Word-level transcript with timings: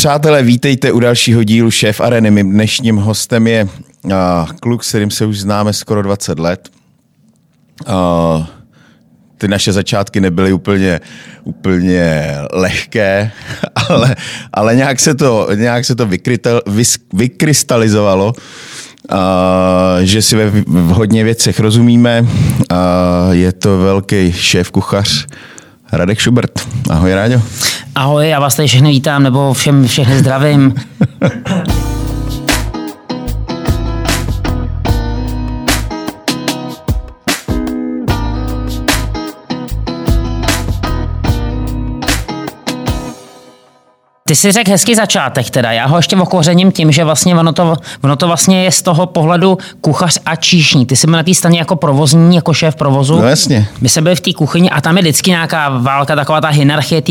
Přátelé, 0.00 0.42
vítejte 0.42 0.92
u 0.92 1.00
dalšího 1.00 1.44
dílu 1.44 1.70
Šéf 1.70 2.00
Areny. 2.00 2.30
Mým 2.30 2.52
dnešním 2.52 2.96
hostem 2.96 3.46
je 3.46 3.68
uh, 4.04 4.12
kluk, 4.60 4.84
s 4.84 4.88
kterým 4.88 5.10
se 5.10 5.26
už 5.26 5.40
známe 5.40 5.72
skoro 5.72 6.02
20 6.02 6.38
let. 6.38 6.68
Uh, 7.88 8.46
ty 9.38 9.48
naše 9.48 9.72
začátky 9.72 10.20
nebyly 10.20 10.52
úplně, 10.52 11.00
úplně 11.44 12.34
lehké, 12.52 13.32
ale, 13.88 14.16
ale 14.52 14.76
nějak 14.76 15.00
se 15.00 15.14
to, 15.14 15.48
nějak 15.54 15.84
se 15.84 15.94
to 15.94 16.06
vykrytel, 16.06 16.62
vys, 16.66 16.98
vykrystalizovalo, 17.12 18.32
uh, 19.12 19.18
že 20.00 20.22
si 20.22 20.36
ve 20.36 20.50
v 20.50 20.88
hodně 20.88 21.24
věcech 21.24 21.60
rozumíme. 21.60 22.22
Uh, 22.22 22.28
je 23.30 23.52
to 23.52 23.78
velký 23.78 24.32
šéf 24.32 24.70
kuchař 24.70 25.26
Radek 25.92 26.20
Schubert. 26.20 26.50
Ahoj, 26.90 27.14
Ráďo. 27.14 27.42
Ahoj, 27.94 28.28
já 28.28 28.40
vás 28.40 28.56
tady 28.56 28.68
všechny 28.68 28.90
vítám, 28.90 29.22
nebo 29.22 29.54
všem 29.54 29.86
všechny 29.86 30.18
zdravím. 30.18 30.74
Ty 44.30 44.36
jsi 44.36 44.52
řekl 44.52 44.70
hezký 44.70 44.94
začátek 44.94 45.50
teda, 45.50 45.72
já 45.72 45.86
ho 45.86 45.96
ještě 45.96 46.16
okořením 46.16 46.72
tím, 46.72 46.92
že 46.92 47.04
vlastně 47.04 47.36
ono 47.36 47.52
to, 47.52 47.76
ono 48.04 48.16
to 48.16 48.26
vlastně 48.26 48.64
je 48.64 48.72
z 48.72 48.82
toho 48.82 49.06
pohledu 49.06 49.58
kuchař 49.80 50.18
a 50.26 50.36
číšní. 50.36 50.86
Ty 50.86 50.96
jsi 50.96 51.06
byl 51.06 51.16
na 51.16 51.22
té 51.22 51.34
straně 51.34 51.58
jako 51.58 51.76
provozní, 51.76 52.36
jako 52.36 52.54
šéf 52.54 52.76
provozu. 52.76 53.20
No 53.20 53.28
jasně. 53.28 53.68
My 53.80 53.88
jsme 53.88 54.02
byli 54.02 54.16
v 54.16 54.20
té 54.20 54.32
kuchyni 54.32 54.70
a 54.70 54.80
tam 54.80 54.96
je 54.96 55.02
vždycky 55.02 55.30
nějaká 55.30 55.68
válka, 55.68 56.16
taková 56.16 56.40
ta 56.40 56.48
hierarchie 56.48 57.02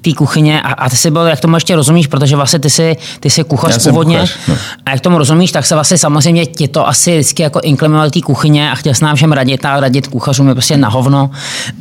té 0.00 0.12
kuchyně 0.16 0.62
a, 0.62 0.72
a, 0.72 0.90
ty 0.90 0.96
jsi 0.96 1.10
byl, 1.10 1.26
jak 1.26 1.40
tomu 1.40 1.56
ještě 1.56 1.76
rozumíš, 1.76 2.06
protože 2.06 2.36
vlastně 2.36 2.58
ty 2.58 2.70
jsi, 2.70 2.96
ty 3.20 3.30
jsi 3.30 3.44
kuchař 3.44 3.82
původně 3.82 4.18
kuchař, 4.18 4.38
no. 4.48 4.56
a 4.86 4.90
jak 4.90 5.00
tomu 5.00 5.18
rozumíš, 5.18 5.52
tak 5.52 5.66
se 5.66 5.74
vlastně 5.74 5.98
samozřejmě 5.98 6.46
ti 6.46 6.68
to 6.68 6.88
asi 6.88 7.12
vždycky 7.12 7.42
jako 7.42 7.60
inklimoval 7.60 8.10
té 8.10 8.20
kuchyně 8.20 8.70
a 8.70 8.74
chtěl 8.74 8.94
s 8.94 9.00
nám 9.00 9.16
všem 9.16 9.32
radit 9.32 9.64
a 9.64 9.80
radit 9.80 10.06
kuchařům 10.06 10.48
je 10.48 10.54
prostě 10.54 10.76
na 10.76 10.88
hovno 10.88 11.30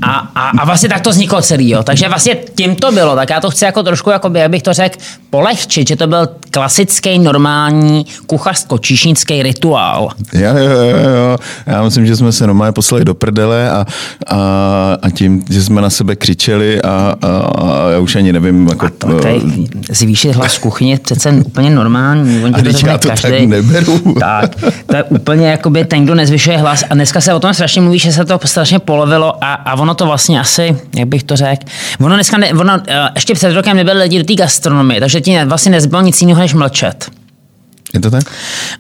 a, 0.01 0.29
a, 0.35 0.49
a 0.49 0.65
vlastně 0.65 0.89
tak 0.89 1.01
to 1.01 1.09
vzniklo 1.09 1.41
celý, 1.41 1.69
jo. 1.69 1.83
Takže 1.83 2.09
vlastně 2.09 2.37
tím 2.55 2.75
to 2.75 2.91
bylo, 2.91 3.15
tak 3.15 3.29
já 3.29 3.41
to 3.41 3.49
chci 3.49 3.65
jako 3.65 3.83
trošku, 3.83 4.09
jako 4.09 4.29
by, 4.29 4.39
jak 4.39 4.51
bych 4.51 4.63
to 4.63 4.73
řekl, 4.73 4.82
řekl, 4.83 4.99
polehčit, 5.29 5.87
že 5.87 5.95
to 5.95 6.07
byl 6.07 6.29
klasický, 6.51 7.19
normální 7.19 8.05
kuchařsko-číšnický 8.27 9.43
rituál. 9.43 10.09
Jo, 10.33 10.57
jo, 10.57 10.71
jo, 10.71 10.97
jo. 10.97 11.37
Já 11.65 11.83
myslím, 11.83 12.05
že 12.05 12.15
jsme 12.15 12.31
se 12.31 12.47
normálně 12.47 12.71
poslali 12.71 13.05
do 13.05 13.13
prdele 13.13 13.71
a, 13.71 13.85
a, 14.27 14.37
a 15.01 15.09
tím, 15.09 15.43
že 15.49 15.63
jsme 15.63 15.81
na 15.81 15.89
sebe 15.89 16.15
křičeli 16.15 16.81
a, 16.81 17.15
a, 17.21 17.27
a 17.27 17.89
já 17.89 17.99
už 17.99 18.15
ani 18.15 18.33
nevím. 18.33 18.67
Jako, 18.67 18.85
a 18.85 18.89
to, 18.97 19.19
tady, 19.19 19.41
zvýšit 19.89 20.31
hlas 20.31 20.55
v 20.55 20.59
kuchyni 20.59 20.97
přece 20.97 21.31
úplně 21.31 21.69
normální. 21.69 22.43
a 22.53 22.61
teď 22.61 22.83
já 22.83 22.97
to 22.97 23.07
každý. 23.07 23.29
tak 23.29 23.47
neberu. 23.47 23.99
Tak, 24.19 24.55
to 24.85 24.95
je 24.95 25.03
úplně 25.03 25.47
jakoby 25.47 25.85
ten, 25.85 26.03
kdo 26.03 26.15
nezvyšuje 26.15 26.57
hlas 26.57 26.83
a 26.89 26.93
dneska 26.93 27.21
se 27.21 27.33
o 27.33 27.39
tom 27.39 27.53
strašně 27.53 27.81
mluví, 27.81 27.99
že 27.99 28.11
se 28.11 28.25
to 28.25 28.39
strašně 28.45 28.79
polovilo 28.79 29.43
a, 29.43 29.53
a 29.53 29.73
ono 29.73 29.95
to 29.95 30.05
vlastně 30.05 30.39
asi, 30.39 30.77
jak 30.95 31.07
bych 31.07 31.23
to 31.23 31.35
řekl, 31.35 31.63
ono 31.99 32.15
dneska, 32.15 32.37
ne, 32.37 32.53
ono, 32.53 32.79
eh, 32.87 33.09
ještě 33.15 33.33
před 33.33 33.53
rokem 33.53 33.77
nebyly 33.77 33.99
lidi 33.99 34.17
do 34.19 34.25
té 34.25 34.35
gastronomie, 34.35 34.72
gastronomii, 34.73 34.99
takže 34.99 35.21
ti 35.21 35.45
vlastně 35.45 35.71
nezbylo 35.71 36.01
nic 36.01 36.21
jiného, 36.21 36.39
než 36.39 36.53
mlčet. 36.53 37.11
Je 37.93 37.99
to 37.99 38.11
tak? 38.11 38.23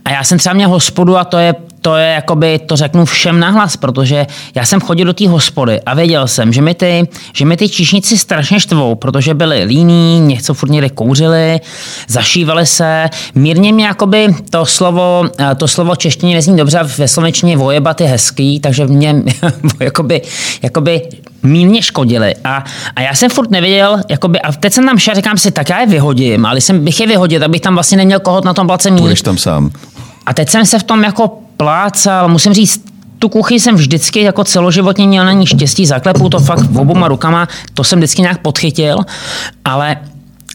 A 0.05 0.11
já 0.11 0.23
jsem 0.23 0.37
třeba 0.37 0.53
měl 0.53 0.69
hospodu 0.69 1.17
a 1.17 1.23
to 1.23 1.37
je, 1.37 1.55
to 1.83 1.95
je 1.95 2.07
jakoby, 2.07 2.59
to 2.59 2.75
řeknu 2.75 3.05
všem 3.05 3.39
nahlas, 3.39 3.77
protože 3.77 4.27
já 4.55 4.65
jsem 4.65 4.81
chodil 4.81 5.05
do 5.05 5.13
té 5.13 5.29
hospody 5.29 5.81
a 5.81 5.93
věděl 5.93 6.27
jsem, 6.27 6.53
že 6.53 6.61
mi 6.61 6.73
ty, 6.73 7.07
že 7.33 7.45
mi 7.45 7.57
ty 7.57 7.69
číšníci 7.69 8.17
strašně 8.17 8.59
štvou, 8.59 8.95
protože 8.95 9.33
byli 9.33 9.63
líní, 9.63 10.19
něco 10.19 10.53
furt 10.53 10.69
někde 10.69 10.89
kouřili, 10.89 11.59
zašívali 12.07 12.65
se. 12.65 13.09
Mírně 13.35 13.73
mě 13.73 13.85
jakoby 13.85 14.35
to 14.49 14.65
slovo, 14.65 15.29
to 15.57 15.67
slovo 15.67 15.95
češtině 15.95 16.35
nezní 16.35 16.57
dobře, 16.57 16.79
ve 16.97 17.07
slovenštině 17.07 17.57
vojebat 17.57 18.01
je 18.01 18.07
hezký, 18.07 18.59
takže 18.59 18.85
mě 18.85 19.23
jakoby, 19.79 20.21
jakoby 20.61 21.01
mírně 21.43 21.81
škodili. 21.81 22.35
A, 22.43 22.63
a 22.95 23.01
já 23.01 23.15
jsem 23.15 23.29
furt 23.29 23.51
nevěděl, 23.51 23.97
jakoby, 24.09 24.41
a 24.41 24.51
teď 24.51 24.73
jsem 24.73 24.85
tam 24.85 24.97
šel, 24.97 25.15
říkám 25.15 25.37
si, 25.37 25.51
tak 25.51 25.69
já 25.69 25.79
je 25.79 25.87
vyhodím, 25.87 26.45
ale 26.45 26.61
jsem 26.61 26.85
bych 26.85 26.99
je 26.99 27.07
vyhodil, 27.07 27.43
abych 27.43 27.61
tam 27.61 27.73
vlastně 27.73 27.97
neměl 27.97 28.19
koho 28.19 28.41
na 28.45 28.53
tom 28.53 28.67
place 28.67 28.91
mít. 28.91 28.99
Půjdeš 28.99 29.21
tam 29.21 29.37
sám. 29.37 29.71
A 30.25 30.33
teď 30.33 30.49
jsem 30.49 30.65
se 30.65 30.79
v 30.79 30.83
tom 30.83 31.03
jako 31.03 31.42
plácal, 31.57 32.29
musím 32.29 32.53
říct, 32.53 32.85
tu 33.19 33.29
kuchy 33.29 33.59
jsem 33.59 33.75
vždycky 33.75 34.21
jako 34.21 34.43
celoživotně 34.43 35.07
měl 35.07 35.25
na 35.25 35.31
ní 35.31 35.45
štěstí, 35.45 35.85
zaklepu 35.85 36.29
to 36.29 36.39
fakt 36.39 36.75
oboma 36.75 37.07
rukama, 37.07 37.47
to 37.73 37.83
jsem 37.83 37.99
vždycky 37.99 38.21
nějak 38.21 38.41
podchytil, 38.41 38.99
ale 39.65 39.97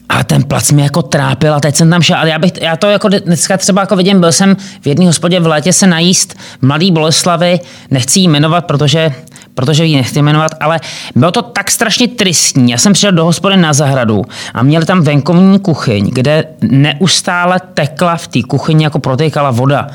a 0.08 0.24
ten 0.24 0.42
plac 0.42 0.72
mě 0.72 0.84
jako 0.84 1.02
trápil 1.02 1.54
a 1.54 1.60
teď 1.60 1.76
jsem 1.76 1.90
tam 1.90 2.02
šel, 2.02 2.16
ale 2.16 2.30
já, 2.30 2.38
bych, 2.38 2.52
já 2.60 2.76
to 2.76 2.86
jako 2.86 3.08
dneska 3.08 3.56
třeba 3.56 3.80
jako 3.80 3.96
vidím, 3.96 4.20
byl 4.20 4.32
jsem 4.32 4.56
v 4.80 4.86
jedné 4.86 5.06
hospodě 5.06 5.40
v 5.40 5.46
létě 5.46 5.72
se 5.72 5.86
najíst 5.86 6.34
mladý 6.62 6.90
Boleslavy, 6.90 7.60
nechci 7.90 8.20
jí 8.20 8.28
jmenovat, 8.28 8.64
protože 8.64 9.12
protože 9.58 9.84
ji 9.84 9.96
nechci 9.96 10.22
jmenovat, 10.22 10.52
ale 10.60 10.80
bylo 11.14 11.30
to 11.30 11.42
tak 11.42 11.70
strašně 11.70 12.08
tristní. 12.08 12.70
Já 12.70 12.78
jsem 12.78 12.92
přišel 12.92 13.12
do 13.12 13.24
hospody 13.24 13.56
na 13.56 13.72
zahradu 13.72 14.24
a 14.54 14.62
měli 14.62 14.86
tam 14.86 15.02
venkovní 15.02 15.58
kuchyň, 15.58 16.10
kde 16.12 16.44
neustále 16.60 17.60
tekla 17.74 18.16
v 18.16 18.28
té 18.28 18.42
kuchyni 18.42 18.84
jako 18.84 18.98
protékala 18.98 19.50
voda. 19.50 19.86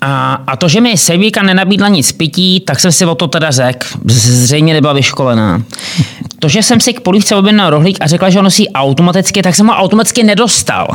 A, 0.00 0.42
a 0.46 0.56
to, 0.56 0.68
že 0.68 0.80
mi 0.80 0.96
Sejvíka 0.96 1.42
nenabídla 1.42 1.88
nic 1.88 2.12
pití, 2.12 2.60
tak 2.60 2.80
jsem 2.80 2.92
si 2.92 3.06
o 3.06 3.14
to 3.14 3.28
teda 3.28 3.50
řekl. 3.50 3.86
Zřejmě 4.04 4.74
nebyla 4.74 4.92
vyškolená. 4.92 5.62
To, 6.38 6.48
že 6.48 6.62
jsem 6.62 6.80
si 6.80 6.92
k 6.92 7.00
polívce 7.00 7.36
objednal 7.36 7.70
rohlík 7.70 7.98
a 8.00 8.06
řekla, 8.06 8.30
že 8.30 8.38
ho 8.38 8.42
nosí 8.42 8.68
automaticky, 8.68 9.42
tak 9.42 9.54
jsem 9.54 9.66
ho 9.66 9.74
automaticky 9.74 10.22
nedostal. 10.22 10.88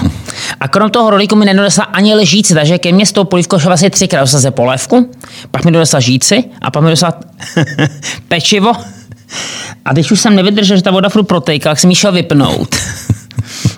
A 0.59 0.67
krom 0.67 0.89
toho 0.89 1.09
rohlíku 1.09 1.35
mi 1.35 1.45
nedodala 1.45 1.83
ani 1.93 2.15
ležíci, 2.15 2.53
takže 2.53 2.77
ke 2.77 2.91
mně 2.91 3.05
s 3.05 3.11
tou 3.11 3.23
polívkou 3.23 3.59
šla 3.59 3.67
vlastně 3.67 3.89
třikrát. 3.89 4.21
Dostala 4.21 4.41
se 4.41 4.51
polévku, 4.51 5.11
pak 5.51 5.65
mi 5.65 5.71
dodala 5.71 5.99
žíci 5.99 6.43
a 6.61 6.71
pak 6.71 6.83
mi 6.83 6.89
dodala 6.89 7.13
pečivo. 8.27 8.71
A 9.85 9.93
když 9.93 10.11
už 10.11 10.21
jsem 10.21 10.35
nevydržel, 10.35 10.77
že 10.77 10.83
ta 10.83 10.91
voda 10.91 11.09
furt 11.09 11.23
protékala, 11.23 11.71
tak 11.71 11.79
jsem 11.79 11.89
ji 11.89 11.95
šel 11.95 12.11
vypnout 12.11 12.75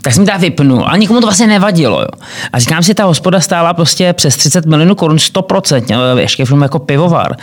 tak 0.01 0.13
jsem 0.13 0.25
to 0.25 0.31
vypnul. 0.40 0.84
A 0.88 0.97
nikomu 0.97 1.19
to 1.19 1.28
vlastně 1.28 1.47
nevadilo. 1.47 2.01
Jo. 2.01 2.07
A 2.53 2.59
říkám 2.59 2.84
si, 2.84 2.94
ta 2.94 3.03
hospoda 3.03 3.40
stála 3.40 3.73
prostě 3.73 4.13
přes 4.13 4.38
30 4.38 4.66
milionů 4.66 4.96
korun 4.96 5.18
100%, 5.18 6.18
ještě 6.18 6.46
film 6.46 6.62
jako 6.62 6.79
pivovar. 6.79 7.35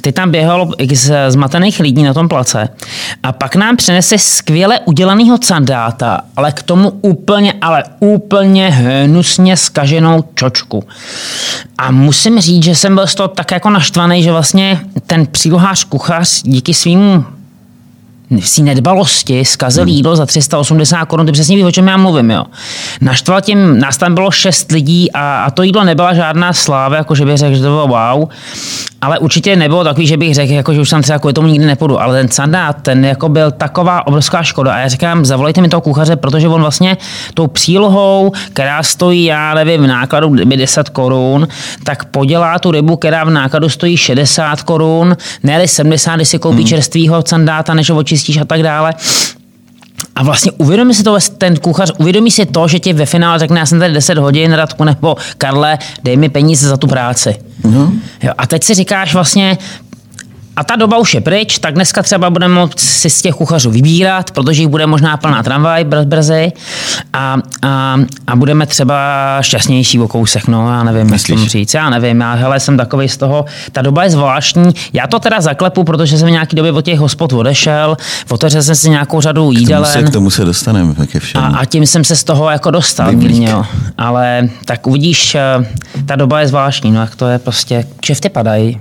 Teď 0.00 0.14
tam 0.14 0.30
běhalo 0.30 0.70
x 0.78 1.10
zmatených 1.28 1.80
lidí 1.80 2.02
na 2.02 2.14
tom 2.14 2.28
place. 2.28 2.68
A 3.22 3.32
pak 3.32 3.56
nám 3.56 3.76
přinese 3.76 4.18
skvěle 4.18 4.80
udělaného 4.84 5.38
candáta, 5.38 6.20
ale 6.36 6.52
k 6.52 6.62
tomu 6.62 6.92
úplně, 7.00 7.54
ale 7.60 7.84
úplně 8.00 8.70
hnusně 8.70 9.56
skaženou 9.56 10.24
čočku. 10.34 10.84
A 11.78 11.90
musím 11.90 12.40
říct, 12.40 12.64
že 12.64 12.74
jsem 12.74 12.94
byl 12.94 13.06
z 13.06 13.14
toho 13.14 13.28
tak 13.28 13.50
jako 13.50 13.70
naštvaný, 13.70 14.22
že 14.22 14.32
vlastně 14.32 14.80
ten 15.06 15.26
přílohář 15.26 15.84
kuchař 15.84 16.42
díky 16.42 16.74
svým 16.74 17.24
v 18.30 18.58
nedbalosti 18.58 19.44
zkazil 19.44 19.82
hmm. 19.82 19.92
jídlo 19.92 20.16
za 20.16 20.26
380 20.26 21.04
korun, 21.04 21.26
ty 21.26 21.32
přesně 21.32 21.56
víš, 21.56 21.64
o 21.64 21.72
čem 21.72 21.88
já 21.88 21.96
mluvím, 21.96 22.30
jo. 22.30 22.44
Naštval 23.00 23.40
tím, 23.40 23.78
nás 23.78 23.96
tam 23.96 24.14
bylo 24.14 24.30
šest 24.30 24.72
lidí 24.72 25.12
a, 25.12 25.44
a 25.44 25.50
to 25.50 25.62
jídlo 25.62 25.84
nebyla 25.84 26.14
žádná 26.14 26.52
sláva, 26.52 26.96
jako 26.96 27.14
že 27.14 27.24
bych 27.24 27.38
řekl, 27.38 27.54
že 27.54 27.62
to 27.62 27.68
bylo 27.68 27.88
wow, 27.88 28.28
ale 29.04 29.18
určitě 29.18 29.56
nebylo 29.56 29.84
takový, 29.84 30.06
že 30.06 30.16
bych 30.16 30.34
řekl, 30.34 30.52
jako, 30.52 30.74
že 30.74 30.80
už 30.80 30.90
tam 30.90 31.02
třeba 31.02 31.18
kvůli 31.18 31.34
tomu 31.34 31.48
nikdy 31.48 31.66
nepůjdu, 31.66 32.00
ale 32.00 32.18
ten 32.18 32.28
sandát, 32.28 32.76
ten 32.82 33.04
jako 33.04 33.28
byl 33.28 33.50
taková 33.50 34.06
obrovská 34.06 34.42
škoda 34.42 34.74
a 34.74 34.78
já 34.78 34.88
říkám, 34.88 35.24
zavolejte 35.24 35.60
mi 35.60 35.68
toho 35.68 35.80
kuchaře, 35.80 36.16
protože 36.16 36.48
on 36.48 36.60
vlastně 36.60 36.96
tou 37.34 37.46
přílohou, 37.46 38.32
která 38.52 38.82
stojí, 38.82 39.24
já 39.24 39.54
nevím, 39.54 39.82
v 39.82 39.86
nákladu 39.86 40.34
10 40.44 40.88
korun, 40.88 41.48
tak 41.84 42.04
podělá 42.04 42.58
tu 42.58 42.70
rybu, 42.70 42.96
která 42.96 43.24
v 43.24 43.30
nákladu 43.30 43.68
stojí 43.68 43.96
60 43.96 44.62
korun, 44.62 45.16
ne 45.42 45.68
70, 45.68 46.16
když 46.16 46.28
si 46.28 46.38
koupí 46.38 46.58
hmm. 46.58 46.66
čerstvýho 46.66 47.22
sandáta, 47.26 47.74
než 47.74 47.90
ho 47.90 47.96
očistíš 48.24 48.36
a 48.36 48.44
tak 48.44 48.62
dále. 48.62 48.94
A 50.16 50.22
vlastně 50.22 50.52
uvědomí 50.52 50.94
si 50.94 51.02
to, 51.02 51.18
ten 51.38 51.56
kuchař 51.56 51.92
uvědomí 51.98 52.30
si 52.30 52.46
to, 52.46 52.68
že 52.68 52.78
ti 52.78 52.92
ve 52.92 53.06
finále 53.06 53.38
řekne, 53.38 53.60
já 53.60 53.66
jsem 53.66 53.78
tady 53.78 53.94
10 53.94 54.18
hodin, 54.18 54.52
Radku, 54.52 54.84
nebo 54.84 55.16
Karle, 55.38 55.78
dej 56.04 56.16
mi 56.16 56.28
peníze 56.28 56.68
za 56.68 56.76
tu 56.76 56.86
práci. 56.86 57.36
No. 57.64 57.92
Jo, 58.22 58.32
a 58.38 58.46
teď 58.46 58.64
si 58.64 58.74
říkáš 58.74 59.14
vlastně, 59.14 59.58
a 60.56 60.64
ta 60.64 60.76
doba 60.76 60.98
už 60.98 61.14
je 61.14 61.20
pryč, 61.20 61.58
tak 61.58 61.74
dneska 61.74 62.02
třeba 62.02 62.30
budeme 62.30 62.54
moct 62.54 62.80
si 62.80 63.10
z 63.10 63.22
těch 63.22 63.34
kuchařů 63.34 63.70
vybírat, 63.70 64.30
protože 64.30 64.62
jich 64.62 64.68
bude 64.68 64.86
možná 64.86 65.16
plná 65.16 65.42
tramvaj 65.42 65.84
br- 65.84 66.04
brzy 66.04 66.52
a, 67.12 67.36
a, 67.62 67.96
a, 68.26 68.36
budeme 68.36 68.66
třeba 68.66 68.98
šťastnější 69.40 70.00
o 70.00 70.08
kousek, 70.08 70.48
no 70.48 70.68
já 70.68 70.82
nevím, 70.82 71.12
jak 71.12 71.22
tomu 71.22 71.46
říct, 71.46 71.74
já 71.74 71.90
nevím, 71.90 72.20
já 72.20 72.34
hele, 72.34 72.60
jsem 72.60 72.76
takový 72.76 73.08
z 73.08 73.16
toho, 73.16 73.44
ta 73.72 73.82
doba 73.82 74.04
je 74.04 74.10
zvláštní, 74.10 74.74
já 74.92 75.06
to 75.06 75.18
teda 75.18 75.40
zaklepu, 75.40 75.84
protože 75.84 76.18
jsem 76.18 76.28
nějaký 76.28 76.56
době 76.56 76.72
od 76.72 76.84
těch 76.84 76.98
hospod 76.98 77.32
odešel, 77.32 77.96
otevřel 78.28 78.62
jsem 78.62 78.74
si 78.74 78.90
nějakou 78.90 79.20
řadu 79.20 79.52
jídelen. 79.52 80.04
K 80.06 80.10
tomu 80.10 80.30
se 80.30 80.44
dostaneme, 80.44 80.94
ke 81.06 81.20
všem. 81.20 81.44
A, 81.44 81.46
a, 81.46 81.64
tím 81.64 81.86
jsem 81.86 82.04
se 82.04 82.16
z 82.16 82.24
toho 82.24 82.50
jako 82.50 82.70
dostal, 82.70 83.12
mírně, 83.12 83.50
jo. 83.50 83.64
ale 83.98 84.48
tak 84.64 84.86
uvidíš, 84.86 85.34
eh, 85.34 85.40
ta 86.06 86.16
doba 86.16 86.40
je 86.40 86.48
zvláštní, 86.48 86.90
no 86.90 87.00
jak 87.00 87.16
to 87.16 87.28
je 87.28 87.38
prostě, 87.38 87.84
kšefty 88.00 88.28
padají. 88.28 88.80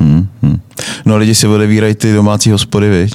Hmm, 0.00 0.28
hmm. 0.42 0.60
No 1.04 1.16
lidi 1.16 1.34
si 1.34 1.46
odevírají 1.46 1.94
ty 1.94 2.14
domácí 2.14 2.50
hospody, 2.50 2.90
viď? 2.90 3.14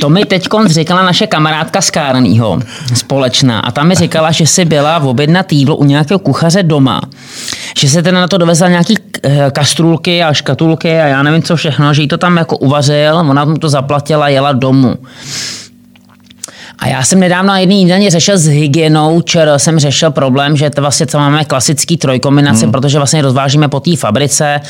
To 0.00 0.10
mi 0.10 0.24
teď 0.24 0.48
říkala 0.66 1.02
naše 1.02 1.26
kamarádka 1.26 1.80
z 1.80 1.90
Kárnýho, 1.90 2.60
společná, 2.94 3.60
a 3.60 3.70
tam 3.70 3.88
mi 3.88 3.94
říkala, 3.94 4.30
že 4.30 4.46
si 4.46 4.64
byla 4.64 4.98
v 4.98 5.06
objednat 5.06 5.52
jídlo 5.52 5.76
u 5.76 5.84
nějakého 5.84 6.18
kuchaře 6.18 6.62
doma. 6.62 7.00
Že 7.78 7.88
se 7.88 8.02
teda 8.02 8.20
na 8.20 8.28
to 8.28 8.38
dovezla 8.38 8.68
nějaký 8.68 8.94
eh, 9.22 9.50
kastrůlky 9.52 10.22
a 10.22 10.32
škatulky 10.32 11.00
a 11.00 11.06
já 11.06 11.22
nevím 11.22 11.42
co 11.42 11.56
všechno, 11.56 11.94
že 11.94 12.02
jí 12.02 12.08
to 12.08 12.18
tam 12.18 12.36
jako 12.36 12.56
uvařil, 12.56 13.16
ona 13.16 13.44
mu 13.44 13.58
to 13.58 13.68
zaplatila, 13.68 14.28
jela 14.28 14.52
domů. 14.52 14.94
A 16.78 16.88
já 16.88 17.02
jsem 17.02 17.20
nedávno 17.20 17.48
na 17.48 17.58
jedný 17.58 17.82
jídelně 17.82 18.10
řešil 18.10 18.38
s 18.38 18.46
hygienou, 18.46 19.20
čer 19.20 19.52
jsem 19.56 19.78
řešil 19.78 20.10
problém, 20.10 20.56
že 20.56 20.70
to 20.70 20.80
vlastně 20.80 21.06
co 21.06 21.18
máme 21.18 21.44
klasický 21.44 21.96
trojkombinace, 21.96 22.62
hmm. 22.62 22.72
protože 22.72 22.98
vlastně 22.98 23.22
rozvážíme 23.22 23.68
po 23.68 23.80
té 23.80 23.96
fabrice. 23.96 24.60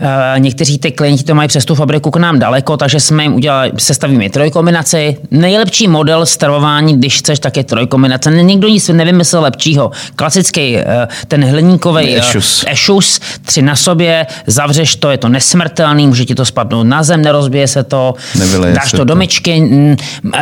E, 0.00 0.40
někteří 0.40 0.78
ty 0.78 0.92
klienti 0.92 1.24
to 1.24 1.34
mají 1.34 1.48
přes 1.48 1.64
tu 1.64 1.74
fabriku 1.74 2.10
k 2.10 2.16
nám 2.16 2.38
daleko, 2.38 2.76
takže 2.76 3.00
jsme 3.00 3.22
jim 3.22 3.34
udělali, 3.34 3.72
sestavíme 3.78 4.30
trojkombinaci. 4.30 5.16
Nejlepší 5.30 5.88
model 5.88 6.26
stravování, 6.26 6.96
když 6.96 7.18
chceš, 7.18 7.38
tak 7.38 7.56
je 7.56 7.64
trojkombinace. 7.64 8.30
Nikdo 8.30 8.68
nic 8.68 8.88
nevymyslel 8.88 9.42
lepšího. 9.42 9.90
Klasický 10.16 10.76
e, 10.76 11.08
ten 11.28 11.44
hliníkový 11.44 12.16
ešus. 12.16 12.64
E, 12.66 12.72
ešus, 12.72 13.20
tři 13.44 13.62
na 13.62 13.76
sobě, 13.76 14.26
zavřeš 14.46 14.96
to, 14.96 15.10
je 15.10 15.18
to 15.18 15.28
nesmrtelný, 15.28 16.06
může 16.06 16.24
ti 16.24 16.34
to 16.34 16.44
spadnout 16.44 16.86
na 16.86 17.02
zem, 17.02 17.22
nerozbije 17.22 17.68
se 17.68 17.84
to, 17.84 18.14
Nevyleje 18.38 18.74
dáš 18.74 18.90
to, 18.90 18.96
to 18.96 19.04
do 19.04 19.14
myčky, 19.14 19.62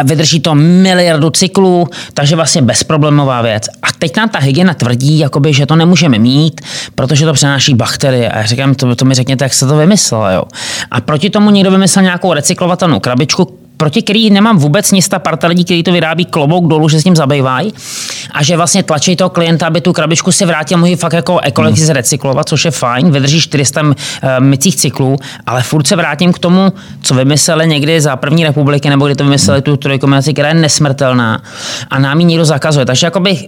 vydrží 0.05 0.41
to 0.41 0.55
milion 0.55 1.08
miliardu 1.09 1.31
cyklů, 1.31 1.89
takže 2.15 2.37
vlastně 2.37 2.63
bezproblémová 2.63 3.43
věc. 3.43 3.69
A 3.83 3.87
teď 3.99 4.17
nám 4.17 4.29
ta 4.29 4.39
hygiena 4.39 4.75
tvrdí, 4.75 5.19
jakoby, 5.19 5.53
že 5.53 5.67
to 5.67 5.77
nemůžeme 5.77 6.19
mít, 6.19 6.61
protože 6.95 7.27
to 7.27 7.33
přenáší 7.33 7.75
bakterie. 7.75 8.31
A 8.31 8.39
já 8.39 8.47
říkám, 8.47 8.75
to, 8.75 8.97
to 8.97 9.05
mi 9.05 9.15
řekněte, 9.15 9.45
jak 9.45 9.55
se 9.55 9.67
to 9.67 9.77
vymyslel. 9.77 10.45
A 10.91 11.01
proti 11.01 11.31
tomu 11.31 11.51
někdo 11.51 11.71
vymyslel 11.71 12.03
nějakou 12.03 12.33
recyklovatelnou 12.33 13.01
krabičku, 13.01 13.59
proti 13.79 14.03
který 14.03 14.31
nemám 14.31 14.59
vůbec 14.59 14.93
nic, 14.93 15.09
ta 15.09 15.19
parta 15.19 15.47
lidí, 15.47 15.65
kteří 15.65 15.83
to 15.83 15.93
vyrábí 15.93 16.25
klobouk 16.25 16.67
dolů, 16.67 16.89
že 16.89 17.01
s 17.01 17.05
tím 17.05 17.17
zabývají 17.17 17.75
a 18.31 18.43
že 18.43 18.57
vlastně 18.57 18.83
tlačí 18.83 19.17
toho 19.17 19.31
klienta, 19.31 19.67
aby 19.67 19.81
tu 19.81 19.93
krabičku 19.93 20.33
si 20.33 20.47
vrátil, 20.47 20.79
může 20.79 20.97
fakt 20.97 21.13
jako 21.13 21.39
ekologicky 21.41 21.85
hmm. 21.85 21.95
recyklovat, 21.95 22.49
což 22.49 22.65
je 22.65 22.71
fajn, 22.71 23.11
vydrží 23.11 23.41
400 23.41 23.83
uh, 23.83 23.95
mycích 24.39 24.77
cyklů, 24.77 25.17
ale 25.47 25.63
furt 25.63 25.87
se 25.87 25.97
vrátím 25.97 26.33
k 26.33 26.39
tomu, 26.39 26.73
co 27.03 27.15
vymysleli 27.15 27.67
někdy 27.67 28.01
za 28.01 28.17
první 28.17 28.45
republiky, 28.45 28.91
nebo 28.91 29.07
kdy 29.07 29.15
to 29.15 29.25
vymysleli 29.25 29.63
tu 29.63 29.77
trojkombinaci, 29.77 30.33
která 30.33 30.49
je 30.49 30.55
nesmrtelná 30.55 31.43
a 31.91 31.99
nám 31.99 32.21
ji 32.21 32.27
někdo 32.27 32.45
zakazuje. 32.45 32.87
Takže 32.87 33.07
jakoby, 33.07 33.31
uh, 33.31 33.47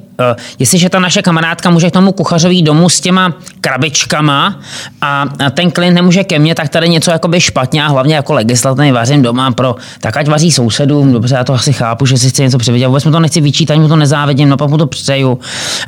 jestliže 0.59 0.89
ta 0.89 0.99
naše 0.99 1.23
kamarádka 1.23 1.71
může 1.71 1.91
k 1.91 1.93
tomu 1.93 2.13
kuchařový 2.13 2.63
domů 2.63 2.89
s 2.89 3.01
těma 3.01 3.33
krabičkama 3.61 4.61
a 5.03 5.25
ten 5.51 5.71
klient 5.71 5.95
nemůže 5.95 6.25
ke 6.25 6.39
mně, 6.39 6.55
tak 6.55 6.69
tady 6.69 6.89
něco 6.89 7.11
jakoby 7.11 7.41
špatně 7.41 7.85
a 7.85 7.89
hlavně 7.89 8.15
jako 8.15 8.33
legislativně 8.33 8.93
vařím 8.93 9.23
doma 9.23 9.51
pro 9.51 9.77
tak 10.01 10.20
ať 10.21 10.29
vaří 10.29 10.53
sousedům, 10.53 11.13
dobře, 11.13 11.35
já 11.35 11.45
to 11.45 11.55
asi 11.55 11.73
chápu, 11.73 12.07
že 12.07 12.19
si 12.19 12.29
chce 12.31 12.43
něco 12.43 12.59
přivědět, 12.59 12.89
vůbec 12.89 13.05
mu 13.05 13.11
to 13.11 13.21
nechci 13.21 13.41
vyčítat, 13.41 13.79
mu 13.79 13.89
to 13.89 13.97
nezávidím, 13.97 14.49
no 14.49 14.57
pak 14.57 14.71
mu 14.71 14.79
to 14.79 14.87
přeju, 14.87 15.39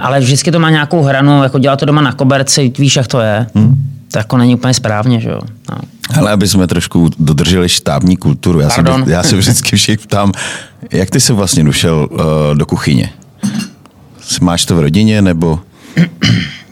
ale 0.00 0.20
vždycky 0.20 0.52
to 0.52 0.58
má 0.58 0.70
nějakou 0.70 1.02
hranu, 1.02 1.42
jako 1.42 1.58
dělat 1.58 1.78
to 1.78 1.86
doma 1.86 2.00
na 2.00 2.12
koberci, 2.12 2.72
víš, 2.78 2.96
jak 2.96 3.06
to 3.06 3.20
je. 3.20 3.46
Hmm. 3.54 3.92
To 4.12 4.18
jako 4.18 4.36
není 4.36 4.54
úplně 4.54 4.74
správně, 4.74 5.20
že 5.20 5.28
jo. 5.28 5.40
No. 5.70 5.78
Ale 6.16 6.30
aby 6.30 6.48
jsme 6.48 6.66
trošku 6.66 7.10
dodrželi 7.18 7.68
štábní 7.68 8.16
kulturu, 8.16 8.60
já, 8.60 8.70
se, 8.70 8.82
já 9.06 9.22
se 9.22 9.36
vždycky 9.36 9.76
všech 9.76 10.00
ptám, 10.00 10.32
jak 10.90 11.10
ty 11.10 11.20
jsi 11.20 11.32
vlastně 11.32 11.64
došel 11.64 12.08
uh, 12.10 12.18
do 12.54 12.66
kuchyně? 12.66 13.10
Máš 14.40 14.64
to 14.64 14.76
v 14.76 14.80
rodině 14.80 15.22
nebo... 15.22 15.60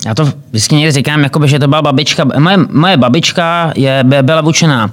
Já 0.06 0.14
to 0.14 0.32
vždycky 0.50 0.74
někdy 0.74 0.92
říkám, 0.92 1.22
jakoby, 1.22 1.48
že 1.48 1.58
to 1.58 1.68
byla 1.68 1.82
babička. 1.82 2.24
Moje, 2.38 2.56
moje 2.70 2.96
babička 2.96 3.72
je, 3.76 4.04
byla 4.22 4.42
učená 4.42 4.90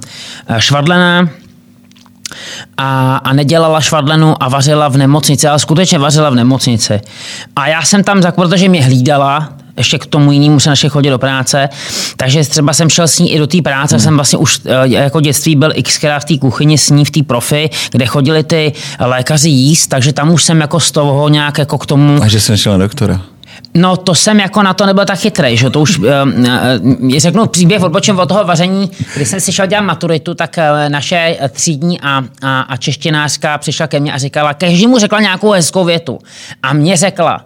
eh, 0.48 0.62
švadlená, 0.62 1.30
a, 2.78 3.18
a 3.18 3.34
nedělala 3.34 3.82
švadlenu 3.82 4.44
a 4.44 4.50
vařila 4.50 4.88
v 4.88 4.98
nemocnici, 4.98 5.48
ale 5.48 5.60
skutečně 5.60 6.00
vařila 6.00 6.30
v 6.30 6.36
nemocnici. 6.36 7.02
A 7.56 7.68
já 7.68 7.82
jsem 7.82 8.04
tam, 8.04 8.22
protože 8.36 8.70
mě 8.70 8.84
hlídala, 8.84 9.50
ještě 9.78 9.98
k 9.98 10.06
tomu 10.06 10.32
jinému 10.32 10.60
se 10.60 10.70
naše 10.70 10.90
chodit 10.90 11.10
do 11.10 11.18
práce. 11.18 11.70
Takže 12.18 12.44
třeba 12.44 12.74
jsem 12.74 12.90
šel 12.90 13.08
s 13.08 13.20
ní 13.20 13.34
i 13.34 13.40
do 13.40 13.48
té 13.48 13.62
práce, 13.62 13.96
hmm. 13.96 14.04
jsem 14.04 14.16
vlastně 14.16 14.40
už 14.40 14.60
eh, 14.66 14.88
jako 14.88 15.22
dětství 15.22 15.56
byl 15.56 15.74
xkrát 15.84 16.22
v 16.22 16.26
té 16.26 16.38
kuchyni 16.38 16.78
s 16.78 16.90
ní 16.90 17.06
v 17.06 17.12
té 17.12 17.24
profi, 17.24 17.70
kde 17.92 18.06
chodili 18.06 18.44
ty 18.44 18.74
lékaři 19.00 19.50
jíst, 19.50 19.88
takže 19.88 20.14
tam 20.14 20.32
už 20.34 20.44
jsem 20.44 20.62
jako 20.62 20.80
z 20.80 20.92
toho 20.92 21.30
nějak 21.30 21.58
jako 21.58 21.78
k 21.78 21.86
tomu... 21.86 22.24
A 22.24 22.28
že 22.28 22.40
jsem 22.40 22.58
šel 22.58 22.72
na 22.72 22.78
doktora? 22.78 23.22
No 23.78 23.98
to 23.98 24.16
jsem 24.16 24.40
jako 24.40 24.64
na 24.64 24.74
to 24.74 24.86
nebyl 24.86 25.06
tak 25.06 25.20
chytrý, 25.20 25.58
že 25.58 25.70
to 25.70 25.82
už, 25.82 25.98
uh, 25.98 26.06
uh, 26.06 27.18
řeknu 27.18 27.46
příběh 27.46 27.84
odpočím 27.84 28.20
od 28.20 28.26
toho 28.26 28.44
vaření, 28.44 28.92
když 29.16 29.28
jsem 29.28 29.40
si 29.40 29.52
šel 29.52 29.68
dělat 29.68 29.82
maturitu, 29.82 30.34
tak 30.34 30.58
uh, 30.58 30.90
naše 30.90 31.38
třídní 31.50 32.02
a, 32.02 32.24
a, 32.42 32.62
a 32.62 32.78
češtinářka 32.78 33.58
přišla 33.58 33.88
ke 33.88 34.00
mně 34.00 34.14
a 34.14 34.18
říkala, 34.18 34.54
každý 34.54 34.88
mu 34.88 35.00
řekla 35.00 35.20
nějakou 35.20 35.52
hezkou 35.52 35.86
větu. 35.86 36.20
A 36.64 36.74
mě 36.74 36.98
řekla, 36.98 37.46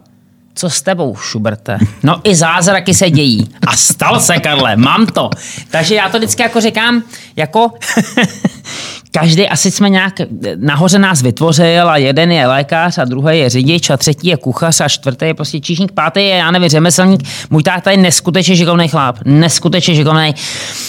co 0.55 0.69
s 0.69 0.81
tebou, 0.81 1.15
Schuberte? 1.15 1.77
No 2.03 2.21
i 2.23 2.35
zázraky 2.35 2.93
se 2.93 3.09
dějí. 3.09 3.49
A 3.67 3.75
stal 3.77 4.19
se, 4.19 4.39
Karle, 4.39 4.75
mám 4.75 5.05
to. 5.05 5.29
Takže 5.71 5.95
já 5.95 6.09
to 6.09 6.17
vždycky 6.17 6.41
jako 6.41 6.61
říkám, 6.61 7.03
jako 7.35 7.71
každý 9.11 9.49
asi 9.49 9.71
jsme 9.71 9.89
nějak, 9.89 10.13
nahoře 10.55 10.99
nás 10.99 11.21
vytvořil 11.21 11.89
a 11.89 11.97
jeden 11.97 12.31
je 12.31 12.47
lékař 12.47 12.97
a 12.97 13.05
druhý 13.05 13.39
je 13.39 13.49
řidič 13.49 13.89
a 13.89 13.97
třetí 13.97 14.27
je 14.27 14.37
kuchař 14.37 14.81
a 14.81 14.87
čtvrtý 14.87 15.25
je 15.25 15.33
prostě 15.33 15.59
číšník, 15.59 15.91
pátý 15.91 16.19
je, 16.19 16.35
já 16.35 16.51
nevím, 16.51 16.69
řemeslník. 16.69 17.23
Můj 17.49 17.63
táta 17.63 17.91
je 17.91 17.97
neskutečně 17.97 18.57
šikovný 18.57 18.87
chlap, 18.87 19.19
neskutečně 19.25 19.95
šikovný. 19.95 20.35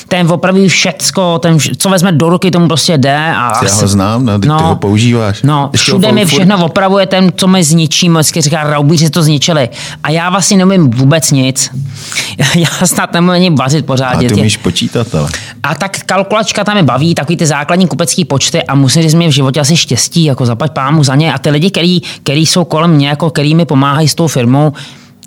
Ten 0.08 0.32
opravdu 0.32 0.68
všecko, 0.68 1.38
ten, 1.38 1.58
co 1.78 1.90
vezme 1.90 2.12
do 2.12 2.28
ruky, 2.28 2.50
tomu 2.50 2.68
prostě 2.68 2.98
jde. 2.98 3.16
A 3.16 3.64
já 3.64 3.74
ho 3.74 3.88
znám, 3.88 4.26
no, 4.26 4.38
ty, 4.38 4.48
no, 4.48 4.58
ty 4.58 4.64
ho 4.64 4.76
používáš. 4.76 5.42
No, 5.42 5.70
Ještě 5.72 5.84
všude 5.84 6.12
mi 6.12 6.24
všechno 6.24 6.64
opravuje 6.64 7.06
ten, 7.06 7.32
co 7.36 7.46
mi 7.46 7.64
zničí, 7.64 8.08
vždycky 8.08 8.40
říká, 8.40 8.62
raubíři 8.62 9.10
to 9.10 9.22
zničili. 9.22 9.68
A 10.02 10.10
já 10.10 10.30
vlastně 10.30 10.56
nevím 10.56 10.90
vůbec 10.90 11.30
nic. 11.30 11.70
já 12.54 12.86
snad 12.86 13.12
nemůžu 13.12 13.32
ani 13.32 13.50
vařit 13.50 13.86
pořádně. 13.86 14.26
A 14.26 14.28
ty 14.28 14.34
umíš 14.34 14.56
počítat, 14.56 15.14
ale. 15.14 15.28
A 15.62 15.74
tak 15.74 15.96
kalkulačka 16.32 16.64
tam 16.64 16.74
mi 16.74 16.82
baví, 16.82 17.14
takový 17.14 17.36
ty 17.36 17.46
základní 17.46 17.88
kupecký 17.88 18.24
počty 18.24 18.62
a 18.62 18.74
musím 18.74 19.02
říct, 19.02 19.14
mě 19.14 19.28
v 19.28 19.30
životě 19.30 19.60
asi 19.60 19.76
štěstí, 19.76 20.24
jako 20.24 20.46
zapať 20.46 20.72
pámu 20.72 21.04
za 21.04 21.14
ně. 21.14 21.32
A 21.32 21.38
ty 21.38 21.50
lidi, 21.50 21.70
který, 21.70 22.00
který 22.22 22.46
jsou 22.46 22.64
kolem 22.64 22.90
mě, 22.90 23.08
jako 23.08 23.30
který 23.30 23.54
mi 23.54 23.64
pomáhají 23.64 24.08
s 24.08 24.14
tou 24.14 24.26
firmou, 24.26 24.72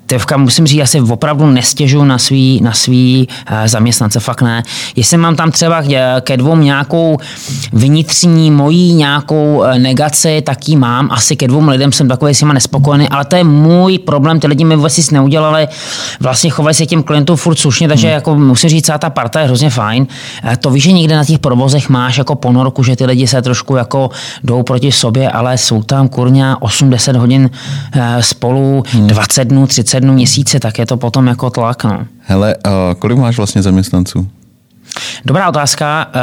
Tevka, 0.06 0.36
musím 0.36 0.66
říct, 0.66 0.80
asi 0.80 1.00
opravdu 1.00 1.46
nestěžu 1.46 2.04
na 2.04 2.18
svý, 2.18 2.60
na 2.62 2.72
svý 2.72 3.28
uh, 3.50 3.66
zaměstnance, 3.66 4.20
fakt 4.20 4.42
ne. 4.42 4.62
Jestli 4.96 5.16
mám 5.16 5.36
tam 5.36 5.50
třeba 5.50 5.82
ke 6.20 6.36
dvou 6.36 6.56
nějakou 6.56 7.18
vnitřní 7.72 8.50
mojí 8.50 8.94
nějakou 8.94 9.58
uh, 9.58 9.78
negaci, 9.78 10.42
tak 10.46 10.68
ji 10.68 10.76
mám. 10.76 11.08
Asi 11.10 11.36
ke 11.36 11.48
dvou 11.48 11.68
lidem 11.68 11.92
jsem 11.92 12.08
takový 12.08 12.34
s 12.34 12.40
nima 12.40 12.54
nespokojený, 12.54 13.08
ale 13.08 13.24
to 13.24 13.36
je 13.36 13.44
můj 13.44 13.98
problém, 13.98 14.40
ty 14.40 14.46
lidi 14.46 14.64
mi 14.64 14.76
vůbec 14.76 14.96
nic 14.96 15.10
neudělali, 15.10 15.68
vlastně 16.20 16.50
chovají 16.50 16.74
se 16.74 16.86
těm 16.86 17.02
klientům 17.02 17.36
furt 17.36 17.56
slušně, 17.56 17.88
takže 17.88 18.06
hmm. 18.06 18.14
jako 18.14 18.34
musím 18.34 18.70
říct, 18.70 18.86
celá 18.86 18.98
ta 18.98 19.10
parta 19.10 19.40
je 19.40 19.46
hrozně 19.46 19.70
fajn. 19.70 20.06
To 20.60 20.70
víš, 20.70 20.82
že 20.82 20.92
někde 20.92 21.16
na 21.16 21.24
těch 21.24 21.38
provozech 21.38 21.88
máš 21.88 22.18
jako 22.18 22.34
ponorku, 22.34 22.82
že 22.82 22.96
ty 22.96 23.06
lidi 23.06 23.26
se 23.26 23.42
trošku 23.42 23.76
jako 23.76 24.10
jdou 24.44 24.62
proti 24.62 24.92
sobě, 24.92 25.30
ale 25.30 25.58
jsou 25.58 25.82
tam 25.82 26.08
kurňa 26.08 26.56
8-10 26.60 27.16
hodin 27.16 27.50
spolu, 28.20 28.82
hmm. 28.90 29.06
20 29.06 29.44
dnů, 29.44 29.66
30 29.66 29.95
sedm 29.96 30.14
měsíce, 30.14 30.60
tak 30.60 30.78
je 30.78 30.86
to 30.86 30.96
potom 30.96 31.26
jako 31.26 31.50
tlak. 31.50 31.84
No. 31.84 32.06
Hele, 32.20 32.56
kolik 32.98 33.18
máš 33.18 33.36
vlastně 33.36 33.62
zaměstnanců? 33.62 34.28
Dobrá 35.24 35.48
otázka. 35.48 36.08
Eh, 36.08 36.18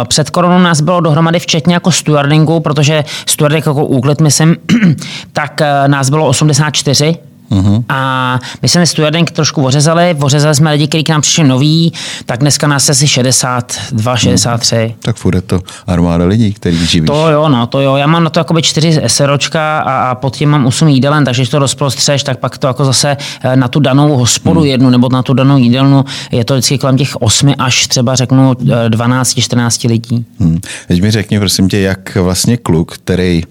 eh, 0.00 0.04
před 0.04 0.30
koronou 0.30 0.58
nás 0.58 0.80
bylo 0.80 1.00
dohromady 1.00 1.38
včetně 1.38 1.74
jako 1.74 1.90
stewardingu, 1.92 2.60
protože 2.60 3.04
stewarding 3.26 3.66
jako 3.66 3.86
úklid, 3.86 4.20
myslím, 4.20 4.56
tak 5.32 5.60
nás 5.86 6.10
bylo 6.10 6.26
84 6.26 7.16
Uh-huh. 7.50 7.84
A 7.88 8.38
my 8.62 8.68
jsme 8.68 8.86
stewarding 8.86 9.30
trošku 9.30 9.64
ořezali, 9.64 10.16
ořezali 10.20 10.54
jsme 10.54 10.72
lidi, 10.72 10.88
kteří 10.88 11.04
k 11.04 11.08
nám 11.08 11.20
přišli 11.20 11.44
noví, 11.44 11.92
tak 12.26 12.40
dneska 12.40 12.66
nás 12.66 12.90
asi 12.90 13.08
62, 13.08 14.16
63. 14.16 14.76
Uh-huh. 14.76 14.94
Tak 15.00 15.16
furt 15.16 15.34
je 15.34 15.40
to 15.40 15.60
armáda 15.86 16.24
lidí, 16.24 16.52
který 16.52 16.86
živíš. 16.86 17.06
To 17.06 17.30
jo, 17.30 17.48
no, 17.48 17.66
to 17.66 17.80
jo. 17.80 17.96
Já 17.96 18.06
mám 18.06 18.24
na 18.24 18.30
to 18.30 18.40
jakoby 18.40 18.62
čtyři 18.62 19.00
SROčka 19.06 19.78
a, 19.78 20.10
a 20.10 20.14
pod 20.14 20.36
tím 20.36 20.48
mám 20.48 20.66
8 20.66 20.88
jídelen, 20.88 21.24
takže 21.24 21.42
když 21.42 21.48
to 21.48 21.58
rozprostřeš, 21.58 22.22
tak 22.22 22.38
pak 22.38 22.58
to 22.58 22.66
jako 22.66 22.84
zase 22.84 23.16
eh, 23.42 23.56
na 23.56 23.68
tu 23.68 23.80
danou 23.80 24.16
hospodu 24.16 24.60
uh-huh. 24.60 24.64
jednu 24.64 24.90
nebo 24.90 25.08
na 25.12 25.22
tu 25.22 25.34
danou 25.34 25.58
jídelnu 25.58 26.04
je 26.32 26.44
to 26.44 26.54
vždycky 26.54 26.78
kolem 26.78 26.96
těch 26.96 27.16
8 27.16 27.54
až 27.58 27.86
třeba 27.86 28.14
řeknu 28.14 28.54
12, 28.88 29.40
14 29.40 29.84
lidí. 29.84 30.24
Hmm. 30.38 30.60
Teď 30.88 31.02
mi 31.02 31.10
řekni, 31.10 31.38
prosím 31.38 31.68
tě, 31.68 31.80
jak 31.80 32.16
vlastně 32.16 32.56
kluk, 32.56 32.92
který 32.94 33.42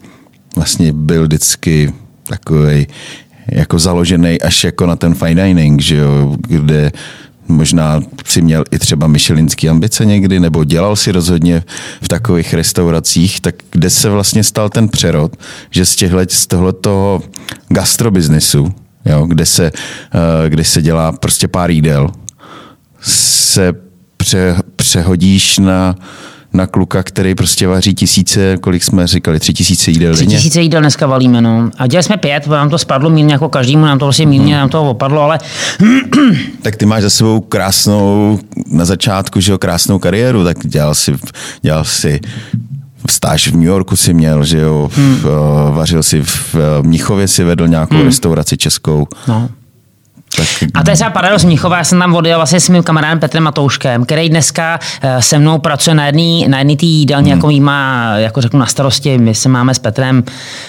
vlastně 0.55 0.93
byl 0.93 1.23
vždycky 1.23 1.93
takový 2.23 2.87
jako 3.51 3.79
založený 3.79 4.41
až 4.41 4.63
jako 4.63 4.85
na 4.85 4.95
ten 4.95 5.15
fine 5.15 5.45
dining, 5.45 5.81
že 5.81 5.95
jo, 5.95 6.35
kde 6.47 6.91
možná 7.47 8.01
si 8.25 8.41
měl 8.41 8.63
i 8.71 8.79
třeba 8.79 9.07
myšelinský 9.07 9.69
ambice 9.69 10.05
někdy, 10.05 10.39
nebo 10.39 10.63
dělal 10.63 10.95
si 10.95 11.11
rozhodně 11.11 11.63
v 12.01 12.07
takových 12.07 12.53
restauracích, 12.53 13.39
tak 13.41 13.55
kde 13.71 13.89
se 13.89 14.09
vlastně 14.09 14.43
stal 14.43 14.69
ten 14.69 14.89
přerod, 14.89 15.37
že 15.69 15.85
z, 15.85 15.95
těchhle, 15.95 16.25
z 16.29 16.47
tohoto 16.47 17.21
gastrobiznesu, 17.67 18.73
jo, 19.05 19.25
kde, 19.25 19.45
se, 19.45 19.71
eh, 20.45 20.49
kde 20.49 20.63
se 20.63 20.81
dělá 20.81 21.11
prostě 21.11 21.47
pár 21.47 21.71
jídel, 21.71 22.09
se 23.01 23.73
pře, 24.17 24.55
přehodíš 24.75 25.59
na 25.59 25.95
na 26.53 26.67
kluka, 26.67 27.03
který 27.03 27.35
prostě 27.35 27.67
vaří 27.67 27.93
tisíce, 27.93 28.57
kolik 28.57 28.83
jsme 28.83 29.07
říkali, 29.07 29.39
tři 29.39 29.53
tisíce 29.53 29.91
jídel 29.91 30.13
Tři 30.13 30.23
denně. 30.23 30.37
tisíce 30.37 30.61
jídel 30.61 30.81
dneska 30.81 31.07
valíme, 31.07 31.41
no. 31.41 31.69
A 31.77 31.87
dělali 31.87 32.03
jsme 32.03 32.17
pět, 32.17 32.47
nám 32.47 32.69
to 32.69 32.77
spadlo 32.77 33.09
mírně 33.09 33.33
jako 33.33 33.49
každému, 33.49 33.85
nám 33.85 33.99
to 33.99 34.05
vlastně 34.05 34.25
mírně, 34.25 34.55
nám 34.55 34.69
to 34.69 34.89
opadlo, 34.89 35.21
ale 35.21 35.39
Tak 36.61 36.75
ty 36.75 36.85
máš 36.85 37.03
za 37.03 37.09
sebou 37.09 37.39
krásnou, 37.39 38.39
na 38.71 38.85
začátku, 38.85 39.39
že 39.39 39.51
jo, 39.51 39.57
krásnou 39.57 39.99
kariéru, 39.99 40.43
tak 40.43 40.57
dělal 40.67 40.95
si, 40.95 41.13
dělal 41.61 41.83
si 41.83 42.19
stáž 43.09 43.47
v 43.47 43.55
New 43.55 43.63
Yorku 43.63 43.95
si 43.95 44.13
měl, 44.13 44.43
že 44.43 44.57
jo, 44.57 44.89
hmm. 44.95 45.15
v, 45.15 45.25
eh, 45.25 45.75
vařil 45.75 46.03
si 46.03 46.21
v 46.23 46.55
eh, 46.55 46.87
Mnichově 46.87 47.27
si 47.27 47.43
vedl 47.43 47.67
nějakou 47.67 47.95
hmm. 47.95 48.05
restauraci 48.05 48.57
českou. 48.57 49.07
no. 49.27 49.49
Tak, 50.35 50.47
A 50.73 50.83
to 50.83 50.89
je 50.89 50.95
třeba 50.95 51.09
paradox 51.09 51.45
Mnichova, 51.45 51.77
já 51.77 51.83
jsem 51.83 51.99
tam 51.99 52.15
odjel 52.15 52.39
vlastně 52.39 52.59
s 52.59 52.69
mým 52.69 52.83
kamarádem 52.83 53.19
Petrem 53.19 53.43
Matouškem, 53.43 54.05
který 54.05 54.29
dneska 54.29 54.79
eh, 55.01 55.21
se 55.21 55.39
mnou 55.39 55.57
pracuje 55.57 55.95
na 55.95 56.05
jedné 56.05 56.47
na 56.47 56.57
jedný 56.57 56.77
té 56.77 56.85
jídelně, 56.85 57.31
hmm. 57.31 57.39
jako 57.39 57.49
jí 57.49 57.61
má, 57.61 58.13
jako 58.15 58.41
řeknu, 58.41 58.59
na 58.59 58.65
starosti. 58.65 59.17
My 59.17 59.35
se 59.35 59.49
máme 59.49 59.73
s 59.73 59.79
Petrem 59.79 60.23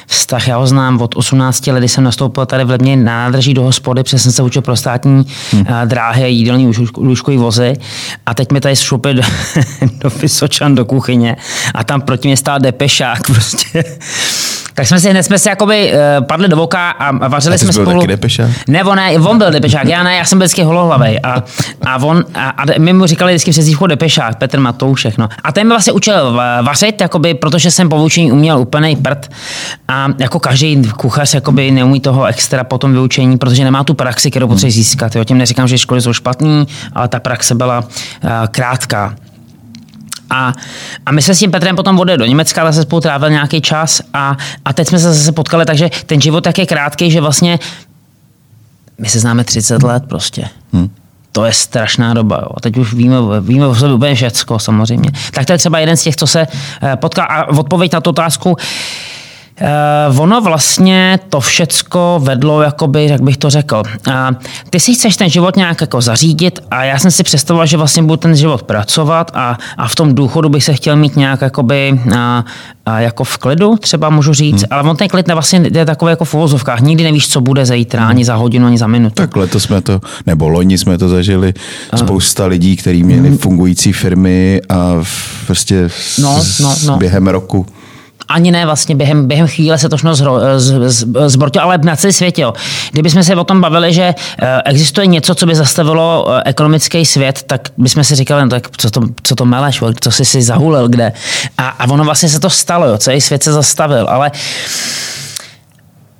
vztah, 0.07 0.49
já 0.49 0.57
ho 0.57 0.67
znám 0.67 1.01
od 1.01 1.17
18 1.17 1.67
let, 1.67 1.79
kdy 1.79 1.89
jsem 1.89 2.05
nastoupil 2.05 2.47
tady 2.47 2.65
v 2.65 2.71
Lebně 2.71 2.97
na 2.97 3.13
nádrží 3.23 3.55
do 3.55 3.63
hospody, 3.63 4.03
přesně 4.03 4.19
jsem 4.19 4.33
se 4.33 4.43
učil 4.43 4.63
pro 4.63 4.77
státní 4.77 5.27
hmm. 5.53 5.67
dráhy 5.85 6.25
a 6.25 6.27
jídelní 6.27 6.73
lůžkový 6.97 7.37
vozy. 7.37 7.77
A 8.27 8.35
teď 8.35 8.53
mi 8.53 8.61
tady 8.61 8.77
šupe 8.77 9.15
do, 9.15 9.23
do 10.01 10.11
Vysočan, 10.11 10.75
do 10.75 10.85
kuchyně 10.85 11.37
a 11.75 11.85
tam 11.85 12.01
proti 12.01 12.29
mě 12.29 12.37
stál 12.37 12.61
depešák 12.61 13.23
prostě. 13.27 13.85
Tak 14.75 14.87
jsme 14.87 15.01
si 15.01 15.11
hned 15.11 15.23
jsme 15.23 15.39
si 15.39 15.49
jakoby 15.49 15.93
uh, 15.93 16.27
padli 16.27 16.49
do 16.49 16.57
voka 16.57 16.91
a, 16.91 17.09
a 17.09 17.29
vařili 17.29 17.55
A 17.55 17.59
jsme 17.59 17.73
byl 17.73 17.73
spolu. 17.85 18.01
taky 18.01 18.07
depešák? 18.07 18.51
Ne, 18.69 18.85
on 18.85 18.97
ne, 18.97 19.19
on 19.19 19.39
byl 19.39 19.51
depešák, 19.51 19.85
já 19.85 20.03
ne, 20.03 20.17
já 20.17 20.25
jsem 20.25 20.39
byl 20.39 20.45
vždycky 20.47 20.63
holohlavej. 20.63 21.21
A, 21.23 21.43
a, 21.87 22.03
on, 22.03 22.25
a, 22.35 22.49
a 22.51 22.65
my 22.79 22.93
mu 22.93 23.07
říkali 23.07 23.33
vždycky 23.33 23.51
přes 23.51 23.65
dívku 23.65 23.87
depešák, 23.87 24.39
Petr 24.39 24.61
Matoušek. 24.61 25.19
No. 25.19 25.29
A 25.45 25.53
ten 25.53 25.67
mi 25.67 25.69
vlastně 25.69 25.93
učil 25.93 26.15
va- 26.15 26.65
vařit, 26.65 27.01
jakoby, 27.01 27.35
protože 27.35 27.71
jsem 27.71 27.89
po 27.89 27.97
vyučení 27.97 28.33
uměl 28.33 28.59
úplný 28.59 28.97
prd. 28.97 29.31
A 29.89 30.09
jako 30.19 30.41
každý 30.41 30.83
kuchař 30.97 31.35
jakoby 31.35 31.71
neumí 31.71 32.01
toho 32.01 32.25
extra 32.25 32.65
po 32.65 32.79
tom 32.79 32.93
vyučení, 32.93 33.39
protože 33.39 33.65
nemá 33.65 33.85
tu 33.85 33.95
praxi, 33.95 34.31
kterou 34.31 34.49
potřebuje 34.49 34.73
získat. 34.73 35.17
Jo. 35.17 35.25
Tím 35.25 35.39
neříkám, 35.39 35.69
že 35.69 35.79
školy 35.79 36.01
jsou 36.01 36.13
špatný, 36.13 36.67
ale 36.93 37.09
ta 37.09 37.21
praxe 37.21 37.55
byla 37.55 37.79
uh, 37.79 38.31
krátká. 38.51 39.15
A, 40.33 40.53
a 41.07 41.13
my 41.13 41.23
se 41.23 41.35
s 41.35 41.39
tím 41.39 41.51
Petrem 41.51 41.77
potom 41.77 42.01
odjeli 42.01 42.19
do 42.19 42.25
Německa, 42.25 42.61
ale 42.61 42.73
se 42.73 42.83
spolu 42.83 43.01
trávil 43.01 43.31
nějaký 43.31 43.61
čas 43.61 44.03
a, 44.15 44.37
a 44.65 44.73
teď 44.73 44.89
jsme 44.89 44.99
se 44.99 45.15
zase 45.15 45.33
potkali, 45.33 45.65
takže 45.65 45.91
ten 46.07 46.21
život 46.21 46.41
tak 46.41 46.59
je 46.59 46.67
krátký, 46.67 47.11
že 47.11 47.21
vlastně 47.21 47.59
my 48.99 49.09
se 49.09 49.21
známe 49.21 49.45
30 49.45 49.83
let 49.83 50.03
prostě. 50.09 50.49
Hmm. 50.73 50.91
To 51.33 51.45
je 51.45 51.53
strašná 51.53 52.15
doba. 52.15 52.39
Jo. 52.43 52.49
A 52.57 52.61
teď 52.61 52.77
už 52.77 52.95
víme, 52.95 53.17
víme 53.41 53.67
o 53.67 53.75
sobě 53.75 53.95
úplně 53.95 54.15
všecko 54.15 54.59
samozřejmě. 54.59 55.11
Tak 55.33 55.47
to 55.47 55.53
je 55.53 55.59
třeba 55.59 55.79
jeden 55.79 55.97
z 55.97 56.03
těch, 56.03 56.17
co 56.17 56.27
se 56.27 56.47
eh, 56.83 56.97
potká. 56.97 57.25
A 57.25 57.49
odpověď 57.49 57.93
na 57.93 58.01
tu 58.01 58.11
otázku, 58.11 58.49
Uh, 58.51 58.57
ono 60.19 60.41
vlastně 60.41 61.19
to 61.29 61.41
všecko 61.41 62.21
vedlo, 62.23 62.63
jakoby, 62.63 63.07
jak 63.07 63.23
bych 63.23 63.37
to 63.37 63.51
řekl. 63.51 63.83
Uh, 64.07 64.13
ty 64.71 64.81
si 64.81 64.95
chceš 64.95 65.17
ten 65.17 65.31
život 65.31 65.57
nějak 65.57 65.81
jako 65.81 66.01
zařídit 66.01 66.61
a 66.71 66.85
já 66.85 66.99
jsem 66.99 67.11
si 67.11 67.23
představoval, 67.23 67.67
že 67.67 67.77
vlastně 67.77 68.03
budu 68.03 68.17
ten 68.17 68.37
život 68.37 68.63
pracovat 68.63 69.31
a, 69.35 69.59
a 69.79 69.89
v 69.89 69.95
tom 69.95 70.15
důchodu 70.15 70.49
bych 70.49 70.65
se 70.65 70.75
chtěl 70.75 70.97
mít 70.97 71.17
nějak 71.17 71.41
jakoby, 71.41 71.93
uh, 72.07 72.13
uh, 72.13 72.97
jako 72.97 73.25
v 73.25 73.39
klidu, 73.39 73.77
třeba 73.77 74.11
můžu 74.11 74.33
říct, 74.35 74.63
hmm. 74.63 74.69
ale 74.71 74.91
on 74.91 74.97
ten 74.97 75.09
klid 75.09 75.33
vlastně 75.33 75.63
je 75.75 75.85
takový 75.85 76.11
jako 76.11 76.25
v 76.25 76.35
uvozovkách. 76.35 76.81
Nikdy 76.81 77.05
nevíš, 77.05 77.29
co 77.29 77.41
bude 77.41 77.67
zítra, 77.67 78.09
ani 78.09 78.25
za 78.25 78.35
hodinu, 78.35 78.67
ani 78.67 78.79
za 78.79 78.87
minutu. 78.87 79.15
Tak 79.15 79.37
letos 79.37 79.63
jsme 79.63 79.81
to, 79.81 80.01
nebo 80.27 80.49
loni 80.49 80.79
jsme 80.79 80.99
to 80.99 81.09
zažili, 81.09 81.55
spousta 81.97 82.47
lidí, 82.47 82.77
kteří 82.77 83.03
měli 83.03 83.29
Hmm. 83.29 83.39
fungující 83.39 83.93
firmy 83.93 84.61
a 84.69 85.05
prostě 85.47 85.89
No, 86.19 86.43
no, 86.61 86.75
no. 86.87 86.97
během 86.97 87.27
roku. 87.29 87.67
Ani 88.33 88.51
ne, 88.51 88.67
vlastně 88.67 88.97
během, 88.97 89.29
během 89.29 89.47
chvíle 89.47 89.79
se 89.79 89.89
to 89.89 89.97
všechno 89.97 90.15
zhro, 90.15 90.39
z, 90.59 91.39
ale 91.61 91.79
na 91.79 91.97
celý 91.97 92.13
světě. 92.13 92.47
Kdybychom 92.93 93.23
se 93.23 93.37
o 93.37 93.45
tom 93.45 93.61
bavili, 93.61 93.93
že 93.93 94.15
eh, 94.39 94.63
existuje 94.65 95.07
něco, 95.07 95.35
co 95.35 95.47
by 95.47 95.55
zastavilo 95.55 96.27
eh, 96.29 96.43
ekonomický 96.45 97.07
svět, 97.07 97.43
tak 97.47 97.69
bychom 97.77 98.05
si 98.05 98.15
říkali, 98.15 98.43
no, 98.43 98.49
tak 98.49 98.77
co 98.77 98.91
to, 98.91 99.01
co 99.23 99.35
to 99.35 99.45
meleš, 99.45 99.83
co 100.01 100.11
jsi 100.11 100.25
si 100.25 100.43
zahulil, 100.43 100.89
kde. 100.89 101.13
A, 101.59 101.69
a 101.69 101.91
ono 101.91 102.05
vlastně 102.05 102.29
se 102.29 102.41
to 102.41 102.51
stalo, 102.51 102.87
jo, 102.87 102.99
celý 102.99 103.21
svět 103.21 103.43
se 103.43 103.53
zastavil, 103.53 104.07
ale 104.09 104.31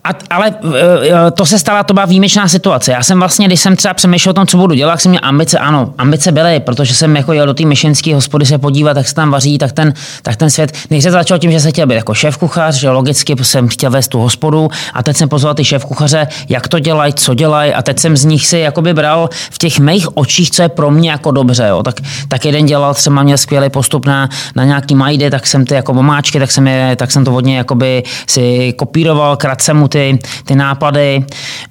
a, 0.05 0.11
ale 0.31 0.55
eh, 0.75 1.31
to 1.31 1.47
se 1.47 1.59
stala, 1.59 1.83
to 1.83 1.95
byla 1.95 2.07
výjimečná 2.07 2.49
situace. 2.49 2.93
Já 2.93 3.03
jsem 3.03 3.19
vlastně, 3.19 3.47
když 3.47 3.61
jsem 3.61 3.77
třeba 3.77 3.95
přemýšlel 3.95 4.31
o 4.31 4.35
tom, 4.35 4.47
co 4.47 4.57
budu 4.57 4.75
dělat, 4.75 5.01
jsem 5.01 5.11
měl 5.11 5.21
ambice, 5.25 5.59
ano, 5.59 5.95
ambice 5.99 6.33
byly, 6.33 6.61
protože 6.61 6.95
jsem 6.95 7.17
jako 7.17 7.33
jel 7.33 7.47
do 7.47 7.55
té 7.55 7.65
myšlenské 7.65 8.15
hospody 8.15 8.47
se 8.47 8.59
podívat, 8.59 8.97
jak 8.97 9.09
se 9.09 9.15
tam 9.15 9.31
vaří, 9.31 9.59
tak 9.59 9.73
ten, 9.73 9.95
tak 10.23 10.37
ten 10.37 10.51
svět. 10.51 10.73
Nejdřív 10.91 11.13
začal 11.13 11.39
tím, 11.39 11.53
že 11.53 11.61
jsem 11.61 11.73
chtěl 11.73 11.87
být 11.87 11.95
jako 11.95 12.15
šéf 12.15 12.37
kuchař, 12.37 12.75
že 12.75 12.91
logicky 12.91 13.37
jsem 13.43 13.69
chtěl 13.69 13.91
vést 13.91 14.09
tu 14.09 14.19
hospodu 14.19 14.69
a 14.95 15.03
teď 15.03 15.17
jsem 15.17 15.29
pozval 15.29 15.55
ty 15.55 15.65
šéf 15.65 15.85
kuchaře, 15.85 16.29
jak 16.49 16.69
to 16.69 16.79
dělají, 16.79 17.13
co 17.13 17.35
dělají 17.35 17.75
a 17.75 17.83
teď 17.83 17.99
jsem 17.99 18.17
z 18.17 18.25
nich 18.25 18.47
si 18.47 18.59
jakoby 18.59 18.95
bral 18.95 19.29
v 19.51 19.59
těch 19.59 19.79
mých 19.79 20.17
očích, 20.17 20.51
co 20.51 20.63
je 20.63 20.69
pro 20.69 20.91
mě 20.91 21.11
jako 21.11 21.31
dobře. 21.31 21.67
Jo. 21.69 21.83
Tak, 21.83 21.95
tak 22.29 22.45
jeden 22.45 22.67
dělal, 22.67 22.95
třeba 22.95 23.23
měl 23.23 23.39
skvělý 23.39 23.71
postup 23.71 24.07
na, 24.07 24.29
na 24.57 24.65
nějaký 24.65 24.95
majdy, 24.95 25.31
tak 25.31 25.47
jsem 25.47 25.67
ty 25.67 25.75
jako 25.75 25.93
omáčky, 25.93 26.39
tak 26.39 26.51
jsem, 26.51 26.67
je, 26.67 26.97
tak 26.97 27.13
jsem 27.13 27.25
to 27.25 27.31
hodně 27.31 27.57
jakoby 27.57 28.03
si 28.29 28.73
kopíroval, 28.73 29.37
krát 29.37 29.63
jsem 29.63 29.77
mu 29.77 29.92
ty, 29.93 30.19
ty 30.45 30.55
nápady. 30.55 31.25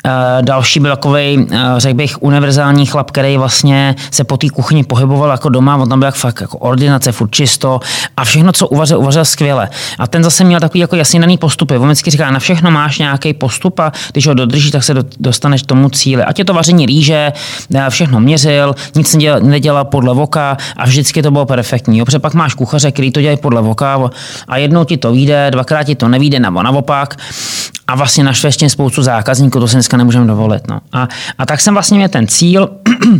Uh, 0.05 0.11
další 0.41 0.79
byl 0.79 0.91
takový, 0.91 1.37
uh, 1.37 1.47
řekl 1.77 1.95
bych, 1.95 2.23
univerzální 2.23 2.85
chlap, 2.85 3.11
který 3.11 3.37
vlastně 3.37 3.95
se 4.11 4.23
po 4.23 4.37
té 4.37 4.49
kuchyni 4.49 4.83
pohyboval 4.83 5.31
jako 5.31 5.49
doma, 5.49 5.77
on 5.77 5.89
tam 5.89 5.99
byl 5.99 6.05
jak 6.05 6.15
fakt 6.15 6.41
jako 6.41 6.57
ordinace, 6.57 7.11
furt 7.11 7.31
čisto 7.31 7.79
a 8.17 8.23
všechno, 8.25 8.51
co 8.51 8.67
uvařil, 8.67 8.99
uvařil 8.99 9.25
skvěle. 9.25 9.69
A 9.99 10.07
ten 10.07 10.23
zase 10.23 10.43
měl 10.43 10.59
takový 10.59 10.79
jako 10.79 10.95
jasně 10.95 11.19
daný 11.19 11.37
postupy. 11.37 11.77
On 11.77 11.85
vždycky 11.85 12.11
říká, 12.11 12.31
na 12.31 12.39
všechno 12.39 12.71
máš 12.71 12.99
nějaký 12.99 13.33
postup 13.33 13.79
a 13.79 13.91
když 14.11 14.27
ho 14.27 14.33
dodržíš, 14.33 14.71
tak 14.71 14.83
se 14.83 14.93
do, 14.93 15.03
dostaneš 15.19 15.63
k 15.63 15.65
tomu 15.65 15.89
cíli. 15.89 16.23
Ať 16.23 16.39
je 16.39 16.45
to 16.45 16.53
vaření 16.53 16.85
rýže, 16.85 17.33
eh, 17.75 17.89
všechno 17.89 18.19
měřil, 18.19 18.75
nic 18.95 19.15
nedělal, 19.41 19.85
podle 19.85 20.13
voka 20.13 20.57
a 20.77 20.85
vždycky 20.85 21.21
to 21.21 21.31
bylo 21.31 21.45
perfektní. 21.45 21.97
Jo, 21.97 22.05
pak 22.21 22.33
máš 22.33 22.53
kuchaře, 22.53 22.91
který 22.91 23.11
to 23.11 23.21
dělají 23.21 23.37
podle 23.37 23.61
voka 23.61 24.09
a 24.47 24.57
jednou 24.57 24.83
ti 24.83 24.97
to 24.97 25.11
vyjde, 25.11 25.51
dvakrát 25.51 25.83
ti 25.83 25.95
to 25.95 26.07
nevíde, 26.07 26.39
nebo 26.39 26.63
naopak 26.63 27.17
a 27.91 27.95
vlastně 27.95 28.23
naštveš 28.23 28.57
tím 28.57 28.69
spoustu 28.69 29.03
zákazníků, 29.03 29.59
to 29.59 29.67
si 29.67 29.75
dneska 29.75 29.97
nemůžeme 29.97 30.27
dovolit. 30.27 30.67
No. 30.67 30.79
A, 30.93 31.07
a, 31.37 31.45
tak 31.45 31.61
jsem 31.61 31.73
vlastně 31.73 31.97
měl 31.97 32.09
ten 32.09 32.27
cíl 32.27 32.69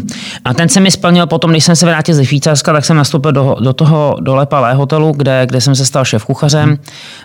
a 0.45 0.53
ten 0.53 0.69
se 0.69 0.79
mi 0.79 0.91
splnil 0.91 1.27
potom, 1.27 1.51
když 1.51 1.63
jsem 1.63 1.75
se 1.75 1.85
vrátil 1.85 2.15
ze 2.15 2.25
Švýcarska, 2.25 2.73
tak 2.73 2.85
jsem 2.85 2.97
nastoupil 2.97 3.31
do, 3.31 3.55
do 3.61 3.73
toho 3.73 4.17
do 4.21 4.35
Lepalé 4.35 4.73
hotelu, 4.73 5.13
kde, 5.17 5.45
kde 5.45 5.61
jsem 5.61 5.75
se 5.75 5.85
stal 5.85 6.05
šéf 6.05 6.25
kuchařem. 6.25 6.77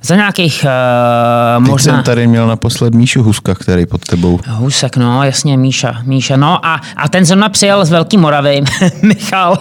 Za 0.03 0.17
nějakých 0.17 0.65
uh, 0.65 1.65
Teď 1.65 1.71
možná... 1.71 1.95
jsem 1.95 2.03
tady 2.03 2.27
měl 2.27 2.47
naposled 2.47 2.95
Míšu 2.95 3.23
Huska, 3.23 3.55
který 3.55 3.87
pod 3.87 4.01
tebou. 4.05 4.41
Husek, 4.49 4.97
no, 4.97 5.23
jasně, 5.23 5.57
Míša, 5.57 5.97
Míša, 6.03 6.37
no 6.37 6.67
a, 6.67 6.81
a 6.97 7.09
ten 7.09 7.25
zrovna 7.25 7.49
přijel 7.49 7.85
z 7.85 7.91
Velký 7.91 8.17
Moravy, 8.17 8.63
Michal, 9.03 9.59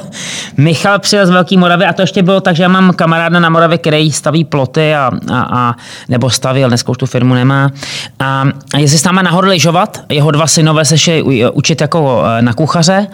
Michal 0.57 0.99
přijel 0.99 1.27
z 1.27 1.29
Velký 1.29 1.57
Moravy 1.57 1.85
a 1.85 1.93
to 1.93 2.01
ještě 2.01 2.23
bylo 2.23 2.41
tak, 2.41 2.55
že 2.55 2.63
já 2.63 2.69
mám 2.69 2.93
kamaráda 2.93 3.39
na 3.39 3.49
Moravě, 3.49 3.77
který 3.77 4.11
staví 4.11 4.43
ploty 4.43 4.95
a, 4.95 5.11
a, 5.33 5.41
a 5.41 5.75
nebo 6.09 6.29
stavil, 6.29 6.67
dneska 6.67 6.91
už 6.91 6.97
tu 6.97 7.05
firmu 7.05 7.33
nemá. 7.33 7.71
A, 8.19 8.45
a 8.73 8.77
jestli 8.77 8.97
s 8.97 9.03
náma 9.03 9.21
nahoru 9.21 9.47
lyžovat, 9.47 10.01
jeho 10.09 10.31
dva 10.31 10.47
synové 10.47 10.85
se 10.85 10.97
šli 10.97 11.23
učit 11.53 11.81
jako 11.81 12.23
eh, 12.25 12.41
na 12.41 12.53
kuchaře, 12.53 13.07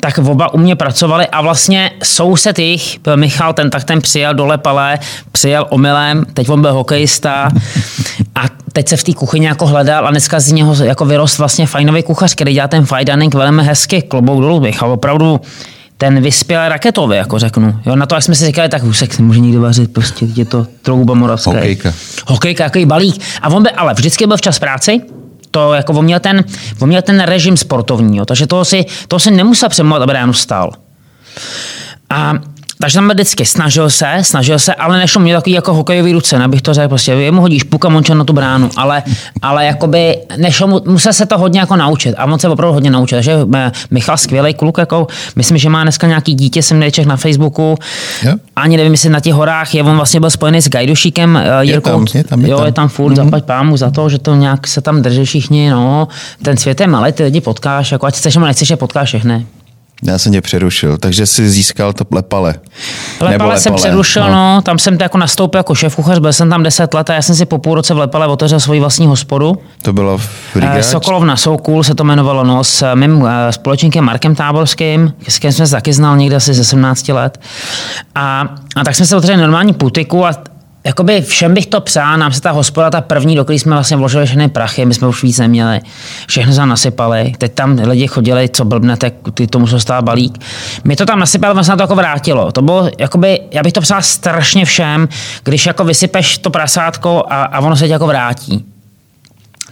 tak 0.00 0.18
oba 0.18 0.54
u 0.54 0.58
mě 0.58 0.76
pracovali 0.76 1.26
a 1.26 1.42
vlastně 1.42 1.90
soused 2.02 2.58
jich, 2.58 2.98
byl 3.04 3.16
Michal, 3.16 3.52
ten 3.52 3.70
tak 3.70 3.84
ten 3.84 4.00
přijel 4.00 4.34
do 4.34 4.46
Lepale, 4.46 4.98
přijel 5.32 5.66
omylem, 5.68 6.24
teď 6.34 6.48
on 6.48 6.60
byl 6.60 6.72
hokejista 6.72 7.50
a 8.34 8.42
teď 8.72 8.88
se 8.88 8.96
v 8.96 9.04
té 9.04 9.12
kuchyni 9.12 9.46
jako 9.46 9.66
hledal 9.66 10.06
a 10.06 10.10
dneska 10.10 10.40
z 10.40 10.52
něho 10.52 10.84
jako 10.84 11.04
vyrost 11.04 11.38
vlastně 11.38 11.66
fajnový 11.66 12.02
kuchař, 12.02 12.34
který 12.34 12.54
dělá 12.54 12.68
ten 12.68 12.86
fine 12.86 13.04
dining 13.04 13.34
velmi 13.34 13.64
hezky, 13.64 14.02
klobouk 14.02 14.40
dolů 14.40 14.60
Michal, 14.60 14.92
opravdu 14.92 15.40
ten 15.98 16.20
vyspěl 16.20 16.68
raketově, 16.68 17.18
jako 17.18 17.38
řeknu. 17.38 17.80
Jo, 17.86 17.96
na 17.96 18.06
to, 18.06 18.14
jak 18.14 18.24
jsme 18.24 18.34
si 18.34 18.46
říkali, 18.46 18.68
tak 18.68 18.82
Husek 18.82 19.18
nemůže 19.18 19.40
nikdo 19.40 19.60
vařit, 19.60 19.92
prostě 19.92 20.26
je 20.36 20.44
to 20.44 20.66
trouba 20.82 21.14
moravská. 21.14 21.50
Hokejka. 21.50 21.92
Hokejka, 22.26 22.64
jaký 22.64 22.86
balík. 22.86 23.22
A 23.42 23.48
on 23.48 23.62
by, 23.62 23.70
ale 23.70 23.94
vždycky 23.94 24.26
byl 24.26 24.36
včas 24.36 24.58
práci, 24.58 25.00
to 25.50 25.74
jako 25.74 25.92
on 25.92 26.04
měl 26.04 26.20
ten, 26.20 26.44
on 26.80 26.88
měl 26.88 27.02
ten 27.02 27.20
režim 27.20 27.56
sportovní, 27.56 28.16
jo, 28.16 28.24
takže 28.24 28.46
toho 28.46 28.64
si, 28.64 28.84
toho 29.08 29.20
si 29.20 29.30
nemusel 29.30 29.68
přemlouvat, 29.68 30.02
aby 30.02 30.12
ráno 30.12 30.32
stál. 30.32 30.72
A 32.10 32.32
takže 32.80 32.94
tam 32.94 33.08
vždycky 33.08 33.44
snažil 33.44 33.90
se, 33.90 34.06
snažil 34.22 34.58
se, 34.58 34.74
ale 34.74 34.98
nešlo 34.98 35.20
mě 35.20 35.34
takový 35.34 35.52
jako 35.52 35.74
hokejový 35.74 36.12
ruce, 36.12 36.36
abych 36.36 36.62
to 36.62 36.74
řekl, 36.74 36.88
prostě 36.88 37.12
jemu 37.12 37.40
hodíš 37.40 37.62
puka 37.62 37.88
monča 37.88 38.14
na 38.14 38.24
tu 38.24 38.32
bránu, 38.32 38.70
ale, 38.76 39.02
ale 39.42 39.66
jakoby 39.66 40.16
nešlo 40.36 40.66
mu, 40.66 40.80
musel 40.86 41.12
se 41.12 41.26
to 41.26 41.38
hodně 41.38 41.60
jako 41.60 41.76
naučit 41.76 42.14
a 42.18 42.24
on 42.24 42.38
se 42.38 42.48
opravdu 42.48 42.74
hodně 42.74 42.90
naučil, 42.90 43.18
takže 43.18 43.36
eh, 43.54 43.72
Michal 43.90 44.16
skvělý 44.16 44.54
kluk, 44.54 44.78
jako, 44.78 45.06
myslím, 45.36 45.58
že 45.58 45.68
má 45.68 45.82
dneska 45.82 46.06
nějaký 46.06 46.34
dítě, 46.34 46.62
jsem 46.62 46.78
neček 46.78 47.06
na 47.06 47.16
Facebooku, 47.16 47.76
Jo. 48.22 48.34
ani 48.56 48.76
nevím, 48.76 48.92
jestli 48.92 49.10
na 49.10 49.20
těch 49.20 49.34
horách, 49.34 49.74
je 49.74 49.82
on 49.82 49.96
vlastně 49.96 50.20
byl 50.20 50.30
spojený 50.30 50.62
s 50.62 50.68
Gajdušíkem, 50.68 51.36
eh, 51.36 51.64
Jirkou, 51.64 51.90
tam, 51.90 52.06
je 52.14 52.24
tam, 52.24 52.40
je 52.40 52.50
jo, 52.50 52.56
tam. 52.56 52.66
je 52.66 52.72
tam 52.72 52.88
furt, 52.88 53.12
mm-hmm. 53.12 53.24
zaplať 53.24 53.44
pámu 53.44 53.76
za 53.76 53.90
to, 53.90 54.08
že 54.08 54.18
to 54.18 54.34
nějak 54.34 54.66
se 54.66 54.80
tam 54.80 55.02
drží 55.02 55.24
všichni, 55.24 55.70
no, 55.70 56.08
ten 56.42 56.56
svět 56.56 56.80
je 56.80 56.86
malý, 56.86 57.12
ty 57.12 57.22
lidi 57.22 57.40
potkáš, 57.40 57.92
jako 57.92 58.06
ať 58.06 58.16
chceš 58.16 58.34
nebo 58.34 58.46
nechceš, 58.46 58.70
je 58.70 58.76
potkáš 58.76 59.08
všechny. 59.08 59.46
Já 60.06 60.18
jsem 60.18 60.32
tě 60.32 60.40
přerušil, 60.40 60.98
takže 60.98 61.26
jsi 61.26 61.50
získal 61.50 61.92
to 61.92 62.04
lepale. 62.12 62.54
Lepale, 63.20 63.30
lepale 63.30 63.60
jsem 63.60 63.74
přerušil, 63.74 64.22
no. 64.22 64.28
no. 64.28 64.62
tam 64.62 64.78
jsem 64.78 64.96
jako 65.00 65.18
nastoupil 65.18 65.58
jako 65.58 65.74
šéf 65.74 65.96
kuchař, 65.96 66.18
byl 66.18 66.32
jsem 66.32 66.50
tam 66.50 66.62
10 66.62 66.94
let 66.94 67.10
a 67.10 67.14
já 67.14 67.22
jsem 67.22 67.34
si 67.34 67.46
po 67.46 67.58
půl 67.58 67.74
roce 67.74 67.94
v 67.94 67.98
Lepale 67.98 68.26
otevřel 68.26 68.60
svoji 68.60 68.80
vlastní 68.80 69.06
hospodu. 69.06 69.58
To 69.82 69.92
bylo 69.92 70.18
v 70.18 70.56
Rigáč? 70.56 70.84
Sokolovna 70.84 71.36
Soukul 71.36 71.84
se 71.84 71.94
to 71.94 72.04
jmenovalo, 72.04 72.44
no, 72.44 72.64
s 72.64 72.94
mým 72.94 73.28
společníkem 73.50 74.04
Markem 74.04 74.34
Táborským, 74.34 75.12
s 75.28 75.38
kterým 75.38 75.52
jsem 75.52 75.66
se 75.66 75.72
taky 75.72 75.92
znal 75.92 76.16
někde 76.16 76.36
asi 76.36 76.54
ze 76.54 76.64
17 76.64 77.08
let. 77.08 77.40
A, 78.14 78.48
a 78.76 78.84
tak 78.84 78.94
jsme 78.94 79.06
se 79.06 79.16
otevřeli 79.16 79.40
normální 79.40 79.72
putiku 79.72 80.26
a 80.26 80.32
jakoby 80.86 81.20
všem 81.20 81.54
bych 81.54 81.66
to 81.66 81.80
přál, 81.80 82.18
nám 82.18 82.32
se 82.32 82.40
ta 82.40 82.50
hospoda, 82.50 82.90
ta 82.90 83.00
první, 83.00 83.36
do 83.36 83.44
které 83.44 83.58
jsme 83.58 83.72
vlastně 83.72 83.96
vložili 83.96 84.26
všechny 84.26 84.48
prachy, 84.48 84.86
my 84.86 84.94
jsme 84.94 85.08
už 85.08 85.22
víc 85.22 85.38
neměli, 85.38 85.80
všechno 86.26 86.54
tam 86.54 86.68
nasypali, 86.68 87.32
teď 87.38 87.54
tam 87.54 87.78
lidi 87.78 88.06
chodili, 88.06 88.48
co 88.48 88.64
blbnete, 88.64 89.12
ty 89.34 89.46
tomu 89.46 89.66
se 89.66 89.80
stál 89.80 90.02
balík. 90.02 90.38
My 90.84 90.96
to 90.96 91.06
tam 91.06 91.18
nasypali, 91.18 91.54
vlastně 91.54 91.76
to 91.76 91.82
jako 91.82 91.94
vrátilo. 91.94 92.52
To 92.52 92.62
bylo, 92.62 92.90
jakoby, 92.98 93.40
já 93.50 93.62
bych 93.62 93.72
to 93.72 93.80
přál 93.80 94.02
strašně 94.02 94.64
všem, 94.64 95.08
když 95.44 95.66
jako 95.66 95.84
vysypeš 95.84 96.38
to 96.38 96.50
prasátko 96.50 97.24
a, 97.28 97.42
a 97.44 97.60
ono 97.60 97.76
se 97.76 97.86
ti 97.86 97.92
jako 97.92 98.06
vrátí. 98.06 98.64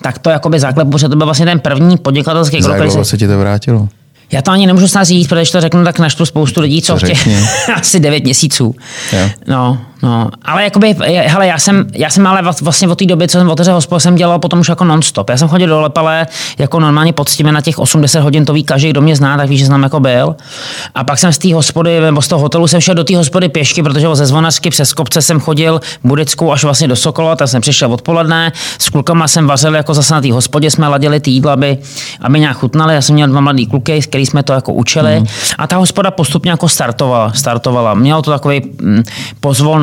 Tak 0.03 0.19
to 0.19 0.31
jakoby 0.31 0.61
záklep, 0.61 0.89
protože 0.91 1.09
to 1.09 1.17
byl 1.17 1.27
vlastně 1.27 1.47
ten 1.47 1.61
první 1.61 1.99
podnikatelský 1.99 2.63
krok. 2.63 2.91
Za 2.91 3.05
se 3.05 3.19
ti 3.19 3.29
to 3.29 3.39
vrátilo? 3.39 3.89
Já 4.33 4.43
to 4.43 4.51
ani 4.51 4.67
nemůžu 4.67 4.89
snad 4.89 5.05
říct, 5.05 5.29
protože 5.29 5.41
když 5.41 5.51
to 5.51 5.61
řeknu, 5.61 5.85
tak 5.85 5.99
naštvu 5.99 6.27
spoustu 6.27 6.61
lidí, 6.61 6.83
co, 6.83 6.99
co 6.99 7.07
asi 7.75 8.01
9 8.01 8.25
měsíců. 8.25 8.75
Jo. 9.13 9.31
No, 9.47 9.79
No, 10.03 10.29
ale 10.45 10.65
jakoby, 10.65 10.95
hele, 11.27 11.47
já 11.47 11.59
jsem, 11.59 11.87
já 11.93 12.11
jsem 12.11 12.27
ale 12.27 12.43
vlastně 12.63 12.89
od 12.89 12.99
té 12.99 13.07
doby, 13.07 13.29
co 13.29 13.39
jsem 13.39 13.51
otevřel 13.51 13.75
hospodu, 13.75 14.01
jsem 14.01 14.15
dělal 14.15 14.39
potom 14.39 14.61
už 14.61 14.69
jako 14.69 14.85
non-stop. 14.85 15.31
Já 15.31 15.37
jsem 15.37 15.49
chodil 15.49 15.69
do 15.69 15.81
Lepale 15.81 16.27
jako 16.59 16.81
normálně 16.81 17.13
poctivě 17.13 17.53
na 17.53 17.61
těch 17.61 17.79
80 17.79 18.21
hodin, 18.21 18.45
to 18.45 18.53
ví 18.53 18.65
každý, 18.65 18.91
kdo 18.91 19.01
mě 19.01 19.17
zná, 19.17 19.37
tak 19.37 19.49
ví, 19.49 19.59
že 19.59 19.67
jsem 19.67 19.83
jako 19.83 20.01
byl. 20.01 20.37
A 20.95 21.05
pak 21.05 21.19
jsem 21.19 21.33
z 21.33 21.39
té 21.39 21.55
hospody, 21.55 22.01
nebo 22.01 22.23
z 22.23 22.29
toho 22.29 22.43
hotelu 22.43 22.69
jsem 22.69 22.81
šel 22.81 22.95
do 22.95 23.05
té 23.05 23.17
hospody 23.17 23.49
pěšky, 23.49 23.83
protože 23.83 24.09
ze 24.13 24.27
Zvonařky 24.27 24.71
přes 24.71 24.93
kopce 24.93 25.23
jsem 25.23 25.41
chodil 25.41 25.81
Budickou 26.05 26.53
až 26.53 26.65
vlastně 26.65 26.89
do 26.89 26.97
Sokola, 26.97 27.37
tak 27.37 27.49
jsem 27.49 27.61
přišel 27.61 27.93
odpoledne, 27.93 28.53
s 28.79 28.89
klukama 28.89 29.29
jsem 29.29 29.47
vařil 29.47 29.75
jako 29.75 29.95
zase 29.95 30.15
na 30.15 30.21
té 30.21 30.33
hospodě, 30.33 30.71
jsme 30.71 30.89
ladili 30.89 31.21
ty 31.21 31.31
jídla, 31.31 31.53
aby, 31.53 31.79
aby 32.21 32.41
nějak 32.41 32.57
chutnali. 32.57 32.95
Já 32.95 33.01
jsem 33.01 33.15
měl 33.15 33.29
dva 33.29 33.41
mladý 33.41 33.67
kluky, 33.67 34.03
s 34.03 34.07
který 34.07 34.27
jsme 34.27 34.43
to 34.43 34.53
jako 34.53 34.73
učili. 34.73 35.21
Mm. 35.21 35.27
A 35.59 35.67
ta 35.67 35.77
hospoda 35.77 36.11
postupně 36.11 36.51
jako 36.51 36.69
startovala. 36.69 37.33
startovala. 37.33 37.95
Mělo 37.95 38.23
to 38.23 38.31
takový 38.31 38.63
mm, 38.81 39.03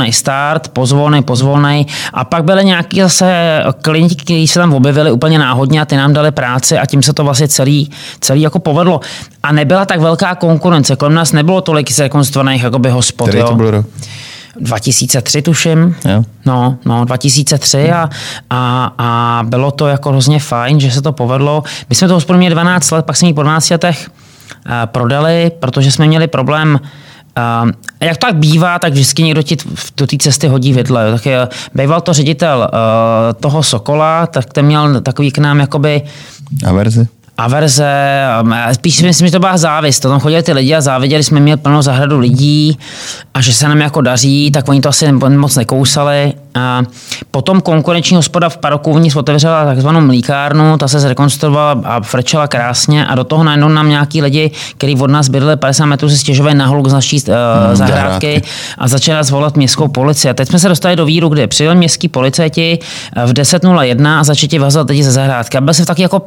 pozvolný 0.10 0.13
start, 0.13 0.68
pozvolný, 0.68 1.24
pozvolný. 1.24 1.88
A 2.13 2.25
pak 2.25 2.44
byly 2.44 2.66
nějaký 2.66 3.01
zase 3.01 3.63
klienti, 3.82 4.16
kteří 4.16 4.48
se 4.48 4.60
tam 4.60 4.74
objevili 4.74 5.12
úplně 5.12 5.39
náhodně 5.39 5.82
a 5.82 5.86
ty 5.86 5.98
nám 5.98 6.13
dali 6.13 6.32
práci 6.32 6.78
a 6.78 6.86
tím 6.86 7.04
se 7.04 7.13
to 7.13 7.24
vlastně 7.24 7.48
celý, 7.48 7.92
celý 8.20 8.42
jako 8.42 8.60
povedlo. 8.60 9.00
A 9.44 9.51
nebyla 9.51 9.86
tak 9.86 10.00
velká 10.00 10.36
konkurence, 10.36 10.96
kolem 10.96 11.13
nás 11.13 11.32
nebylo 11.32 11.62
tolik 11.62 11.92
zrekonstruovaných 11.92 12.63
jakoby 12.63 12.89
hospod. 12.89 13.30
Který 13.30 13.44
to 13.44 13.56
byl 13.56 13.72
rok? 13.72 13.86
2003 14.60 15.42
tuším. 15.42 15.96
Jo. 16.06 16.24
No, 16.46 16.78
no, 16.86 17.06
2003 17.06 17.92
a, 17.92 18.10
a, 18.50 18.92
a, 18.98 19.44
bylo 19.44 19.72
to 19.72 19.88
jako 19.88 20.10
hrozně 20.10 20.39
fajn, 20.39 20.80
že 20.80 20.92
se 20.92 21.01
to 21.01 21.12
povedlo. 21.12 21.63
My 21.89 21.96
jsme 21.96 22.08
to 22.08 22.13
hospodu 22.13 22.39
měli 22.39 22.56
12 22.56 22.92
let, 22.92 23.06
pak 23.06 23.18
jsme 23.18 23.28
ji 23.28 23.34
po 23.34 23.44
12 23.44 23.70
letech 23.70 24.10
uh, 24.10 24.72
prodali, 24.86 25.51
protože 25.60 25.92
jsme 25.92 26.08
měli 26.08 26.28
problém 26.28 26.80
Uh, 27.63 27.72
jak 28.00 28.17
to 28.17 28.27
tak 28.27 28.36
bývá, 28.36 28.79
tak 28.79 28.93
vždycky 28.93 29.24
někdo 29.24 29.41
ti 29.41 29.58
do 29.98 30.08
té 30.08 30.17
cesty 30.17 30.48
hodí 30.48 30.74
vidle. 30.74 31.12
Tak 31.12 31.25
je, 31.25 31.48
býval 31.75 32.01
to 32.01 32.13
ředitel 32.13 32.69
uh, 32.74 33.41
toho 33.41 33.63
Sokola, 33.63 34.27
tak 34.27 34.53
ten 34.53 34.65
měl 34.65 35.01
takový 35.01 35.31
k 35.31 35.38
nám 35.38 35.60
jakoby... 35.60 36.01
Averzi? 36.65 37.08
averze, 37.39 38.24
spíš 38.74 38.96
si 38.96 39.05
myslím, 39.05 39.27
že 39.27 39.31
to 39.31 39.39
byla 39.39 39.58
závist. 39.58 40.00
To 40.00 40.10
tam 40.10 40.19
chodili 40.19 40.43
ty 40.43 40.53
lidi 40.53 40.75
a 40.75 40.81
záviděli 40.81 41.24
jsme 41.24 41.39
měli 41.39 41.58
plnou 41.58 41.81
zahradu 41.81 42.19
lidí 42.19 42.77
a 43.34 43.41
že 43.41 43.53
se 43.53 43.67
nám 43.67 43.81
jako 43.81 44.01
daří, 44.01 44.51
tak 44.51 44.69
oni 44.69 44.81
to 44.81 44.89
asi 44.89 45.12
moc 45.12 45.55
nekousali. 45.55 46.34
A 46.56 46.84
potom 47.32 47.62
konkurenční 47.62 48.15
hospoda 48.15 48.50
v 48.50 48.58
Parokovní 48.58 49.13
otevřela 49.13 49.65
takzvanou 49.65 50.01
mlíkárnu, 50.01 50.77
ta 50.77 50.88
se 50.88 51.00
zrekonstruovala 51.00 51.82
a 51.84 52.01
frčela 52.01 52.48
krásně 52.48 53.05
a 53.05 53.16
do 53.16 53.24
toho 53.24 53.44
najednou 53.44 53.68
nám 53.68 53.90
nějaký 53.90 54.22
lidi, 54.22 54.51
kteří 54.77 54.96
od 54.96 55.09
nás 55.09 55.29
bydleli 55.29 55.57
50 55.57 55.85
metrů, 55.85 56.09
si 56.09 56.18
stěžovali 56.18 56.55
na 56.55 56.68
hluk 56.68 56.88
z 56.88 56.94
naší 56.94 57.24
uh, 57.27 57.33
zahrádky 57.74 58.42
a 58.77 58.88
začali 58.88 59.16
nás 59.16 59.29
volat 59.29 59.57
městskou 59.57 59.88
policii. 59.88 60.31
A 60.31 60.33
teď 60.33 60.50
jsme 60.50 60.59
se 60.59 60.70
dostali 60.70 60.96
do 60.96 61.05
víru, 61.05 61.29
kde 61.29 61.48
přijeli 61.48 61.75
městský 61.75 62.07
policajti 62.07 62.79
eh, 63.16 63.25
v 63.25 63.33
10.01 63.33 64.20
a 64.20 64.24
začali 64.24 64.59
vazovat 64.59 64.90
lidi 64.90 65.03
ze 65.03 65.12
zahrádky. 65.12 65.57
A 65.57 65.62
byl 65.62 65.74
se 65.74 65.83
v 65.83 65.85
taky 65.85 66.01
jako 66.01 66.22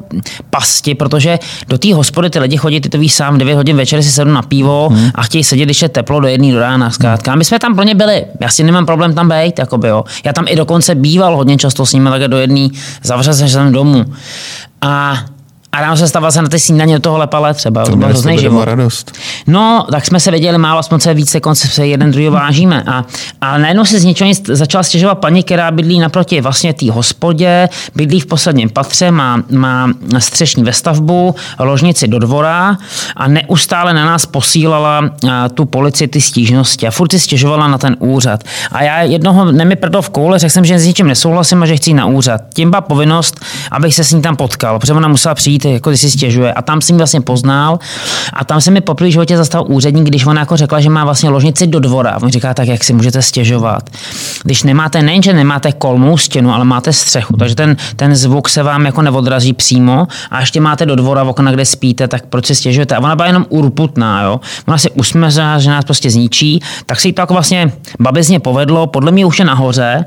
pasti, 0.50 0.94
protože 0.94 1.38
do 1.68 1.78
té 1.78 1.94
hospody 1.94 2.30
ty 2.30 2.38
lidi 2.38 2.56
chodí, 2.56 2.80
ty 2.80 2.88
to 2.88 2.98
víš 2.98 3.14
sám, 3.14 3.38
9 3.38 3.54
hodin 3.54 3.76
večer 3.76 4.02
si 4.02 4.10
sednou 4.10 4.34
na 4.34 4.42
pivo 4.42 4.88
hmm. 4.88 5.10
a 5.14 5.22
chtějí 5.22 5.44
sedět, 5.44 5.64
když 5.64 5.82
je 5.82 5.88
teplo 5.88 6.20
do 6.20 6.28
jedné 6.28 6.52
do 6.52 6.60
rána. 6.60 6.90
Zkrátka. 6.90 7.32
A 7.32 7.34
my 7.34 7.44
jsme 7.44 7.58
tam 7.58 7.74
plně 7.74 7.94
byli. 7.94 8.24
Já 8.40 8.48
si 8.48 8.64
nemám 8.64 8.86
problém 8.86 9.14
tam 9.14 9.28
být, 9.28 9.58
jakoby, 9.58 9.88
jo. 9.88 10.04
Já 10.24 10.32
tam 10.32 10.44
i 10.48 10.56
dokonce 10.56 10.94
býval 10.94 11.36
hodně 11.36 11.56
často 11.56 11.86
s 11.86 11.92
nimi 11.92 12.10
také 12.10 12.28
do 12.28 12.38
jedné, 12.38 12.68
zavřel 13.02 13.34
jsem 13.34 13.72
domů. 13.72 14.04
A 14.80 15.24
a 15.74 15.80
ráno 15.80 15.96
se 15.96 16.08
stával 16.08 16.32
se 16.32 16.42
na 16.42 16.48
ty 16.48 16.58
snídaně 16.58 16.94
do 16.94 17.00
toho 17.00 17.18
lepale 17.18 17.54
třeba. 17.54 17.84
To, 17.84 17.90
to 17.90 17.96
byl 17.96 18.08
hrozný 18.08 18.38
život. 18.38 18.64
radost. 18.64 19.12
No, 19.46 19.86
tak 19.90 20.06
jsme 20.06 20.20
se 20.20 20.30
věděli 20.30 20.58
málo, 20.58 20.78
aspoň 20.78 21.00
se 21.00 21.14
více 21.14 21.40
konce 21.40 21.68
se 21.68 21.86
jeden 21.86 22.10
druhý 22.10 22.28
vážíme. 22.28 22.82
A, 22.86 23.04
a 23.40 23.58
najednou 23.58 23.84
se 23.84 24.00
z 24.00 24.04
ničeho 24.04 24.28
nic 24.28 24.46
začala 24.46 24.82
stěžovat 24.82 25.14
paní, 25.14 25.42
která 25.42 25.70
bydlí 25.70 25.98
naproti 25.98 26.40
vlastně 26.40 26.74
té 26.74 26.90
hospodě, 26.90 27.68
bydlí 27.94 28.20
v 28.20 28.26
posledním 28.26 28.70
patře, 28.70 29.10
má, 29.10 29.42
má 29.50 29.88
střešní 30.18 30.62
vestavbu, 30.62 31.34
ložnici 31.58 32.08
do 32.08 32.18
dvora 32.18 32.76
a 33.16 33.28
neustále 33.28 33.94
na 33.94 34.04
nás 34.04 34.26
posílala 34.26 35.10
tu 35.54 35.64
policii 35.64 36.08
ty 36.08 36.20
stížnosti 36.20 36.86
a 36.86 36.90
furt 36.90 37.12
si 37.12 37.20
stěžovala 37.20 37.68
na 37.68 37.78
ten 37.78 37.96
úřad. 37.98 38.44
A 38.72 38.82
já 38.82 39.02
jednoho 39.02 39.52
nemi 39.52 39.76
v 40.00 40.08
koule, 40.08 40.38
řekl 40.38 40.52
jsem, 40.52 40.64
že 40.64 40.78
s 40.78 40.86
ničím 40.86 41.06
nesouhlasím 41.06 41.62
a 41.62 41.66
že 41.66 41.76
chci 41.76 41.94
na 41.94 42.06
úřad. 42.06 42.40
Tím 42.54 42.70
byla 42.70 42.80
povinnost, 42.80 43.40
abych 43.70 43.94
se 43.94 44.04
s 44.04 44.12
ní 44.12 44.22
tam 44.22 44.36
potkal, 44.36 44.78
protože 44.78 44.92
ona 44.92 45.08
musela 45.08 45.34
přijít 45.34 45.61
ty, 45.62 45.72
jako 45.72 45.90
ty 45.90 45.96
si 45.96 46.10
stěžuje. 46.10 46.52
A 46.52 46.62
tam 46.62 46.80
jsem 46.80 46.96
vlastně 46.96 47.20
poznal 47.20 47.78
a 48.32 48.44
tam 48.44 48.60
se 48.60 48.70
mi 48.70 48.80
poprvé 48.80 49.10
životě 49.10 49.36
zastal 49.36 49.64
úředník, 49.68 50.06
když 50.06 50.26
ona 50.26 50.40
jako 50.40 50.56
řekla, 50.56 50.80
že 50.80 50.90
má 50.90 51.04
vlastně 51.04 51.30
ložnici 51.30 51.66
do 51.66 51.80
dvora. 51.80 52.18
On 52.22 52.30
říká, 52.30 52.54
tak 52.54 52.68
jak 52.68 52.84
si 52.84 52.92
můžete 52.92 53.22
stěžovat. 53.22 53.90
Když 54.44 54.62
nemáte, 54.62 55.02
nejenže 55.02 55.32
nemáte 55.32 55.72
kolmou 55.72 56.18
stěnu, 56.18 56.52
ale 56.54 56.64
máte 56.64 56.92
střechu, 56.92 57.36
takže 57.36 57.54
ten, 57.54 57.76
ten 57.96 58.14
zvuk 58.14 58.48
se 58.48 58.62
vám 58.62 58.86
jako 58.86 59.02
neodrazí 59.02 59.52
přímo 59.52 60.06
a 60.30 60.40
ještě 60.40 60.60
máte 60.60 60.86
do 60.86 60.96
dvora 60.96 61.22
okna, 61.22 61.52
kde 61.52 61.64
spíte, 61.64 62.08
tak 62.08 62.26
proč 62.26 62.46
si 62.46 62.54
stěžujete? 62.54 62.96
A 62.96 62.98
ona 62.98 63.16
byla 63.16 63.26
jenom 63.26 63.46
urputná, 63.48 64.22
jo. 64.22 64.40
Ona 64.68 64.78
si 64.78 64.90
usmezá, 64.90 65.58
že 65.58 65.70
nás 65.70 65.84
prostě 65.84 66.10
zničí, 66.10 66.60
tak 66.86 67.00
si 67.00 67.12
to 67.12 67.22
jako 67.22 67.34
vlastně 67.34 67.72
babezně 68.00 68.40
povedlo, 68.40 68.86
podle 68.86 69.12
mě 69.12 69.26
už 69.26 69.38
je 69.38 69.44
nahoře, 69.44 70.04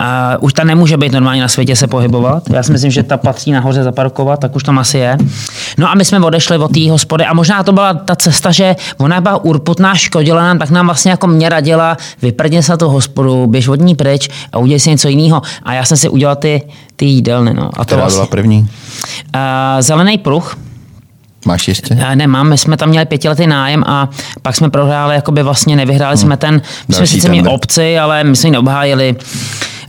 a 0.00 0.36
už 0.40 0.52
ta 0.52 0.64
nemůže 0.64 0.96
být 0.96 1.12
normálně 1.12 1.40
na 1.42 1.48
světě 1.48 1.76
se 1.76 1.86
pohybovat. 1.86 2.42
Já 2.50 2.62
si 2.62 2.72
myslím, 2.72 2.90
že 2.90 3.02
ta 3.02 3.16
patří 3.16 3.52
nahoře 3.52 3.82
zaparkovat, 3.84 4.40
tak 4.40 4.56
už 4.56 4.62
tam 4.68 4.78
asi 4.78 4.98
je. 4.98 5.16
No 5.78 5.90
a 5.90 5.94
my 5.94 6.04
jsme 6.04 6.20
odešli 6.20 6.58
od 6.58 6.72
té 6.72 6.90
hospody 6.90 7.24
a 7.24 7.34
možná 7.34 7.62
to 7.62 7.72
byla 7.72 7.94
ta 7.94 8.16
cesta, 8.16 8.52
že 8.52 8.76
ona 8.98 9.20
byla 9.20 9.44
urputná, 9.44 9.94
škodila 9.94 10.42
nám, 10.42 10.58
tak 10.58 10.70
nám 10.70 10.86
vlastně 10.86 11.10
jako 11.10 11.26
mě 11.26 11.48
radila, 11.48 11.96
vyprdně 12.22 12.62
se 12.62 12.76
tu 12.76 12.88
hospodu, 12.88 13.46
běž 13.46 13.68
od 13.68 13.80
ní 13.80 13.94
pryč 13.94 14.28
a 14.52 14.58
udělej 14.58 14.80
si 14.80 14.90
něco 14.90 15.08
jiného. 15.08 15.42
A 15.62 15.72
já 15.72 15.84
jsem 15.84 15.96
si 15.96 16.08
udělal 16.08 16.36
ty, 16.36 16.62
ty 16.96 17.04
jídelny. 17.04 17.54
No. 17.54 17.70
A 17.72 17.76
to 17.76 17.84
Která 17.84 18.00
vlastně, 18.00 18.16
byla 18.16 18.26
první? 18.26 18.58
Uh, 18.58 19.80
zelený 19.80 20.18
pruh, 20.18 20.56
Máš 21.46 21.68
ještě? 21.68 21.94
Ne, 21.94 22.26
mám, 22.26 22.48
my 22.48 22.58
jsme 22.58 22.76
tam 22.76 22.88
měli 22.88 23.06
pětiletý 23.06 23.46
nájem 23.46 23.84
a 23.86 24.08
pak 24.42 24.56
jsme 24.56 24.70
prohráli, 24.70 25.14
jakoby 25.14 25.42
vlastně 25.42 25.76
nevyhráli 25.76 26.16
hmm. 26.16 26.22
jsme 26.22 26.36
ten, 26.36 26.62
my 26.88 26.94
jsme 26.94 27.06
sice 27.06 27.28
měli 27.28 27.48
obci, 27.48 27.98
ale 27.98 28.24
my 28.24 28.36
jsme 28.36 28.48
ji 28.48 28.52
neobhájili. 28.52 29.16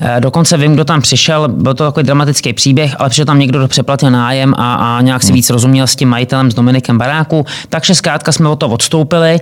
Eh, 0.01 0.19
dokonce 0.19 0.57
vím, 0.57 0.73
kdo 0.73 0.85
tam 0.85 1.01
přišel, 1.01 1.47
byl 1.47 1.73
to 1.73 1.85
takový 1.85 2.05
dramatický 2.05 2.53
příběh, 2.53 2.95
ale 2.99 3.09
přišel 3.09 3.25
tam 3.25 3.39
někdo, 3.39 3.59
kdo 3.59 3.67
přeplatil 3.67 4.11
nájem 4.11 4.53
a, 4.57 4.97
a 4.97 5.01
nějak 5.01 5.21
si 5.21 5.27
hmm. 5.27 5.35
víc 5.35 5.49
rozuměl 5.49 5.87
s 5.87 5.95
tím 5.95 6.09
majitelem, 6.09 6.51
s 6.51 6.53
Dominikem 6.53 6.97
Baráku. 6.97 7.45
Takže 7.69 7.95
zkrátka 7.95 8.31
jsme 8.31 8.49
o 8.49 8.55
to 8.55 8.67
odstoupili. 8.67 9.39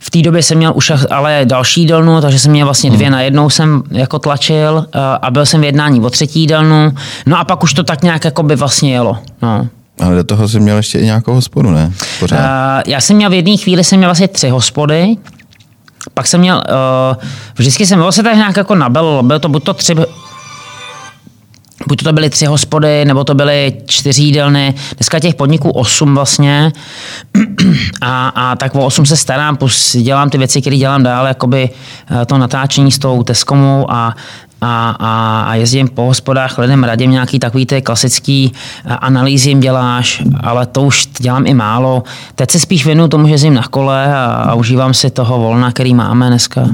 V 0.00 0.10
té 0.10 0.22
době 0.22 0.42
jsem 0.42 0.58
měl 0.58 0.72
už 0.74 0.92
ale 1.10 1.40
další 1.44 1.80
jídelnu, 1.80 2.20
takže 2.20 2.38
jsem 2.38 2.50
měl 2.50 2.66
vlastně 2.66 2.90
dvě 2.90 3.06
hmm. 3.06 3.12
na 3.12 3.20
jednou 3.20 3.50
jsem 3.50 3.82
jako 3.90 4.18
tlačil 4.18 4.86
eh, 4.94 4.98
a 5.22 5.30
byl 5.30 5.46
jsem 5.46 5.60
v 5.60 5.64
jednání 5.64 6.00
o 6.00 6.10
třetí 6.10 6.40
jídelnu. 6.40 6.92
No 7.26 7.38
a 7.38 7.44
pak 7.44 7.62
už 7.62 7.74
to 7.74 7.82
tak 7.82 8.02
nějak 8.02 8.24
jako 8.24 8.42
by 8.42 8.56
vlastně 8.56 8.92
jelo. 8.92 9.18
No. 9.42 9.68
Ale 10.00 10.14
do 10.16 10.24
toho 10.24 10.48
jsi 10.48 10.60
měl 10.60 10.76
ještě 10.76 10.98
i 10.98 11.04
nějakou 11.04 11.34
hospodu, 11.34 11.70
ne? 11.70 11.92
Pořád. 12.20 12.38
Uh, 12.38 12.82
já 12.86 13.00
jsem 13.00 13.16
měl 13.16 13.30
v 13.30 13.34
jedné 13.34 13.56
chvíli 13.56 13.84
jsem 13.84 13.98
měl 13.98 14.08
vlastně 14.08 14.28
tři 14.28 14.48
hospody. 14.48 15.16
Pak 16.14 16.26
jsem 16.26 16.40
měl, 16.40 16.56
uh, 16.56 17.22
vždycky 17.54 17.86
jsem 17.86 17.98
vlastně 17.98 18.22
tak 18.22 18.36
nějak 18.36 18.56
jako 18.56 18.74
nabel, 18.74 19.22
bylo 19.22 19.38
to 19.38 19.48
buď 19.48 19.64
to 19.64 19.74
tři, 19.74 19.94
buď 21.86 22.02
to 22.02 22.12
byly 22.12 22.30
tři 22.30 22.46
hospody, 22.46 23.04
nebo 23.04 23.24
to 23.24 23.34
byly 23.34 23.72
čtyři 23.86 24.22
jídelny. 24.22 24.74
Dneska 24.96 25.20
těch 25.20 25.34
podniků 25.34 25.70
osm 25.70 26.14
vlastně. 26.14 26.72
A, 28.00 28.28
a 28.28 28.56
tak 28.56 28.74
o 28.74 28.84
osm 28.84 29.06
se 29.06 29.16
starám, 29.16 29.56
plus 29.56 29.96
dělám 29.96 30.30
ty 30.30 30.38
věci, 30.38 30.60
které 30.60 30.76
dělám 30.76 31.02
dál, 31.02 31.26
jakoby 31.26 31.70
to 32.26 32.38
natáčení 32.38 32.92
s 32.92 32.98
tou 32.98 33.22
Teskomou 33.22 33.86
a 33.90 34.16
a, 34.64 34.96
a, 34.98 35.42
a 35.48 35.54
jezdím 35.54 35.88
po 35.88 36.02
hospodách, 36.02 36.58
lidem 36.58 36.84
radím 36.84 37.10
nějaký 37.10 37.38
takový 37.38 37.66
ty 37.66 37.82
klasický 37.82 38.52
analýzy 38.84 39.48
jim 39.48 39.60
děláš, 39.60 40.22
ale 40.40 40.66
to 40.66 40.82
už 40.82 41.06
dělám 41.06 41.46
i 41.46 41.54
málo. 41.54 42.02
Teď 42.34 42.50
se 42.50 42.60
spíš 42.60 42.86
věnu 42.86 43.08
tomu, 43.08 43.26
že 43.26 43.34
jezdím 43.34 43.54
na 43.54 43.62
kole 43.62 44.14
a, 44.14 44.24
a 44.24 44.54
užívám 44.54 44.94
si 44.94 45.10
toho 45.10 45.38
volna, 45.38 45.72
který 45.72 45.94
máme 45.94 46.28
dneska. 46.28 46.68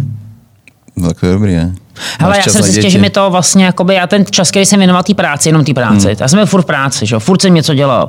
No, 0.96 1.08
tak 1.08 1.20
to 1.20 1.26
je 1.26 1.32
dobrý, 1.32 1.54
ne? 1.54 1.74
Ale 2.20 2.36
já 2.36 2.42
jsem 2.42 2.62
zjistil, 2.62 2.90
že 2.90 2.98
mi 2.98 3.10
to 3.10 3.30
vlastně, 3.30 3.64
jakoby, 3.64 3.94
já 3.94 4.06
ten 4.06 4.24
čas, 4.30 4.50
který 4.50 4.66
jsem 4.66 4.78
věnoval 4.78 5.02
té 5.02 5.14
práci, 5.14 5.48
jenom 5.48 5.64
té 5.64 5.74
práci, 5.74 6.06
hmm. 6.06 6.16
já 6.20 6.28
jsem 6.28 6.38
byl 6.38 6.46
furt 6.46 6.62
v 6.62 6.64
práci, 6.64 7.06
že? 7.06 7.18
furt 7.18 7.42
jsem 7.42 7.54
něco 7.54 7.74
dělal. 7.74 8.08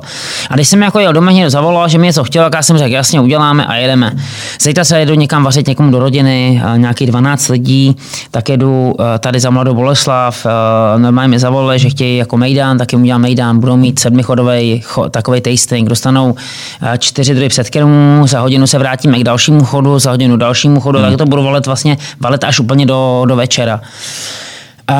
A 0.50 0.54
když 0.54 0.68
jsem 0.68 0.82
jako 0.82 0.98
jel 0.98 1.12
doma, 1.12 1.32
někdo 1.32 1.50
zavolal, 1.50 1.88
že 1.88 1.98
mi 1.98 2.06
něco 2.06 2.24
chtěl, 2.24 2.44
tak 2.44 2.52
já 2.54 2.62
jsem 2.62 2.78
řekl, 2.78 2.92
jasně, 2.92 3.20
uděláme 3.20 3.66
a 3.66 3.74
jedeme. 3.74 4.12
Zítra 4.60 4.84
se 4.84 4.98
jedu 4.98 5.14
někam 5.14 5.44
vařit 5.44 5.66
někomu 5.66 5.90
do 5.90 5.98
rodiny, 5.98 6.62
nějaký 6.76 7.06
12 7.06 7.48
lidí, 7.48 7.96
tak 8.30 8.48
jedu 8.48 8.94
eh, 9.00 9.18
tady 9.18 9.40
za 9.40 9.50
Mladou 9.50 9.74
Boleslav, 9.74 10.46
eh, 10.46 10.98
normálně 10.98 11.28
mi 11.28 11.38
zavolali, 11.38 11.78
že 11.78 11.90
chtějí 11.90 12.16
jako 12.16 12.36
Mejdán, 12.36 12.78
tak 12.78 12.92
jim 12.92 13.02
udělám 13.02 13.20
Mejdán, 13.20 13.60
budou 13.60 13.76
mít 13.76 13.98
sedmichodový 13.98 14.84
takový 15.10 15.40
tasting, 15.40 15.88
dostanou 15.88 16.34
eh, 16.82 16.98
čtyři 16.98 17.34
druhy 17.34 17.48
předkrmů, 17.48 18.26
za 18.26 18.40
hodinu 18.40 18.66
se 18.66 18.78
vrátíme 18.78 19.18
k 19.18 19.24
dalšímu 19.24 19.64
chodu, 19.64 19.98
za 19.98 20.10
hodinu 20.10 20.36
dalšímu 20.36 20.80
chodu, 20.80 20.98
hmm. 20.98 21.08
tak 21.08 21.18
to 21.18 21.26
budu 21.26 21.42
valet 21.42 21.66
vlastně 21.66 21.98
valet 22.20 22.44
až 22.44 22.60
úplně 22.60 22.86
do, 22.86 23.24
do 23.28 23.36
večera. 23.36 23.80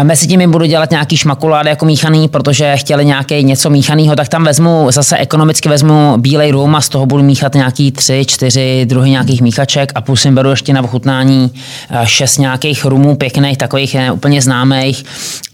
Mezi 0.02 0.26
tím 0.26 0.40
jim 0.40 0.50
budu 0.50 0.64
dělat 0.64 0.90
nějaký 0.90 1.16
šmakulády 1.16 1.68
jako 1.68 1.84
míchaný, 1.84 2.28
protože 2.28 2.76
chtěli 2.76 3.04
nějaký 3.04 3.44
něco 3.44 3.70
míchaného, 3.70 4.16
tak 4.16 4.28
tam 4.28 4.44
vezmu, 4.44 4.86
zase 4.90 5.16
ekonomicky 5.16 5.68
vezmu 5.68 6.16
bílej 6.16 6.50
rum 6.50 6.74
a 6.74 6.80
z 6.80 6.88
toho 6.88 7.06
budu 7.06 7.22
míchat 7.22 7.54
nějaký 7.54 7.92
tři, 7.92 8.24
čtyři 8.28 8.86
druhy 8.88 9.10
nějakých 9.10 9.42
míchaček 9.42 9.92
a 9.94 10.00
plus 10.00 10.24
jim 10.24 10.34
beru 10.34 10.50
ještě 10.50 10.72
na 10.72 10.82
ochutnání 10.82 11.50
eh, 11.90 12.06
šest 12.06 12.38
nějakých 12.38 12.84
rumů 12.84 13.16
pěkných, 13.16 13.58
takových 13.58 13.94
ne, 13.94 14.12
úplně 14.12 14.42
známých, 14.42 15.04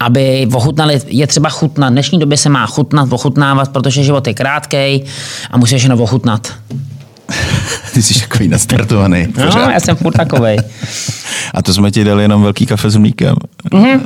aby 0.00 0.48
ochutnali, 0.54 1.00
je 1.06 1.26
třeba 1.26 1.48
chutnat. 1.48 1.90
V 1.90 1.92
dnešní 1.92 2.18
době 2.18 2.38
se 2.38 2.48
má 2.48 2.66
chutnat, 2.66 3.12
ochutnávat, 3.12 3.68
protože 3.68 4.04
život 4.04 4.26
je 4.26 4.34
krátký 4.34 5.04
a 5.50 5.56
musíš 5.56 5.82
jenom 5.82 6.00
ochutnat. 6.00 6.48
Ty 7.94 8.02
jsi 8.02 8.20
takový 8.20 8.48
nastartovaný. 8.48 9.26
No, 9.36 9.70
já 9.70 9.80
jsem 9.80 9.96
furt 9.96 10.16
takovej. 10.16 10.58
A 11.54 11.62
to 11.62 11.74
jsme 11.74 11.90
ti 11.90 12.04
dali 12.04 12.24
jenom 12.24 12.42
velký 12.42 12.66
kafe 12.66 12.90
s 12.90 12.96
mlíkem. 12.96 13.36
Mm-hmm. 13.70 14.00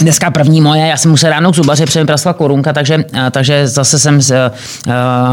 Dneska 0.00 0.30
první 0.30 0.60
moje, 0.60 0.86
já 0.86 0.96
jsem 0.96 1.10
musel 1.10 1.30
ráno 1.30 1.52
k 1.52 1.54
zubaři, 1.54 1.84
protože 1.84 2.00
mi 2.00 2.06
prasla 2.06 2.32
korunka, 2.32 2.72
takže, 2.72 3.04
eh, 3.14 3.30
takže 3.30 3.68
zase 3.68 3.98
jsem, 3.98 4.16
uh, 4.16 4.22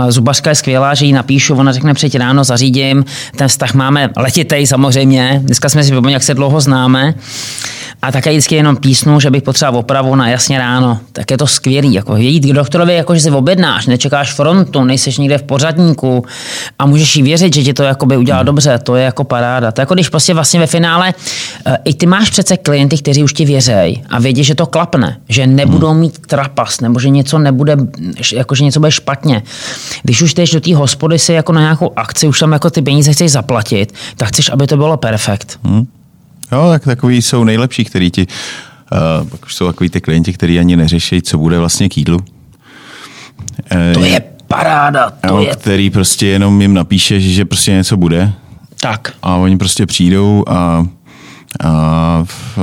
zubařka 0.10 0.50
je 0.50 0.56
skvělá, 0.56 0.94
že 0.94 1.06
ji 1.06 1.14
napíšu, 1.14 1.56
ona 1.56 1.72
řekne 1.72 1.94
přijď 1.94 2.16
ráno, 2.16 2.44
zařídím, 2.44 3.06
ten 3.36 3.48
vztah 3.48 3.74
máme 3.74 4.10
letitej 4.18 4.68
samozřejmě, 4.68 5.42
dneska 5.44 5.70
jsme 5.70 5.84
si 5.84 5.92
vypomněli, 5.92 6.14
jak 6.14 6.24
se 6.24 6.34
dlouho 6.34 6.62
známe. 6.62 7.14
A 8.02 8.12
také 8.12 8.30
vždycky 8.30 8.56
jenom 8.56 8.76
písnu, 8.76 9.20
že 9.20 9.32
bych 9.32 9.44
potřeboval 9.44 9.80
opravu 9.80 10.16
na 10.16 10.30
jasně 10.30 10.58
ráno. 10.58 11.00
Tak 11.14 11.32
je 11.32 11.38
to 11.38 11.48
skvělý. 11.48 11.94
Jako 11.94 12.16
jít 12.16 12.40
k 12.40 12.54
doktorovi, 12.54 12.96
jako 12.96 13.16
že 13.16 13.22
si 13.22 13.32
objednáš, 13.32 13.88
nečekáš 13.88 14.34
frontu, 14.34 14.84
nejseš 14.84 15.18
někde 15.18 15.38
v 15.38 15.44
pořadníku 15.44 16.26
a 16.80 16.86
můžeš 16.86 17.16
jí 17.16 17.24
věřit, 17.24 17.56
že 17.56 17.64
ti 17.64 17.74
to 17.74 17.84
jakoby 17.84 18.18
udělá 18.18 18.38
hmm. 18.38 18.46
dobře. 18.46 18.80
To 18.84 18.96
je 18.96 19.06
jako 19.06 19.24
paráda. 19.24 19.72
To 19.72 19.82
je 19.82 19.84
jako 19.84 19.94
když 19.94 20.10
prostě 20.10 20.34
vlastně 20.34 20.60
ve 20.60 20.68
finále 20.68 21.14
eh, 21.66 21.78
i 21.86 21.94
ty 21.94 22.06
máš 22.06 22.30
přece 22.30 22.58
klienty, 22.58 22.98
kteří 22.98 23.24
už 23.24 23.34
ti 23.34 23.46
věří 23.46 24.04
a 24.10 24.20
vědí, 24.20 24.44
že 24.44 24.56
to 24.58 24.66
klapne, 24.66 25.22
že 25.30 25.48
nebudou 25.48 25.88
hmm. 25.88 26.00
mít 26.00 26.20
trapas 26.20 26.82
nebo 26.82 27.00
že 27.00 27.10
něco 27.10 27.40
nebude, 27.40 27.78
jako 28.34 28.56
že 28.56 28.64
něco 28.64 28.80
bude 28.80 28.92
špatně. 28.92 29.44
Když 30.04 30.22
už 30.22 30.34
jdeš 30.34 30.52
do 30.52 30.60
té 30.60 30.76
hospody 30.76 31.20
si 31.20 31.34
jako 31.34 31.54
na 31.54 31.62
nějakou 31.62 31.94
akci, 31.96 32.28
už 32.28 32.40
tam 32.40 32.52
jako 32.52 32.70
ty 32.70 32.82
peníze 32.82 33.14
chceš 33.14 33.32
zaplatit, 33.32 33.94
tak 34.18 34.28
chceš, 34.28 34.50
aby 34.50 34.68
to 34.68 34.78
bylo 34.78 34.98
perfekt. 34.98 35.60
Hmm. 35.64 35.88
Jo, 36.52 36.70
tak 36.70 36.84
takový 36.84 37.22
jsou 37.22 37.44
nejlepší, 37.44 37.86
který 37.86 38.12
ti, 38.12 38.28
uh, 39.22 39.30
pak 39.30 39.46
už 39.46 39.56
jsou 39.56 39.68
takový 39.68 39.90
ty 39.90 40.02
klienti, 40.02 40.34
kteří 40.34 40.60
ani 40.60 40.76
neřeší, 40.76 41.22
co 41.22 41.38
bude 41.38 41.60
vlastně 41.60 41.90
k 41.90 41.98
jídlu. 41.98 42.20
To 43.94 44.00
je 44.00 44.22
paráda. 44.48 45.10
To 45.10 45.28
jo, 45.28 45.40
je... 45.40 45.56
Který 45.56 45.90
prostě 45.90 46.28
jenom 46.28 46.62
jim 46.62 46.74
napíše, 46.74 47.20
že 47.20 47.46
prostě 47.46 47.72
něco 47.72 47.98
bude. 47.98 48.34
Tak. 48.80 49.14
A 49.22 49.36
oni 49.36 49.58
prostě 49.58 49.86
přijdou 49.86 50.44
a, 50.48 50.88
a 51.60 52.24
v, 52.24 52.60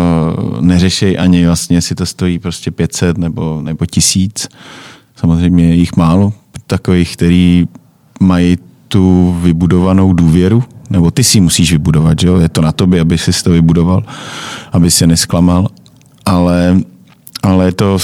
neřešej 0.61 1.19
ani 1.19 1.47
vlastně, 1.47 1.77
jestli 1.77 1.95
to 1.95 2.07
stojí 2.07 2.39
prostě 2.39 2.71
500 2.71 3.19
nebo, 3.19 3.61
nebo 3.63 3.87
tisíc. 3.87 4.49
Samozřejmě 5.17 5.65
je 5.65 5.75
jich 5.75 5.97
málo, 5.97 6.33
takových, 6.67 7.17
který 7.17 7.69
mají 8.21 8.59
tu 8.89 9.37
vybudovanou 9.43 10.13
důvěru 10.13 10.65
nebo 10.91 11.11
ty 11.11 11.25
si 11.25 11.41
musíš 11.41 11.73
vybudovat, 11.73 12.21
že 12.21 12.27
jo? 12.27 12.39
je 12.39 12.49
to 12.49 12.61
na 12.61 12.73
tobě, 12.73 13.01
aby 13.01 13.19
si 13.19 13.43
to 13.45 13.51
vybudoval, 13.51 14.03
aby 14.73 14.91
se 14.91 15.07
nesklamal, 15.07 15.69
ale, 16.27 16.81
ale 17.43 17.73
to 17.73 17.99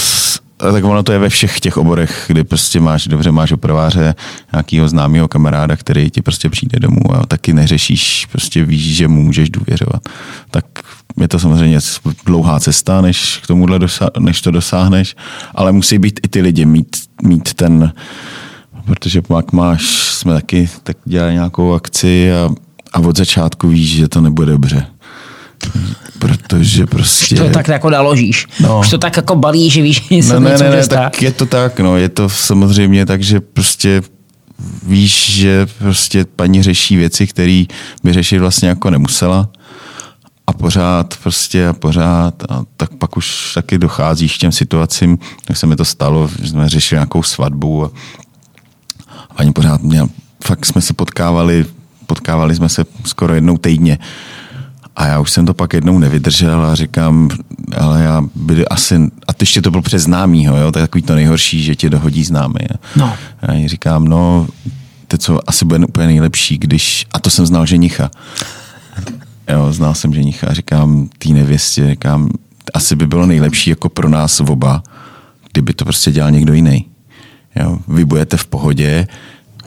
tak 0.71 0.83
ono 0.83 1.03
to 1.03 1.11
je 1.11 1.19
ve 1.19 1.29
všech 1.29 1.59
těch 1.59 1.77
oborech, 1.77 2.25
kdy 2.27 2.43
prostě 2.43 2.79
máš, 2.79 3.07
dobře 3.07 3.31
máš 3.31 3.51
opraváře, 3.51 4.15
nějakého 4.53 4.87
známého 4.87 5.27
kamaráda, 5.27 5.75
který 5.75 6.09
ti 6.09 6.21
prostě 6.21 6.49
přijde 6.49 6.79
domů 6.79 7.15
a 7.15 7.25
taky 7.25 7.53
neřešíš, 7.53 8.27
prostě 8.31 8.65
víš, 8.65 8.95
že 8.95 9.07
mu 9.07 9.23
můžeš 9.23 9.49
důvěřovat. 9.49 10.01
Tak 10.51 10.65
je 11.19 11.27
to 11.27 11.39
samozřejmě 11.39 11.79
dlouhá 12.25 12.59
cesta, 12.59 13.01
než 13.01 13.39
k 13.43 13.47
tomuhle 13.47 13.79
dosa- 13.79 14.19
než 14.19 14.41
to 14.41 14.51
dosáhneš, 14.51 15.15
ale 15.55 15.71
musí 15.71 15.99
být 15.99 16.19
i 16.23 16.27
ty 16.27 16.41
lidi 16.41 16.65
mít, 16.65 16.97
mít 17.23 17.53
ten, 17.53 17.93
protože 18.85 19.21
pak 19.21 19.51
máš, 19.51 19.83
jsme 20.13 20.33
taky 20.33 20.69
tak 20.83 20.97
dělali 21.05 21.33
nějakou 21.33 21.73
akci 21.73 22.33
a 22.33 22.49
a 22.93 22.99
od 22.99 23.17
začátku 23.17 23.67
víš, 23.67 23.95
že 23.95 24.07
to 24.07 24.21
nebude 24.21 24.51
dobře. 24.51 24.85
Protože 26.21 26.85
prostě... 26.85 27.35
To 27.35 27.49
tak 27.49 27.67
jako 27.67 27.89
naložíš. 27.89 28.47
No. 28.59 28.79
Už 28.79 28.89
to 28.89 28.97
tak 28.97 29.17
jako 29.17 29.35
balí, 29.35 29.69
že 29.69 29.81
víš, 29.81 30.07
že 30.11 30.23
se 30.23 30.39
ne, 30.39 30.57
ne, 30.57 30.69
ne, 30.69 30.87
tak 30.87 31.21
je 31.21 31.31
to 31.31 31.45
tak, 31.45 31.79
no. 31.79 31.97
Je 31.97 32.09
to 32.09 32.29
samozřejmě 32.29 33.05
tak, 33.05 33.23
že 33.23 33.39
prostě 33.39 34.01
víš, 34.87 35.31
že 35.31 35.67
prostě 35.77 36.25
paní 36.25 36.63
řeší 36.63 36.97
věci, 36.97 37.27
které 37.27 37.63
by 38.03 38.13
řešit 38.13 38.39
vlastně 38.39 38.69
jako 38.69 38.89
nemusela 38.89 39.49
a 40.47 40.53
pořád 40.53 41.17
prostě 41.23 41.67
a 41.67 41.73
pořád 41.73 42.43
a 42.49 42.63
tak 42.77 42.93
pak 42.93 43.17
už 43.17 43.53
taky 43.53 43.77
docházíš 43.77 44.37
k 44.37 44.39
těm 44.39 44.51
situacím, 44.51 45.19
jak 45.49 45.57
se 45.57 45.67
mi 45.67 45.75
to 45.75 45.85
stalo, 45.85 46.29
že 46.41 46.49
jsme 46.49 46.69
řešili 46.69 46.97
nějakou 46.97 47.23
svatbu 47.23 47.85
a, 47.85 47.91
a 49.29 49.33
paní 49.33 49.53
pořád 49.53 49.81
měl, 49.81 50.09
fakt 50.43 50.65
jsme 50.65 50.81
se 50.81 50.93
potkávali 50.93 51.65
potkávali 52.11 52.55
jsme 52.55 52.69
se 52.69 52.85
skoro 53.05 53.33
jednou 53.35 53.57
týdně. 53.57 53.97
A 54.95 55.07
já 55.07 55.19
už 55.19 55.31
jsem 55.31 55.45
to 55.45 55.53
pak 55.53 55.73
jednou 55.73 55.99
nevydržel 55.99 56.65
a 56.65 56.75
říkám, 56.75 57.29
ale 57.77 58.03
já 58.03 58.21
by 58.35 58.67
asi, 58.67 58.95
a 59.27 59.33
ty 59.33 59.43
ještě 59.43 59.61
to 59.61 59.71
byl 59.71 59.81
přes 59.81 60.03
známýho, 60.03 60.57
jo, 60.57 60.71
to 60.71 60.79
je 60.79 60.83
takový 60.83 61.01
to 61.01 61.15
nejhorší, 61.15 61.63
že 61.63 61.75
tě 61.75 61.89
dohodí 61.89 62.23
známý. 62.23 62.59
No. 62.95 63.13
A 63.41 63.53
já 63.53 63.67
říkám, 63.67 64.05
no, 64.05 64.47
to, 65.07 65.17
co 65.17 65.39
asi 65.47 65.65
bude 65.65 65.85
úplně 65.85 66.07
nejlepší, 66.07 66.57
když, 66.57 67.05
a 67.13 67.19
to 67.19 67.29
jsem 67.29 67.45
znal 67.45 67.65
ženicha. 67.65 68.11
Jo, 69.49 69.73
znal 69.73 69.95
jsem 69.95 70.13
ženicha 70.13 70.47
a 70.47 70.53
říkám 70.53 71.09
té 71.17 71.29
nevěstě, 71.29 71.89
říkám, 71.89 72.29
asi 72.73 72.95
by 72.95 73.07
bylo 73.07 73.25
nejlepší 73.25 73.69
jako 73.69 73.89
pro 73.89 74.09
nás 74.09 74.39
oba, 74.39 74.83
kdyby 75.51 75.73
to 75.73 75.85
prostě 75.85 76.11
dělal 76.11 76.31
někdo 76.31 76.53
jiný. 76.53 76.85
Jo, 77.55 77.79
vy 77.87 78.05
budete 78.05 78.37
v 78.37 78.45
pohodě, 78.45 79.07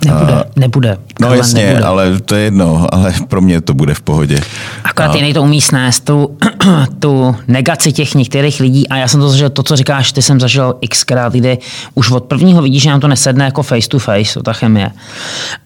Nebude, 0.04 0.32
a, 0.32 0.44
nebude. 0.56 0.98
No 1.20 1.34
jasně, 1.34 1.66
nebude. 1.66 1.84
ale 1.84 2.20
to 2.20 2.34
je 2.34 2.42
jedno, 2.42 2.86
ale 2.92 3.14
pro 3.28 3.40
mě 3.40 3.60
to 3.60 3.74
bude 3.74 3.94
v 3.94 4.00
pohodě. 4.00 4.40
Akorát 4.84 5.14
jiný 5.14 5.34
to 5.34 5.42
umí 5.42 5.60
snést, 5.60 6.04
tu, 6.04 6.36
tu 6.98 7.36
negaci 7.48 7.92
těch 7.92 8.14
některých 8.14 8.60
lidí 8.60 8.88
a 8.88 8.96
já 8.96 9.08
jsem 9.08 9.20
to 9.20 9.28
zažil, 9.28 9.50
to, 9.50 9.62
co 9.62 9.76
říkáš, 9.76 10.12
ty 10.12 10.22
jsem 10.22 10.40
zažil 10.40 10.74
xkrát, 10.90 11.32
kdy 11.32 11.58
už 11.94 12.10
od 12.10 12.24
prvního 12.24 12.62
vidíš, 12.62 12.82
že 12.82 12.90
nám 12.90 13.00
to 13.00 13.08
nesedne 13.08 13.44
jako 13.44 13.62
face 13.62 13.88
to 13.88 13.98
face, 13.98 14.34
to 14.34 14.42
ta 14.42 14.52
chemie. 14.52 14.90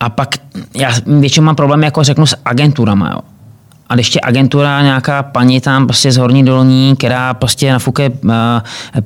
A 0.01 0.09
pak 0.09 0.29
já 0.74 0.92
většinou 1.07 1.46
mám 1.46 1.57
problém, 1.57 1.83
jako 1.83 2.05
řeknu, 2.05 2.27
s 2.27 2.37
agenturama, 2.44 3.11
jo 3.11 3.38
a 3.88 3.94
když 3.94 4.11
tě 4.11 4.20
agentura, 4.22 4.83
nějaká 4.83 5.22
paní 5.22 5.61
tam 5.61 5.87
prostě 5.87 6.12
z 6.12 6.16
horní 6.16 6.44
dolní, 6.44 6.96
která 6.96 7.35
prostě 7.35 7.72
nafuke 7.72 8.11
uh, 8.11 8.31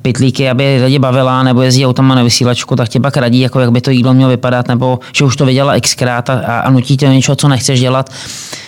pitlíky, 0.01 0.49
aby 0.49 0.81
lidi 0.83 0.99
bavila, 0.99 1.43
nebo 1.43 1.61
jezdí 1.61 1.85
autama 1.85 2.15
na 2.15 2.23
vysílačku, 2.23 2.75
tak 2.75 2.89
tě 2.89 2.99
pak 2.99 3.17
radí, 3.17 3.39
jako 3.39 3.59
jak 3.59 3.71
by 3.71 3.81
to 3.81 3.91
jídlo 3.91 4.13
mělo 4.13 4.31
vypadat, 4.31 4.67
nebo 4.67 4.99
že 5.13 5.25
už 5.25 5.35
to 5.35 5.45
viděla 5.45 5.79
xkrát 5.79 6.29
a, 6.29 6.33
a 6.59 6.69
nutí 6.69 6.97
tě 6.97 7.07
něčeho, 7.07 7.35
co 7.35 7.47
nechceš 7.47 7.79
dělat 7.79 8.09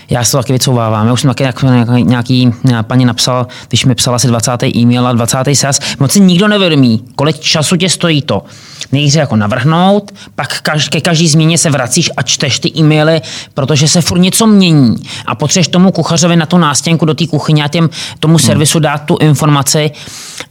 já 0.10 0.24
se 0.24 0.32
to 0.32 0.38
taky 0.38 0.54
vycouvávám. 0.54 1.08
Já 1.08 1.14
už 1.14 1.22
jsem 1.22 1.34
taky 1.34 1.44
nějaký, 1.44 2.04
nějaký 2.06 2.52
paní 2.82 3.06
napsal, 3.06 3.48
když 3.68 3.86
mi 3.86 3.96
psala 3.96 4.16
asi 4.16 4.28
20. 4.28 4.64
e-mail 4.64 5.08
a 5.08 5.14
20. 5.14 5.38
sas, 5.54 5.80
moc 6.00 6.12
si 6.12 6.20
nikdo 6.20 6.48
nevědomí, 6.48 7.04
kolik 7.16 7.40
času 7.40 7.76
tě 7.76 7.90
stojí 7.90 8.22
to. 8.22 8.44
Nejdřív 8.92 9.20
jako 9.20 9.36
navrhnout, 9.36 10.12
pak 10.36 10.62
kaž, 10.62 10.90
ke 10.90 11.02
každý 11.02 11.28
změně 11.28 11.58
se 11.58 11.70
vracíš 11.70 12.12
a 12.18 12.22
čteš 12.22 12.60
ty 12.60 12.72
e-maily, 12.78 13.22
protože 13.54 13.88
se 13.88 14.02
furt 14.02 14.20
něco 14.20 14.48
mění 14.48 14.96
a 15.26 15.36
potřebuješ 15.36 15.68
tomu 15.68 15.92
kuchařovi 15.92 16.36
na 16.36 16.46
tu 16.46 16.58
nástěnku 16.58 17.06
do 17.06 17.14
té 17.14 17.28
kuchyně 17.28 17.64
a 17.64 17.68
těm, 17.68 17.90
tomu 18.20 18.38
hmm. 18.38 18.46
servisu 18.46 18.80
dát 18.80 18.98
tu 18.98 19.18
informaci 19.18 19.92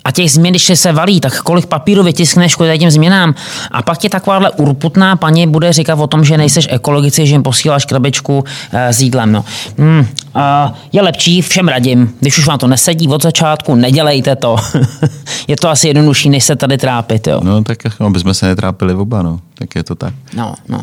a 0.05 0.12
těch 0.12 0.33
změn, 0.33 0.53
když 0.53 0.71
se 0.75 0.93
valí, 0.93 1.21
tak 1.21 1.40
kolik 1.43 1.67
papíru 1.67 2.03
vytiskneš 2.03 2.55
kvůli 2.55 2.79
těm 2.79 2.90
změnám 2.90 3.35
a 3.71 3.83
pak 3.83 3.99
ti 3.99 4.09
takováhle 4.09 4.51
urputná 4.51 5.17
paní 5.17 5.47
bude 5.47 5.73
říkat 5.73 5.99
o 5.99 6.07
tom, 6.07 6.25
že 6.25 6.38
nejseš 6.38 6.69
ekologici, 6.71 7.27
že 7.27 7.35
jim 7.35 7.43
posíláš 7.43 7.85
krabičku 7.85 8.45
eh, 8.73 8.93
s 8.93 9.01
jídlem. 9.01 9.33
No. 9.33 9.43
No. 9.78 9.85
Hmm, 9.85 10.00
uh, 10.00 10.76
je 10.92 11.02
lepší, 11.02 11.42
všem 11.42 11.68
radím, 11.68 12.14
když 12.20 12.38
už 12.38 12.46
vám 12.46 12.59
to 12.59 12.66
nesedí 12.66 13.09
od 13.09 13.22
začátku, 13.22 13.74
nedělejte 13.74 14.37
to. 14.37 14.57
je 15.48 15.57
to 15.57 15.68
asi 15.68 15.88
jednodušší, 15.88 16.30
než 16.30 16.44
se 16.44 16.57
tady 16.57 16.78
trápit, 16.78 17.26
jo. 17.26 17.40
No 17.44 17.64
tak 17.64 17.85
jako, 17.85 18.07
aby 18.07 18.20
jsme 18.20 18.35
se 18.35 18.46
netrápili 18.46 18.94
oba, 18.94 19.22
no. 19.22 19.40
Tak 19.54 19.74
je 19.74 19.85
to 19.85 19.94
tak. 19.94 20.14
No, 20.35 20.54
no. 20.68 20.83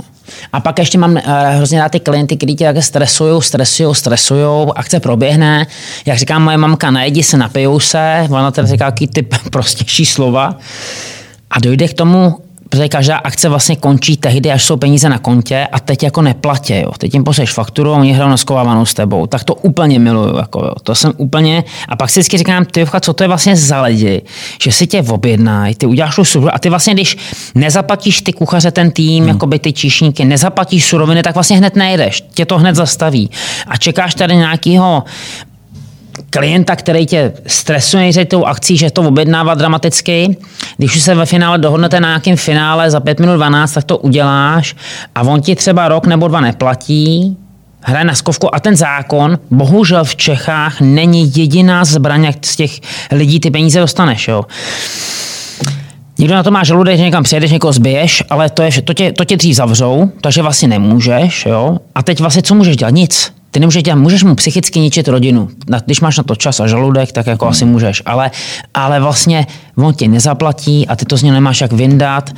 A 0.54 0.60
pak 0.60 0.80
ještě 0.80 0.98
mám 0.98 1.12
uh, 1.12 1.22
hrozně 1.56 1.80
rád 1.80 1.92
ty 1.92 2.00
klienty, 2.00 2.38
kteří 2.38 2.56
tě 2.56 2.66
také 2.66 2.82
stresují, 2.82 3.42
stresují, 3.42 3.96
stresují, 3.96 4.68
akce 4.76 5.00
proběhne. 5.00 5.68
Jak 6.06 6.18
říká 6.18 6.40
moje 6.40 6.58
mamka, 6.58 6.92
najedi 6.92 7.24
se, 7.24 7.38
napijou 7.38 7.80
se, 7.80 8.28
ona 8.30 8.52
tady 8.52 8.68
říká 8.68 8.86
jaký 8.86 9.08
typ 9.08 9.36
prostější 9.52 10.06
slova. 10.06 10.56
A 11.52 11.60
dojde 11.60 11.88
k 11.88 11.94
tomu, 11.94 12.38
protože 12.72 12.90
každá 12.90 13.18
akce 13.18 13.50
vlastně 13.50 13.76
končí 13.76 14.18
tehdy, 14.18 14.52
až 14.52 14.64
jsou 14.64 14.78
peníze 14.78 15.10
na 15.10 15.18
kontě 15.18 15.68
a 15.72 15.80
teď 15.80 16.04
jako 16.04 16.22
neplatí. 16.22 16.74
Jo. 16.74 16.92
Teď 16.98 17.14
jim 17.14 17.24
pošleš 17.24 17.52
fakturu 17.52 17.94
a 17.94 17.98
oni 17.98 18.14
hrajou 18.14 18.30
naskovávanou 18.30 18.86
s 18.86 18.94
tebou. 18.94 19.28
Tak 19.28 19.44
to 19.44 19.56
úplně 19.56 20.00
miluju. 20.00 20.38
Jako, 20.38 20.60
jo. 20.60 20.74
To 20.84 20.96
jsem 20.96 21.14
úplně... 21.18 21.64
A 21.88 21.96
pak 21.96 22.10
si 22.10 22.20
vždycky 22.20 22.38
říkám, 22.38 22.66
ty 22.66 22.86
co 23.02 23.14
to 23.14 23.24
je 23.24 23.28
vlastně 23.28 23.56
za 23.56 23.82
lidi, 23.82 24.22
že 24.62 24.72
si 24.72 24.88
tě 24.88 25.04
objednají, 25.10 25.76
ty 25.76 25.86
uděláš 25.86 26.16
tu 26.16 26.26
službu 26.26 26.56
a 26.56 26.60
ty 26.60 26.70
vlastně, 26.70 26.94
když 26.94 27.18
nezaplatíš 27.56 28.22
ty 28.22 28.34
kuchaře, 28.34 28.72
ten 28.72 28.92
tým, 28.92 29.24
hmm. 29.24 29.30
jako 29.30 29.48
by 29.48 29.60
ty 29.60 29.74
číšníky, 29.74 30.26
nezaplatíš 30.26 30.86
suroviny, 30.86 31.24
tak 31.24 31.34
vlastně 31.34 31.58
hned 31.58 31.76
nejdeš. 31.76 32.24
Tě 32.34 32.46
to 32.46 32.58
hned 32.58 32.76
zastaví. 32.76 33.30
A 33.68 33.78
čekáš 33.78 34.16
tady 34.16 34.36
nějakého 34.36 35.04
klienta, 36.30 36.76
který 36.76 37.06
tě 37.06 37.34
stresuje 37.48 38.12
že 38.12 38.26
tou 38.26 38.46
akcí, 38.46 38.78
že 38.78 38.92
to 38.92 39.02
objednává 39.02 39.56
dramaticky. 39.56 40.38
Když 40.78 40.96
už 40.96 41.02
se 41.02 41.16
ve 41.16 41.26
finále 41.26 41.58
dohodnete 41.58 42.00
na 42.00 42.08
nějakém 42.08 42.38
finále 42.38 42.92
za 42.92 43.00
5 43.00 43.20
minut 43.20 43.36
12, 43.36 43.74
tak 43.74 43.84
to 43.84 43.98
uděláš 43.98 44.76
a 45.16 45.22
on 45.22 45.42
ti 45.42 45.56
třeba 45.56 45.88
rok 45.88 46.08
nebo 46.08 46.28
dva 46.28 46.42
neplatí, 46.42 47.38
hraje 47.82 48.06
na 48.06 48.16
skovku 48.16 48.56
a 48.56 48.60
ten 48.60 48.76
zákon, 48.76 49.40
bohužel 49.52 50.04
v 50.04 50.16
Čechách 50.16 50.82
není 50.82 51.32
jediná 51.36 51.86
zbraň, 51.86 52.24
jak 52.24 52.46
z 52.46 52.56
těch 52.56 52.80
lidí 53.12 53.40
ty 53.40 53.52
peníze 53.52 53.80
dostaneš. 53.80 54.28
Jo. 54.28 54.46
Někdo 56.20 56.36
na 56.36 56.44
to 56.44 56.52
má 56.52 56.64
žaludek, 56.64 56.98
že 56.98 57.04
někam 57.04 57.24
přijedeš, 57.24 57.52
někoho 57.52 57.74
zbiješ, 57.74 58.24
ale 58.30 58.50
to, 58.50 58.62
je, 58.62 58.82
to, 58.82 58.94
tě, 58.94 59.12
to 59.12 59.26
tě 59.26 59.38
dřív 59.38 59.56
zavřou, 59.56 60.12
takže 60.22 60.42
vlastně 60.42 60.68
nemůžeš. 60.68 61.46
Jo? 61.46 61.78
A 61.96 62.04
teď 62.04 62.20
vlastně 62.20 62.42
co 62.42 62.56
můžeš 62.56 62.78
dělat? 62.78 62.94
Nic. 62.94 63.32
Ty 63.52 63.60
nemůžeš 63.60 63.84
dělat, 63.84 64.00
můžeš 64.00 64.24
mu 64.24 64.36
psychicky 64.36 64.80
ničit 64.80 65.08
rodinu. 65.08 65.50
Když 65.86 66.02
máš 66.02 66.18
na 66.18 66.24
to 66.24 66.36
čas 66.36 66.60
a 66.60 66.68
žaludek, 66.68 67.12
tak 67.12 67.28
jako 67.28 67.46
hmm. 67.46 67.52
asi 67.52 67.66
můžeš. 67.66 68.02
Ale, 68.06 68.32
ale 68.74 69.00
vlastně 69.00 69.48
on 69.76 69.94
ti 69.94 70.08
nezaplatí 70.08 70.88
a 70.88 70.96
ty 70.96 71.06
to 71.06 71.18
z 71.18 71.24
něj 71.24 71.32
nemáš 71.32 71.62
jak 71.62 71.72
vyndat. 71.72 72.30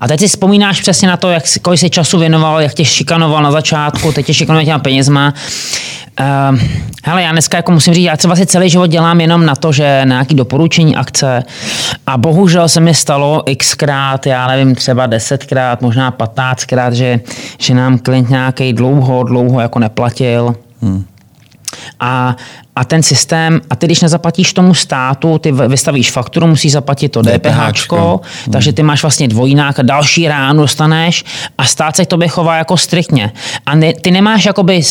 A 0.00 0.08
teď 0.08 0.20
si 0.20 0.28
vzpomínáš 0.28 0.80
přesně 0.80 1.08
na 1.08 1.16
to, 1.16 1.30
jak, 1.30 1.42
kolik 1.62 1.80
jsi 1.80 1.90
času 1.90 2.18
věnoval, 2.18 2.60
jak 2.60 2.74
tě 2.74 2.84
šikanoval 2.84 3.42
na 3.42 3.52
začátku, 3.52 4.12
teď 4.12 4.26
tě 4.26 4.34
šikanuje 4.34 4.64
těma 4.64 4.78
penězma. 4.78 5.34
Uh, 6.20 6.58
hele, 7.04 7.22
já 7.22 7.32
dneska 7.32 7.56
jako 7.56 7.72
musím 7.72 7.94
říct, 7.94 8.04
já 8.04 8.16
třeba 8.16 8.36
si 8.36 8.46
celý 8.46 8.70
život 8.70 8.86
dělám 8.86 9.20
jenom 9.20 9.46
na 9.46 9.56
to, 9.56 9.72
že 9.72 10.00
na 10.04 10.14
nějaký 10.14 10.34
doporučení 10.34 10.96
akce 10.96 11.42
a 12.06 12.16
bohužel 12.16 12.68
se 12.68 12.80
mi 12.80 12.94
stalo 12.94 13.44
xkrát, 13.58 14.26
já 14.26 14.46
nevím, 14.46 14.74
třeba 14.74 15.06
desetkrát, 15.06 15.82
možná 15.82 16.10
patnáctkrát, 16.10 16.94
že, 16.94 17.20
že 17.58 17.74
nám 17.74 17.98
klient 17.98 18.30
nějaký 18.30 18.72
dlouho, 18.72 19.22
dlouho 19.22 19.60
jako 19.60 19.78
neplatil. 19.78 20.54
Hmm. 20.82 21.04
A, 22.00 22.36
a 22.76 22.84
ten 22.84 23.02
systém, 23.02 23.60
a 23.70 23.76
ty 23.76 23.86
když 23.86 24.00
nezaplatíš 24.00 24.52
tomu 24.52 24.74
státu, 24.74 25.38
ty 25.38 25.52
vystavíš 25.52 26.10
fakturu, 26.10 26.46
musíš 26.46 26.72
zaplatit 26.72 27.08
to 27.08 27.22
DPH, 27.22 27.92
hmm. 27.92 28.18
takže 28.52 28.72
ty 28.72 28.82
máš 28.82 29.02
vlastně 29.02 29.28
dvojnák 29.28 29.78
a 29.78 29.82
další 29.82 30.28
ránu 30.28 30.62
dostaneš 30.62 31.24
a 31.58 31.64
stát 31.64 31.96
se 31.96 32.04
k 32.04 32.08
tobě 32.08 32.28
chová 32.28 32.56
jako 32.56 32.76
striktně. 32.76 33.32
A 33.66 33.74
ne, 33.74 33.92
ty 33.94 34.10
nemáš 34.10 34.44
jakoby 34.44 34.82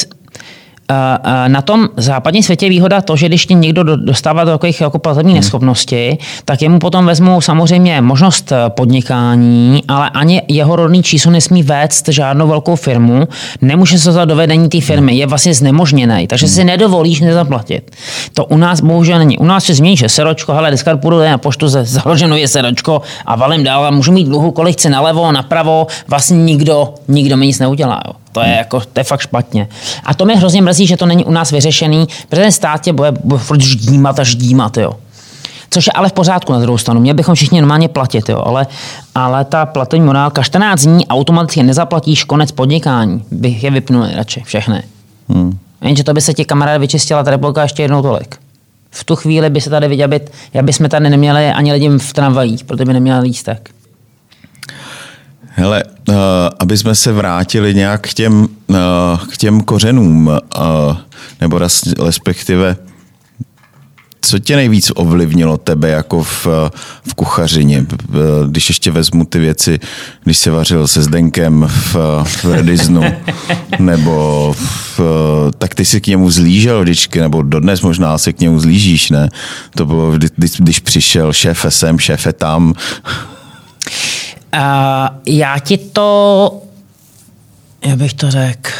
na 1.47 1.61
tom 1.61 1.89
západním 1.97 2.43
světě 2.43 2.65
je 2.65 2.69
výhoda 2.69 3.01
to, 3.01 3.15
že 3.15 3.27
když 3.27 3.45
tě 3.45 3.53
někdo 3.53 3.83
dostává 3.83 4.43
do 4.43 4.51
takových 4.51 4.81
jako 4.81 4.99
platební 4.99 5.31
hmm. 5.31 5.39
neschopnosti, 5.39 6.17
tak 6.45 6.61
jemu 6.61 6.79
potom 6.79 7.05
vezmou 7.05 7.41
samozřejmě 7.41 8.01
možnost 8.01 8.51
eh, 8.51 8.69
podnikání, 8.69 9.83
ale 9.87 10.09
ani 10.09 10.41
jeho 10.47 10.75
rodný 10.75 11.03
číslo 11.03 11.31
nesmí 11.31 11.63
vést 11.63 12.07
žádnou 12.09 12.47
velkou 12.47 12.75
firmu, 12.75 13.27
nemůže 13.61 13.99
se 13.99 14.11
za 14.11 14.25
dovedení 14.25 14.69
té 14.69 14.81
firmy, 14.81 15.15
je 15.15 15.27
vlastně 15.27 15.53
znemožněný, 15.53 16.27
takže 16.27 16.47
si 16.47 16.59
hmm. 16.61 16.67
nedovolíš 16.67 17.19
nezaplatit. 17.19 17.91
To 18.33 18.45
u 18.45 18.57
nás 18.57 18.81
bohužel 18.81 19.19
není. 19.19 19.37
U 19.37 19.45
nás 19.45 19.63
se 19.63 19.73
změní, 19.73 19.97
že 19.97 20.09
seročko, 20.09 20.53
hele, 20.53 20.69
dneska 20.69 20.97
půjdu 20.97 21.19
na 21.19 21.37
poštu, 21.37 21.67
založeno 21.67 22.35
je 22.35 22.47
seročko 22.47 23.01
a 23.25 23.35
valím 23.35 23.63
dál 23.63 23.85
a 23.85 23.91
můžu 23.91 24.11
mít 24.11 24.27
dluhu, 24.27 24.51
kolik 24.51 24.73
chci 24.73 24.89
nalevo, 24.89 25.31
napravo, 25.31 25.87
vlastně 26.07 26.37
nikdo, 26.37 26.93
nikdo 27.07 27.37
mi 27.37 27.47
nic 27.47 27.59
neudělá. 27.59 28.01
Jo. 28.07 28.13
To 28.31 28.41
je, 28.41 28.49
jako, 28.49 28.79
to 28.79 28.99
je 28.99 29.03
fakt 29.03 29.21
špatně. 29.21 29.67
A 30.03 30.13
to 30.13 30.25
mě 30.25 30.35
hrozně 30.35 30.61
mrzí, 30.61 30.87
že 30.87 30.97
to 30.97 31.05
není 31.05 31.25
u 31.25 31.31
nás 31.31 31.51
vyřešený, 31.51 32.07
protože 32.29 32.41
ten 32.41 32.51
stát 32.51 32.81
tě 32.81 32.93
bude, 32.93 33.11
bude 33.11 33.39
furt 33.43 33.61
ždímat 33.61 34.19
a 34.19 34.23
ždímat, 34.23 34.77
jo. 34.77 34.93
Což 35.69 35.87
je 35.87 35.93
ale 35.93 36.09
v 36.09 36.13
pořádku 36.13 36.53
na 36.53 36.59
druhou 36.59 36.77
stranu. 36.77 37.01
Měli 37.01 37.13
bychom 37.13 37.35
všichni 37.35 37.61
normálně 37.61 37.87
platit, 37.87 38.29
jo. 38.29 38.43
Ale, 38.45 38.67
ale 39.15 39.45
ta 39.45 39.65
platení 39.65 40.05
morálka 40.05 40.43
14 40.43 40.81
dní 40.81 41.07
automaticky 41.07 41.63
nezaplatíš 41.63 42.23
konec 42.23 42.51
podnikání. 42.51 43.23
Bych 43.31 43.63
je 43.63 43.71
vypnul 43.71 44.07
radši 44.15 44.41
všechny. 44.45 44.83
Hmm. 45.29 45.59
Jenže 45.81 46.03
to 46.03 46.13
by 46.13 46.21
se 46.21 46.33
ti 46.33 46.45
kamarád 46.45 46.81
vyčistila 46.81 47.23
ta 47.23 47.31
republika 47.31 47.61
ještě 47.61 47.81
jednou 47.81 48.01
tolik. 48.01 48.35
V 48.91 49.03
tu 49.03 49.15
chvíli 49.15 49.49
by 49.49 49.61
se 49.61 49.69
tady 49.69 49.87
viděl, 49.87 50.09
aby 50.59 50.73
jsme 50.73 50.89
tady 50.89 51.09
neměli 51.09 51.47
ani 51.47 51.73
lidi 51.73 51.89
v 51.89 52.13
tramvajích, 52.13 52.63
protože 52.63 52.85
by 52.85 52.93
neměli 52.93 53.19
lístek. 53.19 53.69
Hele, 55.51 55.83
uh, 55.83 56.15
aby 56.59 56.77
jsme 56.77 56.95
se 56.95 57.11
vrátili 57.11 57.75
nějak 57.75 58.01
k 58.01 58.13
těm, 58.13 58.47
uh, 58.67 58.77
k 59.31 59.37
těm 59.37 59.61
kořenům, 59.61 60.27
uh, 60.27 60.97
nebo 61.41 61.59
respektive, 61.99 62.75
co 64.21 64.39
tě 64.39 64.55
nejvíc 64.55 64.91
ovlivnilo 64.95 65.57
tebe 65.57 65.89
jako 65.89 66.23
v, 66.23 66.47
v 67.09 67.13
kuchařině? 67.15 67.85
Když 68.47 68.69
ještě 68.69 68.91
vezmu 68.91 69.25
ty 69.25 69.39
věci, 69.39 69.79
když 70.23 70.37
se 70.37 70.51
vařil 70.51 70.87
se 70.87 71.01
Zdenkem 71.01 71.67
v, 71.69 71.95
v 72.25 72.45
Rediznu, 72.45 73.03
nebo 73.79 74.55
v, 74.57 74.99
tak 75.57 75.75
ty 75.75 75.85
si 75.85 76.01
k 76.01 76.07
němu 76.07 76.31
zlížel 76.31 76.81
vždycky, 76.81 77.19
nebo 77.19 77.41
dodnes 77.41 77.81
možná 77.81 78.17
si 78.17 78.33
k 78.33 78.39
němu 78.39 78.59
zlížíš, 78.59 79.09
ne? 79.09 79.29
To 79.75 79.85
bylo, 79.85 80.11
když, 80.11 80.51
když 80.57 80.79
přišel 80.79 81.33
šéf 81.33 81.65
sem, 81.69 81.99
šéfe 81.99 82.33
tam. 82.33 82.73
Uh, 84.53 84.61
já 85.25 85.59
ti 85.59 85.77
to, 85.77 86.61
jak 87.85 87.97
bych 87.97 88.13
to 88.13 88.31
řekl, 88.31 88.71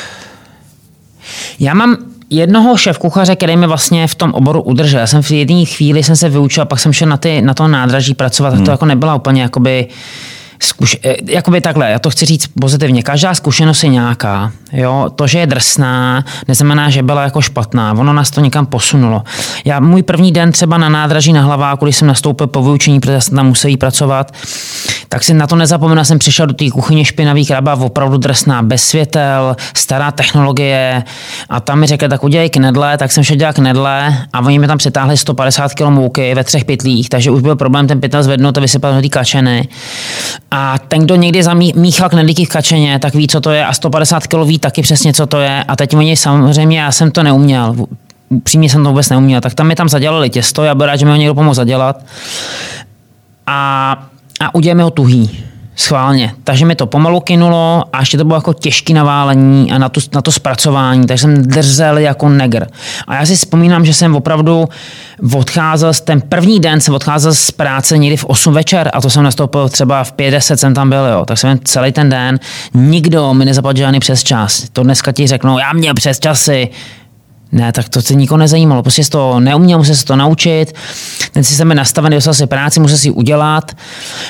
já 1.60 1.74
mám 1.74 1.98
jednoho 2.30 2.78
šéf 2.78 2.98
kuchaře, 2.98 3.36
který 3.36 3.58
mi 3.58 3.68
vlastně 3.68 4.08
v 4.08 4.16
tom 4.16 4.34
oboru 4.34 4.62
udržel. 4.62 5.00
Já 5.00 5.08
jsem 5.08 5.22
v 5.22 5.32
jedné 5.32 5.66
chvíli 5.66 6.04
jsem 6.04 6.16
se 6.16 6.30
vyučil, 6.30 6.66
pak 6.66 6.80
jsem 6.80 6.94
šel 6.94 7.08
na, 7.10 7.18
ty, 7.18 7.42
na 7.42 7.54
to 7.54 7.68
nádraží 7.68 8.14
pracovat, 8.14 8.50
hmm. 8.50 8.58
tak 8.58 8.66
to 8.66 8.72
jako 8.72 8.86
nebyla 8.86 9.16
úplně 9.16 9.42
jakoby 9.42 9.88
uh, 9.90 9.96
zkuš, 10.62 10.98
eh, 11.04 11.16
jakoby 11.26 11.62
takhle, 11.62 11.92
já 11.92 12.00
to 12.00 12.10
chci 12.10 12.26
říct 12.26 12.48
pozitivně, 12.60 13.04
každá 13.04 13.34
zkušenost 13.34 13.84
je 13.84 13.90
nějaká. 13.90 14.52
Jo? 14.74 15.10
To, 15.16 15.28
že 15.28 15.40
je 15.40 15.48
drsná, 15.48 16.26
neznamená, 16.48 16.90
že 16.90 17.04
byla 17.04 17.24
jako 17.24 17.42
špatná. 17.42 17.94
Ono 17.94 18.14
nás 18.14 18.32
to 18.32 18.42
někam 18.42 18.66
posunulo. 18.66 19.24
Já 19.66 19.80
můj 19.80 20.04
první 20.04 20.32
den 20.32 20.52
třeba 20.52 20.78
na 20.78 20.90
nádraží 20.90 21.34
na 21.34 21.42
Hlaváku, 21.42 21.86
když 21.86 21.96
jsem 21.96 22.08
nastoupil 22.08 22.48
po 22.48 22.64
vyučení, 22.64 23.00
protože 23.00 23.22
jsem 23.22 23.36
tam 23.36 23.48
musel 23.48 23.78
pracovat, 23.78 24.34
tak 25.10 25.24
si 25.24 25.34
na 25.34 25.48
to 25.48 25.56
nezapomenu, 25.56 26.06
jsem 26.06 26.20
přišel 26.20 26.48
do 26.48 26.54
té 26.54 26.70
kuchyně 26.70 27.06
špinavý 27.06 27.46
kraba, 27.46 27.74
opravdu 27.74 28.18
drsná, 28.18 28.64
bez 28.64 28.84
světel, 28.84 29.56
stará 29.76 30.12
technologie 30.12 31.04
a 31.50 31.60
tam 31.60 31.80
mi 31.80 31.88
řekli, 31.88 32.10
tak 32.10 32.24
udělej 32.24 32.50
knedle, 32.50 32.98
tak 32.98 33.12
jsem 33.12 33.24
šel 33.24 33.38
dělat 33.38 33.56
knedle 33.56 34.18
a 34.34 34.40
oni 34.40 34.60
mi 34.60 34.68
tam 34.68 34.78
přitáhli 34.78 35.18
150 35.18 35.74
kg 35.74 35.82
mouky 35.82 36.36
ve 36.36 36.44
třech 36.44 36.66
pytlích, 36.66 37.10
takže 37.10 37.32
už 37.32 37.42
byl 37.42 37.56
problém 37.56 37.88
ten 37.88 38.02
pytel 38.02 38.24
zvednout 38.24 38.58
a 38.58 38.62
vysypat 38.62 38.96
do 38.96 39.02
té 39.02 39.10
kačeny. 39.10 39.68
A 40.52 40.80
ten, 40.80 41.02
kdo 41.02 41.16
někdy 41.16 41.44
zamíchal 41.44 42.10
knedlíky 42.10 42.46
v 42.46 42.50
kačeně, 42.50 43.00
tak 43.00 43.16
ví, 43.16 43.28
co 43.28 43.42
to 43.42 43.52
je 43.52 43.66
a 43.66 43.74
150 43.74 44.28
kg 44.28 44.34
ví 44.46 44.60
taky 44.60 44.82
přesně, 44.82 45.14
co 45.14 45.28
to 45.28 45.40
je. 45.40 45.64
A 45.64 45.76
teď 45.76 45.96
oni 45.96 46.18
samozřejmě, 46.18 46.80
já 46.80 46.92
jsem 46.92 47.12
to 47.12 47.24
neuměl. 47.24 47.76
Přímě 48.44 48.70
jsem 48.70 48.84
to 48.84 48.90
vůbec 48.90 49.10
neuměl. 49.10 49.42
Tak 49.42 49.54
tam 49.54 49.68
mi 49.68 49.76
tam 49.76 49.90
zadělali 49.90 50.30
těsto, 50.30 50.64
já 50.64 50.76
byl 50.76 50.86
rád, 50.86 50.96
že 50.96 51.06
mi 51.06 51.12
ho 51.12 51.18
někdo 51.18 51.36
pomohl 51.36 51.54
zadělat. 51.54 52.06
A, 53.48 53.92
a 54.40 54.56
uděláme 54.56 54.84
ho 54.84 54.92
tuhý 54.92 55.49
schválně. 55.80 56.34
Takže 56.44 56.66
mi 56.66 56.76
to 56.76 56.86
pomalu 56.86 57.20
kynulo 57.20 57.84
a 57.94 58.00
ještě 58.00 58.18
to 58.18 58.26
bylo 58.26 58.38
jako 58.38 58.54
těžké 58.54 58.94
naválení 58.94 59.72
a 59.72 59.78
na, 59.78 59.90
tu, 59.90 60.02
na 60.14 60.22
to 60.22 60.32
zpracování, 60.32 61.08
takže 61.08 61.22
jsem 61.22 61.44
drzel 61.44 61.98
jako 61.98 62.30
negr. 62.30 62.68
A 63.08 63.16
já 63.16 63.26
si 63.26 63.36
vzpomínám, 63.36 63.86
že 63.86 63.94
jsem 63.94 64.16
opravdu 64.16 64.70
odcházel, 65.34 65.94
ten 66.04 66.22
první 66.22 66.60
den 66.60 66.82
jsem 66.82 66.94
odcházel 66.94 67.34
z 67.34 67.52
práce 67.52 67.98
někdy 67.98 68.18
v 68.18 68.26
8 68.26 68.54
večer 68.54 68.92
a 68.94 69.02
to 69.02 69.10
jsem 69.10 69.24
nastoupil 69.24 69.70
třeba 69.70 70.04
v 70.04 70.12
50 70.12 70.60
jsem 70.60 70.74
tam 70.74 70.90
byl, 70.90 71.06
jo. 71.06 71.26
tak 71.26 71.38
jsem 71.38 71.60
celý 71.64 71.92
ten 71.92 72.10
den, 72.10 72.40
nikdo 72.74 73.34
mi 73.34 73.46
nezaplatil 73.46 73.84
žádný 73.84 74.00
přes 74.00 74.24
čas. 74.24 74.64
To 74.74 74.84
dneska 74.84 75.12
ti 75.12 75.28
řeknou, 75.28 75.58
já 75.58 75.74
měl 75.74 75.94
přes 75.94 76.20
časy, 76.20 76.70
Ne, 77.52 77.72
tak 77.72 77.90
to 77.90 78.02
se 78.02 78.16
nikoho 78.16 78.38
nezajímalo. 78.38 78.82
Prostě 78.82 79.04
jsi 79.04 79.10
to 79.10 79.40
neuměl, 79.40 79.78
musel 79.78 79.96
se 79.96 80.06
to 80.06 80.16
naučit. 80.16 80.66
Ten 81.32 81.44
systém 81.44 81.70
je 81.70 81.76
nastavený, 81.76 82.16
dostal 82.16 82.34
si 82.34 82.48
práci, 82.48 82.80
musel 82.80 82.98
si 82.98 83.12
udělat. 83.12 83.72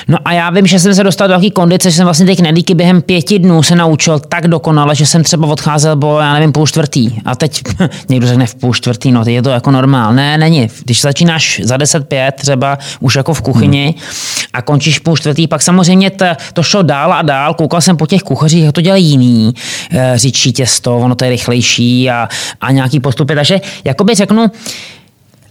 No 0.08 0.18
a 0.24 0.32
já 0.32 0.50
vím, 0.50 0.66
že 0.66 0.78
jsem 0.78 0.94
se 0.94 1.04
dostal 1.04 1.28
do 1.28 1.34
takové 1.34 1.50
kondice, 1.50 1.90
že 1.90 1.96
jsem 1.96 2.04
vlastně 2.04 2.26
ty 2.26 2.36
knedlíky 2.36 2.74
během 2.74 3.02
pěti 3.02 3.38
dnů 3.38 3.62
se 3.62 3.76
naučil 3.76 4.18
tak 4.18 4.48
dokonale, 4.48 4.94
že 4.94 5.06
jsem 5.06 5.22
třeba 5.22 5.46
odcházel, 5.46 5.96
bo 5.96 6.18
já 6.18 6.34
nevím, 6.34 6.52
půl 6.52 6.66
čtvrtý. 6.66 7.10
A 7.24 7.36
teď 7.36 7.62
někdo 8.08 8.26
řekne 8.26 8.46
v 8.46 8.54
půl 8.54 8.74
čtvrtý, 8.74 9.12
no 9.12 9.24
teď 9.24 9.34
je 9.34 9.42
to 9.42 9.50
jako 9.50 9.70
normál. 9.70 10.14
Ne, 10.14 10.38
není. 10.38 10.68
Když 10.84 11.00
začínáš 11.00 11.60
za 11.64 11.76
10-5 11.76 12.32
třeba 12.32 12.78
už 13.00 13.14
jako 13.14 13.34
v 13.34 13.42
kuchyni 13.42 13.84
hmm. 13.84 14.04
a 14.52 14.62
končíš 14.62 14.98
půl 14.98 15.16
čtvrtý, 15.16 15.48
pak 15.48 15.62
samozřejmě 15.62 16.10
to, 16.10 16.24
to 16.52 16.62
šlo 16.62 16.82
dál 16.82 17.12
a 17.12 17.22
dál. 17.22 17.54
Koukal 17.54 17.80
jsem 17.80 17.96
po 17.96 18.06
těch 18.06 18.22
kuchařích, 18.22 18.64
jak 18.64 18.74
to 18.74 18.80
dělají 18.80 19.06
jiný. 19.06 19.54
Eh, 19.90 20.12
říčí 20.14 20.52
těsto, 20.52 20.98
ono 20.98 21.14
to 21.14 21.24
je 21.24 21.30
rychlejší 21.30 22.10
a, 22.10 22.28
a 22.60 22.72
nějaký 22.72 23.00
postupy. 23.10 23.34
Takže 23.34 23.60
jakoby 23.84 24.14
řeknu, 24.14 24.46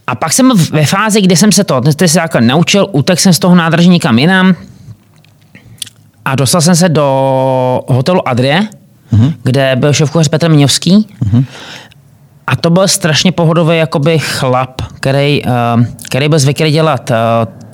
a 0.07 0.15
pak 0.15 0.33
jsem 0.33 0.51
ve 0.71 0.85
fázi, 0.85 1.21
kdy 1.21 1.35
jsem 1.35 1.51
se 1.51 1.63
to 1.63 1.81
se 2.05 2.19
jako 2.19 2.39
naučil, 2.39 2.87
utek 2.91 3.19
jsem 3.19 3.33
z 3.33 3.39
toho 3.39 3.55
nádraží 3.55 3.89
někam 3.89 4.19
jinam 4.19 4.55
a 6.25 6.35
dostal 6.35 6.61
jsem 6.61 6.75
se 6.75 6.89
do 6.89 7.05
hotelu 7.87 8.27
Adrie, 8.27 8.67
mm-hmm. 9.13 9.33
kde 9.43 9.75
byl 9.75 9.93
šéf 9.93 10.11
Petr 10.29 10.49
Miňovský. 10.49 10.95
Mm-hmm. 10.95 11.45
A 12.47 12.55
to 12.55 12.69
byl 12.69 12.87
strašně 12.87 13.31
pohodový 13.31 13.77
jakoby 13.77 14.19
chlap, 14.19 14.81
který, 14.95 15.43
uh, 15.45 15.85
který 16.05 16.29
byl 16.29 16.39
zvyklý 16.39 16.71
dělat 16.71 17.11
uh, 17.11 17.15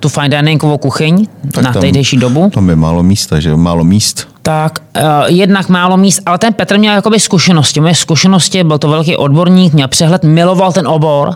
tu 0.06 0.10
fine 0.10 0.30
diningovou 0.30 0.78
kuchyň 0.78 1.26
tak 1.52 1.64
na 1.64 1.74
tehdejší 1.74 2.18
dobu. 2.18 2.50
Tam 2.54 2.70
je 2.70 2.76
málo 2.76 3.04
místa, 3.04 3.40
že 3.40 3.56
málo 3.56 3.84
míst 3.84 4.36
tak 4.46 4.80
uh, 4.80 5.04
jednak 5.26 5.70
málo 5.70 5.98
míst, 5.98 6.22
ale 6.26 6.38
ten 6.38 6.54
Petr 6.54 6.78
měl 6.78 6.94
jakoby 6.94 7.20
zkušenosti. 7.20 7.80
Moje 7.82 7.96
zkušenosti, 7.96 8.64
byl 8.64 8.78
to 8.78 8.90
velký 8.90 9.16
odborník, 9.16 9.74
měl 9.74 9.88
přehled, 9.88 10.24
miloval 10.24 10.74
ten 10.74 10.88
obor 10.88 11.36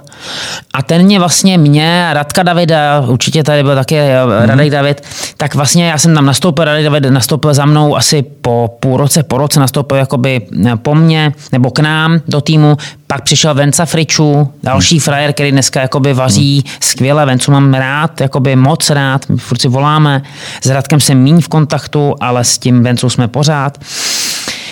a 0.74 0.82
ten 0.82 1.04
mě 1.04 1.20
vlastně 1.20 1.58
mě, 1.58 2.10
Radka 2.14 2.44
Davida, 2.44 3.04
určitě 3.08 3.44
tady 3.44 3.64
byl 3.64 3.76
taky 3.76 3.96
mm-hmm. 3.96 4.46
Radek 4.46 4.70
David, 4.70 5.02
tak 5.38 5.56
vlastně 5.56 5.90
já 5.90 5.98
jsem 5.98 6.16
tam 6.16 6.26
nastoupil, 6.26 6.66
Radek 6.66 6.84
David 6.84 7.04
nastoupil 7.06 7.54
za 7.54 7.66
mnou 7.66 7.96
asi 7.96 8.22
po 8.22 8.78
půl 8.80 8.98
roce, 8.98 9.24
po 9.24 9.38
roce 9.38 9.60
nastoupil 9.60 9.98
jakoby 9.98 10.42
eh, 10.66 10.76
po 10.76 10.96
mně 10.96 11.34
nebo 11.52 11.72
k 11.72 11.80
nám 11.80 12.20
do 12.28 12.42
týmu, 12.42 12.78
pak 13.08 13.24
přišel 13.24 13.54
Venca 13.54 13.86
Fričů, 13.86 14.50
další 14.64 14.96
hmm. 14.96 15.02
frajer, 15.02 15.34
který 15.34 15.52
dneska 15.52 15.82
jakoby 15.82 16.14
vaří 16.14 16.64
hmm. 16.66 16.74
skvěle. 16.80 17.26
Vencu 17.26 17.52
mám 17.52 17.74
rád, 17.74 18.22
jakoby 18.22 18.56
moc 18.60 18.90
rád, 18.90 19.26
furt 19.38 19.62
si 19.62 19.68
voláme. 19.68 20.22
S 20.62 20.70
Radkem 20.70 21.00
jsem 21.00 21.18
míň 21.18 21.42
v 21.42 21.48
kontaktu, 21.48 22.16
ale 22.22 22.44
s 22.44 22.58
tím 22.58 22.84
Vencou 22.84 23.10
jsme 23.10 23.28
pořád. 23.28 23.78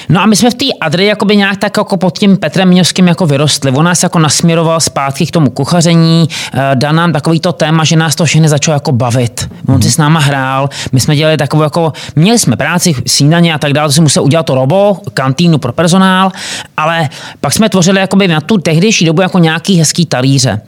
No 0.10 0.22
a 0.22 0.26
my 0.26 0.36
jsme 0.36 0.50
v 0.50 0.54
té 0.54 0.65
Adry 0.82 1.06
jakoby 1.06 1.36
nějak 1.36 1.58
tak 1.58 1.78
jako 1.78 1.98
pod 1.98 2.20
tím 2.20 2.38
Petrem 2.38 2.70
Miňovským 2.70 3.08
jako 3.08 3.26
vyrostli. 3.26 3.72
On 3.72 3.86
nás 3.86 4.04
jako 4.04 4.20
nasměroval 4.20 4.80
zpátky 4.80 5.26
k 5.26 5.32
tomu 5.32 5.50
kuchaření, 5.50 6.28
eh, 6.54 6.72
dal 6.76 6.93
nám 6.93 7.13
takový 7.13 7.39
to 7.39 7.54
téma, 7.54 7.84
že 7.84 7.96
nás 7.96 8.15
to 8.15 8.26
všechny 8.26 8.50
začalo 8.50 8.76
jako 8.76 8.91
bavit. 8.91 9.50
On 9.67 9.82
si 9.82 9.91
s 9.91 9.98
náma 9.98 10.20
hrál, 10.20 10.70
my 10.91 11.00
jsme 11.00 11.15
dělali 11.15 11.38
takovou 11.38 11.63
jako, 11.63 11.93
měli 12.15 12.39
jsme 12.39 12.56
práci, 12.56 12.96
snídaně 13.08 13.54
a 13.54 13.58
tak 13.58 13.74
dále, 13.74 13.89
to 13.89 13.93
si 13.93 14.02
musel 14.02 14.24
udělat 14.24 14.46
to 14.46 14.56
robo, 14.56 14.98
kantýnu 15.13 15.58
pro 15.58 15.74
personál, 15.74 16.32
ale 16.78 17.10
pak 17.41 17.54
jsme 17.54 17.70
tvořili 17.70 18.00
jakoby 18.00 18.28
na 18.28 18.41
tu 18.41 18.58
tehdejší 18.58 19.06
dobu 19.06 19.22
jako 19.22 19.39
nějaký 19.39 19.80
hezký 19.80 20.06
talíře. 20.06 20.62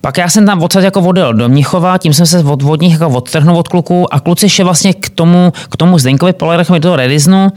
Pak 0.00 0.18
já 0.18 0.28
jsem 0.28 0.46
tam 0.46 0.62
odsaď 0.62 0.84
jako 0.84 1.00
vodil 1.00 1.34
do 1.34 1.48
Mnichova, 1.48 1.98
tím 1.98 2.12
jsem 2.12 2.26
se 2.26 2.38
od, 2.38 2.62
od 2.62 2.80
nich 2.80 2.92
jako 2.92 3.08
odtrhnul 3.08 3.56
od 3.56 3.68
kluků 3.68 4.14
a 4.14 4.20
kluci 4.20 4.48
še 4.48 4.64
vlastně 4.64 4.94
k 4.94 5.10
tomu, 5.10 5.52
k 5.70 5.76
tomu 5.76 5.98
Zdenkovi 5.98 6.32
Polerechovi 6.32 6.80
do 6.80 6.96
Rediznu 6.96 7.48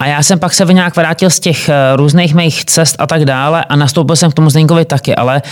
a 0.00 0.06
já 0.06 0.22
jsem 0.22 0.37
pak 0.38 0.54
se 0.54 0.64
nějak 0.64 0.96
vrátil 0.96 1.30
z 1.30 1.40
těch 1.40 1.68
eh, 1.68 1.96
různých 1.96 2.34
mých 2.34 2.64
cest 2.64 2.96
a 2.98 3.06
tak 3.06 3.24
dále 3.24 3.64
a 3.64 3.76
nastoupil 3.76 4.16
jsem 4.16 4.30
k 4.30 4.34
tomu 4.34 4.50
Zdeňkovi 4.50 4.84
taky, 4.84 5.14
ale, 5.14 5.42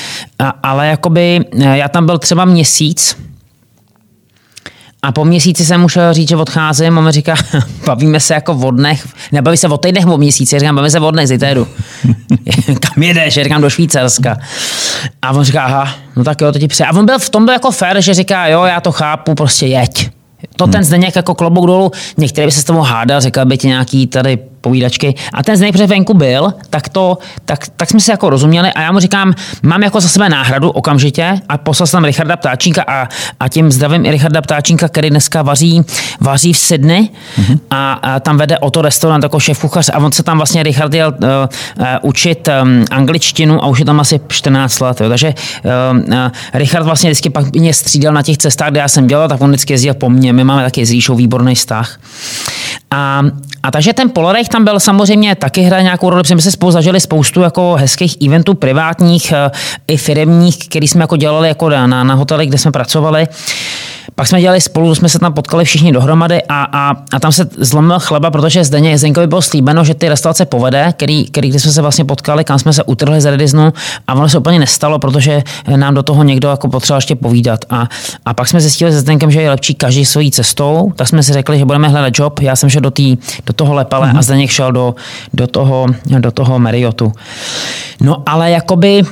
ale 0.63 0.87
jakoby 0.87 1.41
eh, 1.61 1.77
já 1.77 1.89
tam 1.89 2.07
byl 2.07 2.19
třeba 2.19 2.45
měsíc, 2.45 3.17
a 5.07 5.13
po 5.13 5.25
měsíci 5.25 5.65
jsem 5.65 5.81
musel 5.81 6.15
říct, 6.15 6.29
že 6.29 6.37
odcházím 6.37 6.99
a 6.99 7.01
on 7.01 7.11
říká, 7.11 7.35
bavíme 7.87 8.21
se 8.21 8.35
jako 8.35 8.53
o 8.53 8.71
dnech, 8.71 9.09
nebaví 9.33 9.57
se 9.57 9.69
o 9.69 9.79
týdnech 9.79 10.07
o 10.07 10.19
měsíci, 10.19 10.59
říkám, 10.59 10.75
bavíme 10.75 10.91
se 10.91 11.01
o 11.01 11.11
dnech, 11.11 11.29
zítra 11.29 11.51
jdu. 11.51 11.69
Kam 12.81 13.03
jedeš? 13.03 13.37
Já 13.37 13.45
říkám, 13.45 13.63
do 13.63 13.71
Švýcarska. 13.71 14.39
A 15.23 15.31
on 15.31 15.45
říká, 15.45 15.63
aha, 15.65 15.95
no 16.17 16.25
tak 16.25 16.41
jo, 16.41 16.53
to 16.53 16.59
ti 16.59 16.69
přeje. 16.69 16.87
A 16.87 16.97
on 16.97 17.07
byl 17.07 17.19
v 17.19 17.31
tom 17.31 17.45
byl 17.45 17.53
jako 17.53 17.71
fér, 17.71 18.01
že 18.01 18.15
říká, 18.15 18.47
jo, 18.47 18.65
já 18.65 18.81
to 18.81 18.93
chápu, 18.93 19.35
prostě 19.35 19.67
jeď. 19.67 20.11
To 20.57 20.67
ten 20.67 20.85
Zdeněk 20.85 21.17
jako 21.17 21.35
klobouk 21.35 21.67
dolů, 21.67 21.91
některý 22.17 22.47
by 22.47 22.53
se 22.53 22.61
s 22.61 22.65
tomu 22.65 22.81
hádal, 22.81 23.21
říkal 23.21 23.45
by 23.47 23.59
ti 23.59 23.67
nějaký 23.67 24.07
tady 24.07 24.39
povídačky. 24.67 25.15
A 25.33 25.43
ten 25.43 25.57
Zdeněk 25.57 25.75
před 25.75 25.87
venku 25.87 26.15
byl, 26.15 26.55
tak, 26.71 26.89
to, 26.89 27.19
tak, 27.45 27.69
tak 27.77 27.91
jsme 27.91 28.01
si 28.01 28.11
jako 28.11 28.31
rozuměli 28.31 28.73
a 28.73 28.81
já 28.83 28.93
mu 28.93 28.99
říkám, 28.99 29.35
mám 29.63 29.83
jako 29.83 30.01
za 30.01 30.09
sebe 30.09 30.29
náhradu 30.29 30.71
okamžitě 30.71 31.41
a 31.49 31.59
poslal 31.59 31.87
jsem 31.87 32.05
Richarda 32.05 32.37
Ptáčínka 32.37 32.83
a, 32.87 33.09
a 33.41 33.49
tím 33.49 33.73
zdravím 33.73 34.07
i 34.07 34.11
Richarda 34.11 34.43
Ptáčínka, 34.43 34.89
který 34.89 35.11
dneska 35.11 35.43
vaří, 35.43 35.83
vaří 36.21 36.53
v 36.53 36.59
Sydney 36.59 37.09
mm-hmm. 37.09 37.59
a, 37.71 37.93
a, 37.93 38.21
tam 38.21 38.37
vede 38.37 38.59
o 38.59 38.71
to 38.71 38.83
restaurant 38.83 39.23
jako 39.23 39.41
šéf 39.41 39.61
kuchař 39.61 39.91
a 39.93 39.99
on 39.99 40.13
se 40.13 40.23
tam 40.23 40.37
vlastně 40.37 40.63
Richard 40.63 40.95
jel 40.95 41.15
uh, 41.23 41.29
uh, 41.79 41.87
učit 42.03 42.49
um, 42.49 42.85
angličtinu 42.91 43.65
a 43.65 43.67
už 43.67 43.79
je 43.79 43.85
tam 43.85 44.01
asi 44.01 44.21
14 44.29 44.81
let. 44.81 45.01
Jo. 45.01 45.09
Takže 45.09 45.35
uh, 45.65 45.99
uh, 45.99 46.15
Richard 46.55 46.85
vlastně 46.85 47.11
vždycky 47.11 47.31
pak 47.31 47.53
mě 47.53 47.75
střídal 47.75 48.15
na 48.15 48.23
těch 48.23 48.39
cestách, 48.39 48.71
kde 48.71 48.81
já 48.81 48.89
jsem 48.89 49.07
dělal, 49.07 49.29
tak 49.29 49.41
on 49.41 49.51
vždycky 49.51 49.73
jezdil 49.73 49.95
po 49.95 50.11
mně. 50.11 50.33
My 50.33 50.45
máme 50.45 50.63
taky 50.63 50.87
s 50.87 51.09
výborný 51.15 51.55
vztah. 51.55 51.99
A, 52.91 53.23
a 53.67 53.71
takže 53.71 53.93
ten 53.93 54.11
Polarech 54.11 54.49
tam 54.49 54.65
byl 54.65 54.81
samozřejmě 54.81 55.35
taky 55.35 55.61
hrál 55.61 55.83
nějakou 55.83 56.11
roli, 56.11 56.23
protože 56.23 56.35
jsme 56.35 56.43
se 56.43 56.51
spolu 56.51 56.73
zažili 56.73 57.01
spoustu 57.01 57.41
jako 57.41 57.75
hezkých 57.75 58.17
eventů 58.27 58.55
privátních 58.55 59.33
eh, 59.33 59.51
i 59.89 59.97
firmních, 59.97 60.59
který 60.69 60.89
jsme 60.89 61.01
jako 61.01 61.17
dělali 61.17 61.49
jako 61.49 61.71
na, 61.71 61.87
na 61.87 62.15
hoteli, 62.15 62.47
kde 62.47 62.59
jsme 62.59 62.73
pracovali. 62.73 63.27
Pak 64.15 64.27
jsme 64.27 64.41
dělali 64.41 64.61
spolu, 64.61 64.95
jsme 64.95 65.09
se 65.09 65.19
tam 65.19 65.33
potkali 65.33 65.65
všichni 65.65 65.93
dohromady 65.93 66.43
a, 66.49 66.63
a, 66.73 66.97
a 67.13 67.21
tam 67.21 67.33
se 67.33 67.49
zlomil 67.59 67.99
chleba, 67.99 68.31
protože 68.31 68.65
Zdeně 68.65 68.99
Zdenkovi 68.99 69.27
bylo 69.27 69.43
slíbeno, 69.43 69.85
že 69.85 69.95
ty 69.95 70.09
restaurace 70.09 70.45
povede, 70.47 70.93
který, 70.97 71.25
který 71.25 71.49
když 71.49 71.63
jsme 71.63 71.73
se 71.73 71.83
vlastně 71.83 72.05
potkali, 72.05 72.45
kam 72.45 72.59
jsme 72.59 72.73
se 72.73 72.83
utrhli 72.83 73.21
z 73.21 73.25
Rediznu 73.25 73.73
a 74.07 74.15
ono 74.15 74.29
se 74.29 74.39
úplně 74.39 74.59
nestalo, 74.59 74.99
protože 74.99 75.43
nám 75.77 75.95
do 75.95 76.03
toho 76.03 76.23
někdo 76.23 76.49
jako 76.49 76.69
potřeboval 76.69 76.99
ještě 76.99 77.17
povídat. 77.17 77.65
A, 77.71 77.89
a 78.27 78.35
pak 78.35 78.49
jsme 78.49 78.61
zjistili 78.61 78.93
se 78.93 79.01
Zdenkem, 79.01 79.31
že 79.31 79.43
je 79.43 79.51
lepší 79.51 79.75
každý 79.75 80.05
svojí 80.05 80.31
cestou, 80.31 80.93
tak 80.97 81.09
jsme 81.09 81.23
si 81.23 81.33
řekli, 81.33 81.59
že 81.59 81.65
budeme 81.65 81.89
hledat 81.89 82.19
job. 82.19 82.41
Já 82.41 82.57
jsem 82.57 82.71
šel 82.71 82.81
do, 82.81 82.91
tý, 82.91 83.17
do 83.47 83.53
toho 83.53 83.75
Lepale 83.75 84.09
mm-hmm. 84.09 84.19
a 84.19 84.23
Zdeněk 84.23 84.51
šel 84.51 84.73
do, 84.73 84.95
do 85.35 85.47
toho, 85.47 85.87
do 86.19 86.31
toho 86.31 86.59
Marriotu. 86.59 87.13
No 88.01 88.23
ale 88.27 88.51
jakoby 88.51 89.03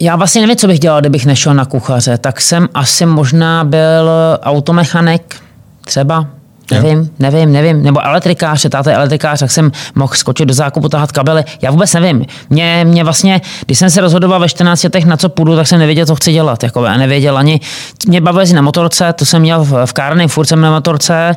já 0.00 0.16
vlastně 0.16 0.40
nevím, 0.40 0.56
co 0.56 0.66
bych 0.66 0.78
dělal, 0.80 1.00
kdybych 1.00 1.26
nešel 1.26 1.54
na 1.54 1.64
kuchaře. 1.64 2.18
Tak 2.18 2.40
jsem 2.40 2.68
asi 2.74 3.06
možná 3.06 3.64
byl 3.64 4.10
automechanik, 4.42 5.36
třeba. 5.84 6.26
Nevím, 6.70 7.10
nevím, 7.18 7.52
nevím. 7.52 7.82
Nebo 7.82 8.04
elektrikář, 8.04 8.66
táta 8.70 8.90
je 8.90 8.96
elektrikář, 8.96 9.40
tak 9.40 9.50
jsem 9.50 9.72
mohl 9.94 10.14
skočit 10.14 10.48
do 10.48 10.54
zákupu, 10.54 10.88
tahat 10.88 11.12
kabely. 11.12 11.44
Já 11.62 11.70
vůbec 11.70 11.94
nevím. 11.94 12.24
Mě, 12.50 12.84
mě 12.88 13.04
vlastně, 13.04 13.40
když 13.66 13.78
jsem 13.78 13.90
se 13.90 14.00
rozhodoval 14.00 14.40
ve 14.40 14.48
14 14.48 14.84
letech, 14.84 15.04
na 15.04 15.16
co 15.16 15.28
půjdu, 15.28 15.56
tak 15.56 15.66
jsem 15.66 15.78
nevěděl, 15.78 16.06
co 16.06 16.14
chci 16.14 16.32
dělat. 16.32 16.62
Jako, 16.62 16.84
já 16.84 16.96
nevěděl 16.96 17.38
ani, 17.38 17.60
mě 18.08 18.20
bavilo 18.20 18.46
na 18.54 18.62
motorce, 18.62 19.12
to 19.12 19.24
jsem 19.24 19.42
měl 19.42 19.64
v, 19.64 19.92
kárně, 19.92 20.28
furt 20.28 20.46
jsem 20.46 20.60
na 20.60 20.70
motorce. 20.70 21.32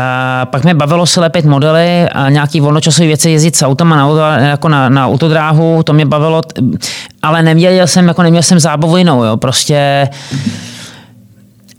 A 0.00 0.46
pak 0.46 0.64
mě 0.64 0.74
bavilo 0.74 1.06
se 1.06 1.20
lepit 1.20 1.44
modely 1.44 2.08
a 2.08 2.30
nějaký 2.30 2.60
volnočasové 2.60 3.06
věci, 3.06 3.30
jezdit 3.30 3.56
s 3.56 3.62
autama 3.62 3.96
na, 3.96 4.06
auto, 4.06 4.20
jako 4.20 4.68
na, 4.68 4.88
na 4.88 5.06
autodráhu, 5.06 5.82
to 5.82 5.92
mě 5.92 6.06
bavilo, 6.06 6.42
ale 7.22 7.42
neměl 7.42 7.86
jsem, 7.86 8.08
jako 8.08 8.22
neměl 8.22 8.42
jsem 8.42 8.60
zábavu 8.60 8.96
jinou, 8.96 9.24
jo. 9.24 9.36
Prostě 9.36 10.08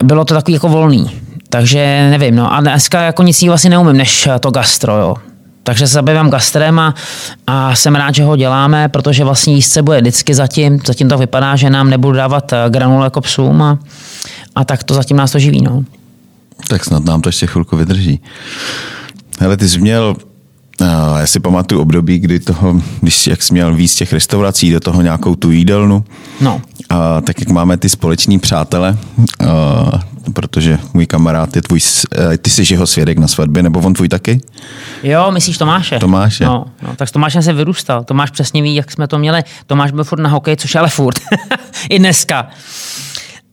bylo 0.04 0.26
to 0.26 0.34
takový 0.34 0.54
jako 0.54 0.70
volný. 0.70 1.31
Takže 1.52 2.08
nevím, 2.10 2.36
no 2.36 2.54
a 2.54 2.62
dneska 2.62 3.02
jako 3.02 3.24
nic 3.24 3.44
vlastně 3.44 3.70
neumím, 3.70 3.98
než 3.98 4.28
to 4.40 4.52
gastro, 4.52 4.98
jo. 4.98 5.16
Takže 5.64 5.88
se 5.88 5.94
zabývám 5.94 6.30
gastrem 6.30 6.80
a, 6.80 6.96
a 7.48 7.76
jsem 7.76 7.96
rád, 7.96 8.16
že 8.16 8.24
ho 8.24 8.36
děláme, 8.36 8.90
protože 8.90 9.24
vlastně 9.24 9.54
jízdce 9.54 9.82
bude 9.82 10.02
vždycky 10.02 10.34
zatím. 10.34 10.80
Zatím 10.86 11.10
to 11.10 11.18
vypadá, 11.18 11.56
že 11.56 11.70
nám 11.70 11.90
nebudu 11.90 12.18
dávat 12.18 12.54
eh, 12.54 12.70
granule 12.70 13.06
jako 13.06 13.22
psům 13.22 13.62
a, 13.62 13.80
a 14.56 14.66
tak 14.66 14.84
to 14.84 14.94
zatím 14.94 15.18
nás 15.18 15.32
to 15.32 15.40
živí. 15.40 15.62
No. 15.62 15.84
Tak 16.68 16.86
snad 16.86 17.06
nám 17.06 17.22
to 17.22 17.30
ještě 17.30 17.48
chvilku 17.48 17.78
vydrží. 17.78 18.20
Hele, 19.40 19.58
ty 19.58 19.70
jsi 19.70 19.80
měl 19.80 20.16
já 21.20 21.28
si 21.28 21.40
pamatuju 21.40 21.82
období, 21.82 22.20
kdy 22.20 22.40
toho, 22.40 22.82
když 23.02 23.28
jak 23.28 23.44
jsi 23.44 23.54
měl 23.54 23.76
víc 23.76 23.96
těch 23.96 24.14
restaurací, 24.14 24.72
do 24.72 24.80
toho 24.80 25.02
nějakou 25.02 25.36
tu 25.36 25.52
jídelnu. 25.52 26.04
No. 26.42 26.62
A, 26.90 27.22
tak 27.22 27.40
jak 27.40 27.50
máme 27.50 27.78
ty 27.78 27.90
společní 27.90 28.40
přátele, 28.40 28.98
a, 29.48 30.11
protože 30.34 30.80
můj 30.94 31.06
kamarád 31.06 31.56
je 31.56 31.62
tvůj, 31.62 31.80
eh, 32.18 32.38
ty 32.38 32.50
jsi 32.50 32.74
jeho 32.74 32.88
svědek 32.88 33.18
na 33.18 33.28
svatbě, 33.28 33.64
nebo 33.64 33.80
on 33.80 33.94
tvůj 33.94 34.10
taky? 34.10 34.42
Jo, 35.04 35.32
myslíš 35.32 35.58
Tomáše? 35.58 36.00
Tomáše. 36.00 36.46
No, 36.46 36.66
no, 36.82 36.96
tak 36.96 37.10
s 37.10 37.12
Tomášem 37.12 37.42
se 37.42 37.54
vyrůstal. 37.54 38.04
Tomáš 38.04 38.30
přesně 38.30 38.62
ví, 38.62 38.76
jak 38.76 38.92
jsme 38.92 39.08
to 39.08 39.20
měli. 39.20 39.44
Tomáš 39.68 39.92
byl 39.92 40.04
furt 40.04 40.20
na 40.20 40.30
hokej, 40.30 40.56
což 40.56 40.76
ale 40.76 40.90
furt. 40.90 41.20
I 41.90 42.00
dneska. 42.00 42.48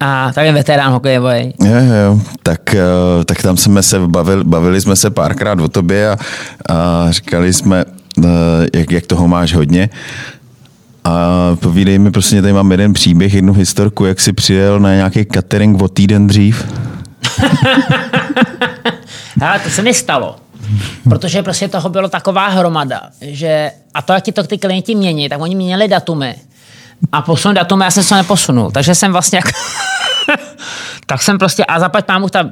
A 0.00 0.32
tak 0.34 0.44
je 0.44 0.52
veterán 0.52 0.92
hokejový. 0.92 1.54
Jo, 1.64 1.74
jo, 2.04 2.20
tak, 2.42 2.74
eh, 2.74 3.24
tak 3.24 3.42
tam 3.42 3.56
jsme 3.56 3.82
se 3.82 3.98
bavili, 3.98 4.44
bavili 4.44 4.80
jsme 4.80 4.96
se 4.96 5.10
párkrát 5.10 5.60
o 5.60 5.68
tobě 5.68 6.10
a, 6.10 6.16
a 6.68 7.06
říkali 7.10 7.52
jsme, 7.52 7.84
eh, 8.24 8.28
jak, 8.74 8.90
jak 8.90 9.06
toho 9.06 9.28
máš 9.28 9.54
hodně. 9.54 9.90
A 11.08 11.56
povídej 11.56 11.98
mi, 11.98 12.10
prostě 12.10 12.42
tady 12.42 12.52
mám 12.52 12.70
jeden 12.70 12.92
příběh, 12.92 13.34
jednu 13.34 13.52
historku, 13.52 14.04
jak 14.04 14.20
jsi 14.20 14.32
přijel 14.32 14.80
na 14.80 14.94
nějaký 14.94 15.24
catering 15.24 15.82
o 15.82 15.88
týden 15.88 16.26
dřív. 16.26 16.66
Ale 19.40 19.58
to 19.58 19.70
se 19.70 19.82
mi 19.82 19.94
stalo. 19.94 20.36
Protože 21.08 21.42
prostě 21.42 21.68
toho 21.68 21.88
bylo 21.88 22.08
taková 22.08 22.48
hromada, 22.48 23.00
že 23.20 23.70
a 23.94 24.02
to, 24.02 24.12
jak 24.12 24.24
ti 24.24 24.32
to 24.32 24.42
ty 24.42 24.58
klienti 24.58 24.94
mění, 24.94 25.28
tak 25.28 25.40
oni 25.40 25.54
měnili 25.54 25.88
datumy. 25.88 26.34
A 27.12 27.22
posun 27.22 27.54
datumy, 27.54 27.84
já 27.84 27.90
jsem 27.90 28.02
se 28.02 28.08
to 28.08 28.14
neposunul. 28.14 28.70
Takže 28.70 28.94
jsem 28.94 29.12
vlastně 29.12 29.36
jak... 29.36 29.54
tak 31.06 31.22
jsem 31.22 31.38
prostě, 31.38 31.64
a 31.64 31.80
zaplať 31.80 32.04
pámu, 32.04 32.28
ta, 32.28 32.50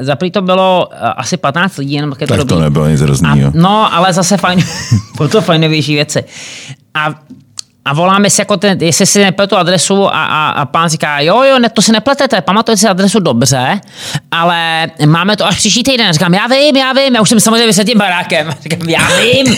zaplý 0.00 0.30
to 0.30 0.42
bylo 0.42 0.88
asi 1.20 1.36
15 1.36 1.76
lidí, 1.76 1.92
jenom 1.92 2.12
tak 2.12 2.38
to, 2.38 2.44
to 2.44 2.60
nebylo 2.60 2.88
nic 2.88 3.00
hroznýho. 3.00 3.50
No, 3.54 3.94
ale 3.94 4.12
zase 4.12 4.36
fajn, 4.36 4.64
bylo 5.16 5.28
to 5.28 5.40
fajnovější 5.40 5.94
věci. 5.94 6.24
A 6.94 7.14
a 7.84 7.94
voláme 7.94 8.30
si 8.30 8.40
jako 8.40 8.56
ten, 8.56 8.78
jestli 8.80 9.06
si 9.06 9.18
nepletu 9.24 9.56
adresu 9.56 10.06
a, 10.06 10.24
a, 10.24 10.50
a 10.50 10.64
pán 10.64 10.88
říká, 10.88 11.20
jo, 11.20 11.42
jo, 11.42 11.58
ne, 11.58 11.68
to 11.68 11.82
si 11.82 11.92
nepletete, 11.92 12.40
pamatujete 12.40 12.80
si 12.80 12.88
adresu 12.88 13.20
dobře, 13.20 13.80
ale 14.30 14.90
máme 15.06 15.36
to 15.36 15.46
až 15.46 15.56
příští 15.56 15.82
týden. 15.82 16.12
Říkám, 16.12 16.34
já 16.34 16.46
vím, 16.46 16.76
já 16.76 16.92
vím, 16.92 17.14
já 17.14 17.20
už 17.20 17.28
jsem 17.28 17.40
samozřejmě 17.40 17.66
vysvětlím 17.66 17.98
barákem. 17.98 18.50
Říkám, 18.62 18.88
já 18.88 19.08
vím, 19.20 19.56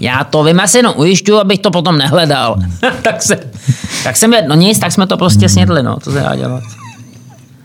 já 0.00 0.24
to 0.24 0.44
vím, 0.44 0.58
já 0.58 0.66
si 0.66 0.78
jenom 0.78 0.94
ujišťuju, 0.96 1.38
abych 1.38 1.58
to 1.58 1.70
potom 1.70 1.98
nehledal. 1.98 2.56
tak, 3.02 3.22
se, 3.22 3.40
tak 4.04 4.16
jsem, 4.16 4.32
no 4.46 4.54
nic, 4.54 4.78
tak 4.78 4.92
jsme 4.92 5.06
to 5.06 5.16
prostě 5.16 5.48
snědli, 5.48 5.82
no, 5.82 5.96
to 5.96 6.12
se 6.12 6.20
dá 6.20 6.36
dělat. 6.36 6.62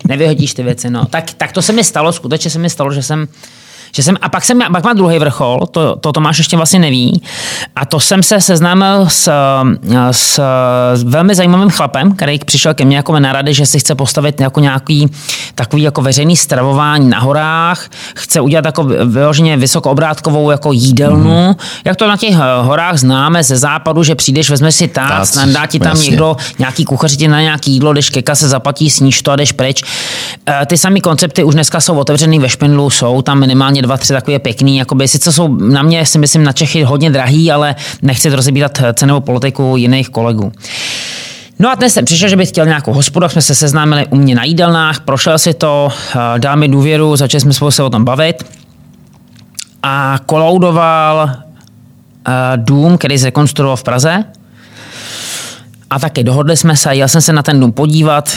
Nevyhodíš 0.07 0.53
ty 0.53 0.63
věci, 0.63 0.89
no. 0.89 1.05
Tak, 1.05 1.33
tak 1.37 1.51
to 1.51 1.61
se 1.61 1.73
mi 1.73 1.83
stalo, 1.83 2.13
skutečně 2.13 2.51
se 2.51 2.59
mi 2.59 2.69
stalo, 2.69 2.93
že 2.93 3.03
jsem 3.03 3.27
že 3.95 4.03
jsem, 4.03 4.15
a 4.21 4.29
pak, 4.29 4.43
jsem, 4.43 4.59
pak 4.71 4.83
má 4.83 4.93
druhý 4.93 5.19
vrchol, 5.19 5.59
to, 5.71 5.95
to 5.95 6.11
Tomáš 6.11 6.37
ještě 6.37 6.57
vlastně 6.57 6.79
neví, 6.79 7.21
a 7.75 7.85
to 7.85 7.99
jsem 7.99 8.23
se 8.23 8.41
seznámil 8.41 9.05
s, 9.09 9.31
s, 10.11 10.39
s 10.93 11.03
velmi 11.03 11.35
zajímavým 11.35 11.69
chlapem, 11.69 12.11
který 12.15 12.39
přišel 12.39 12.73
ke 12.73 12.85
mně 12.85 12.97
jako 12.97 13.19
na 13.19 13.33
rady, 13.33 13.53
že 13.53 13.65
si 13.65 13.79
chce 13.79 13.95
postavit 13.95 14.41
jako 14.41 14.59
nějaký 14.59 15.09
takový 15.55 15.83
jako 15.83 16.01
veřejný 16.01 16.37
stravování 16.37 17.09
na 17.09 17.19
horách, 17.19 17.89
chce 18.15 18.41
udělat 18.41 18.65
jako 18.65 18.83
vyloženě 18.83 19.57
vysokoobrátkovou 19.57 20.51
jako 20.51 20.71
jídelnu, 20.71 21.47
mm. 21.47 21.55
jak 21.85 21.95
to 21.95 22.07
na 22.07 22.17
těch 22.17 22.35
horách 22.61 22.97
známe 22.97 23.43
ze 23.43 23.57
západu, 23.57 24.03
že 24.03 24.15
přijdeš, 24.15 24.49
vezmeš 24.49 24.75
si 24.75 24.87
tác, 24.87 25.27
dá 25.45 25.65
ti 25.65 25.79
tam 25.79 25.89
jasně. 25.89 26.09
někdo, 26.09 26.35
nějaký 26.59 26.85
kuchař 26.85 27.17
ti 27.17 27.27
na 27.27 27.41
nějaký 27.41 27.71
jídlo, 27.71 27.93
jdeš 27.93 28.09
keka 28.09 28.35
se 28.35 28.47
zaplatí, 28.47 28.89
sníš 28.89 29.21
to 29.21 29.31
a 29.31 29.35
jdeš 29.35 29.51
pryč. 29.51 29.83
E, 30.49 30.65
ty 30.65 30.77
samé 30.77 30.99
koncepty 30.99 31.43
už 31.43 31.53
dneska 31.53 31.79
jsou 31.79 31.97
otevřený 31.97 32.39
ve 32.39 32.49
Špindlu, 32.49 32.89
jsou 32.89 33.21
tam 33.21 33.39
minimálně 33.39 33.82
dva, 33.83 33.97
tři 33.97 34.13
takové 34.13 34.39
pěkný, 34.39 34.77
jakoby, 34.77 35.07
sice 35.07 35.31
jsou 35.31 35.47
na 35.57 35.81
mě, 35.81 36.05
si 36.05 36.19
myslím, 36.19 36.43
na 36.43 36.51
Čechy 36.51 36.83
hodně 36.83 37.09
drahý, 37.09 37.51
ale 37.51 37.75
nechci 38.01 38.29
rozebírat 38.29 38.81
cenovou 38.93 39.19
politiku 39.19 39.77
jiných 39.77 40.09
kolegů. 40.09 40.51
No 41.59 41.71
a 41.71 41.75
dnes 41.75 41.93
jsem 41.93 42.05
přišel, 42.05 42.29
že 42.29 42.35
bych 42.35 42.49
chtěl 42.49 42.65
nějakou 42.65 42.93
hospodu, 42.93 43.29
jsme 43.29 43.41
se 43.41 43.55
seznámili 43.55 44.07
u 44.09 44.15
mě 44.15 44.35
na 44.35 44.43
jídelnách, 44.43 44.99
prošel 44.99 45.39
si 45.39 45.53
to, 45.53 45.89
eh, 46.15 46.39
dal 46.39 46.57
mi 46.57 46.67
důvěru, 46.67 47.15
začali 47.15 47.41
jsme 47.41 47.53
spolu 47.53 47.71
se 47.71 47.83
o 47.83 47.89
tom 47.89 48.05
bavit 48.05 48.43
a 49.83 50.19
koloudoval 50.25 51.29
eh, 52.27 52.31
dům, 52.55 52.97
který 52.97 53.19
se 53.19 53.25
rekonstruoval 53.25 53.75
v 53.75 53.83
Praze, 53.83 54.23
a 55.93 55.99
taky 55.99 56.23
dohodli 56.23 56.57
jsme 56.57 56.75
se, 56.75 56.95
jel 56.95 57.07
jsem 57.07 57.21
se 57.21 57.33
na 57.33 57.43
ten 57.43 57.59
dům 57.59 57.71
podívat, 57.71 58.29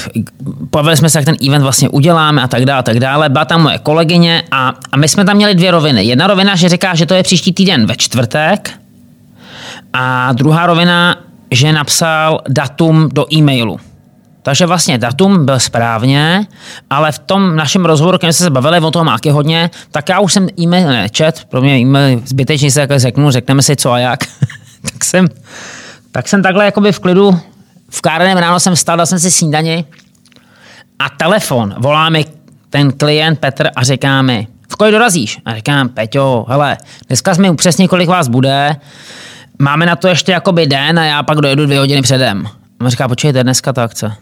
bavili 0.72 0.96
jsme 0.96 1.11
se, 1.11 1.18
jak 1.18 1.24
ten 1.24 1.36
event 1.46 1.62
vlastně 1.62 1.88
uděláme 1.88 2.42
a 2.42 2.48
tak 2.48 2.64
dále, 2.64 2.78
a 2.78 2.82
tak 2.82 3.00
dále. 3.00 3.28
Byla 3.28 3.44
tam 3.44 3.62
moje 3.62 3.78
kolegyně 3.78 4.42
a, 4.50 4.74
a 4.92 4.96
my 4.96 5.09
jsme 5.09 5.24
tam 5.24 5.36
měli 5.36 5.54
dvě 5.54 5.70
roviny. 5.70 6.04
Jedna 6.04 6.26
rovina, 6.26 6.57
že 6.57 6.68
říká, 6.68 6.94
že 6.94 7.07
to 7.07 7.14
je 7.14 7.22
příští 7.22 7.52
týden 7.52 7.86
ve 7.86 7.96
čtvrtek 7.96 8.70
a 9.92 10.32
druhá 10.32 10.66
rovina, 10.66 11.16
že 11.50 11.72
napsal 11.72 12.40
datum 12.48 13.09
do 13.12 13.34
e-mailu. 13.34 13.80
Takže 14.42 14.66
vlastně 14.66 14.98
datum 14.98 15.46
byl 15.46 15.61
správně, 15.61 16.46
ale 16.90 17.12
v 17.12 17.18
tom 17.18 17.57
našem 17.57 17.84
rozhovoru, 17.84 18.18
když 18.18 18.36
jsme 18.36 18.44
se 18.44 18.50
bavili 18.50 18.80
o 18.80 18.90
tom 18.90 19.07
máky 19.07 19.30
hodně, 19.30 19.70
tak 19.90 20.09
já 20.09 20.20
už 20.20 20.32
jsem 20.32 20.48
e-mail 20.61 20.88
nečet, 20.88 21.44
pro 21.48 21.61
mě 21.61 21.78
e-mail 21.78 22.22
zbytečně 22.24 22.70
se 22.70 22.88
řeknu, 22.96 23.30
řekneme 23.30 23.62
si 23.62 23.76
co 23.76 23.92
a 23.92 23.98
jak. 23.98 24.20
tak 24.92 25.04
jsem 25.04 25.28
tak 26.16 26.28
jsem 26.28 26.42
takhle 26.42 26.64
jakoby 26.64 26.92
v 26.92 26.98
klidu, 26.98 27.40
v 27.90 28.00
káreném 28.00 28.38
ráno 28.38 28.60
jsem 28.60 28.74
vstal, 28.74 28.96
dal 28.96 29.06
jsem 29.06 29.18
si 29.18 29.30
snídani 29.30 29.84
a 30.98 31.08
telefon, 31.08 31.74
volá 31.78 32.08
mi 32.10 32.24
ten 32.70 32.92
klient 32.92 33.38
Petr 33.38 33.70
a 33.76 33.84
říká 33.84 34.22
mi, 34.22 34.48
v 34.72 34.76
kolik 34.76 34.92
dorazíš? 34.92 35.38
A 35.44 35.54
říkám, 35.54 35.88
Peťo, 35.88 36.46
hele, 36.48 36.76
dneska 37.08 37.34
jsme 37.34 37.54
přesně, 37.54 37.88
kolik 37.88 38.08
vás 38.08 38.28
bude, 38.28 38.76
máme 39.58 39.86
na 39.86 39.96
to 39.96 40.08
ještě 40.08 40.32
jakoby 40.32 40.66
den 40.66 40.98
a 40.98 41.04
já 41.04 41.22
pak 41.22 41.38
dojedu 41.38 41.66
dvě 41.66 41.78
hodiny 41.78 42.02
předem. 42.02 42.46
A 42.80 42.84
on 42.84 42.90
říká, 42.90 43.08
počkejte, 43.08 43.44
dneska 43.44 43.72
ta 43.72 43.84
akce. 43.84 44.12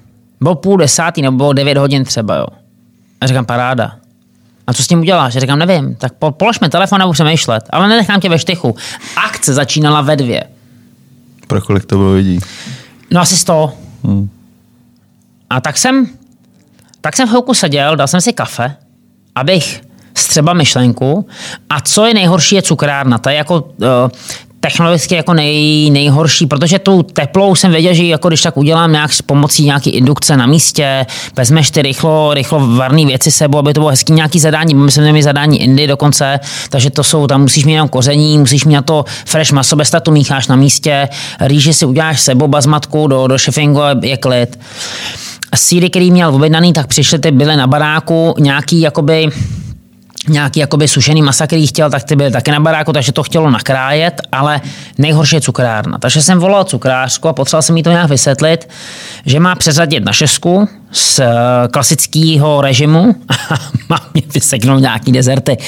Bylo 0.41 0.55
půl 0.55 0.77
desátý 0.77 1.23
nebo 1.23 1.37
bylo 1.37 1.53
devět 1.53 1.79
hodin 1.79 2.05
třeba, 2.05 2.37
jo. 2.37 2.47
A 3.21 3.27
říkám, 3.27 3.47
paráda. 3.47 3.93
A 4.67 4.73
co 4.73 4.83
s 4.83 4.87
tím 4.87 5.01
uděláš? 5.01 5.35
Já 5.35 5.41
říkám, 5.41 5.59
nevím, 5.59 5.95
tak 5.95 6.13
položme 6.31 6.69
telefon 6.69 7.03
a 7.03 7.05
budu 7.05 7.13
přemýšlet. 7.13 7.65
Ale 7.71 7.89
nenechám 7.89 8.21
tě 8.21 8.29
ve 8.29 8.39
štychu. 8.39 8.77
Akce 9.27 9.55
začínala 9.55 10.01
ve 10.01 10.17
dvě. 10.17 10.54
Pro 11.47 11.61
kolik 11.61 11.85
to 11.85 11.97
bylo 11.97 12.13
lidí? 12.13 12.41
No 13.11 13.21
asi 13.21 13.37
100. 13.37 13.73
Hmm. 14.05 14.31
A 15.51 15.61
tak 15.61 15.79
jsem, 15.79 16.07
tak 17.01 17.17
jsem 17.17 17.27
v 17.27 17.31
chvilku 17.31 17.55
seděl, 17.55 17.97
dal 17.97 18.09
jsem 18.09 18.21
si 18.21 18.33
kafe, 18.33 18.77
abych 19.35 19.83
střeba 20.17 20.53
myšlenku. 20.53 21.29
A 21.71 21.81
co 21.81 22.07
je 22.07 22.15
nejhorší, 22.15 22.55
je 22.55 22.63
cukrárna. 22.63 23.19
To 23.19 23.29
je 23.29 23.35
jako 23.35 23.61
uh, 23.61 23.87
technologicky 24.65 25.15
jako 25.15 25.35
nej, 25.35 25.91
nejhorší, 25.91 26.47
protože 26.47 26.79
tu 26.79 27.03
teplou 27.03 27.55
jsem 27.55 27.71
věděl, 27.71 27.95
že 27.95 28.05
jako 28.05 28.29
když 28.29 28.43
tak 28.43 28.57
udělám 28.57 28.93
nějak 28.93 29.13
s 29.13 29.23
pomocí 29.23 29.65
nějaký 29.65 29.91
indukce 29.91 30.37
na 30.37 30.47
místě, 30.47 31.07
vezmeš 31.37 31.71
ty 31.71 31.83
rychlo, 31.83 32.35
rychlo 32.35 32.77
varné 32.77 33.07
věci 33.07 33.31
sebou, 33.31 33.59
aby 33.59 33.75
to 33.75 33.81
bylo 33.81 33.91
hezký 33.91 34.13
nějaký 34.13 34.41
zadání, 34.41 34.75
my 34.75 34.91
jsme 34.91 35.03
měli 35.03 35.23
zadání 35.23 35.63
Indy 35.63 35.87
dokonce, 35.87 36.41
takže 36.69 36.91
to 36.91 37.05
jsou, 37.05 37.27
tam 37.27 37.41
musíš 37.41 37.65
mít 37.65 37.73
jenom 37.73 37.89
koření, 37.89 38.39
musíš 38.39 38.65
mít 38.65 38.75
na 38.75 38.83
to 38.83 39.05
fresh 39.27 39.53
maso, 39.53 39.77
bez 39.77 39.93
tu 40.03 40.11
mícháš 40.11 40.49
na 40.49 40.57
místě, 40.57 41.09
rýži 41.41 41.75
si 41.75 41.87
uděláš 41.87 42.21
sebou, 42.21 42.49
bazmatku 42.49 43.07
do, 43.07 43.27
do 43.27 43.39
šefingu 43.39 43.81
je 44.03 44.17
klid. 44.17 44.59
Síry, 45.55 45.91
který 45.91 46.11
měl 46.11 46.35
objednaný, 46.35 46.73
tak 46.73 46.87
přišly 46.87 47.19
ty 47.19 47.31
byly 47.31 47.57
na 47.57 47.67
baráku, 47.67 48.35
nějaký 48.39 48.81
jakoby 48.81 49.31
nějaký 50.29 50.61
jakoby 50.61 50.89
sušený 50.89 51.23
masa, 51.23 51.47
který 51.47 51.67
chtěl, 51.67 51.91
tak 51.91 52.05
ty 52.05 52.17
byly 52.17 52.31
taky 52.31 52.51
na 52.51 52.61
baráku, 52.61 52.93
takže 52.93 53.13
to 53.13 53.23
chtělo 53.23 53.51
nakrájet, 53.51 54.21
ale 54.33 54.61
nejhorší 54.99 55.37
je 55.37 55.41
cukrárna. 55.41 55.99
Takže 55.99 56.23
jsem 56.23 56.39
volal 56.39 56.65
cukrářku 56.65 57.29
a 57.29 57.33
potřeboval 57.33 57.63
jsem 57.63 57.77
jí 57.77 57.83
to 57.83 57.91
nějak 57.91 58.11
vysvětlit, 58.11 58.69
že 59.27 59.41
má 59.41 59.55
přeřadit 59.55 60.05
na 60.05 60.13
šesku 60.13 60.69
z 60.93 61.19
eh, 61.19 61.29
klasického 61.71 62.61
režimu 62.61 63.15
a 63.29 63.55
má 63.89 64.01
mě 64.15 64.23
vyseknout 64.35 64.81
nějaký 64.81 65.13
dezerty. 65.13 65.57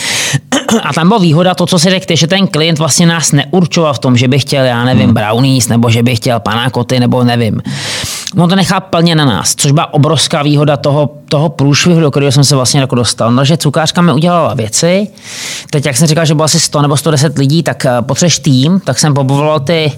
A 0.82 0.92
tam 0.92 1.08
byla 1.08 1.20
výhoda 1.20 1.54
to, 1.54 1.66
co 1.66 1.78
si 1.78 1.90
řekl, 1.90 2.16
že 2.16 2.26
ten 2.26 2.46
klient 2.46 2.78
vlastně 2.78 3.06
nás 3.06 3.32
neurčoval 3.32 3.94
v 3.94 3.98
tom, 3.98 4.16
že 4.16 4.28
by 4.28 4.38
chtěl, 4.38 4.64
já 4.64 4.84
nevím, 4.84 5.04
hmm. 5.04 5.14
brownies, 5.14 5.68
nebo 5.68 5.90
že 5.90 6.02
by 6.02 6.16
chtěl 6.16 6.40
panákoty, 6.40 7.00
nebo 7.00 7.24
nevím. 7.24 7.62
On 8.38 8.48
to 8.48 8.56
nechá 8.56 8.80
plně 8.80 9.14
na 9.14 9.24
nás, 9.24 9.54
což 9.54 9.72
byla 9.72 9.94
obrovská 9.94 10.42
výhoda 10.42 10.76
toho, 10.76 11.10
toho 11.28 11.48
průšvihu, 11.48 12.00
do 12.00 12.10
kterého 12.10 12.32
jsem 12.32 12.44
se 12.44 12.56
vlastně 12.56 12.80
jako 12.80 12.94
dostal. 12.94 13.32
No, 13.32 13.44
že 13.44 13.56
cukrářka 13.56 14.02
mi 14.02 14.12
udělala 14.12 14.45
věci. 14.54 15.08
Teď, 15.70 15.86
jak 15.86 15.96
jsem 15.96 16.06
říkal, 16.06 16.24
že 16.24 16.34
bylo 16.34 16.44
asi 16.44 16.60
100 16.60 16.82
nebo 16.82 16.96
110 16.96 17.38
lidí, 17.38 17.62
tak 17.62 17.86
eh, 17.86 17.90
potřebuješ 18.00 18.38
tým, 18.38 18.80
tak 18.80 18.98
jsem 18.98 19.14
povolal 19.14 19.60
ty 19.60 19.92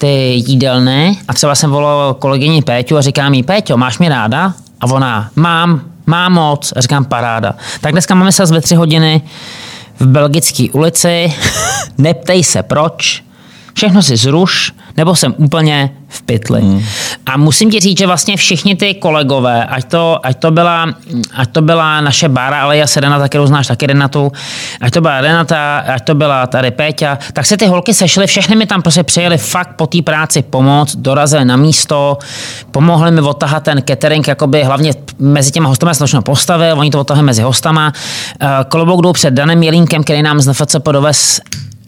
ty 0.00 0.42
jídelny 0.46 1.18
a 1.28 1.34
třeba 1.34 1.54
jsem 1.54 1.70
volal 1.70 2.14
kolegyni 2.14 2.62
Péťu 2.62 2.96
a 2.96 3.00
říkám 3.00 3.34
jí, 3.34 3.42
Péťo, 3.42 3.76
máš 3.76 3.98
mě 3.98 4.08
ráda? 4.08 4.54
A 4.80 4.86
ona, 4.86 5.30
mám, 5.36 5.80
mám 6.06 6.32
moc. 6.32 6.72
A 6.76 6.80
říkám, 6.80 7.04
paráda. 7.04 7.54
Tak 7.80 7.92
dneska 7.92 8.14
máme 8.14 8.32
se 8.32 8.44
ve 8.44 8.60
tři 8.60 8.74
hodiny 8.74 9.22
v 9.98 10.06
Belgické 10.06 10.66
ulici. 10.72 11.32
Neptej 11.98 12.44
se 12.44 12.62
proč. 12.62 13.24
Všechno 13.80 14.02
si 14.02 14.16
zruš, 14.16 14.72
nebo 14.96 15.16
jsem 15.16 15.34
úplně 15.36 15.90
v 16.08 16.22
pytli. 16.22 16.60
Hmm. 16.60 16.82
A 17.26 17.36
musím 17.36 17.70
ti 17.70 17.80
říct, 17.80 17.98
že 17.98 18.06
vlastně 18.06 18.36
všichni 18.36 18.76
ty 18.76 18.94
kolegové, 18.94 19.64
ať 19.64 19.84
to, 19.84 20.26
ať 20.26 20.38
to, 20.38 20.50
byla, 20.50 20.94
ať 21.34 21.50
to 21.50 21.62
byla 21.62 22.00
naše 22.00 22.28
Bára, 22.28 22.62
ale 22.62 22.76
já 22.76 22.86
se 22.86 23.00
Renata, 23.00 23.28
kterou 23.28 23.46
znáš 23.46 23.66
taky 23.66 23.86
Renatu, 23.86 24.32
ať 24.80 24.92
to 24.92 25.00
byla 25.00 25.20
Renata, 25.20 25.78
ať 25.78 26.04
to 26.04 26.14
byla 26.14 26.46
tady 26.46 26.70
Péťa, 26.70 27.18
tak 27.32 27.46
se 27.46 27.56
ty 27.56 27.66
holky 27.66 27.94
sešly, 27.94 28.26
všechny 28.26 28.56
mi 28.56 28.66
tam 28.66 28.82
prostě 28.82 29.02
přijeli 29.02 29.38
fakt 29.38 29.76
po 29.76 29.86
té 29.86 30.02
práci 30.02 30.42
pomoct, 30.42 30.96
dorazili 30.96 31.44
na 31.44 31.56
místo, 31.56 32.18
pomohli 32.70 33.10
mi 33.10 33.20
odtahat 33.20 33.62
ten 33.62 33.82
catering, 33.88 34.28
jakoby 34.28 34.64
hlavně 34.64 34.92
mezi 35.18 35.50
těma 35.50 35.68
hostama 35.68 35.92
to 35.94 36.22
postavil, 36.22 36.78
oni 36.78 36.90
to 36.90 37.00
odtahli 37.00 37.22
mezi 37.22 37.42
hostama. 37.42 37.92
Eh, 38.40 38.48
klobouk 38.68 39.02
jdou 39.02 39.12
před 39.12 39.34
Danem 39.34 39.62
Jelínkem, 39.62 40.04
který 40.04 40.22
nám 40.22 40.40
z 40.40 40.46
NFCP 40.46 40.92
dovez 40.92 41.40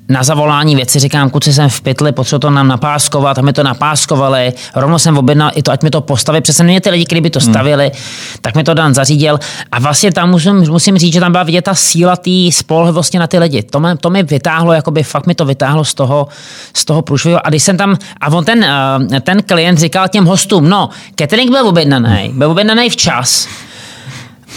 na 0.08 0.22
zavolání 0.22 0.76
věci 0.76 0.98
říkám, 0.98 1.30
kuci 1.30 1.52
jsem 1.52 1.68
v 1.68 1.80
pytli, 1.80 2.12
potřebuji 2.12 2.38
to 2.38 2.50
nám 2.50 2.68
napáskovat, 2.68 3.38
a 3.38 3.42
mi 3.42 3.52
to 3.52 3.62
napáskovali, 3.62 4.52
rovno 4.74 4.98
jsem 4.98 5.18
objednal 5.18 5.50
i 5.54 5.62
to, 5.62 5.72
ať 5.72 5.82
mi 5.82 5.90
to 5.90 6.00
postaví, 6.00 6.40
přesně 6.40 6.64
mě 6.64 6.80
ty 6.80 6.90
lidi, 6.90 7.04
kteří 7.04 7.20
by 7.20 7.30
to 7.30 7.38
hmm. 7.38 7.52
stavili, 7.52 7.84
hmm. 7.84 8.38
tak 8.40 8.54
mi 8.54 8.64
to 8.64 8.74
Dan 8.74 8.94
zařídil 8.94 9.38
a 9.72 9.78
vlastně 9.78 10.12
tam 10.12 10.30
musím, 10.30 10.54
musím 10.54 10.98
říct, 10.98 11.12
že 11.12 11.20
tam 11.20 11.32
byla 11.32 11.44
vidět 11.44 11.62
ta 11.62 11.74
síla 11.74 12.16
té 12.16 12.30
spolehlivosti 12.50 13.18
na 13.18 13.26
ty 13.26 13.38
lidi. 13.38 13.62
To, 13.62 13.80
mě, 13.80 13.96
to 13.96 14.10
mi 14.10 14.22
vytáhlo, 14.22 14.72
jakoby 14.72 15.02
fakt 15.02 15.26
mi 15.26 15.34
to 15.34 15.44
vytáhlo 15.44 15.84
z 15.84 15.94
toho, 15.94 16.28
z 16.74 16.84
toho 16.84 17.02
průšvihu 17.02 17.46
a 17.46 17.48
když 17.48 17.62
jsem 17.62 17.76
tam, 17.76 17.96
a 18.20 18.28
on 18.28 18.44
ten, 18.44 18.64
eh, 18.64 19.20
ten 19.20 19.42
klient 19.42 19.78
říkal 19.78 20.08
těm 20.08 20.24
hostům, 20.24 20.68
no, 20.68 20.88
catering 21.18 21.50
byl 21.50 21.68
objednaný, 21.68 22.30
byl 22.34 22.50
objednaný 22.50 22.90
včas, 22.90 23.48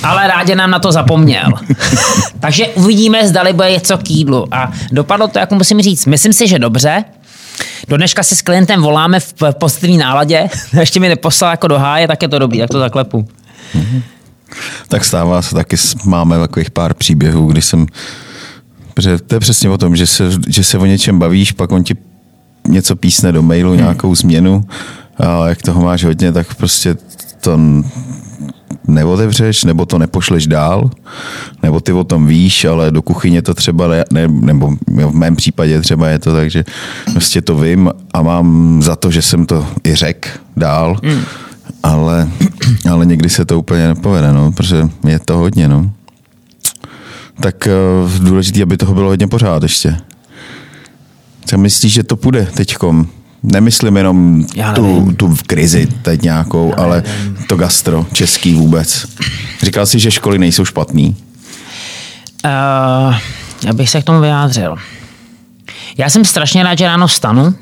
ale 0.04 0.28
rádě 0.28 0.56
nám 0.56 0.72
na 0.72 0.80
to 0.80 0.91
zapomněl. 0.91 1.52
Takže 2.39 2.68
uvidíme, 2.68 3.28
zdali 3.28 3.54
bude 3.54 3.72
něco 3.72 3.98
k 3.98 4.10
jídlu. 4.10 4.54
A 4.54 4.72
dopadlo 4.91 5.28
to, 5.28 5.39
jak 5.39 5.52
musím 5.52 5.82
říct, 5.82 6.06
myslím 6.06 6.34
si, 6.34 6.48
že 6.48 6.60
dobře. 6.60 7.04
Do 7.88 7.98
dneška 7.98 8.24
si 8.24 8.36
s 8.36 8.41
klientem 8.41 8.82
voláme 8.82 9.20
v 9.20 9.34
pozitivní 9.60 9.98
náladě. 9.98 10.50
Ještě 10.80 11.00
mi 11.00 11.10
neposlal 11.10 11.52
jako 11.52 11.68
do 11.68 11.80
háje, 11.80 12.08
tak 12.08 12.22
je 12.22 12.28
to 12.28 12.39
dobrý, 12.39 12.60
tak 12.60 12.70
to 12.70 12.80
zaklepu. 12.80 13.28
Mm-hmm. 13.76 14.02
Tak 14.88 15.06
stává 15.06 15.41
se 15.41 15.56
taky, 15.56 15.76
máme 16.06 16.38
takových 16.38 16.72
pár 16.72 16.93
příběhů, 16.93 17.46
kdy 17.46 17.62
jsem, 17.62 17.86
protože 18.93 19.18
to 19.18 19.36
je 19.36 19.39
přesně 19.39 19.70
o 19.70 19.78
tom, 19.78 19.96
že 19.96 20.08
se, 20.08 20.24
že 20.48 20.64
se 20.64 20.78
o 20.78 20.86
něčem 20.86 21.20
bavíš, 21.20 21.52
pak 21.52 21.72
on 21.72 21.84
ti 21.84 21.96
něco 22.68 22.96
písne 22.96 23.32
do 23.32 23.41
mailu, 23.41 23.70
hmm. 23.70 23.80
nějakou 23.80 24.16
změnu 24.16 24.64
a 25.18 25.48
jak 25.48 25.62
toho 25.62 25.82
máš 25.82 26.04
hodně, 26.04 26.32
tak 26.32 26.56
prostě 26.56 26.96
to 27.41 27.60
neotevřeš, 28.88 29.64
nebo 29.64 29.86
to 29.86 29.98
nepošleš 29.98 30.48
dál, 30.48 30.90
nebo 31.64 31.80
ty 31.80 31.92
o 31.92 32.04
tom 32.04 32.28
víš, 32.28 32.66
ale 32.66 32.92
do 32.92 33.02
kuchyně 33.02 33.42
to 33.42 33.54
třeba, 33.54 33.88
ne, 33.88 34.04
ne, 34.12 34.28
nebo 34.28 34.72
v 34.88 35.16
mém 35.16 35.36
případě 35.36 35.82
třeba 35.82 36.08
je 36.10 36.20
to 36.20 36.36
tak, 36.36 36.52
že 36.52 36.66
prostě 37.12 37.42
to 37.42 37.58
vím 37.58 37.90
a 38.14 38.22
mám 38.22 38.82
za 38.82 38.96
to, 38.96 39.12
že 39.12 39.22
jsem 39.22 39.46
to 39.46 39.68
i 39.84 39.96
řekl 39.96 40.30
dál, 40.58 40.98
mm. 41.04 41.22
ale, 41.84 42.30
ale 42.92 43.06
někdy 43.06 43.30
se 43.30 43.46
to 43.46 43.60
úplně 43.60 43.88
nepovede, 43.88 44.34
no, 44.34 44.52
protože 44.52 44.90
je 45.08 45.20
to 45.20 45.38
hodně, 45.38 45.68
no. 45.68 45.92
Tak 47.42 47.68
uh, 48.04 48.24
důležité, 48.24 48.64
aby 48.64 48.78
toho 48.78 48.94
bylo 48.94 49.10
hodně 49.10 49.28
pořád 49.28 49.64
ještě. 49.64 49.98
Co 51.46 51.58
myslíš, 51.58 51.94
že 51.94 52.04
to 52.04 52.16
půjde 52.16 52.48
teďkom? 52.56 53.08
Nemyslím 53.52 53.98
jenom 53.98 54.46
tu, 54.76 55.12
tu 55.18 55.38
krizi 55.48 55.88
teď 56.02 56.22
nějakou, 56.22 56.70
Já 56.78 56.84
ale 56.84 57.04
nevím. 57.08 57.38
to 57.48 57.56
gastro, 57.56 58.06
český 58.14 58.54
vůbec. 58.54 59.06
Říkal 59.64 59.86
jsi, 59.86 60.00
že 60.00 60.12
školy 60.12 60.39
nejsou 60.39 60.66
špatný? 60.66 61.16
Uh, 62.46 63.16
já 63.66 63.74
bych 63.74 63.89
se 63.89 64.02
k 64.02 64.04
tomu 64.04 64.22
vyjádřil. 64.22 64.76
Já 65.98 66.10
jsem 66.10 66.26
strašně 66.26 66.64
rád, 66.64 66.78
že 66.78 66.86
ráno 66.88 67.08
vstanu, 67.08 67.56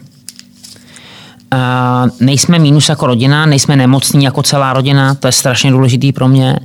Nejsme 2.20 2.60
mínus 2.60 2.90
jako 2.90 3.08
rodina, 3.08 3.46
nejsme 3.46 3.76
nemocní 3.76 4.24
jako 4.26 4.44
celá 4.44 4.74
rodina, 4.74 5.16
to 5.16 5.28
je 5.28 5.32
strašně 5.32 5.72
důležitý 5.72 6.12
pro 6.12 6.28
mě. 6.28 6.56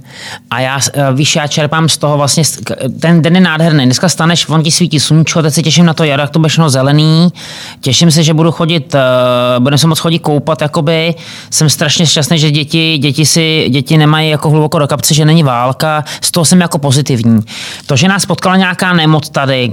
A 0.50 0.60
já, 0.60 0.76
uh, 0.76 1.16
víš, 1.16 1.36
já 1.36 1.46
čerpám 1.46 1.88
z 1.88 1.98
toho 1.98 2.16
vlastně, 2.16 2.42
ten 3.00 3.22
den 3.22 3.34
je 3.34 3.40
nádherný. 3.40 3.84
Dneska 3.84 4.08
staneš, 4.08 4.48
on 4.48 4.62
ti 4.62 4.70
svítí 4.70 5.00
sluníčko, 5.00 5.42
teď 5.42 5.54
se 5.54 5.62
těším 5.62 5.86
na 5.86 5.94
to 5.94 6.04
jaro, 6.04 6.22
jak 6.22 6.30
to 6.30 6.38
bude 6.38 6.50
zelený. 6.66 7.32
Těším 7.80 8.10
se, 8.10 8.22
že 8.22 8.34
budu 8.34 8.52
chodit, 8.52 8.94
uh, 8.94 9.62
budeme 9.62 9.78
se 9.78 9.86
moc 9.86 9.98
chodit 9.98 10.18
koupat, 10.18 10.62
jakoby. 10.62 11.14
Jsem 11.50 11.70
strašně 11.70 12.06
šťastný, 12.06 12.38
že 12.38 12.50
děti, 12.50 12.98
děti, 12.98 13.26
si, 13.26 13.66
děti 13.70 13.98
nemají 13.98 14.30
jako 14.30 14.50
hluboko 14.50 14.78
do 14.78 14.86
kapce, 14.86 15.14
že 15.14 15.24
není 15.24 15.42
válka. 15.42 16.04
Z 16.20 16.30
toho 16.30 16.44
jsem 16.44 16.60
jako 16.60 16.78
pozitivní. 16.78 17.40
To, 17.86 17.96
že 17.96 18.08
nás 18.08 18.26
potkala 18.26 18.56
nějaká 18.56 18.92
nemoc 18.92 19.28
tady, 19.28 19.72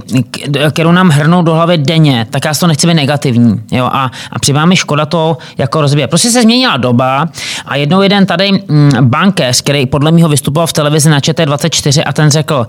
kterou 0.70 0.92
nám 0.92 1.08
hrnou 1.08 1.42
do 1.42 1.54
hlavy 1.54 1.78
denně, 1.78 2.26
tak 2.30 2.44
já 2.44 2.54
z 2.54 2.58
toho 2.58 2.68
nechci 2.68 2.86
být 2.86 2.94
negativní. 2.94 3.60
Jo? 3.70 3.84
A, 3.92 4.10
a 4.30 4.38
přibá 4.38 4.64
mi 4.64 4.76
škoda 4.76 5.05
to 5.06 5.38
jako 5.58 5.80
rozvíjet. 5.80 6.08
Prostě 6.08 6.30
se 6.30 6.42
změnila 6.42 6.76
doba 6.76 7.28
a 7.66 7.76
jednou 7.76 8.02
jeden 8.02 8.26
tady 8.26 8.52
mm, 8.52 8.90
bankéř, 9.00 9.60
který 9.60 9.86
podle 9.86 10.12
mého 10.12 10.28
vystupoval 10.28 10.66
v 10.66 10.72
televizi 10.72 11.10
na 11.10 11.20
ČT24 11.20 12.02
a 12.06 12.12
ten 12.12 12.30
řekl, 12.30 12.66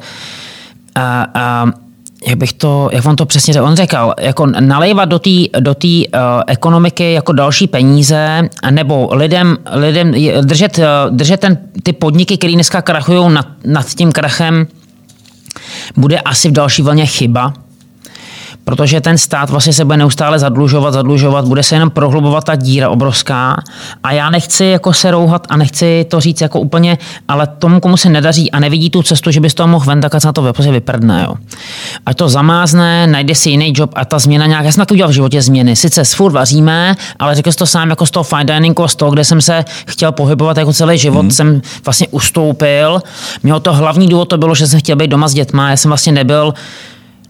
a, 0.96 1.28
a, 1.34 1.66
jak 2.28 2.38
bych 2.38 2.54
to, 2.54 2.90
jak 2.92 3.06
on 3.06 3.16
to 3.16 3.26
přesně 3.26 3.54
řekl, 3.54 3.66
on 3.66 3.76
řekl, 3.76 4.14
jako 4.20 4.46
nalejvat 4.46 5.10
do 5.10 5.20
té 5.20 5.30
do 5.60 5.76
uh, 5.86 5.98
ekonomiky 6.48 7.14
jako 7.14 7.32
další 7.32 7.68
peníze, 7.68 8.50
nebo 8.70 9.10
lidem, 9.12 9.58
lidem 9.72 10.14
držet, 10.42 10.78
uh, 10.78 11.16
držet 11.16 11.40
ten, 11.40 11.58
ty 11.84 11.94
podniky, 11.94 12.38
které 12.38 12.54
dneska 12.54 12.82
krachují 12.82 13.34
nad, 13.34 13.48
nad 13.66 13.88
tím 13.88 14.12
krachem, 14.12 14.68
bude 15.98 16.20
asi 16.20 16.50
v 16.50 16.52
další 16.52 16.82
vlně 16.82 17.06
chyba, 17.06 17.54
protože 18.68 19.02
ten 19.02 19.18
stát 19.18 19.50
vlastně 19.50 19.74
se 19.74 19.86
bude 19.86 19.98
neustále 19.98 20.40
zadlužovat, 20.40 20.94
zadlužovat, 20.94 21.46
bude 21.46 21.64
se 21.64 21.76
jenom 21.76 21.90
prohlubovat 21.90 22.44
ta 22.44 22.56
díra 22.56 22.90
obrovská 22.90 23.64
a 24.04 24.12
já 24.12 24.30
nechci 24.30 24.66
jako 24.66 24.94
se 24.94 25.12
rouhat 25.12 25.48
a 25.50 25.58
nechci 25.58 26.06
to 26.10 26.20
říct 26.20 26.42
jako 26.42 26.60
úplně, 26.60 26.98
ale 27.28 27.48
tomu, 27.48 27.80
komu 27.80 27.98
se 27.98 28.10
nedaří 28.10 28.52
a 28.52 28.60
nevidí 28.60 28.90
tu 28.90 29.04
cestu, 29.04 29.32
že 29.32 29.40
by 29.40 29.50
z 29.50 29.54
toho 29.54 29.68
mohl 29.68 29.86
ven, 29.86 30.02
tak 30.02 30.12
se 30.22 30.28
na 30.28 30.34
to 30.34 30.54
prostě 30.54 30.72
vyprdne. 30.72 31.24
Jo. 31.28 31.36
Ať 32.06 32.18
to 32.18 32.30
zamázne, 32.30 33.08
najde 33.08 33.36
si 33.36 33.50
jiný 33.50 33.74
job 33.76 33.92
a 33.96 34.06
ta 34.06 34.20
změna 34.20 34.46
nějak, 34.46 34.66
já 34.66 34.72
jsem 34.72 34.82
taky 34.82 34.94
udělal 34.94 35.10
v 35.12 35.14
životě 35.14 35.42
změny. 35.42 35.76
Sice 35.76 36.06
s 36.06 36.14
furt 36.14 36.32
vaříme, 36.32 36.96
ale 37.20 37.36
řekl 37.36 37.52
jsi 37.52 37.58
to 37.58 37.66
sám 37.66 37.90
jako 37.90 38.06
z 38.06 38.12
toho 38.12 38.24
fine 38.24 38.46
diningu, 38.46 38.88
z 38.88 38.96
toho, 38.96 39.12
kde 39.12 39.24
jsem 39.24 39.42
se 39.42 39.66
chtěl 39.88 40.12
pohybovat 40.12 40.58
jako 40.58 40.74
celý 40.74 40.98
život, 40.98 41.24
mm. 41.24 41.32
jsem 41.32 41.62
vlastně 41.86 42.08
ustoupil. 42.12 43.02
Mělo 43.44 43.60
to 43.60 43.74
hlavní 43.74 44.08
důvod 44.08 44.26
to 44.26 44.38
bylo, 44.38 44.56
že 44.56 44.68
jsem 44.68 44.80
chtěl 44.80 44.96
být 44.96 45.08
doma 45.08 45.28
s 45.28 45.34
dětma, 45.34 45.70
já 45.70 45.78
jsem 45.78 45.90
vlastně 45.90 46.12
nebyl 46.12 46.54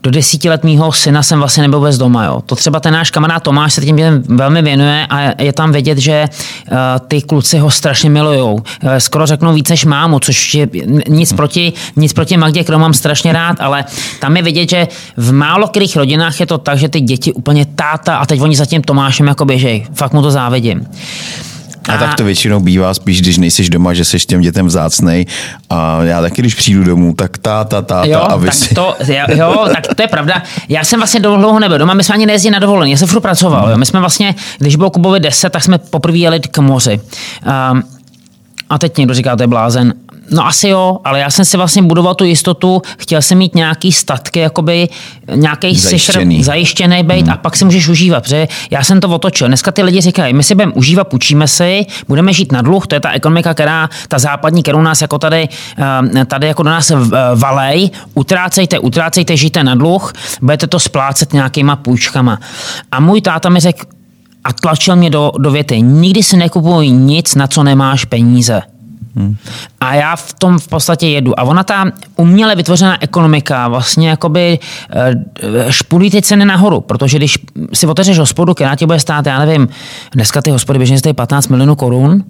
do 0.04 0.12
desíti 0.12 0.50
let 0.50 0.64
mýho 0.64 0.92
syna 0.92 1.24
jsem 1.24 1.40
vlastně 1.40 1.62
nebyl 1.62 1.80
vůbec 1.80 1.98
doma. 1.98 2.24
Jo. 2.24 2.42
To 2.46 2.56
třeba 2.56 2.80
ten 2.80 2.94
náš 2.94 3.12
kamarád 3.12 3.44
Tomáš 3.44 3.74
se 3.74 3.82
tím 3.82 3.98
velmi 4.28 4.62
věnuje 4.62 5.08
a 5.10 5.44
je 5.44 5.54
tam 5.54 5.72
vědět, 5.72 5.98
že 5.98 6.26
uh, 6.72 6.78
ty 7.08 7.22
kluci 7.22 7.58
ho 7.58 7.72
strašně 7.72 8.10
milují. 8.10 8.42
Uh, 8.42 8.62
skoro 8.98 9.26
řeknou 9.26 9.54
více 9.54 9.74
než 9.74 9.86
mámu, 9.86 10.20
což 10.20 10.54
je 10.54 10.68
nic 11.08 11.34
proti, 11.34 11.74
nic 11.96 12.14
proti 12.14 12.38
Magdě, 12.38 12.64
kterou 12.64 12.80
mám 12.80 12.94
strašně 12.94 13.34
rád, 13.34 13.58
ale 13.60 13.86
tam 14.20 14.38
je 14.38 14.44
vidět, 14.44 14.70
že 14.70 14.88
v 15.18 15.32
málo 15.32 15.68
kterých 15.68 15.96
rodinách 15.96 16.40
je 16.40 16.46
to 16.46 16.58
tak, 16.58 16.78
že 16.78 16.90
ty 16.90 17.02
děti 17.02 17.34
úplně 17.34 17.66
táta 17.66 18.18
a 18.18 18.26
teď 18.26 18.42
oni 18.42 18.56
za 18.56 18.66
tím 18.66 18.82
Tomášem 18.82 19.28
jako 19.28 19.46
běžej. 19.46 19.88
Fakt 19.94 20.14
mu 20.14 20.22
to 20.22 20.32
závidím. 20.32 20.88
A, 21.88 21.94
a 21.94 21.98
tak 21.98 22.16
to 22.16 22.24
většinou 22.24 22.60
bývá 22.60 22.94
spíš, 22.94 23.22
když 23.22 23.38
nejsiš 23.38 23.70
doma, 23.70 23.94
že 23.94 24.06
jsi 24.06 24.20
těm 24.20 24.42
dětem 24.42 24.68
vzácnej. 24.68 25.26
A 25.70 26.04
já 26.04 26.22
taky, 26.22 26.42
když 26.42 26.56
přijdu 26.56 26.84
domů, 26.84 27.14
tak 27.14 27.38
táta, 27.38 27.82
táta 27.82 28.08
jo, 28.08 28.22
a 28.30 28.36
vy 28.36 28.46
tak 28.46 28.54
si... 28.54 28.76
to, 28.76 28.96
jo, 29.36 29.68
tak 29.74 29.96
to 29.96 30.02
je 30.02 30.08
pravda. 30.08 30.44
Já 30.70 30.84
jsem 30.84 31.00
vlastně 31.00 31.20
dlouho 31.20 31.60
nebyl 31.60 31.78
doma, 31.78 31.94
my 31.94 32.04
jsme 32.04 32.16
ani 32.16 32.26
nejezdili 32.26 32.54
na 32.54 32.60
dovolení, 32.60 32.92
já 32.92 32.98
jsem 32.98 33.08
furt 33.08 33.22
pracoval. 33.22 33.70
Jo. 33.70 33.78
My 33.78 33.86
jsme 33.86 34.00
vlastně, 34.00 34.36
když 34.58 34.76
bylo 34.76 34.90
Kubovi 34.90 35.20
10, 35.20 35.50
tak 35.50 35.64
jsme 35.64 35.78
poprvé 35.78 36.18
jeli 36.18 36.40
k 36.40 36.58
moři. 36.58 37.00
Um, 37.72 37.84
a 38.70 38.78
teď 38.78 38.98
někdo 38.98 39.14
říká, 39.14 39.36
to 39.36 39.44
je 39.44 39.48
blázen. 39.48 39.94
No 40.32 40.46
asi 40.48 40.68
jo, 40.68 40.98
ale 41.04 41.20
já 41.20 41.30
jsem 41.30 41.46
si 41.46 41.58
vlastně 41.58 41.82
budoval 41.82 42.16
tu 42.16 42.24
jistotu, 42.24 42.82
chtěl 42.98 43.22
jsem 43.22 43.38
mít 43.38 43.56
nějaký 43.56 43.92
statky, 43.92 44.40
jakoby 44.40 44.90
nějaký 45.36 45.76
zajištěný, 45.76 46.44
zajištěný 46.44 47.04
být 47.04 47.22
hmm. 47.22 47.34
a 47.34 47.38
pak 47.38 47.56
si 47.56 47.66
můžeš 47.66 47.88
užívat, 47.88 48.24
protože 48.24 48.48
já 48.72 48.84
jsem 48.84 49.00
to 49.00 49.10
otočil. 49.10 49.48
Dneska 49.48 49.72
ty 49.72 49.84
lidi 49.84 50.02
říkají, 50.02 50.34
my 50.34 50.44
si 50.44 50.56
budeme 50.56 50.74
užívat, 50.74 51.08
půjčíme 51.08 51.48
si, 51.48 51.86
budeme 52.08 52.34
žít 52.34 52.52
na 52.52 52.62
dluh, 52.62 52.88
to 52.88 52.96
je 52.96 53.00
ta 53.00 53.12
ekonomika, 53.12 53.54
která, 53.54 53.90
ta 54.08 54.20
západní, 54.20 54.64
kterou 54.64 54.82
nás 54.82 55.02
jako 55.02 55.20
tady, 55.20 55.50
eh, 56.16 56.26
tady 56.26 56.48
jako 56.48 56.64
do 56.64 56.70
nás 56.70 56.92
valej, 57.36 57.90
utrácejte, 58.14 58.80
utrácejte, 58.80 59.38
žijte 59.38 59.64
na 59.64 59.76
dluh, 59.76 60.14
budete 60.42 60.68
to 60.68 60.80
splácet 60.80 61.34
nějakýma 61.34 61.76
půjčkama. 61.76 62.40
A 62.92 63.00
můj 63.00 63.22
táta 63.22 63.50
mi 63.50 63.60
řekl, 63.60 63.86
a 64.44 64.54
tlačil 64.54 64.96
mě 64.96 65.10
do, 65.10 65.32
do 65.38 65.52
věty, 65.52 65.82
nikdy 65.82 66.24
si 66.24 66.38
nekupuj 66.38 66.90
nic, 66.90 67.36
na 67.36 67.48
co 67.48 67.64
nemáš 67.64 68.06
peníze. 68.06 68.62
Hmm. 69.18 69.36
A 69.82 69.96
já 69.96 70.16
v 70.16 70.34
tom 70.34 70.60
v 70.60 70.68
podstatě 70.68 71.08
jedu. 71.08 71.40
A 71.40 71.44
ona 71.44 71.64
ta 71.64 71.86
uměle 72.16 72.56
vytvořená 72.56 73.04
ekonomika 73.04 73.68
vlastně 73.68 74.10
jakoby 74.10 74.60
eh, 74.92 75.72
špulí 75.72 76.10
ty 76.10 76.22
ceny 76.22 76.46
nahoru, 76.46 76.82
protože 76.82 77.18
když 77.18 77.40
si 77.74 77.88
otevřeš 77.88 78.20
hospodu, 78.20 78.54
která 78.54 78.76
ti 78.76 78.86
bude 78.86 79.00
stát, 79.00 79.26
já 79.26 79.40
nevím, 79.40 79.68
dneska 80.12 80.42
ty 80.42 80.50
hospody 80.52 80.80
běžně 80.80 81.00
stojí 81.00 81.14
15 81.14 81.48
milionů 81.48 81.76
korun, 81.76 82.24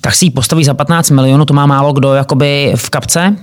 tak 0.00 0.14
si 0.14 0.24
ji 0.24 0.30
postaví 0.30 0.64
za 0.64 0.74
15 0.74 1.10
milionů, 1.10 1.44
to 1.44 1.54
má 1.54 1.66
málo 1.66 1.92
kdo 1.92 2.14
jakoby 2.14 2.72
v 2.76 2.90
kapce, 2.90 3.36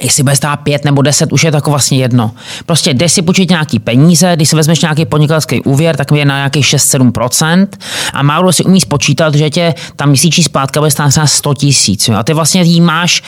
Jestli 0.00 0.22
bude 0.22 0.36
stát 0.36 0.56
pět 0.56 0.84
nebo 0.84 1.02
deset, 1.02 1.32
už 1.32 1.44
je 1.44 1.50
to 1.50 1.56
jako 1.56 1.70
vlastně 1.70 1.98
jedno. 1.98 2.30
Prostě 2.66 2.94
jde 2.94 3.08
si 3.08 3.22
počít 3.22 3.50
nějaký 3.50 3.78
peníze, 3.78 4.32
když 4.36 4.48
si 4.48 4.56
vezmeš 4.56 4.80
nějaký 4.80 5.04
podnikatelský 5.04 5.60
úvěr, 5.60 5.96
tak 5.96 6.12
je 6.12 6.24
na 6.24 6.36
nějakých 6.36 6.66
6-7% 6.66 7.66
a 8.12 8.22
málo 8.22 8.52
si 8.52 8.64
umí 8.64 8.80
spočítat, 8.80 9.34
že 9.34 9.50
tě 9.50 9.74
ta 9.96 10.06
měsíční 10.06 10.44
splátka 10.44 10.80
bude 10.80 10.90
stát 10.90 11.08
třeba 11.08 11.26
100 11.26 11.54
tisíc. 11.54 12.08
A 12.08 12.22
ty 12.22 12.32
vlastně 12.32 12.62
jí 12.62 12.80
máš 12.80 13.22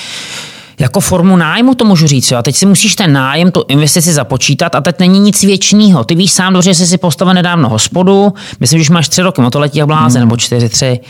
jako 0.78 1.00
formu 1.00 1.36
nájmu 1.36 1.74
to 1.74 1.84
můžu 1.84 2.06
říct. 2.06 2.30
Jo. 2.30 2.38
A 2.38 2.42
teď 2.42 2.56
si 2.56 2.66
musíš 2.66 2.96
ten 2.96 3.12
nájem, 3.12 3.50
tu 3.50 3.64
investici 3.68 4.12
započítat 4.12 4.74
a 4.74 4.80
teď 4.80 4.98
není 4.98 5.20
nic 5.20 5.42
věčného. 5.42 6.04
Ty 6.04 6.14
víš 6.14 6.32
sám 6.32 6.52
dobře, 6.52 6.70
že 6.70 6.74
jsi 6.74 6.86
si 6.86 6.98
postavil 6.98 7.34
nedávno 7.34 7.68
hospodu, 7.68 8.34
myslím, 8.60 8.78
že 8.78 8.82
už 8.82 8.90
máš 8.90 9.08
tři 9.08 9.22
roky, 9.22 9.42
no 9.42 9.50
to 9.50 9.60
letí 9.60 9.78
jak 9.78 9.86
bláze, 9.86 10.18
hmm. 10.18 10.28
nebo 10.28 10.36
čtyři, 10.36 10.68
tři. 10.68 11.00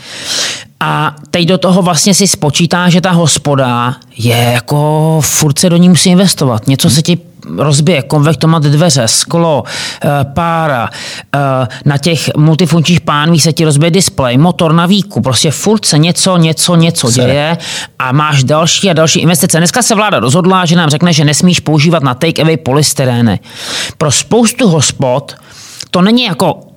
A 0.85 1.15
teď 1.31 1.47
do 1.47 1.57
toho 1.57 1.81
vlastně 1.81 2.13
si 2.13 2.27
spočítá, 2.27 2.89
že 2.89 3.01
ta 3.01 3.11
hospoda 3.11 3.95
je 4.17 4.37
jako 4.53 5.19
furt 5.23 5.59
se 5.59 5.69
do 5.69 5.77
ní 5.77 5.89
musí 5.89 6.09
investovat. 6.09 6.67
Něco 6.67 6.89
se 6.89 7.01
ti 7.01 7.17
rozbije 7.57 8.01
konvektomat 8.01 8.63
dveře, 8.63 9.07
sklo, 9.07 9.63
eh, 10.03 10.09
pára, 10.33 10.89
eh, 11.35 11.39
na 11.85 11.97
těch 11.97 12.35
multifunkčních 12.37 13.01
pánvích 13.01 13.43
se 13.43 13.53
ti 13.53 13.65
rozbije 13.65 13.91
displej, 13.91 14.37
motor 14.37 14.73
na 14.73 14.85
výku, 14.85 15.21
prostě 15.21 15.51
furt 15.51 15.85
se 15.85 15.97
něco, 15.97 16.37
něco, 16.37 16.75
něco 16.75 17.11
děje 17.11 17.57
a 17.99 18.11
máš 18.11 18.43
další 18.43 18.89
a 18.89 18.93
další 18.93 19.19
investice. 19.19 19.57
Dneska 19.57 19.81
se 19.81 19.95
vláda 19.95 20.19
rozhodla, 20.19 20.65
že 20.65 20.75
nám 20.75 20.89
řekne, 20.89 21.13
že 21.13 21.25
nesmíš 21.25 21.59
používat 21.59 22.03
na 22.03 22.15
take-away 22.15 22.57
polystyrény. 22.57 23.39
Pro 23.97 24.11
spoustu 24.11 24.67
hospod 24.67 25.35
to 25.91 26.01
není 26.01 26.23
jako 26.23 26.72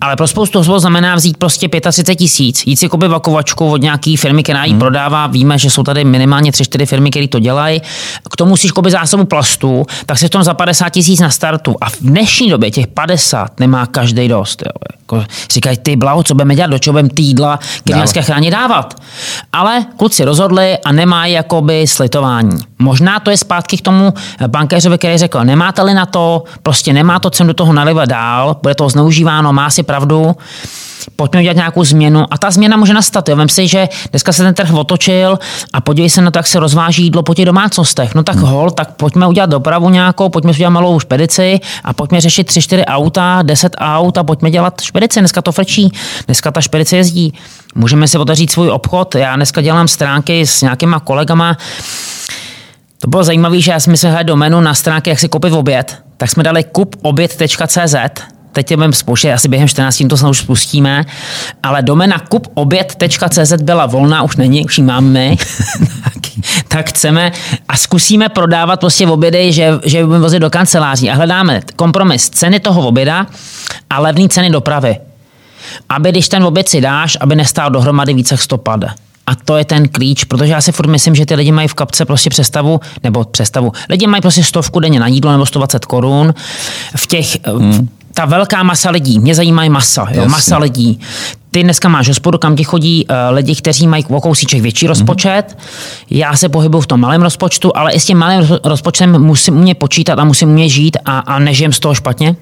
ale 0.00 0.16
pro 0.16 0.28
spoustu 0.28 0.58
hospod 0.58 0.80
znamená 0.80 1.14
vzít 1.14 1.36
prostě 1.36 1.68
35 1.68 2.16
tisíc, 2.16 2.66
jít 2.66 2.76
si 2.76 2.88
koupit 2.88 3.08
vakovačku 3.08 3.70
od 3.70 3.82
nějaký 3.82 4.16
firmy, 4.16 4.42
která 4.42 4.64
ji 4.64 4.70
hmm. 4.70 4.78
prodává. 4.78 5.26
Víme, 5.26 5.58
že 5.58 5.70
jsou 5.70 5.82
tady 5.82 6.04
minimálně 6.04 6.50
3-4 6.50 6.86
firmy, 6.86 7.10
které 7.10 7.28
to 7.28 7.38
dělají. 7.38 7.82
K 8.30 8.36
tomu 8.36 8.48
musíš 8.48 8.72
koupit 8.72 8.90
zásobu 8.90 9.24
plastu, 9.24 9.86
tak 10.06 10.18
se 10.18 10.26
v 10.26 10.30
tom 10.30 10.42
za 10.42 10.54
50 10.54 10.88
tisíc 10.88 11.20
na 11.20 11.30
startu. 11.30 11.76
A 11.80 11.90
v 11.90 11.96
dnešní 12.00 12.50
době 12.50 12.70
těch 12.70 12.86
50 12.86 13.60
nemá 13.60 13.86
každý 13.86 14.28
dost. 14.28 14.62
Jo. 14.66 14.94
Jako 15.00 15.24
říkají, 15.50 15.76
ty 15.76 15.96
blaho, 15.96 16.22
co 16.22 16.34
budeme 16.34 16.54
dělat, 16.54 16.70
do 16.70 16.78
čeho 16.78 16.92
budeme 16.92 17.08
týdla, 17.08 17.58
který 17.80 17.98
dneska 17.98 18.22
chrání 18.22 18.50
dávat. 18.50 18.94
Ale 19.52 19.86
kluci 19.96 20.24
rozhodli 20.24 20.78
a 20.78 20.92
nemají 20.92 21.32
jakoby 21.32 21.86
slitování. 21.86 22.58
Možná 22.78 23.20
to 23.20 23.30
je 23.30 23.36
zpátky 23.36 23.76
k 23.76 23.80
tomu 23.80 24.14
bankéřovi, 24.46 24.98
který 24.98 25.18
řekl, 25.18 25.44
nemáte-li 25.44 25.94
na 25.94 26.06
to, 26.06 26.44
prostě 26.62 26.92
nemá 26.92 27.18
to 27.18 27.30
cenu 27.30 27.48
do 27.48 27.54
toho 27.54 27.72
nalivat 27.72 28.08
dál, 28.08 28.56
bude 28.62 28.74
to 28.74 28.88
zneužíváno, 28.88 29.52
má 29.52 29.63
si 29.70 29.82
pravdu, 29.82 30.36
pojďme 31.16 31.40
udělat 31.40 31.56
nějakou 31.56 31.84
změnu 31.84 32.24
a 32.30 32.38
ta 32.38 32.50
změna 32.50 32.76
může 32.76 32.94
nastat. 32.94 33.28
Jo. 33.28 33.36
Vem 33.36 33.48
si, 33.48 33.68
že 33.68 33.88
dneska 34.10 34.32
se 34.32 34.42
ten 34.42 34.54
trh 34.54 34.72
otočil 34.72 35.38
a 35.72 35.80
podívej 35.80 36.10
se 36.10 36.22
na 36.22 36.30
to, 36.30 36.38
jak 36.38 36.46
se 36.46 36.60
rozváží 36.60 37.02
jídlo 37.02 37.22
po 37.22 37.34
těch 37.34 37.44
domácnostech. 37.46 38.14
No 38.14 38.22
tak 38.22 38.36
hol, 38.36 38.70
tak 38.70 38.92
pojďme 38.92 39.26
udělat 39.26 39.50
dopravu 39.50 39.90
nějakou, 39.90 40.28
pojďme 40.28 40.50
udělat 40.50 40.70
malou 40.70 41.00
špedici 41.00 41.60
a 41.84 41.92
pojďme 41.92 42.20
řešit 42.20 42.50
3-4 42.50 42.84
auta, 42.86 43.42
10 43.42 43.76
aut 43.78 44.18
a 44.18 44.24
pojďme 44.24 44.50
dělat 44.50 44.80
špedici. 44.80 45.20
Dneska 45.20 45.42
to 45.42 45.52
frčí, 45.52 45.92
dneska 46.26 46.50
ta 46.50 46.60
špedice 46.60 46.96
jezdí. 46.96 47.34
Můžeme 47.74 48.08
si 48.08 48.18
otevřít 48.18 48.50
svůj 48.50 48.70
obchod. 48.70 49.14
Já 49.14 49.36
dneska 49.36 49.60
dělám 49.60 49.88
stránky 49.88 50.46
s 50.46 50.62
nějakýma 50.62 51.00
kolegama, 51.00 51.56
to 52.98 53.10
bylo 53.10 53.24
zajímavé, 53.24 53.60
že 53.60 53.72
já 53.72 53.80
jsme 53.80 53.96
se 53.96 54.06
hledali 54.08 54.24
do 54.24 54.36
menu 54.36 54.60
na 54.60 54.74
stránky, 54.74 55.10
jak 55.10 55.18
si 55.18 55.28
koupit 55.28 55.52
oběd, 55.52 55.98
tak 56.16 56.30
jsme 56.30 56.42
dali 56.42 56.64
kupoběd.cz 56.64 57.94
teď 58.54 58.70
je 58.70 58.76
budeme 58.76 58.92
spouštět, 58.92 59.34
asi 59.34 59.48
během 59.48 59.68
14 59.68 60.02
to 60.08 60.16
snad 60.16 60.30
už 60.30 60.38
spustíme, 60.38 61.04
ale 61.62 61.82
domena 61.82 62.18
kupoběd.cz 62.18 63.52
byla 63.62 63.86
volná, 63.86 64.22
už 64.22 64.36
není, 64.36 64.64
už 64.64 64.78
ji 64.78 64.84
máme 64.84 65.30
tak 66.68 66.88
chceme 66.88 67.32
a 67.68 67.76
zkusíme 67.76 68.28
prodávat 68.28 68.80
prostě 68.80 69.06
obědy, 69.06 69.52
že, 69.52 69.72
že 69.84 70.04
budeme 70.04 70.22
vozit 70.22 70.40
do 70.40 70.50
kanceláří 70.50 71.10
a 71.10 71.14
hledáme 71.14 71.60
kompromis 71.76 72.30
ceny 72.30 72.60
toho 72.60 72.88
oběda 72.88 73.26
a 73.90 74.00
levné 74.00 74.28
ceny 74.28 74.50
dopravy. 74.50 74.96
Aby 75.88 76.10
když 76.10 76.28
ten 76.28 76.44
oběd 76.44 76.68
si 76.68 76.80
dáš, 76.80 77.18
aby 77.20 77.36
nestál 77.36 77.70
dohromady 77.70 78.14
více 78.14 78.34
jak 78.34 78.40
100 78.40 78.58
pade. 78.58 78.88
A 79.26 79.34
to 79.34 79.56
je 79.56 79.64
ten 79.64 79.88
klíč, 79.88 80.24
protože 80.24 80.52
já 80.52 80.60
si 80.60 80.72
furt 80.72 80.86
myslím, 80.86 81.14
že 81.14 81.26
ty 81.26 81.34
lidi 81.34 81.52
mají 81.52 81.68
v 81.68 81.74
kapce 81.74 82.04
prostě 82.04 82.30
přestavu, 82.30 82.80
nebo 83.02 83.24
přestavu, 83.24 83.72
lidi 83.88 84.06
mají 84.06 84.20
prostě 84.20 84.44
stovku 84.44 84.80
denně 84.80 85.00
na 85.00 85.06
jídlo 85.06 85.32
nebo 85.32 85.46
120 85.46 85.84
korun. 85.84 86.34
V 86.96 87.06
těch, 87.06 87.46
hmm 87.46 87.88
ta 88.14 88.24
velká 88.24 88.62
masa 88.62 88.90
lidí, 88.90 89.18
mě 89.18 89.34
zajímají 89.34 89.70
masa, 89.70 90.06
jo, 90.10 90.28
masa 90.28 90.58
lidí. 90.58 91.00
Ty 91.50 91.62
dneska 91.62 91.88
máš 91.88 92.08
hospodu, 92.08 92.38
kam 92.38 92.56
ti 92.56 92.64
chodí 92.64 93.06
uh, 93.06 93.16
lidi, 93.34 93.54
kteří 93.54 93.86
mají 93.86 94.04
o 94.08 94.20
kousíček 94.20 94.60
větší 94.60 94.86
rozpočet. 94.86 95.42
Mm-hmm. 95.48 96.06
Já 96.10 96.36
se 96.36 96.48
pohybuju 96.48 96.80
v 96.80 96.86
tom 96.86 97.00
malém 97.00 97.22
rozpočtu, 97.22 97.76
ale 97.76 97.92
i 97.92 98.00
s 98.00 98.04
tím 98.04 98.18
malým 98.18 98.48
rozpočtem 98.64 99.22
musím 99.22 99.56
umět 99.56 99.78
počítat 99.78 100.18
a 100.18 100.24
musím 100.24 100.48
umět 100.48 100.68
žít 100.68 100.96
a, 101.04 101.18
a 101.18 101.38
nežijem 101.38 101.72
z 101.72 101.80
toho 101.80 101.94
špatně. 101.94 102.36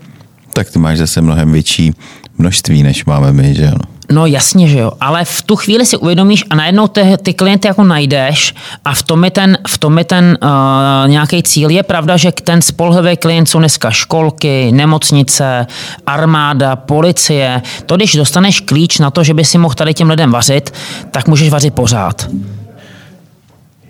Tak 0.53 0.71
ty 0.71 0.79
máš 0.79 0.99
zase 0.99 1.21
mnohem 1.21 1.53
větší 1.53 1.93
množství, 2.39 2.83
než 2.83 3.05
máme 3.05 3.33
my, 3.33 3.55
že 3.55 3.69
ano? 3.69 3.81
No 4.13 4.27
jasně, 4.27 4.69
že 4.69 4.79
jo, 4.79 4.93
ale 5.01 5.25
v 5.25 5.43
tu 5.43 5.57
chvíli 5.57 5.87
si 5.87 5.97
uvědomíš 5.97 6.45
a 6.51 6.55
najednou 6.55 6.89
ty, 6.89 7.17
ty 7.23 7.35
klienty 7.35 7.69
jako 7.69 7.85
najdeš 7.85 8.55
a 8.85 8.95
v 8.95 9.03
tom 9.03 9.25
je 9.25 9.31
ten, 9.31 9.59
v 9.69 9.79
tom 9.79 9.99
je 9.99 10.05
ten 10.05 10.39
uh, 10.43 11.11
nějaký 11.11 11.43
cíl. 11.43 11.71
Je 11.71 11.83
pravda, 11.83 12.17
že 12.17 12.33
ten 12.33 12.63
spolehlivý 12.63 13.17
klient 13.17 13.47
jsou 13.47 13.59
dneska 13.59 13.91
školky, 13.91 14.73
nemocnice, 14.73 15.67
armáda, 16.07 16.77
policie. 16.77 17.63
To, 17.87 17.97
když 17.97 18.17
dostaneš 18.17 18.61
klíč 18.61 18.99
na 18.99 19.11
to, 19.11 19.25
že 19.25 19.35
by 19.35 19.45
si 19.45 19.59
mohl 19.59 19.75
tady 19.75 19.95
těm 19.95 20.11
lidem 20.11 20.31
vařit, 20.31 20.75
tak 21.11 21.29
můžeš 21.29 21.51
vařit 21.51 21.75
pořád. 21.75 22.29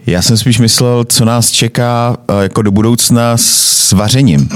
Já 0.06 0.22
jsem 0.22 0.36
spíš 0.36 0.58
myslel, 0.58 1.04
co 1.04 1.24
nás 1.24 1.50
čeká 1.50 2.16
eh, 2.28 2.42
jako 2.42 2.62
do 2.62 2.70
budoucna 2.70 3.36
s 3.36 3.92
vařením. 3.92 4.48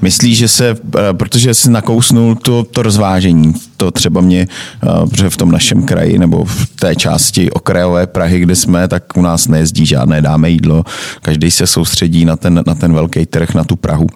Myslíš, 0.00 0.38
že 0.38 0.48
se, 0.48 0.70
eh, 0.70 1.12
protože 1.12 1.54
jsi 1.54 1.70
nakousnul 1.70 2.34
to, 2.34 2.64
to 2.64 2.82
rozvážení, 2.82 3.54
to 3.80 3.90
třeba 3.90 4.20
mě, 4.20 4.46
eh, 4.82 5.06
protože 5.10 5.30
v 5.30 5.36
tom 5.36 5.50
našem 5.50 5.82
kraji 5.82 6.18
nebo 6.18 6.44
v 6.44 6.66
té 6.80 6.96
části 6.96 7.50
okrajové 7.50 8.06
Prahy, 8.06 8.40
kde 8.40 8.56
jsme, 8.56 8.88
tak 8.88 9.16
u 9.16 9.22
nás 9.22 9.48
nejezdí 9.48 9.86
žádné 9.86 10.22
dáme 10.22 10.50
jídlo. 10.50 10.84
Každý 11.22 11.50
se 11.50 11.66
soustředí 11.66 12.24
na 12.24 12.36
ten, 12.36 12.62
na 12.66 12.74
ten 12.74 12.92
velký 12.92 13.26
trh, 13.26 13.54
na 13.54 13.64
tu 13.64 13.76
Prahu. 13.76 14.06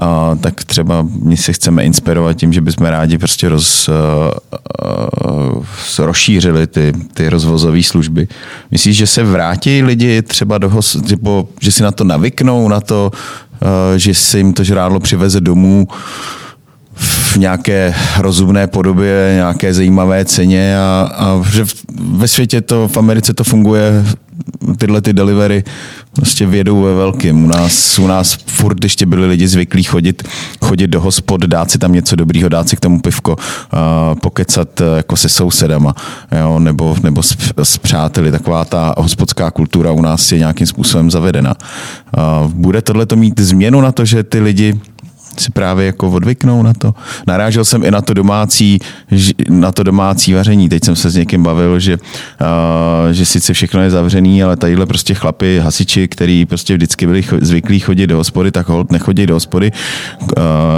A, 0.00 0.34
tak 0.40 0.64
třeba 0.64 1.06
my 1.22 1.36
se 1.36 1.52
chceme 1.52 1.84
inspirovat 1.84 2.36
tím, 2.36 2.52
že 2.52 2.60
bychom 2.60 2.86
rádi 2.86 3.18
prostě 3.18 3.48
roz, 3.48 3.90
rozšířili 5.98 6.66
ty, 6.66 6.92
ty 7.14 7.28
rozvozové 7.28 7.82
služby. 7.82 8.28
Myslíš, 8.70 8.96
že 8.96 9.06
se 9.06 9.24
vrátí 9.24 9.82
lidi 9.82 10.22
třeba 10.22 10.58
do 10.58 10.70
host, 10.70 11.10
nebo, 11.10 11.48
že 11.60 11.72
si 11.72 11.82
na 11.82 11.92
to 11.92 12.04
navyknou, 12.04 12.68
na 12.68 12.80
to, 12.80 13.10
že 13.96 14.14
se 14.14 14.38
jim 14.38 14.52
to 14.52 14.64
žrádlo 14.64 15.00
přiveze 15.00 15.40
domů 15.40 15.88
v 16.94 17.36
nějaké 17.36 17.94
rozumné 18.18 18.66
podobě, 18.66 19.32
nějaké 19.34 19.74
zajímavé 19.74 20.24
ceně 20.24 20.78
a, 20.78 21.10
a 21.16 21.42
že 21.50 21.64
ve 22.10 22.28
světě 22.28 22.60
to, 22.60 22.88
v 22.88 22.96
Americe 22.96 23.34
to 23.34 23.44
funguje 23.44 24.04
tyhle 24.78 25.00
ty 25.00 25.12
delivery 25.12 25.64
prostě 26.12 26.46
vědou 26.46 26.82
ve 26.82 26.94
velkým. 26.94 27.44
U 27.44 27.46
nás, 27.46 27.98
u 27.98 28.06
nás 28.06 28.32
furt 28.46 28.84
ještě 28.84 29.06
byli 29.06 29.26
lidi 29.26 29.48
zvyklí 29.48 29.82
chodit, 29.82 30.28
chodit 30.64 30.86
do 30.86 31.00
hospod, 31.00 31.40
dát 31.40 31.70
si 31.70 31.78
tam 31.78 31.92
něco 31.92 32.16
dobrýho, 32.16 32.48
dát 32.48 32.68
si 32.68 32.76
k 32.76 32.80
tomu 32.80 33.00
pivko, 33.00 33.32
uh, 33.32 34.18
pokecat 34.18 34.80
uh, 34.80 34.86
jako 34.96 35.16
se 35.16 35.28
sousedama, 35.28 35.94
jo, 36.40 36.58
nebo, 36.58 36.96
nebo 37.02 37.22
s, 37.22 37.36
s 37.62 37.78
přáteli. 37.78 38.30
Taková 38.30 38.64
ta 38.64 38.94
hospodská 38.98 39.50
kultura 39.50 39.92
u 39.92 40.02
nás 40.02 40.32
je 40.32 40.38
nějakým 40.38 40.66
způsobem 40.66 41.10
zavedena. 41.10 41.54
Uh, 42.16 42.50
bude 42.50 42.82
tohle 42.82 43.06
mít 43.14 43.40
změnu 43.40 43.80
na 43.80 43.92
to, 43.92 44.04
že 44.04 44.22
ty 44.22 44.40
lidi 44.40 44.80
si 45.40 45.52
právě 45.52 45.86
jako 45.86 46.10
odvyknou 46.10 46.62
na 46.62 46.72
to. 46.72 46.94
Narážel 47.26 47.64
jsem 47.64 47.84
i 47.84 47.90
na 47.90 48.00
to 48.00 48.14
domácí, 48.14 48.78
na 49.50 49.72
to 49.72 49.82
domácí 49.82 50.32
vaření. 50.32 50.68
Teď 50.68 50.84
jsem 50.84 50.96
se 50.96 51.10
s 51.10 51.16
někým 51.16 51.42
bavil, 51.42 51.80
že, 51.80 51.96
uh, 51.96 53.12
že 53.12 53.26
sice 53.26 53.52
všechno 53.52 53.82
je 53.82 53.90
zavřený, 53.90 54.42
ale 54.42 54.56
tadyhle 54.56 54.86
prostě 54.86 55.14
chlapi, 55.14 55.60
hasiči, 55.64 56.08
který 56.08 56.46
prostě 56.46 56.74
vždycky 56.74 57.06
byli 57.06 57.24
zvyklí 57.40 57.80
chodit 57.80 58.06
do 58.06 58.16
hospody, 58.16 58.50
tak 58.50 58.68
hold 58.68 58.92
nechodí 58.92 59.26
do 59.26 59.34
hospody. 59.34 59.72
Uh, 60.22 60.32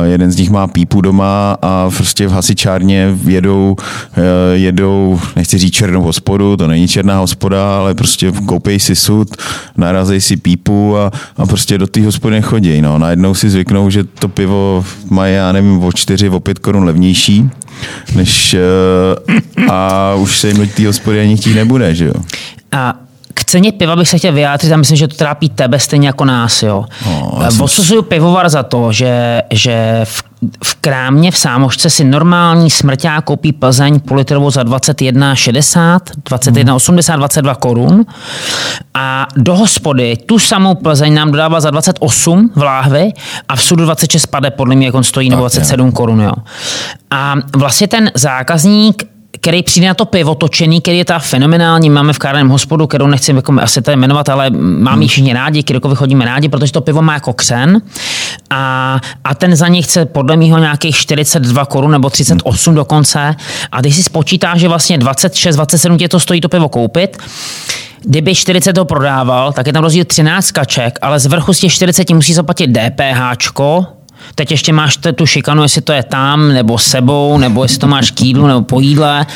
jeden 0.05 0.33
z 0.33 0.37
nich 0.37 0.51
má 0.51 0.67
pípu 0.67 1.01
doma 1.01 1.57
a 1.63 1.91
prostě 1.97 2.27
v 2.27 2.33
hasičárně 2.33 3.17
jedou, 3.27 3.77
uh, 3.79 4.25
jedou, 4.53 5.21
nechci 5.37 5.59
říct 5.59 5.75
černou 5.75 6.03
hospodu, 6.03 6.57
to 6.57 6.67
není 6.67 6.89
černá 6.89 7.19
hospoda, 7.19 7.79
ale 7.79 7.95
prostě 7.95 8.33
koupej 8.47 8.81
si 8.81 8.97
sud, 8.97 9.37
narazej 9.77 10.21
si 10.21 10.37
pípu 10.37 10.97
a, 10.97 11.11
a 11.37 11.47
prostě 11.47 11.79
do 11.79 11.87
té 11.87 12.05
hospody 12.05 12.37
nechodí. 12.37 12.81
No. 12.81 12.99
Najednou 12.99 13.35
si 13.35 13.51
zvyknou, 13.51 13.91
že 13.91 14.05
to 14.05 14.29
pivo 14.29 14.45
pivo 14.47 14.84
mají, 15.11 15.34
já 15.34 15.53
nevím, 15.53 15.84
o 15.84 15.92
4, 15.92 16.28
o 16.28 16.40
5 16.40 16.59
korun 16.59 16.84
levnější, 16.84 17.51
než 18.14 18.57
uh, 19.59 19.70
a 19.70 20.14
už 20.14 20.38
se 20.38 20.49
jim 20.49 20.57
do 20.57 20.66
té 20.66 20.86
hospody 20.86 21.20
ani 21.20 21.36
chtít 21.36 21.55
nebude, 21.55 21.94
že 21.94 22.05
jo? 22.05 22.14
A 22.72 22.94
k 23.37 23.45
ceně 23.45 23.72
piva 23.72 23.97
bych 23.97 24.09
se 24.09 24.18
chtěl 24.18 24.32
vyjádřit 24.32 24.72
a 24.72 24.76
myslím, 24.76 24.97
že 24.97 25.09
to 25.09 25.16
trápí 25.16 25.49
tebe 25.49 25.78
stejně 25.78 26.07
jako 26.07 26.24
nás. 26.24 26.62
Jo. 26.62 26.84
No, 27.07 27.39
Odsuzuju 27.61 28.03
pivovar 28.03 28.49
za 28.49 28.62
to, 28.62 28.93
že, 28.93 29.43
že 29.51 30.01
v 30.05 30.22
v 30.64 30.74
krámě 30.74 31.30
v 31.30 31.39
Sámošce 31.39 31.91
si 31.91 32.05
normální 32.05 32.70
smrťák 32.70 33.24
koupí 33.24 33.53
Plzeň 33.53 34.01
půl 34.01 34.16
litrovou 34.16 34.51
za 34.51 34.62
21,60, 34.62 35.99
21,80, 36.30 37.16
22 37.16 37.55
korun 37.55 38.05
a 38.95 39.26
do 39.37 39.57
hospody 39.57 40.16
tu 40.26 40.39
samou 40.39 40.74
Plzeň 40.74 41.14
nám 41.14 41.30
dodává 41.30 41.61
za 41.61 41.70
28 41.70 42.51
v 42.55 42.62
láhvi 42.62 43.12
a 43.49 43.57
v 43.57 43.62
sudu 43.62 43.84
26 43.84 44.26
pade 44.26 44.51
podle 44.51 44.76
mě, 44.76 44.87
jak 44.87 44.95
on 44.95 45.05
stojí, 45.05 45.30
nebo 45.30 45.41
27 45.41 45.93
korun. 45.93 46.20
Jo. 46.20 46.32
A 47.11 47.34
vlastně 47.57 47.89
ten 47.89 48.11
zákazník 48.14 49.16
který 49.41 49.62
přijde 49.62 49.87
na 49.87 49.95
to 49.95 50.05
pivo 50.05 50.34
točený, 50.34 50.80
který 50.80 50.99
je 50.99 51.05
ta 51.05 51.18
fenomenální. 51.18 51.91
Máme 51.91 52.12
v 52.12 52.18
kárném 52.18 52.49
hospodu, 52.49 52.87
kterou 52.87 53.07
nechci 53.07 53.32
jako 53.32 53.55
asi 53.61 53.82
tady 53.82 53.97
jmenovat, 53.97 54.28
ale 54.28 54.51
mám 54.51 55.03
ji 55.03 55.09
všichni 55.09 55.32
rádi, 55.32 55.62
kdykoliv 55.62 55.99
chodíme 55.99 56.24
rádi, 56.24 56.49
protože 56.49 56.72
to 56.72 56.80
pivo 56.80 57.03
má 57.03 57.14
jako 57.14 57.32
křen. 57.32 57.82
a, 58.51 59.01
a 59.24 59.34
ten 59.34 59.57
za 59.57 59.68
něj 59.68 59.82
chce 59.82 60.05
podle 60.07 60.37
mého 60.37 60.59
nějakých 60.59 60.97
42 60.97 61.64
korun 61.66 61.91
nebo 61.91 62.11
38 62.11 62.74
dokonce. 62.74 63.34
A 63.72 63.80
když 63.80 63.97
si 63.97 64.03
spočítá, 64.03 64.57
že 64.57 64.68
vlastně 64.68 64.99
26, 64.99 65.57
27 65.57 65.99
tě 65.99 66.09
to 66.09 66.20
stojí 66.20 66.41
to 66.41 66.49
pivo 66.49 66.68
koupit, 66.68 67.18
Kdyby 68.09 68.34
40 68.34 68.72
to 68.72 68.84
prodával, 68.84 69.53
tak 69.53 69.66
je 69.66 69.72
tam 69.72 69.82
rozdíl 69.82 70.05
13 70.05 70.51
kaček, 70.51 70.99
ale 71.03 71.18
z 71.18 71.26
vrchu 71.26 71.53
z 71.53 71.59
těch 71.59 71.72
40 71.72 72.11
musí 72.11 72.34
zaplatit 72.34 72.66
DPH, 72.66 73.37
Teď 74.39 74.51
ještě 74.51 74.72
máš 74.72 74.99
tu 75.14 75.26
šikanu, 75.26 75.62
jestli 75.62 75.80
to 75.80 75.93
je 75.93 76.03
tam, 76.03 76.53
nebo 76.53 76.78
sebou, 76.78 77.39
nebo 77.39 77.62
jestli 77.62 77.78
to 77.78 77.87
máš 77.87 78.11
k 78.11 78.20
jídlu, 78.20 78.47
nebo 78.47 78.62
po 78.62 78.80
jídle. 78.80 79.26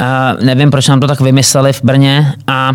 Uh, 0.00 0.44
nevím, 0.44 0.70
proč 0.70 0.88
nám 0.88 1.00
to 1.00 1.06
tak 1.06 1.20
vymysleli 1.20 1.72
v 1.72 1.84
Brně. 1.84 2.32
A 2.46 2.72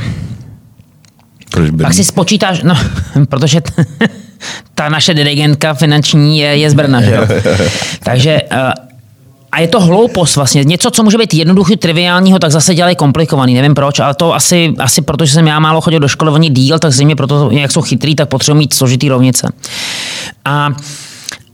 proč 1.51 1.71
Pak 1.81 1.93
si 1.93 2.03
spočítáš, 2.03 2.63
no, 2.63 2.77
protože 3.29 3.61
t- 3.61 3.85
ta 4.75 4.89
naše 4.89 5.13
dirigentka 5.13 5.73
finanční 5.73 6.39
je, 6.39 6.57
je 6.57 6.69
z 6.69 6.73
Brna, 6.73 7.01
že 7.01 7.11
jo? 7.15 7.27
Takže 8.03 8.41
uh, 8.51 8.57
a 9.51 9.59
je 9.59 9.67
to 9.67 9.81
hloupost 9.81 10.35
vlastně. 10.35 10.63
Něco, 10.63 10.91
co 10.91 11.03
může 11.03 11.17
být 11.17 11.33
jednoduchý, 11.33 11.77
triviálního, 11.77 12.39
tak 12.39 12.51
zase 12.51 12.75
dělají 12.75 12.95
komplikovaný. 12.95 13.53
Nevím 13.53 13.73
proč, 13.73 13.99
ale 13.99 14.15
to 14.15 14.35
asi, 14.35 14.73
asi 14.79 15.01
protože 15.01 15.33
jsem 15.33 15.47
já 15.47 15.59
málo 15.59 15.81
chodil 15.81 15.99
do 15.99 16.07
školy, 16.07 16.31
oni 16.31 16.49
díl, 16.49 16.79
tak 16.79 16.91
zřejmě 16.91 17.15
proto, 17.15 17.49
jak 17.51 17.71
jsou 17.71 17.81
chytrý, 17.81 18.15
tak 18.15 18.29
potřebují 18.29 18.59
mít 18.59 18.73
složitý 18.73 19.09
rovnice. 19.09 19.51
A 20.45 20.69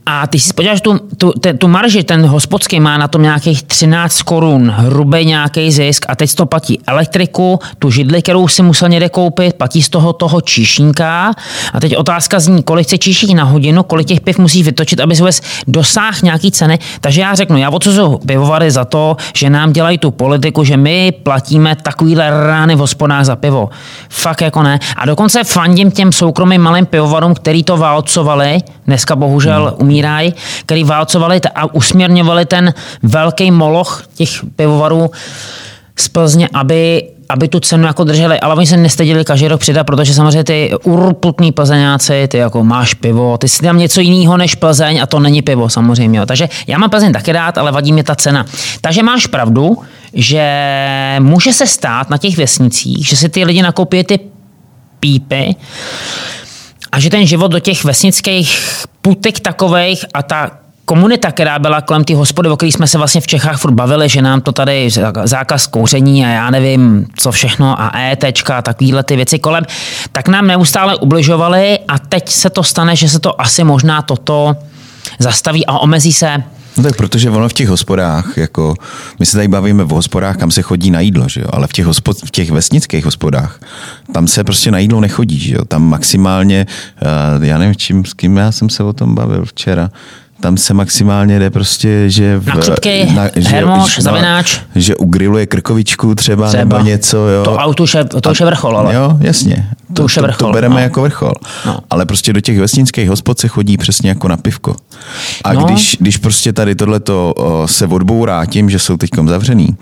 a 0.06 0.26
ty 0.26 0.38
si 0.38 0.52
podíváš 0.52 0.80
tu, 0.80 0.98
tu, 1.16 1.32
te, 1.32 1.54
tu 1.54 1.68
marži, 1.68 2.02
ten 2.02 2.26
hospodský 2.26 2.80
má 2.80 2.98
na 2.98 3.08
tom 3.08 3.22
nějakých 3.22 3.62
13 3.62 4.22
korun, 4.22 4.70
hrubý 4.70 5.24
nějaký 5.24 5.72
zisk 5.72 6.04
a 6.08 6.16
teď 6.16 6.34
to 6.34 6.46
platí 6.46 6.80
elektriku, 6.86 7.58
tu 7.78 7.90
židli, 7.90 8.22
kterou 8.22 8.48
si 8.48 8.62
musel 8.62 8.88
někde 8.88 9.08
koupit, 9.08 9.54
platí 9.54 9.82
z 9.82 9.88
toho 9.88 10.12
toho 10.12 10.40
číšníka 10.40 11.34
a 11.72 11.80
teď 11.80 11.96
otázka 11.96 12.40
zní, 12.40 12.62
kolik 12.62 12.86
chce 12.86 12.98
číšník 12.98 13.36
na 13.36 13.44
hodinu, 13.44 13.82
kolik 13.82 14.06
těch 14.06 14.20
piv 14.20 14.38
musí 14.38 14.62
vytočit, 14.62 15.00
aby 15.00 15.16
se 15.16 15.42
dosáhl 15.66 16.16
nějaký 16.22 16.50
ceny. 16.50 16.78
Takže 17.00 17.20
já 17.20 17.34
řeknu, 17.34 17.56
já 17.56 17.70
odsuzuju 17.70 18.18
pivovary 18.18 18.70
za 18.70 18.84
to, 18.84 19.16
že 19.34 19.50
nám 19.50 19.72
dělají 19.72 19.98
tu 19.98 20.10
politiku, 20.10 20.64
že 20.64 20.76
my 20.76 21.12
platíme 21.22 21.76
takovýhle 21.76 22.30
rány 22.30 22.74
v 22.74 22.78
hospodách 22.78 23.24
za 23.24 23.36
pivo. 23.36 23.70
Fakt 24.08 24.40
jako 24.40 24.62
ne. 24.62 24.78
A 24.96 25.06
dokonce 25.06 25.44
fandím 25.44 25.90
těm 25.90 26.12
soukromým 26.12 26.62
malým 26.62 26.86
pivovarům, 26.86 27.34
který 27.34 27.64
to 27.64 27.76
válcovali, 27.76 28.58
dneska 28.86 29.16
bohužel 29.16 29.76
hmm 29.80 29.91
umírají, 29.92 30.34
který 30.66 30.84
válcovali 30.84 31.40
a 31.54 31.74
usměrňovali 31.74 32.46
ten 32.46 32.74
velký 33.02 33.50
moloch 33.50 34.02
těch 34.14 34.30
pivovarů 34.56 35.10
z 35.96 36.08
Plzně, 36.08 36.48
aby 36.54 37.08
aby 37.32 37.48
tu 37.48 37.60
cenu 37.60 37.86
jako 37.86 38.04
drželi, 38.04 38.40
ale 38.40 38.54
oni 38.54 38.66
se 38.66 38.76
nestydili 38.76 39.24
každý 39.24 39.48
rok 39.48 39.60
přidat, 39.60 39.84
protože 39.84 40.14
samozřejmě 40.14 40.44
ty 40.44 40.70
urputní 40.84 41.52
plzeňáci, 41.52 42.28
ty 42.28 42.38
jako 42.38 42.64
máš 42.64 42.94
pivo, 42.94 43.38
ty 43.38 43.48
si 43.48 43.62
tam 43.62 43.78
něco 43.78 44.00
jiného 44.00 44.36
než 44.36 44.54
Plzeň 44.54 45.00
a 45.02 45.06
to 45.06 45.20
není 45.20 45.42
pivo 45.42 45.68
samozřejmě. 45.68 46.26
Takže 46.26 46.48
já 46.66 46.78
mám 46.78 46.90
Plzeň 46.90 47.12
taky 47.12 47.32
rád, 47.32 47.58
ale 47.58 47.72
vadí 47.72 47.92
mě 47.92 48.04
ta 48.04 48.14
cena. 48.14 48.44
Takže 48.80 49.02
máš 49.02 49.26
pravdu, 49.26 49.78
že 50.14 50.46
může 51.20 51.52
se 51.52 51.66
stát 51.66 52.10
na 52.10 52.18
těch 52.18 52.36
vesnicích, 52.36 53.06
že 53.06 53.16
si 53.16 53.28
ty 53.28 53.44
lidi 53.44 53.62
nakoupí 53.62 54.04
ty 54.04 54.20
pípy, 55.00 55.54
a 56.92 57.00
že 57.00 57.10
ten 57.10 57.26
život 57.26 57.48
do 57.48 57.58
těch 57.58 57.84
vesnických 57.84 58.58
putek 59.02 59.40
takových 59.40 60.04
a 60.14 60.22
ta 60.22 60.50
komunita, 60.84 61.32
která 61.32 61.58
byla 61.58 61.80
kolem 61.80 62.04
té 62.04 62.14
hospody, 62.14 62.48
o 62.48 62.56
které 62.56 62.72
jsme 62.72 62.86
se 62.86 62.98
vlastně 62.98 63.20
v 63.20 63.26
Čechách 63.26 63.58
furt 63.58 63.72
bavili, 63.72 64.08
že 64.08 64.22
nám 64.22 64.40
to 64.40 64.52
tady 64.52 64.88
zákaz 65.24 65.66
kouření 65.66 66.24
a 66.24 66.28
já 66.28 66.50
nevím, 66.50 67.06
co 67.16 67.32
všechno 67.32 67.80
a 67.80 67.92
ET 67.98 68.24
a 68.24 68.62
takovéhle 68.62 69.02
ty 69.02 69.16
věci 69.16 69.38
kolem, 69.38 69.64
tak 70.12 70.28
nám 70.28 70.46
neustále 70.46 70.96
ubližovali 70.96 71.78
a 71.88 71.98
teď 71.98 72.28
se 72.28 72.50
to 72.50 72.62
stane, 72.62 72.96
že 72.96 73.08
se 73.08 73.20
to 73.20 73.40
asi 73.40 73.64
možná 73.64 74.02
toto 74.02 74.56
zastaví 75.18 75.66
a 75.66 75.78
omezí 75.78 76.12
se 76.12 76.42
No 76.76 76.82
tak 76.82 76.96
protože 76.96 77.30
ono 77.30 77.48
v 77.48 77.52
těch 77.52 77.68
hospodách, 77.68 78.36
jako 78.36 78.74
my 79.18 79.26
se 79.26 79.36
tady 79.36 79.48
bavíme 79.48 79.84
v 79.84 79.88
hospodách, 79.88 80.36
kam 80.36 80.50
se 80.50 80.62
chodí 80.62 80.90
na 80.90 81.00
jídlo, 81.00 81.28
že 81.28 81.40
jo? 81.40 81.46
ale 81.50 81.66
v 81.66 81.72
těch, 81.72 81.86
hospod, 81.86 82.16
v 82.24 82.30
těch 82.30 82.50
vesnických 82.50 83.04
hospodách, 83.04 83.60
tam 84.12 84.28
se 84.28 84.44
prostě 84.44 84.70
na 84.70 84.78
jídlo 84.78 85.00
nechodí, 85.00 85.38
že 85.38 85.54
jo? 85.54 85.64
tam 85.64 85.88
maximálně, 85.88 86.66
uh, 87.36 87.44
já 87.44 87.58
nevím, 87.58 87.76
čím, 87.76 88.04
s 88.04 88.14
kým 88.14 88.36
já 88.36 88.52
jsem 88.52 88.68
se 88.68 88.82
o 88.82 88.92
tom 88.92 89.14
bavil 89.14 89.44
včera, 89.44 89.90
tam 90.42 90.56
se 90.56 90.74
maximálně 90.74 91.38
jde 91.38 91.50
prostě, 91.50 92.10
že... 92.10 92.38
V, 92.38 92.46
na 92.46 92.54
křupky, 92.54 93.08
na, 93.14 93.28
že, 93.36 93.48
hermoš, 93.48 93.94
že, 93.94 94.02
zavináč. 94.02 94.60
Že 94.74 94.96
ugriluje 94.96 95.46
krkovičku 95.46 96.14
třeba, 96.14 96.48
třeba, 96.48 96.64
nebo 96.64 96.78
něco, 96.78 97.16
jo. 97.16 97.44
To, 97.44 97.60
ale 97.60 97.74
to 97.74 97.82
už 97.82 97.94
je, 97.94 98.04
to 98.04 98.30
už 98.30 98.40
je 98.40 98.46
vrchol, 98.46 98.78
ale. 98.78 98.94
Jo, 98.94 99.16
jasně. 99.20 99.68
To, 99.88 99.94
to 99.94 100.04
už 100.04 100.16
je 100.16 100.22
vrchol. 100.22 100.38
To, 100.38 100.46
to 100.46 100.52
bereme 100.52 100.74
no. 100.74 100.80
jako 100.80 101.02
vrchol. 101.02 101.32
No. 101.66 101.78
Ale 101.90 102.06
prostě 102.06 102.32
do 102.32 102.40
těch 102.40 102.58
vesnických 102.58 103.08
hospod 103.08 103.38
se 103.38 103.48
chodí 103.48 103.76
přesně 103.76 104.08
jako 104.08 104.28
na 104.28 104.36
pivko. 104.36 104.76
A 105.44 105.52
no. 105.52 105.64
když, 105.64 105.96
když 106.00 106.16
prostě 106.16 106.52
tady 106.52 106.74
tohleto 106.74 107.34
se 107.66 107.86
odbourá 107.86 108.46
tím, 108.46 108.70
že 108.70 108.78
jsou 108.78 108.96
teď 108.96 109.10
zavřený, 109.26 109.76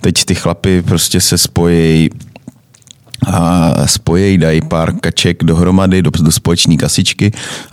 teď 0.00 0.24
ty 0.24 0.34
chlapy 0.34 0.82
prostě 0.82 1.20
se 1.20 1.38
spojí 1.38 2.10
a 3.26 3.72
spojí, 3.86 4.38
dají 4.38 4.60
pár 4.60 4.92
kaček 4.92 5.44
dohromady 5.44 6.02
do, 6.02 6.10
do 6.10 6.32
společné 6.32 6.76
kasičky, 6.76 7.32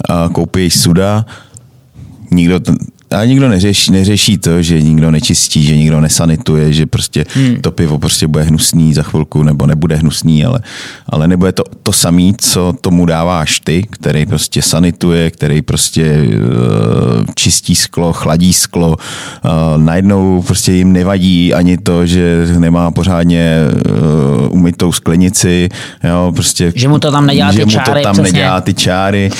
a 0.09 0.29
koupí 0.29 0.69
suda, 0.69 1.25
nikdo, 2.31 2.59
a 3.11 3.25
nikdo 3.25 3.49
neřeší, 3.49 3.91
neřeší 3.91 4.37
to, 4.37 4.61
že 4.61 4.81
nikdo 4.81 5.11
nečistí, 5.11 5.63
že 5.63 5.77
nikdo 5.77 6.01
nesanituje, 6.01 6.73
že 6.73 6.85
prostě 6.85 7.25
hmm. 7.33 7.61
to 7.61 7.71
pivo 7.71 7.99
prostě 7.99 8.27
bude 8.27 8.43
hnusný 8.43 8.93
za 8.93 9.03
chvilku, 9.03 9.43
nebo 9.43 9.65
nebude 9.65 9.95
hnusný, 9.95 10.45
ale, 10.45 10.59
ale 11.09 11.27
nebude 11.27 11.51
to 11.51 11.63
to 11.83 11.91
samé, 11.91 12.31
co 12.37 12.73
tomu 12.81 13.05
dáváš 13.05 13.59
ty, 13.59 13.87
který 13.91 14.25
prostě 14.25 14.61
sanituje, 14.61 15.31
který 15.31 15.61
prostě 15.61 16.21
uh, 16.21 17.25
čistí 17.35 17.75
sklo, 17.75 18.13
chladí 18.13 18.53
sklo. 18.53 18.89
Uh, 18.89 19.83
najednou 19.83 20.41
prostě 20.41 20.71
jim 20.71 20.93
nevadí 20.93 21.53
ani 21.53 21.77
to, 21.77 22.05
že 22.05 22.47
nemá 22.57 22.91
pořádně 22.91 23.57
uh, 23.65 24.53
umytou 24.53 24.91
sklenici, 24.91 25.69
jo, 26.03 26.31
prostě, 26.35 26.73
že 26.75 26.87
mu 26.87 26.99
to 26.99 27.11
tam 27.11 27.25
nedělá 27.25 27.51
že 27.51 27.65
ty 27.65 27.71
čáry, 27.71 27.91
mu 27.91 27.95
to 27.95 28.03
tam 28.03 28.13
přesně. 28.13 28.31
nedělá 28.31 28.61
ty 28.61 28.73
čáry. 28.73 29.31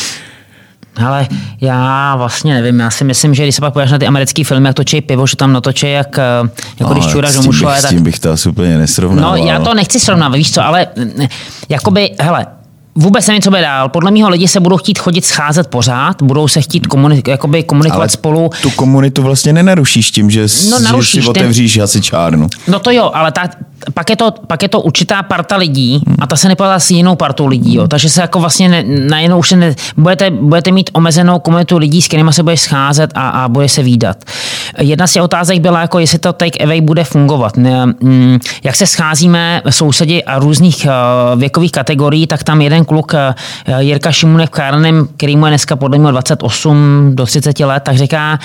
Ale 0.96 1.28
já 1.62 2.16
vlastně 2.16 2.54
nevím, 2.54 2.80
já 2.80 2.89
si 2.89 3.04
myslím, 3.04 3.34
že 3.34 3.44
když 3.44 3.56
se 3.56 3.62
pak 3.62 3.74
podíváš 3.74 3.92
na 3.92 3.98
ty 3.98 4.08
americké 4.08 4.44
filmy, 4.44 4.68
jak 4.68 4.76
točí 4.76 5.02
pivo, 5.02 5.28
že 5.28 5.36
tam 5.36 5.54
natočí, 5.54 5.92
jak, 5.92 6.18
eh, 6.18 6.50
jako 6.80 6.94
no, 6.94 7.00
když 7.00 7.12
čůraš 7.12 7.34
do 7.36 7.42
mušle. 7.42 7.82
Tak... 7.82 7.92
S 7.92 7.94
tím 7.94 8.04
bych 8.04 8.20
to 8.20 8.32
asi 8.32 8.50
úplně 8.50 8.78
nesrovnal. 8.78 9.32
No 9.32 9.46
já 9.46 9.60
to 9.60 9.74
nechci 9.74 10.00
srovnávat, 10.00 10.36
víš 10.36 10.52
co, 10.52 10.64
ale 10.64 10.88
eh, 11.22 11.28
jakoby, 11.70 12.10
hele, 12.20 12.46
Vůbec 12.96 13.28
nevím, 13.28 13.42
co 13.42 13.50
bude 13.50 13.62
dál. 13.62 13.89
Podle 13.89 14.12
mého 14.12 14.30
lidi 14.30 14.48
se 14.48 14.60
budou 14.60 14.78
chtít 14.78 15.00
chodit 15.00 15.26
scházet 15.26 15.68
pořád, 15.68 16.22
budou 16.22 16.48
se 16.48 16.62
chtít 16.62 16.88
jakoby 17.28 17.64
komunikovat 17.64 18.02
Ale 18.02 18.10
spolu. 18.10 18.50
tu 18.62 18.70
komunitu 18.72 19.24
vlastně 19.24 19.54
nenarušíš 19.54 20.12
tím, 20.12 20.30
že, 20.30 20.46
no, 20.70 20.80
narušíš, 20.80 21.14
že 21.14 21.22
si 21.22 21.28
otevříš 21.28 21.74
ten... 21.74 21.82
hasičárnu. 21.82 22.48
No 22.68 22.80
to 22.80 22.92
jo, 22.92 23.12
ale 23.14 23.32
ta, 23.32 23.50
pak 23.94 24.10
je, 24.10 24.16
to, 24.16 24.32
pak 24.48 24.64
je 24.64 24.70
to 24.70 24.82
určitá 24.82 25.24
parta 25.24 25.56
lidí 25.56 26.04
a 26.20 26.28
ta 26.28 26.36
se 26.36 26.48
neplatá 26.48 26.80
s 26.80 26.92
jinou 26.92 27.16
partou 27.16 27.48
lidí. 27.48 27.76
Jo. 27.76 27.88
Takže 27.88 28.10
se 28.10 28.22
jako 28.22 28.39
vlastně 28.39 28.70
ne, 28.70 28.84
najednou 29.10 29.39
už 29.39 29.52
ne, 29.52 29.76
budete, 29.98 30.32
budete 30.32 30.72
mít 30.72 30.89
omezenou 30.94 31.39
komunitu 31.39 31.78
lidí, 31.78 32.02
s 32.02 32.08
kterými 32.08 32.34
se 32.34 32.44
budeš 32.44 32.62
scházet 32.62 33.12
a, 33.16 33.30
a 33.30 33.48
bude 33.48 33.70
se 33.70 33.84
výdat. 33.84 34.18
Jedna 34.80 35.08
z 35.08 35.14
těch 35.14 35.24
otázek 35.24 35.60
byla, 35.60 35.82
jako 35.82 36.00
jestli 36.00 36.20
to 36.20 36.34
take 36.34 36.64
away 36.64 36.82
bude 36.82 37.04
fungovat. 37.04 37.58
Ne, 37.58 37.86
mm, 37.86 38.39
jak 38.64 38.76
se 38.76 38.88
scházíme 38.88 39.62
sousedi 39.70 40.24
a 40.24 40.39
různých 40.39 40.88
uh, 41.34 41.39
věkových 41.39 41.72
kategorií, 41.72 42.28
tak 42.28 42.44
tam 42.44 42.62
jeden 42.62 42.81
kluk, 42.86 43.14
uh, 43.14 43.80
Jirka 43.80 44.12
Šimunek 44.12 44.50
v 44.50 44.52
Kárnem, 44.52 45.08
který 45.18 45.38
mu 45.38 45.46
je 45.46 45.52
dneska 45.52 45.76
podle 45.76 45.98
mě 45.98 46.12
28 46.12 47.12
do 47.14 47.26
30 47.26 47.60
let, 47.60 47.84
tak 47.84 47.98
říká, 47.98 48.40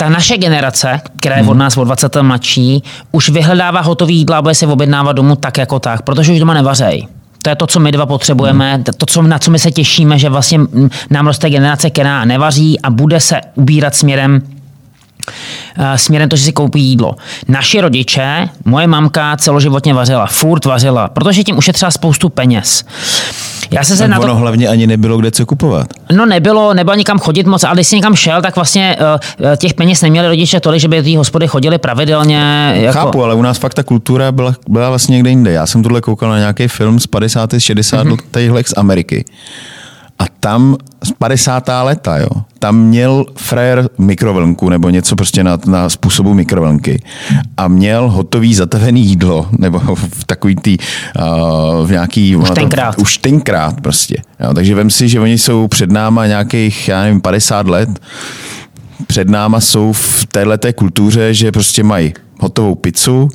ta 0.00 0.08
naše 0.08 0.36
generace, 0.36 1.00
která 1.20 1.36
je 1.36 1.42
od 1.42 1.50
hmm. 1.50 1.58
nás 1.58 1.76
o 1.76 1.84
20 1.84 2.16
mladší, 2.22 2.82
už 3.12 3.28
vyhledává 3.28 3.80
hotový 3.80 4.16
jídla 4.16 4.38
a 4.38 4.42
bude 4.42 4.54
se 4.54 4.66
objednávat 4.66 5.16
domů 5.16 5.36
tak 5.36 5.58
jako 5.58 5.78
tak, 5.78 6.02
protože 6.02 6.32
už 6.32 6.38
doma 6.38 6.54
nevařej. 6.54 7.06
To 7.42 7.50
je 7.50 7.56
to, 7.56 7.66
co 7.66 7.80
my 7.80 7.92
dva 7.92 8.06
potřebujeme, 8.06 8.74
hmm. 8.74 8.84
to, 8.84 9.06
co, 9.06 9.22
na 9.22 9.38
co 9.38 9.50
my 9.50 9.58
se 9.58 9.70
těšíme, 9.70 10.18
že 10.18 10.28
vlastně 10.28 10.58
nám 11.10 11.26
roste 11.26 11.50
generace, 11.50 11.90
která 11.90 12.24
nevaří 12.24 12.80
a 12.80 12.90
bude 12.90 13.20
se 13.20 13.40
ubírat 13.54 13.94
směrem 13.94 14.42
eh, 14.42 14.59
směrem 15.96 16.28
to, 16.28 16.36
že 16.36 16.44
si 16.44 16.52
koupí 16.52 16.82
jídlo. 16.82 17.14
Naši 17.48 17.80
rodiče, 17.80 18.48
moje 18.64 18.86
mamka 18.86 19.36
celoživotně 19.36 19.94
vařila, 19.94 20.26
furt 20.26 20.64
vařila, 20.64 21.08
protože 21.08 21.44
tím 21.44 21.58
ušetřila 21.58 21.90
spoustu 21.90 22.28
peněz. 22.28 22.84
Já 23.70 23.84
se, 23.84 23.96
se 23.96 24.08
na 24.08 24.20
to... 24.20 24.36
hlavně 24.36 24.68
ani 24.68 24.86
nebylo 24.86 25.18
kde 25.18 25.30
co 25.30 25.46
kupovat. 25.46 25.86
No 26.12 26.26
nebylo, 26.26 26.74
nebylo 26.74 26.96
nikam 26.96 27.18
chodit 27.18 27.46
moc, 27.46 27.64
ale 27.64 27.74
když 27.74 27.86
jsi 27.86 27.96
někam 27.96 28.16
šel, 28.16 28.42
tak 28.42 28.56
vlastně 28.56 28.96
uh, 29.00 29.56
těch 29.56 29.74
peněz 29.74 30.02
neměli 30.02 30.28
rodiče 30.28 30.60
tolik, 30.60 30.80
že 30.80 30.88
by 30.88 31.02
ty 31.02 31.14
hospody 31.14 31.48
chodili 31.48 31.78
pravidelně. 31.78 32.72
Jako... 32.74 32.98
Chápu, 32.98 33.24
ale 33.24 33.34
u 33.34 33.42
nás 33.42 33.58
fakt 33.58 33.74
ta 33.74 33.82
kultura 33.82 34.32
byla, 34.32 34.54
byla 34.68 34.88
vlastně 34.88 35.12
někde 35.12 35.30
jinde. 35.30 35.52
Já 35.52 35.66
jsem 35.66 35.82
tohle 35.82 36.00
koukal 36.00 36.30
na 36.30 36.38
nějaký 36.38 36.68
film 36.68 37.00
z 37.00 37.06
50. 37.06 37.50
60. 37.58 38.06
Mm-hmm. 38.06 38.62
z 38.66 38.74
Ameriky. 38.76 39.24
A 40.20 40.24
tam 40.40 40.76
z 41.04 41.12
50. 41.12 41.68
leta, 41.82 42.18
jo, 42.18 42.28
tam 42.58 42.78
měl 42.78 43.24
frajer 43.36 43.88
mikrovlnku 43.98 44.68
nebo 44.68 44.90
něco 44.90 45.16
prostě 45.16 45.44
na, 45.44 45.58
na 45.66 45.88
způsobu 45.88 46.34
mikrovlnky 46.34 47.02
a 47.56 47.68
měl 47.68 48.10
hotový 48.10 48.54
zatavený 48.54 49.06
jídlo 49.06 49.48
nebo 49.58 49.78
v 49.94 50.24
takový 50.24 50.56
tý, 50.56 50.76
uh, 50.78 51.86
v 51.86 51.90
nějaký... 51.90 52.36
Už 52.36 52.50
tenkrát. 52.50 52.94
To, 52.94 53.02
už 53.02 53.18
tenkrát 53.18 53.80
prostě. 53.80 54.16
Jo, 54.40 54.54
takže 54.54 54.74
vem 54.74 54.90
si, 54.90 55.08
že 55.08 55.20
oni 55.20 55.38
jsou 55.38 55.68
před 55.68 55.92
náma 55.92 56.26
nějakých, 56.26 56.88
já 56.88 57.02
nevím, 57.02 57.20
50 57.20 57.68
let, 57.68 57.88
před 59.06 59.28
náma 59.28 59.60
jsou 59.60 59.92
v 59.92 60.26
této 60.26 60.72
kultuře, 60.72 61.34
že 61.34 61.52
prostě 61.52 61.82
mají 61.82 62.14
hotovou 62.40 62.74
pizzu, 62.74 63.28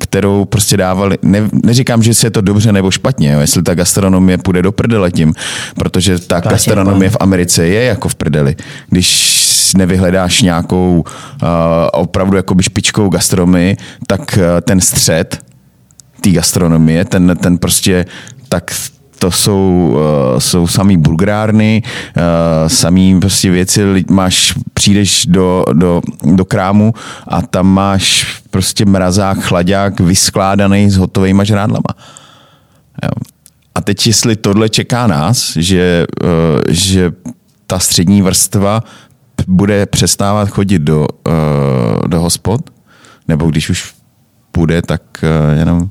kterou 0.00 0.44
prostě 0.44 0.76
dávali, 0.76 1.18
ne, 1.22 1.48
neříkám, 1.64 2.02
že 2.02 2.14
si 2.14 2.26
je 2.26 2.30
to 2.30 2.40
dobře 2.40 2.72
nebo 2.72 2.90
špatně, 2.90 3.32
jo, 3.32 3.40
jestli 3.40 3.62
ta 3.62 3.74
gastronomie 3.74 4.38
půjde 4.38 4.62
do 4.62 4.72
prdele 4.72 5.10
tím, 5.10 5.34
protože 5.74 6.18
ta 6.18 6.40
Platě 6.40 6.54
gastronomie 6.54 7.10
v 7.10 7.16
Americe 7.20 7.66
je 7.66 7.84
jako 7.84 8.08
v 8.08 8.14
prdeli. 8.14 8.56
Když 8.88 9.72
nevyhledáš 9.76 10.42
nějakou 10.42 11.04
uh, 11.42 11.48
opravdu 11.92 12.36
jakoby 12.36 12.62
špičkou 12.62 13.08
gastronomii, 13.08 13.76
tak 14.06 14.38
uh, 14.38 14.60
ten 14.60 14.80
střed 14.80 15.38
té 16.20 16.30
gastronomie, 16.30 17.04
ten, 17.04 17.36
ten 17.42 17.58
prostě 17.58 18.06
tak 18.48 18.70
to 19.20 19.30
jsou, 19.30 19.92
uh, 20.32 20.38
jsou 20.38 20.66
samý 20.66 20.96
burgerárny, 20.96 21.82
uh, 21.82 22.22
samý 22.68 23.20
prostě 23.20 23.50
věci, 23.50 24.04
máš, 24.10 24.54
přijdeš 24.74 25.26
do, 25.26 25.64
do, 25.72 26.00
do 26.24 26.44
krámu 26.44 26.94
a 27.28 27.42
tam 27.42 27.66
máš 27.68 28.26
prostě 28.50 28.84
mrazák, 28.84 29.38
chlaďák 29.38 30.00
vyskládaný 30.00 30.90
s 30.90 30.96
hotovými 30.96 31.46
žrádlama. 31.46 31.92
A 33.74 33.80
teď, 33.80 34.06
jestli 34.06 34.36
tohle 34.36 34.68
čeká 34.68 35.06
nás, 35.06 35.56
že, 35.56 36.06
uh, 36.22 36.28
že 36.68 37.12
ta 37.66 37.78
střední 37.78 38.22
vrstva 38.22 38.82
bude 39.46 39.86
přestávat 39.86 40.48
chodit 40.48 40.78
do, 40.78 41.08
uh, 41.28 42.08
do 42.08 42.20
hospod, 42.20 42.60
nebo 43.28 43.46
když 43.46 43.70
už 43.70 43.94
půjde, 44.52 44.82
tak 44.82 45.02
uh, 45.22 45.58
jenom 45.58 45.88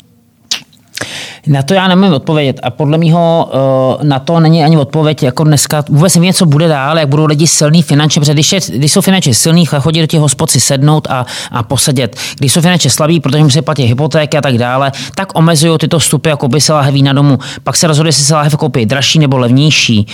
na 1.48 1.64
to 1.64 1.74
já 1.74 1.88
nemůžu 1.88 2.16
odpovědět 2.16 2.60
a 2.64 2.70
podle 2.70 2.98
mého 2.98 3.50
uh, 3.98 4.04
na 4.04 4.20
to 4.20 4.40
není 4.40 4.64
ani 4.64 4.78
odpověď 4.78 5.24
jako 5.24 5.44
dneska. 5.44 5.84
Vůbec 5.90 6.16
nevím, 6.16 6.34
co 6.34 6.46
bude 6.46 6.68
dál, 6.68 7.00
jak 7.00 7.10
budou 7.10 7.26
lidi 7.26 7.48
silní 7.48 7.82
finančně, 7.82 8.20
protože 8.20 8.34
když, 8.34 8.52
je, 8.52 8.60
když 8.76 8.92
jsou 8.92 9.02
finančně 9.02 9.34
silní, 9.34 9.66
chodí 9.66 10.02
do 10.02 10.08
těch 10.08 10.20
hospod 10.20 10.50
si 10.50 10.60
sednout 10.60 11.08
a, 11.10 11.26
a 11.52 11.64
posedět. 11.64 12.16
Když 12.38 12.54
jsou 12.54 12.62
finančně 12.62 12.90
slabí, 12.90 13.20
protože 13.20 13.44
musí 13.44 13.62
platit 13.62 13.86
hypotéky 13.86 14.38
a 14.38 14.42
tak 14.42 14.58
dále, 14.58 14.92
tak 15.16 15.38
omezují 15.38 15.78
tyto 15.78 16.00
vstupy, 16.00 16.30
jako 16.30 16.48
by 16.48 16.62
se 16.62 16.74
lahví 16.74 17.02
na 17.02 17.14
domu. 17.14 17.40
Pak 17.64 17.76
se 17.76 17.88
rozhoduje, 17.88 18.10
jestli 18.10 18.24
se 18.24 18.36
lahev 18.36 18.56
koupí 18.56 18.86
dražší 18.86 19.20
nebo 19.20 19.38
levnější. 19.38 20.08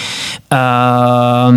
Uh, 0.51 1.55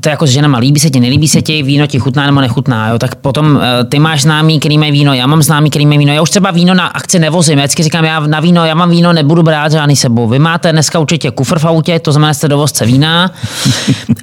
to 0.00 0.08
jako 0.08 0.26
s 0.26 0.30
ženama, 0.30 0.58
líbí 0.58 0.80
se 0.80 0.90
ti, 0.90 1.00
nelíbí 1.00 1.28
se 1.28 1.42
ti, 1.42 1.62
víno 1.62 1.86
ti 1.86 1.98
chutná 1.98 2.26
nebo 2.26 2.40
nechutná, 2.40 2.88
jo? 2.88 2.98
tak 2.98 3.14
potom 3.14 3.60
eh, 3.62 3.84
ty 3.84 3.98
máš 3.98 4.22
známý, 4.22 4.60
který 4.60 4.78
mají 4.78 4.92
víno, 4.92 5.14
já 5.14 5.26
mám 5.26 5.42
známý, 5.42 5.70
který 5.70 5.86
mají 5.86 5.98
víno. 5.98 6.12
Já 6.12 6.22
už 6.22 6.30
třeba 6.30 6.50
víno 6.50 6.74
na 6.74 6.86
akci 6.86 7.18
nevozím, 7.18 7.58
já 7.58 7.64
vždycky 7.64 7.82
říkám, 7.82 8.04
já 8.04 8.20
na 8.20 8.40
víno, 8.40 8.64
já 8.64 8.74
mám 8.74 8.90
víno, 8.90 9.12
nebudu 9.12 9.42
brát 9.42 9.72
žádný 9.72 9.96
sebou. 9.96 10.28
Vy 10.28 10.38
máte 10.38 10.72
dneska 10.72 10.98
určitě 10.98 11.30
kufr 11.30 11.58
v 11.58 11.64
autě, 11.64 11.98
to 11.98 12.12
znamená, 12.12 12.34
jste 12.34 12.48
dovozce 12.48 12.86
vína. 12.86 13.32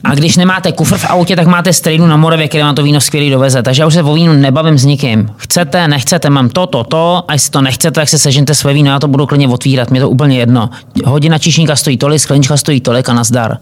A 0.04 0.16
když 0.16 0.38
nemáte 0.38 0.72
kufr 0.72 0.98
v 0.98 1.06
autě, 1.06 1.36
tak 1.36 1.48
máte 1.48 1.74
strejnu 1.74 2.08
na 2.08 2.18
Moravě, 2.18 2.48
který 2.48 2.64
vám 2.64 2.76
to 2.76 2.84
víno 2.84 3.02
skvělý 3.02 3.30
doveze. 3.30 3.64
Takže 3.64 3.82
já 3.82 3.88
už 3.88 3.94
se 3.94 4.04
o 4.04 4.14
vínu 4.14 4.34
nebavím 4.34 4.78
s 4.78 4.86
nikým. 4.86 5.30
Chcete, 5.38 5.88
nechcete, 5.88 6.30
mám 6.30 6.50
to, 6.50 6.68
to, 6.68 6.84
to, 6.84 7.24
a 7.28 7.34
jestli 7.34 7.52
to 7.52 7.62
nechcete, 7.62 7.92
tak 7.92 8.10
se 8.10 8.20
sežente 8.20 8.56
své 8.56 8.74
víno, 8.74 8.92
já 8.92 9.00
to 9.00 9.08
budu 9.08 9.26
klidně 9.26 9.48
otvírat, 9.48 9.92
mě 9.92 10.00
to 10.00 10.10
úplně 10.10 10.38
jedno. 10.38 10.70
Hodina 11.06 11.38
číšníka 11.38 11.76
stojí 11.76 11.98
tolik, 11.98 12.20
sklenička 12.20 12.58
stojí 12.58 12.82
tolik 12.82 13.10
a 13.10 13.14
nazdar. 13.14 13.58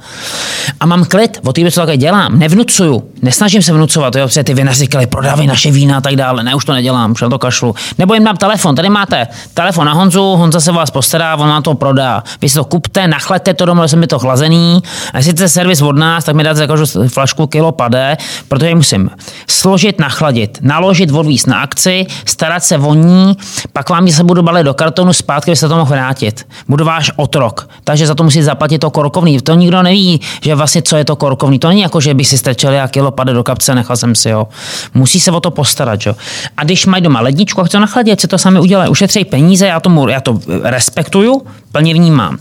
A 0.80 0.86
mám 0.86 1.06
klid, 1.06 1.40
o 1.44 1.54
té 1.54 1.64
také 1.96 1.98
dělám, 1.98 2.40
nevnuc 2.40 2.66
vnucuju, 2.66 3.04
nesnažím 3.22 3.62
se 3.62 3.74
vnucovat, 3.74 4.16
jo, 4.16 4.28
protože 4.28 4.44
ty 4.44 4.54
vinaři 4.54 4.80
říkali, 4.80 5.08
prodávej 5.08 5.48
naše 5.48 5.72
vína 5.72 5.98
a 5.98 6.02
tak 6.02 6.16
dále. 6.16 6.44
Ne, 6.44 6.56
už 6.56 6.66
to 6.66 6.74
nedělám, 6.74 7.12
už 7.12 7.22
na 7.22 7.30
to 7.30 7.40
kašlu. 7.40 7.76
Nebo 7.98 8.14
jim 8.14 8.24
dám 8.24 8.38
telefon, 8.38 8.76
tady 8.76 8.90
máte 8.90 9.28
telefon 9.54 9.86
na 9.86 9.94
Honzu, 9.94 10.22
Honza 10.22 10.60
se 10.60 10.72
vás 10.72 10.92
postará, 10.92 11.36
on 11.36 11.50
vám 11.50 11.64
to 11.64 11.76
prodá. 11.76 12.24
Vy 12.42 12.50
si 12.50 12.56
to 12.56 12.64
kupte, 12.64 13.08
nachlete 13.08 13.54
to 13.54 13.66
doma, 13.66 13.88
jsem 13.88 14.00
mi 14.00 14.08
to 14.08 14.20
chlazený. 14.20 14.84
A 15.14 15.18
jestli 15.18 15.32
chcete 15.32 15.50
servis 15.50 15.82
od 15.82 15.98
nás, 15.98 16.24
tak 16.24 16.36
mi 16.36 16.44
dáte 16.44 16.56
za 16.56 16.68
každou 16.68 17.08
flašku 17.08 17.48
kilo 17.48 17.72
pade, 17.72 18.18
protože 18.48 18.76
musím 18.76 19.10
složit, 19.48 20.00
nachladit, 20.00 20.58
naložit, 20.62 21.12
odvíst 21.12 21.48
na 21.48 21.62
akci, 21.62 22.06
starat 22.26 22.64
se 22.64 22.78
o 22.78 22.94
ní, 22.94 23.38
pak 23.74 23.90
vám 23.90 24.08
se 24.08 24.24
budu 24.24 24.42
balit 24.42 24.66
do 24.66 24.74
kartonu 24.74 25.14
zpátky, 25.14 25.56
se 25.56 25.68
to 25.68 25.76
mohl 25.76 25.90
vrátit. 25.90 26.48
Budu 26.68 26.86
váš 26.86 27.12
otrok, 27.16 27.70
takže 27.84 28.08
za 28.08 28.16
to 28.16 28.24
musí 28.24 28.42
zaplatit 28.42 28.80
to 28.80 28.90
korkovný. 28.90 29.42
To 29.42 29.56
nikdo 29.56 29.84
neví, 29.84 30.22
že 30.42 30.56
vlastně 30.56 30.82
co 30.82 30.98
je 30.98 31.06
to 31.06 31.16
korkovný. 31.16 31.60
To 31.60 31.68
není 31.68 31.85
jako, 31.86 32.02
že 32.02 32.14
bych 32.14 32.28
si 32.28 32.38
strčel 32.38 32.82
a 32.84 32.88
kilo 32.88 33.12
pade 33.12 33.34
do 33.34 33.44
kapce, 33.44 33.76
nechal 33.76 33.98
jsem 33.98 34.16
si 34.16 34.32
ho. 34.32 34.48
Musí 34.94 35.20
se 35.20 35.32
o 35.32 35.40
to 35.40 35.52
postarat, 35.52 36.00
jo. 36.06 36.16
A 36.58 36.64
když 36.64 36.86
mají 36.86 37.04
doma 37.04 37.22
ledničku 37.22 37.62
a 37.62 37.64
chcou 37.64 37.80
nachladit, 37.80 38.22
si 38.22 38.28
to 38.28 38.38
sami 38.38 38.60
udělají, 38.60 38.90
ušetří 38.90 39.26
peníze, 39.26 39.68
já, 39.68 39.80
tomu, 39.80 40.08
já 40.10 40.22
to 40.22 40.40
respektuju, 40.64 41.42
plně 41.72 41.94
vnímám. 41.94 42.38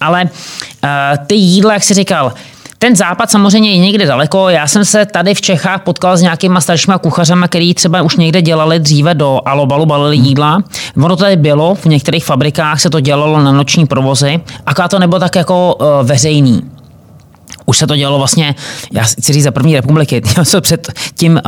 Ale 0.00 0.22
uh, 0.24 0.90
ty 1.26 1.34
jídla, 1.34 1.72
jak 1.72 1.82
jsi 1.82 1.94
říkal, 1.94 2.32
ten 2.78 2.96
západ 2.96 3.30
samozřejmě 3.30 3.70
je 3.70 3.78
někde 3.78 4.06
daleko. 4.06 4.48
Já 4.48 4.66
jsem 4.66 4.84
se 4.84 5.06
tady 5.06 5.34
v 5.34 5.40
Čechách 5.40 5.82
potkal 5.82 6.16
s 6.16 6.22
nějakýma 6.22 6.60
staršíma 6.60 6.98
kuchařama, 6.98 7.48
který 7.48 7.74
třeba 7.74 8.02
už 8.02 8.16
někde 8.16 8.42
dělali 8.42 8.78
dříve 8.78 9.14
do 9.14 9.40
alobalu, 9.44 9.86
balili 9.86 10.16
jídla. 10.16 10.62
Ono 10.96 11.16
to 11.16 11.22
tady 11.22 11.36
bylo, 11.36 11.74
v 11.74 11.84
některých 11.84 12.24
fabrikách 12.24 12.80
se 12.80 12.90
to 12.90 13.00
dělalo 13.00 13.42
na 13.42 13.52
noční 13.52 13.86
provozy, 13.86 14.40
aká 14.66 14.88
to 14.88 14.98
nebylo 14.98 15.20
tak 15.20 15.36
jako 15.36 15.74
uh, 15.74 15.86
veřejný 16.02 16.62
už 17.70 17.78
se 17.78 17.86
to 17.86 17.96
dělalo 17.96 18.18
vlastně, 18.18 18.54
já 18.92 19.02
chci 19.02 19.32
říct 19.32 19.44
za 19.44 19.50
první 19.50 19.74
republiky, 19.74 20.22
před, 20.60 20.92
tím, 21.14 21.40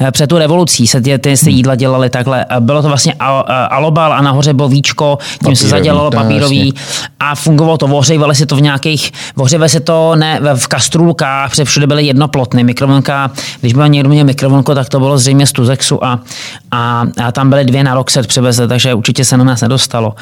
uh, 0.00 0.10
před 0.10 0.26
tu 0.26 0.38
revolucí 0.38 0.86
se 0.86 1.00
ty, 1.00 1.18
ty, 1.18 1.36
ty 1.36 1.50
jídla 1.50 1.74
dělaly 1.74 2.10
takhle. 2.10 2.46
Bylo 2.60 2.82
to 2.82 2.88
vlastně 2.88 3.14
al, 3.14 3.44
alobal 3.70 4.12
a 4.12 4.20
nahoře 4.20 4.54
bylo 4.54 4.68
víčko, 4.68 5.18
tím 5.20 5.38
papírový, 5.38 5.56
se 5.56 5.68
zadělalo 5.68 6.10
papírový 6.10 6.74
a 7.20 7.34
fungovalo 7.34 7.78
to, 7.78 7.86
ohřívali 7.86 8.34
se 8.34 8.46
to 8.46 8.56
v 8.56 8.62
nějakých, 8.62 9.12
ohřívali 9.36 9.68
se 9.68 9.80
to 9.80 10.16
ne 10.16 10.40
v 10.54 10.68
kastrůlkách, 10.68 11.50
protože 11.50 11.64
všude 11.64 11.86
byly 11.86 12.06
jednoplotny. 12.06 12.64
Mikrovlnka, 12.64 13.30
když 13.60 13.74
byl 13.74 13.88
někdo 13.88 14.08
měl 14.08 14.24
mikrovlnku, 14.24 14.74
tak 14.74 14.88
to 14.88 14.98
bylo 14.98 15.18
zřejmě 15.18 15.46
z 15.46 15.52
Tuzexu 15.52 16.04
a, 16.04 16.20
a, 16.70 17.04
a 17.24 17.32
tam 17.32 17.50
byly 17.50 17.64
dvě 17.64 17.84
na 17.84 17.94
Roxet 17.94 18.26
přivezli, 18.26 18.68
takže 18.68 18.94
určitě 18.94 19.24
se 19.24 19.36
na 19.36 19.44
nás 19.44 19.60
nedostalo. 19.60 20.14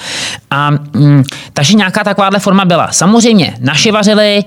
A, 0.50 0.70
mm, 0.70 1.24
takže 1.52 1.74
nějaká 1.74 2.04
takováhle 2.04 2.38
forma 2.38 2.64
byla. 2.64 2.88
Samozřejmě 2.92 3.56
naši 3.60 3.90
vařili, 3.92 4.44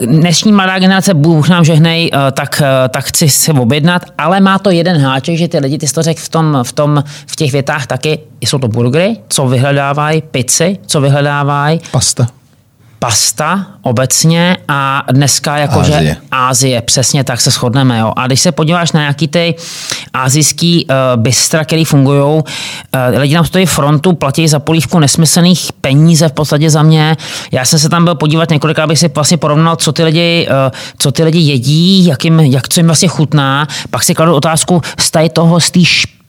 dnešní 0.00 0.52
mladá 0.52 0.78
generace, 0.78 1.14
Bůh 1.14 1.48
nám 1.48 1.64
žehnej, 1.64 2.10
eh, 2.12 2.32
tak, 2.32 2.62
eh, 2.64 2.88
tak 2.88 3.04
chci 3.04 3.28
se 3.28 3.52
objednat, 3.52 4.02
ale 4.18 4.40
má 4.40 4.58
to 4.58 4.70
jeden 4.70 5.00
háček, 5.00 5.36
že 5.36 5.48
ty 5.48 5.58
lidi, 5.58 5.78
ty 5.78 5.88
jsi 5.88 5.94
to 5.94 6.02
řekl 6.02 6.20
v, 6.20 6.28
tom, 6.28 6.58
v, 6.62 6.72
tom, 6.72 7.04
v 7.26 7.36
těch 7.36 7.52
větách 7.52 7.86
taky, 7.86 8.18
jsou 8.40 8.58
to 8.58 8.68
burgery, 8.68 9.16
co 9.28 9.48
vyhledávají, 9.48 10.22
pici, 10.22 10.78
co 10.86 11.00
vyhledávají. 11.00 11.80
Pasta 11.90 12.39
pasta 13.00 13.66
obecně 13.82 14.56
a 14.68 15.02
dneska 15.12 15.56
jakože 15.56 15.94
Ázie. 15.94 16.16
Ázie, 16.30 16.82
přesně 16.82 17.24
tak 17.24 17.40
se 17.40 17.50
shodneme. 17.50 17.98
Jo. 17.98 18.12
A 18.16 18.26
když 18.26 18.40
se 18.40 18.52
podíváš 18.52 18.92
na 18.92 19.00
nějaký 19.00 19.28
ty 19.28 19.54
azijský 20.12 20.86
uh, 20.86 21.22
bystra, 21.22 21.64
který 21.64 21.84
fungují, 21.84 22.22
uh, 22.22 22.42
lidi 23.16 23.34
nám 23.34 23.44
stojí 23.44 23.66
frontu, 23.66 24.12
platí 24.12 24.48
za 24.48 24.58
polívku 24.58 24.98
nesmyslných 24.98 25.72
peníze 25.80 26.28
v 26.28 26.32
podstatě 26.32 26.70
za 26.70 26.82
mě. 26.82 27.16
Já 27.52 27.64
jsem 27.64 27.78
se 27.78 27.88
tam 27.88 28.04
byl 28.04 28.14
podívat 28.14 28.50
několikrát, 28.50 28.84
abych 28.84 28.98
si 28.98 29.08
vlastně 29.08 29.36
porovnal, 29.36 29.76
co 29.76 29.92
ty 29.92 30.04
lidi, 30.04 30.48
uh, 30.50 30.76
co 30.98 31.12
ty 31.12 31.24
lidi 31.24 31.38
jedí, 31.38 32.06
jak, 32.06 32.24
jim, 32.24 32.40
jak 32.40 32.68
co 32.68 32.80
jim 32.80 32.86
vlastně 32.86 33.08
chutná. 33.08 33.68
Pak 33.90 34.02
si 34.02 34.14
kladu 34.14 34.34
otázku, 34.34 34.82
z 34.98 35.10
toho, 35.32 35.60
z 35.60 35.70
té 35.70 35.80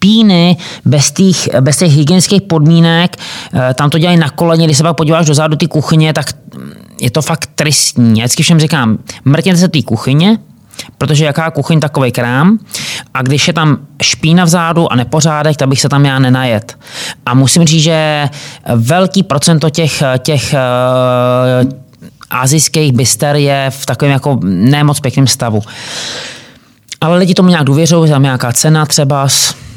špíny, 0.02 0.58
bez 0.86 1.12
těch, 1.12 1.62
bez 1.62 1.78
těch 1.78 1.92
hygienických 1.92 2.42
podmínek, 2.42 3.18
eh, 3.54 3.74
tam 3.74 3.90
to 3.90 3.98
dělají 3.98 4.18
na 4.18 4.30
koleně, 4.30 4.66
když 4.66 4.78
se 4.78 4.84
pak 4.84 4.98
podíváš 4.98 5.26
dozadu 5.26 5.56
ty 5.56 5.68
kuchyně, 5.68 6.14
tak 6.14 6.26
je 7.02 7.12
to 7.12 7.22
fakt 7.22 7.50
tristní. 7.56 8.20
Já 8.20 8.26
vždycky 8.26 8.44
všem 8.44 8.60
říkám, 8.60 8.98
mrtěte 9.26 9.58
se 9.58 9.68
té 9.68 9.82
kuchyně, 9.82 10.38
protože 10.98 11.26
jaká 11.26 11.52
kuchyň, 11.52 11.80
takový 11.80 12.12
krám. 12.12 12.60
A 13.14 13.22
když 13.22 13.48
je 13.48 13.54
tam 13.54 13.78
špína 14.04 14.46
vzadu 14.46 14.92
a 14.92 14.96
nepořádek, 14.96 15.58
tak 15.58 15.70
bych 15.70 15.82
se 15.82 15.90
tam 15.90 16.06
já 16.06 16.20
nenajet. 16.20 16.78
A 17.26 17.34
musím 17.34 17.66
říct, 17.66 17.84
že 17.84 18.30
velký 18.76 19.24
procento 19.24 19.70
těch, 19.70 20.04
těch 20.20 20.56
uh, 21.64 21.72
azijských 22.30 22.92
byster 22.92 23.36
je 23.36 23.68
v 23.70 23.86
takovém 23.86 24.12
jako 24.12 24.40
nemoc 24.44 25.00
pěkném 25.00 25.28
stavu. 25.28 25.62
Ale 27.02 27.18
lidi 27.18 27.34
tomu 27.34 27.50
nějak 27.50 27.64
důvěřují, 27.64 28.10
tam 28.10 28.24
nějaká 28.24 28.54
cena 28.54 28.86
třeba, 28.86 29.28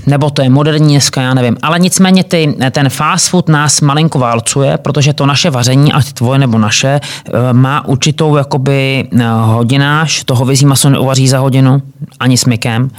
nebo 0.07 0.30
to 0.30 0.42
je 0.42 0.50
moderní 0.50 0.94
dneska, 0.94 1.22
já 1.22 1.34
nevím. 1.34 1.57
Ale 1.62 1.78
nicméně 1.78 2.24
ty, 2.24 2.57
ten 2.70 2.88
fast 2.88 3.28
food 3.28 3.48
nás 3.48 3.80
malinko 3.80 4.18
válcuje, 4.18 4.78
protože 4.78 5.12
to 5.12 5.26
naše 5.26 5.50
vaření, 5.50 5.92
ať 5.92 6.12
tvoje 6.12 6.38
nebo 6.38 6.59
naše, 6.59 7.00
eh, 7.00 7.52
má 7.52 7.86
určitou 7.86 8.36
jakoby 8.36 9.09
eh, 9.12 9.24
hodináž, 9.28 10.24
toho 10.24 10.44
vizí 10.44 10.66
maso 10.66 10.90
neuvaří 10.90 11.28
za 11.28 11.38
hodinu, 11.38 11.82
ani 12.20 12.36
smykem 12.36 12.90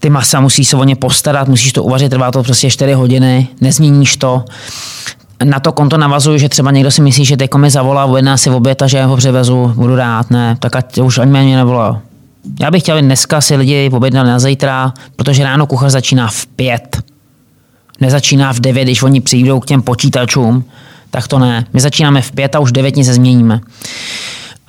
ty 0.00 0.10
masa 0.10 0.40
musíš 0.40 0.68
se 0.68 0.76
o 0.76 0.84
ně 0.84 0.96
postarat, 0.96 1.48
musíš 1.48 1.72
to 1.72 1.82
uvařit, 1.82 2.08
trvá 2.08 2.30
to 2.30 2.42
prostě 2.42 2.70
4 2.70 2.92
hodiny, 2.92 3.48
nezměníš 3.60 4.16
to. 4.16 4.44
na 5.44 5.60
to 5.60 5.72
konto 5.72 5.96
navazuju, 5.96 6.38
že 6.38 6.48
třeba 6.48 6.70
někdo 6.70 6.90
si 6.90 7.02
myslí, 7.02 7.24
že 7.24 7.36
teď 7.36 7.54
mi 7.54 7.70
zavolá, 7.70 8.04
objedná 8.04 8.36
si 8.36 8.50
oběd 8.50 8.82
a 8.82 8.86
že 8.86 9.04
ho 9.04 9.16
převezu, 9.16 9.72
budu 9.76 9.96
rád, 9.96 10.30
ne, 10.30 10.56
tak 10.60 10.76
ať 10.76 10.98
už 10.98 11.18
ani 11.18 11.30
mě 11.30 11.56
nevolá. 11.56 12.00
Já 12.60 12.70
bych 12.70 12.82
chtěl 12.82 13.00
dneska 13.00 13.40
si 13.40 13.56
lidi 13.56 13.90
objednali 13.92 14.28
na 14.28 14.38
zítra, 14.38 14.92
protože 15.16 15.44
ráno 15.44 15.66
kuchař 15.66 15.92
začíná 15.92 16.28
v 16.28 16.46
pět. 16.46 17.02
Nezačíná 18.00 18.52
v 18.52 18.60
devět, 18.60 18.84
když 18.84 19.02
oni 19.02 19.20
přijdou 19.20 19.60
k 19.60 19.66
těm 19.66 19.82
počítačům, 19.82 20.64
tak 21.10 21.28
to 21.28 21.38
ne. 21.38 21.66
My 21.72 21.80
začínáme 21.80 22.22
v 22.22 22.32
pět 22.32 22.54
a 22.56 22.58
už 22.58 22.72
devět 22.72 22.94
se 23.04 23.14
změníme. 23.14 23.60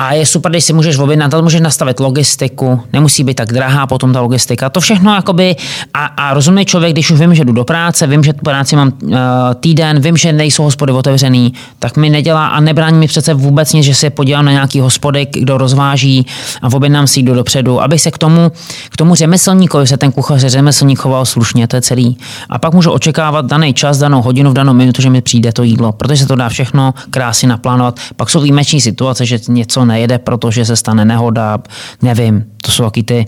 A 0.01 0.13
je 0.13 0.25
super, 0.25 0.51
když 0.51 0.63
si 0.63 0.73
můžeš 0.73 0.97
objednat, 0.97 1.41
můžeš 1.41 1.61
nastavit 1.61 1.99
logistiku, 1.99 2.81
nemusí 2.93 3.23
být 3.23 3.33
tak 3.33 3.53
drahá 3.53 3.87
potom 3.87 4.13
ta 4.13 4.21
logistika. 4.21 4.69
To 4.69 4.81
všechno 4.81 5.15
jakoby, 5.15 5.55
a, 5.93 6.05
a 6.05 6.33
rozumný 6.33 6.65
člověk, 6.65 6.93
když 6.93 7.11
už 7.11 7.19
vím, 7.19 7.35
že 7.35 7.45
jdu 7.45 7.53
do 7.53 7.63
práce, 7.63 8.07
vím, 8.07 8.23
že 8.23 8.33
práci 8.33 8.75
mám 8.75 8.91
uh, 9.01 9.11
týden, 9.59 9.99
vím, 9.99 10.17
že 10.17 10.33
nejsou 10.33 10.63
hospody 10.63 10.91
otevřený, 10.91 11.53
tak 11.79 11.97
mi 11.97 12.09
nedělá 12.09 12.47
a 12.47 12.59
nebrání 12.59 12.97
mi 12.97 13.07
přece 13.07 13.33
vůbec 13.33 13.73
nic, 13.73 13.85
že 13.85 13.95
se 13.95 14.09
podívám 14.09 14.45
na 14.45 14.51
nějaký 14.51 14.79
hospody, 14.79 15.27
kdo 15.31 15.57
rozváží 15.57 16.25
a 16.61 16.67
objednám 16.73 17.07
si 17.07 17.19
jdu 17.19 17.33
dopředu, 17.33 17.81
aby 17.81 17.99
se 17.99 18.11
k 18.11 18.17
tomu, 18.17 18.51
k 18.89 18.97
tomu 18.97 19.15
řemeslníkovi 19.15 19.87
se 19.87 19.97
ten 19.97 20.11
kuchař 20.11 20.41
řemeslník 20.41 20.99
choval 20.99 21.25
slušně, 21.25 21.67
to 21.67 21.75
je 21.75 21.81
celý. 21.81 22.17
A 22.49 22.59
pak 22.59 22.73
můžu 22.73 22.91
očekávat 22.91 23.45
daný 23.45 23.73
čas, 23.73 23.97
danou 23.97 24.21
hodinu, 24.21 24.51
v 24.51 24.53
danou 24.53 24.73
minutu, 24.73 25.01
že 25.01 25.09
mi 25.09 25.21
přijde 25.21 25.51
to 25.51 25.63
jídlo, 25.63 25.91
protože 25.91 26.17
se 26.17 26.27
to 26.27 26.35
dá 26.35 26.49
všechno 26.49 26.93
krásně 27.09 27.47
naplánovat. 27.47 27.99
Pak 28.15 28.29
jsou 28.29 28.41
výjimeční 28.41 28.81
situace, 28.81 29.25
že 29.25 29.39
něco 29.47 29.88
nejede, 29.89 30.19
protože 30.19 30.65
se 30.65 30.75
stane 30.75 31.05
nehoda, 31.05 31.57
nevím, 32.01 32.45
to 32.61 32.71
jsou 32.71 32.83
taky 32.83 33.03
ty 33.03 33.25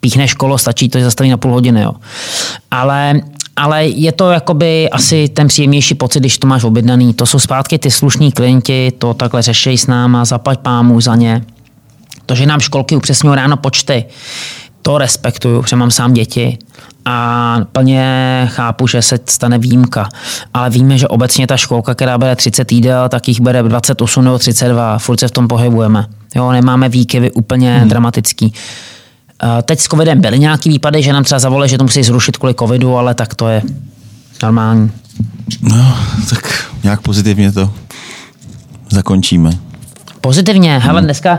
píchneš 0.00 0.34
kolo, 0.34 0.58
stačí 0.58 0.88
to, 0.88 0.98
že 0.98 1.04
zastaví 1.04 1.30
na 1.30 1.36
půl 1.36 1.52
hodiny, 1.52 1.82
jo. 1.82 1.92
Ale 2.70 3.20
ale 3.56 3.86
je 3.86 4.12
to 4.12 4.30
jakoby 4.30 4.90
asi 4.90 5.28
ten 5.28 5.48
příjemnější 5.48 5.94
pocit, 5.94 6.20
když 6.20 6.38
to 6.38 6.46
máš 6.46 6.64
objednaný. 6.64 7.14
To 7.14 7.26
jsou 7.26 7.38
zpátky 7.38 7.78
ty 7.78 7.90
slušní 7.90 8.32
klienti, 8.32 8.92
to 8.98 9.14
takhle 9.14 9.42
řešejí 9.42 9.78
s 9.78 9.86
náma, 9.86 10.24
zaplať 10.24 10.58
pámu 10.58 11.00
za 11.00 11.14
ně. 11.14 11.44
To, 12.26 12.34
že 12.34 12.46
nám 12.46 12.60
školky 12.60 12.96
upřesňují 12.96 13.36
ráno 13.36 13.56
počty, 13.56 14.04
to 14.82 14.98
respektuju, 14.98 15.62
protože 15.62 15.76
mám 15.76 15.90
sám 15.90 16.12
děti 16.12 16.58
a 17.04 17.58
plně 17.72 18.48
chápu, 18.52 18.86
že 18.86 19.02
se 19.02 19.18
stane 19.26 19.58
výjimka. 19.58 20.08
Ale 20.54 20.70
víme, 20.70 20.98
že 20.98 21.08
obecně 21.08 21.46
ta 21.46 21.56
školka, 21.56 21.94
která 21.94 22.18
bere 22.18 22.36
30 22.36 22.72
jídel, 22.72 23.08
tak 23.08 23.28
jich 23.28 23.40
bere 23.40 23.62
28 23.62 24.24
nebo 24.24 24.38
32. 24.38 24.98
Furt 24.98 25.20
se 25.20 25.28
v 25.28 25.30
tom 25.30 25.48
pohybujeme. 25.48 26.06
Jo, 26.34 26.52
nemáme 26.52 26.88
výkyvy 26.88 27.30
úplně 27.30 27.78
hmm. 27.78 27.88
dramatický. 27.88 28.52
Teď 29.62 29.80
s 29.80 29.84
covidem 29.84 30.20
byly 30.20 30.38
nějaký 30.38 30.68
výpady, 30.68 31.02
že 31.02 31.12
nám 31.12 31.24
třeba 31.24 31.38
zavolali, 31.38 31.68
že 31.68 31.78
to 31.78 31.84
musí 31.84 32.02
zrušit 32.02 32.36
kvůli 32.36 32.54
covidu, 32.54 32.96
ale 32.96 33.14
tak 33.14 33.34
to 33.34 33.48
je 33.48 33.62
normální. 34.42 34.90
No, 35.60 35.96
tak 36.30 36.70
nějak 36.82 37.00
pozitivně 37.00 37.52
to 37.52 37.70
zakončíme. 38.90 39.50
Pozitivně, 40.20 40.72
hmm. 40.72 40.80
hele, 40.80 41.02
dneska 41.02 41.38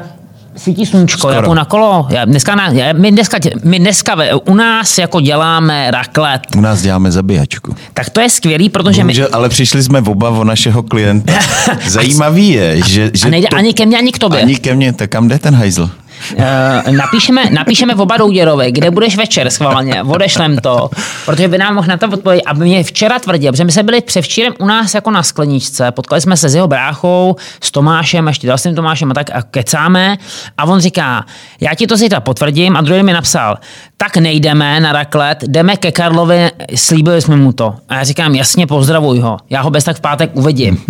svítí 0.58 0.86
sluníčko, 0.86 1.30
jako 1.30 1.54
na 1.54 1.66
kolo. 1.66 2.08
Já 2.10 2.26
dneska, 2.26 2.56
na, 2.56 2.68
já, 2.68 2.94
my 2.94 3.12
dneska, 3.12 3.38
my 3.64 3.80
dneska 3.80 4.18
u 4.46 4.54
nás 4.54 4.98
jako 4.98 5.22
děláme 5.22 5.92
raklet. 5.92 6.42
U 6.58 6.62
nás 6.62 6.82
děláme 6.82 7.12
zabíjačku. 7.12 7.76
Tak 7.94 8.10
to 8.10 8.22
je 8.22 8.30
skvělý, 8.30 8.70
protože 8.70 9.02
Bohužel, 9.02 9.28
my... 9.28 9.34
Ale 9.34 9.50
přišli 9.50 9.84
jsme 9.84 10.02
v 10.02 10.10
oba 10.10 10.30
o 10.30 10.44
našeho 10.44 10.84
klienta. 10.84 11.34
Zajímavý 11.88 12.50
je, 12.50 12.82
že... 12.86 13.12
že 13.14 13.26
a 13.28 13.30
nejde 13.30 13.48
to... 13.48 13.58
ani 13.58 13.74
ke 13.74 13.86
mně, 13.86 13.98
ani 13.98 14.12
k 14.12 14.20
tobě. 14.20 14.42
Ani 14.42 14.56
ke 14.56 14.76
mně, 14.76 14.94
tak 14.94 15.10
kam 15.10 15.28
jde 15.28 15.40
ten 15.40 15.56
hajzl? 15.56 15.90
Uh, 16.34 16.96
napíšeme, 16.96 17.50
napíšeme 17.52 17.96
v 17.96 18.02
oba 18.02 18.18
Douděrovi, 18.18 18.72
kde 18.72 18.92
budeš 18.92 19.18
večer 19.18 19.50
schválně, 19.50 20.04
odešlem 20.04 20.58
to, 20.58 20.90
protože 21.26 21.48
by 21.48 21.58
nám 21.58 21.76
mohl 21.76 21.88
na 21.88 21.98
to 21.98 22.08
odpovědět. 22.08 22.44
A 22.46 22.54
mě 22.54 22.84
včera 22.84 23.20
tvrdil, 23.20 23.52
protože 23.52 23.64
my 23.64 23.72
jsme 23.72 23.84
byli 23.84 24.02
převčírem 24.02 24.54
u 24.60 24.66
nás 24.66 24.94
jako 24.94 25.12
na 25.12 25.24
skleničce, 25.24 25.92
potkali 25.92 26.22
jsme 26.22 26.38
se 26.38 26.50
s 26.50 26.56
jeho 26.56 26.68
bráchou, 26.68 27.36
s 27.62 27.72
Tomášem, 27.72 28.28
ještě 28.28 28.48
dalším 28.48 28.76
Tomášem 28.76 29.12
a 29.12 29.14
tak 29.14 29.30
a 29.34 29.42
kecáme 29.42 30.18
a 30.58 30.66
on 30.66 30.80
říká, 30.80 31.26
já 31.62 31.74
ti 31.76 31.88
to 31.88 31.98
zítra 31.98 32.20
potvrdím 32.20 32.76
a 32.76 32.82
druhý 32.82 33.04
mi 33.04 33.14
napsal, 33.14 33.58
tak 33.98 34.18
nejdeme 34.18 34.80
na 34.80 34.92
raklet, 34.92 35.44
jdeme 35.48 35.78
ke 35.78 35.92
Karlovi, 35.92 36.52
slíbili 36.76 37.22
jsme 37.22 37.36
mu 37.36 37.54
to. 37.54 37.76
A 37.90 37.96
já 37.96 38.04
říkám, 38.04 38.36
jasně, 38.36 38.68
pozdravuj 38.68 39.20
ho, 39.20 39.38
já 39.50 39.62
ho 39.62 39.70
bez 39.70 39.84
tak 39.84 39.98
v 39.98 40.02
pátek 40.02 40.30
uvidím. 40.34 40.84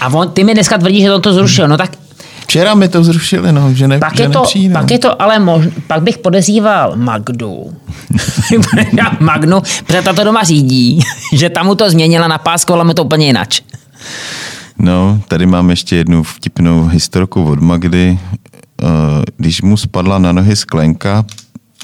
A 0.00 0.08
on, 0.08 0.30
ty 0.30 0.44
mi 0.44 0.54
dneska 0.54 0.78
tvrdí, 0.78 1.02
že 1.02 1.12
on 1.12 1.22
to 1.22 1.32
zrušil. 1.32 1.68
No 1.68 1.76
tak 1.76 1.90
Včera 2.44 2.74
mi 2.74 2.88
to 2.88 3.04
zrušili, 3.04 3.52
no, 3.52 3.74
že, 3.74 3.88
ne, 3.88 3.98
pak 3.98 4.16
že 4.16 4.22
je 4.22 4.28
to, 4.28 4.40
nepřijde. 4.40 4.74
Pak 4.74 4.90
je 4.90 4.98
to 4.98 5.22
ale 5.22 5.38
možno, 5.38 5.70
pak 5.86 6.02
bych 6.02 6.18
podezíval 6.18 6.92
Magdu. 6.96 7.72
Magnu, 9.20 9.62
protože 9.86 10.02
ta 10.02 10.12
to 10.12 10.24
doma 10.24 10.42
řídí, 10.42 11.00
že 11.32 11.50
tam 11.50 11.66
mu 11.66 11.74
to 11.74 11.90
změnila, 11.90 12.28
napáskovala 12.28 12.84
mu 12.84 12.94
to 12.94 13.04
úplně 13.04 13.26
jinak. 13.26 13.48
No, 14.78 15.20
tady 15.28 15.46
mám 15.46 15.70
ještě 15.70 15.96
jednu 15.96 16.22
vtipnou 16.22 16.86
historku 16.86 17.44
od 17.44 17.60
Magdy. 17.60 18.18
Eh, 18.82 18.86
když 19.36 19.62
mu 19.62 19.76
spadla 19.76 20.18
na 20.18 20.32
nohy 20.32 20.56
sklenka, 20.56 21.24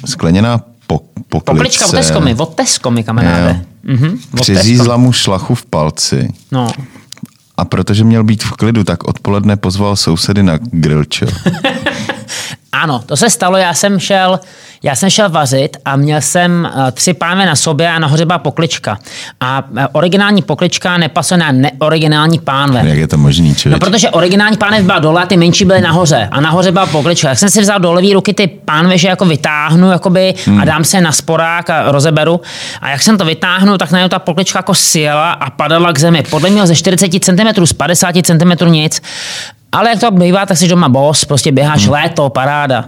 skleněná 0.05 0.61
po, 0.87 0.99
poklice. 1.29 1.45
Poklička 1.45 1.87
od 1.87 1.91
Teskomy, 1.91 2.35
od 2.35 2.55
Teskomy, 2.55 3.05
kamaráde. 3.05 3.65
Mhm, 3.83 4.19
Přiřízla 4.41 4.97
mu 4.97 5.13
šlachu 5.13 5.55
v 5.55 5.67
palci. 5.67 6.29
No. 6.53 6.69
A 7.61 7.65
protože 7.65 8.05
měl 8.05 8.25
být 8.25 8.43
v 8.43 8.51
klidu, 8.53 8.85
tak 8.85 9.05
odpoledne 9.05 9.57
pozval 9.57 9.97
sousedy 9.97 10.43
na 10.43 10.59
grillčo. 10.63 11.27
ano, 12.73 13.03
to 13.07 13.16
se 13.16 13.31
stalo, 13.31 13.57
já 13.57 13.75
jsem 13.75 13.99
šel 13.99 14.41
já 14.83 14.97
jsem 14.97 15.11
šel 15.11 15.29
vařit 15.29 15.77
a 15.85 15.97
měl 15.97 16.21
jsem 16.21 16.68
eh, 16.89 16.93
tři 16.93 17.14
pánve 17.14 17.47
na 17.47 17.57
sobě 17.57 17.91
a 17.91 17.99
nahoře 17.99 18.25
byla 18.25 18.39
poklička. 18.39 18.99
A 19.41 19.62
eh, 19.77 19.89
originální 19.93 20.43
poklička 20.43 20.99
nepasuje 20.99 21.39
na 21.39 21.53
neoriginální 21.53 22.39
pánve. 22.39 22.89
Jak 22.89 22.99
je 22.99 23.09
to 23.09 23.18
možný, 23.18 23.55
člověk? 23.55 23.83
No, 23.83 23.87
protože 23.87 24.11
originální 24.11 24.57
pánve 24.57 24.83
byla 24.83 24.99
dole 24.99 25.23
a 25.23 25.27
ty 25.27 25.37
menší 25.37 25.64
byly 25.64 25.81
nahoře. 25.81 26.29
A 26.31 26.41
nahoře 26.41 26.73
byla 26.73 26.87
poklička. 26.87 27.29
Jak 27.29 27.39
jsem 27.39 27.51
si 27.51 27.61
vzal 27.61 27.81
do 27.81 27.93
levý 27.93 28.12
ruky 28.12 28.35
ty 28.35 28.47
pánve, 28.47 28.99
že 28.99 29.09
jako 29.09 29.25
vytáhnu 29.25 29.91
jakoby, 29.91 30.35
hmm. 30.47 30.61
a 30.61 30.64
dám 30.64 30.85
se 30.85 31.01
na 31.01 31.12
sporák 31.12 31.71
a 31.71 31.93
rozeberu. 31.93 32.41
A 32.81 32.91
jak 32.91 33.03
jsem 33.03 33.18
to 33.18 33.25
vytáhnu, 33.25 33.79
tak 33.79 33.91
najednou 33.91 34.09
ta 34.09 34.18
poklička 34.18 34.59
jako 34.59 34.75
sjela 34.75 35.33
a 35.33 35.51
padala 35.51 35.93
k 35.93 35.99
zemi. 35.99 36.23
Podle 36.31 36.51
mě 36.51 36.66
ze 36.66 36.77
40 36.77 37.25
cm, 37.25 37.66
z 37.66 37.73
50 37.73 38.14
cm 38.27 38.71
nic. 38.71 39.03
Ale 39.73 39.91
jak 39.91 40.01
to 40.01 40.11
bývá, 40.11 40.47
tak 40.47 40.57
si 40.57 40.68
doma 40.68 40.89
boss, 40.89 41.25
prostě 41.25 41.53
běháš 41.53 41.83
hmm. 41.83 41.93
léto, 41.93 42.29
paráda. 42.29 42.85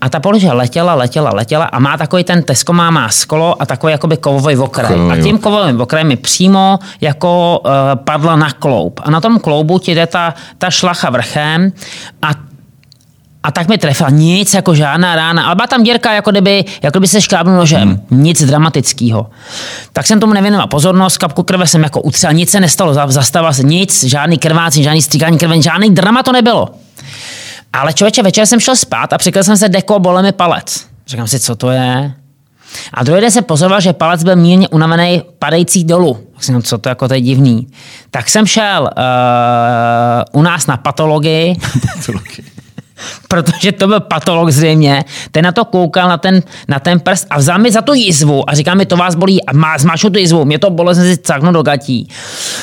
A 0.00 0.08
ta 0.08 0.20
položka 0.20 0.52
letěla, 0.52 0.94
letěla, 0.94 1.30
letěla 1.34 1.64
a 1.64 1.78
má 1.78 1.96
takový 1.96 2.24
ten 2.24 2.42
Tesco 2.42 2.72
má, 2.72 2.90
má 2.90 3.08
skolo 3.08 3.62
a 3.62 3.66
takový 3.66 3.90
jakoby 3.90 4.16
kovový 4.16 4.56
okraj. 4.56 5.10
A 5.10 5.22
tím 5.22 5.38
kovovým 5.38 5.80
okrajem 5.80 6.08
mi 6.08 6.16
přímo 6.16 6.78
jako 7.00 7.60
uh, 7.64 7.70
padla 7.94 8.36
na 8.36 8.50
kloub. 8.50 9.00
A 9.04 9.10
na 9.10 9.20
tom 9.20 9.38
kloubu 9.38 9.78
ti 9.78 9.94
jde 9.94 10.06
ta, 10.06 10.34
ta 10.58 10.70
šlacha 10.70 11.10
vrchem 11.10 11.72
a 12.22 12.30
a 13.42 13.50
tak 13.52 13.68
mi 13.68 13.78
trefila. 13.78 14.10
Nic, 14.10 14.54
jako 14.54 14.74
žádná 14.74 15.16
rána. 15.16 15.44
Ale 15.46 15.54
byla 15.54 15.66
tam 15.66 15.82
dírka, 15.82 16.12
jako 16.12 16.30
kdyby, 16.30 16.64
jako 16.82 16.98
kdyby 16.98 17.08
se 17.08 17.20
škrábnul 17.20 17.56
nožem. 17.56 17.88
Hmm. 17.88 18.22
Nic 18.22 18.44
dramatického. 18.44 19.30
Tak 19.92 20.06
jsem 20.06 20.20
tomu 20.20 20.32
nevěnoval 20.32 20.66
pozornost, 20.66 21.18
kapku 21.18 21.42
krve 21.42 21.66
jsem 21.66 21.82
jako 21.82 22.00
utřel, 22.00 22.32
nic 22.32 22.50
se 22.50 22.60
nestalo, 22.60 22.94
zastavila 22.94 23.52
se 23.52 23.62
nic, 23.62 24.04
žádný 24.04 24.38
krvácení, 24.38 24.84
žádný 24.84 25.02
stříkání 25.02 25.38
krve, 25.38 25.62
žádný 25.62 25.90
drama 25.90 26.22
to 26.22 26.32
nebylo. 26.32 26.68
Ale 27.72 27.92
člověče, 27.92 28.22
večer 28.22 28.46
jsem 28.46 28.60
šel 28.60 28.76
spát 28.76 29.12
a 29.12 29.18
přikryl 29.18 29.44
jsem 29.44 29.56
se 29.56 29.68
deko, 29.68 29.98
bole 29.98 30.22
mi 30.22 30.32
palec. 30.32 30.86
Říkám 31.06 31.28
si, 31.28 31.40
co 31.40 31.56
to 31.56 31.70
je? 31.70 32.12
A 32.94 33.04
druhý 33.04 33.20
den 33.20 33.30
se 33.30 33.42
pozoroval, 33.42 33.80
že 33.80 33.92
palec 33.92 34.24
byl 34.24 34.36
mírně 34.36 34.68
unavený 34.68 35.22
padající 35.38 35.84
dolů. 35.84 36.18
Tak 36.34 36.44
jsem, 36.44 36.62
co 36.62 36.78
to 36.78 36.88
jako 36.88 37.08
to 37.08 37.14
je 37.14 37.20
divný. 37.20 37.66
Tak 38.10 38.28
jsem 38.28 38.46
šel 38.46 38.90
uh, 38.96 40.40
u 40.40 40.42
nás 40.42 40.66
na 40.66 40.76
patologii. 40.76 41.56
protože 43.28 43.72
to 43.72 43.86
byl 43.86 44.00
patolog 44.00 44.50
zřejmě, 44.50 45.04
ten 45.30 45.44
na 45.44 45.52
to 45.52 45.64
koukal, 45.64 46.08
na 46.08 46.18
ten, 46.18 46.42
na 46.68 46.78
ten 46.78 47.00
prst 47.00 47.26
a 47.30 47.38
vzal 47.38 47.58
mi 47.58 47.72
za 47.72 47.82
tu 47.82 47.94
jizvu 47.94 48.50
a 48.50 48.54
říká 48.54 48.74
mi, 48.74 48.86
to 48.86 48.96
vás 48.96 49.14
bolí 49.14 49.44
a 49.44 49.52
má, 49.52 49.78
zmáčnu 49.78 50.10
tu 50.10 50.18
jizvu, 50.18 50.44
mě 50.44 50.58
to 50.58 50.70
bolí, 50.70 50.94
jsem 50.94 51.04
si 51.04 51.18
caknu 51.18 51.52
do 51.52 51.62
gatí. 51.62 52.08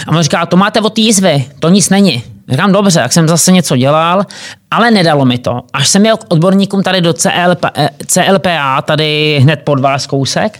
A 0.07 0.11
on 0.11 0.23
říká, 0.23 0.45
to 0.45 0.57
máte 0.57 0.81
od 0.81 0.93
té 0.93 1.01
jizvy, 1.01 1.45
to 1.59 1.69
nic 1.69 1.89
není. 1.89 2.23
Říkám, 2.49 2.71
dobře, 2.71 2.99
jak 2.99 3.13
jsem 3.13 3.27
zase 3.27 3.51
něco 3.51 3.77
dělal, 3.77 4.25
ale 4.71 4.91
nedalo 4.91 5.25
mi 5.25 5.37
to. 5.37 5.61
Až 5.73 5.87
jsem 5.87 6.05
jel 6.05 6.17
k 6.17 6.25
odborníkům 6.29 6.83
tady 6.83 7.01
do 7.01 7.13
CLP, 7.13 7.65
CLPA, 8.07 8.81
tady 8.81 9.39
hned 9.43 9.61
pod 9.63 9.79
vás 9.79 10.07
kousek, 10.07 10.59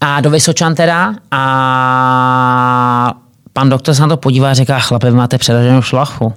a 0.00 0.20
do 0.20 0.30
Vysočan 0.30 0.74
teda, 0.74 1.14
a 1.30 3.14
pan 3.52 3.68
doktor 3.68 3.94
se 3.94 4.02
na 4.02 4.08
to 4.08 4.16
podívá 4.16 4.50
a 4.50 4.54
říká, 4.54 4.78
chlape, 4.78 5.10
vy 5.10 5.16
máte 5.16 5.38
předaženou 5.38 5.82
šlachu. 5.82 6.34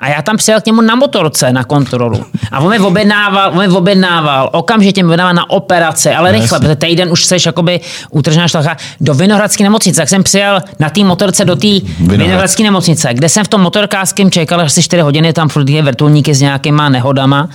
A 0.00 0.08
já 0.08 0.22
tam 0.22 0.36
přijel 0.36 0.60
k 0.60 0.66
němu 0.66 0.80
na 0.80 0.94
motorce 0.94 1.52
na 1.52 1.64
kontrolu. 1.64 2.24
A 2.52 2.60
on 2.60 2.70
mi 2.70 2.78
objednával, 2.78 3.50
on 3.50 3.58
mi 3.58 3.68
objednával, 3.68 4.50
okamžitě 4.52 5.02
mi 5.02 5.06
objednával 5.06 5.34
na 5.34 5.50
operaci, 5.50 6.10
ale 6.10 6.32
rychle, 6.32 6.60
protože 6.60 6.76
týden 6.76 7.12
už 7.12 7.24
seš 7.24 7.46
jakoby 7.46 7.80
utržená 8.10 8.48
šlacha 8.48 8.76
do 9.00 9.14
Vinohradské 9.14 9.64
nemocnice. 9.64 10.00
Tak 10.00 10.08
jsem 10.08 10.22
přijel 10.22 10.60
na 10.78 10.90
té 10.90 11.04
motorce 11.04 11.44
do 11.44 11.56
té 11.56 11.68
Vinohradské 11.98 12.62
nemocnice, 12.62 13.08
kde 13.12 13.28
jsem 13.28 13.44
v 13.44 13.48
tom 13.48 13.60
motorkářském 13.60 14.30
čekal 14.30 14.60
asi 14.60 14.82
4 14.82 15.02
hodiny, 15.02 15.32
tam 15.32 15.48
furt 15.48 15.68
je 15.68 15.82
vrtulníky 15.82 16.34
s 16.34 16.40
nějakýma 16.40 16.88
nehodama. 16.88 17.48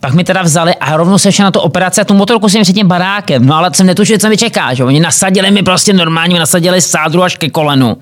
Pak 0.00 0.14
mi 0.14 0.24
teda 0.24 0.42
vzali 0.42 0.74
a 0.74 0.96
rovnou 0.96 1.18
se 1.18 1.42
na 1.42 1.50
tu 1.50 1.60
operaci 1.60 2.00
a 2.00 2.04
tu 2.04 2.14
motorku 2.14 2.48
jsem 2.48 2.62
před 2.62 2.72
tím 2.72 2.88
barákem. 2.88 3.46
No 3.46 3.56
ale 3.56 3.70
jsem 3.74 3.86
netušil, 3.86 4.18
co 4.18 4.28
mi 4.28 4.36
čeká. 4.36 4.74
Že? 4.74 4.84
Oni 4.84 5.00
nasadili 5.00 5.50
mi 5.50 5.62
prostě 5.62 5.92
normálně, 5.92 6.38
nasadili 6.38 6.80
sádru 6.80 7.22
až 7.22 7.36
ke 7.36 7.50
kolenu 7.50 7.96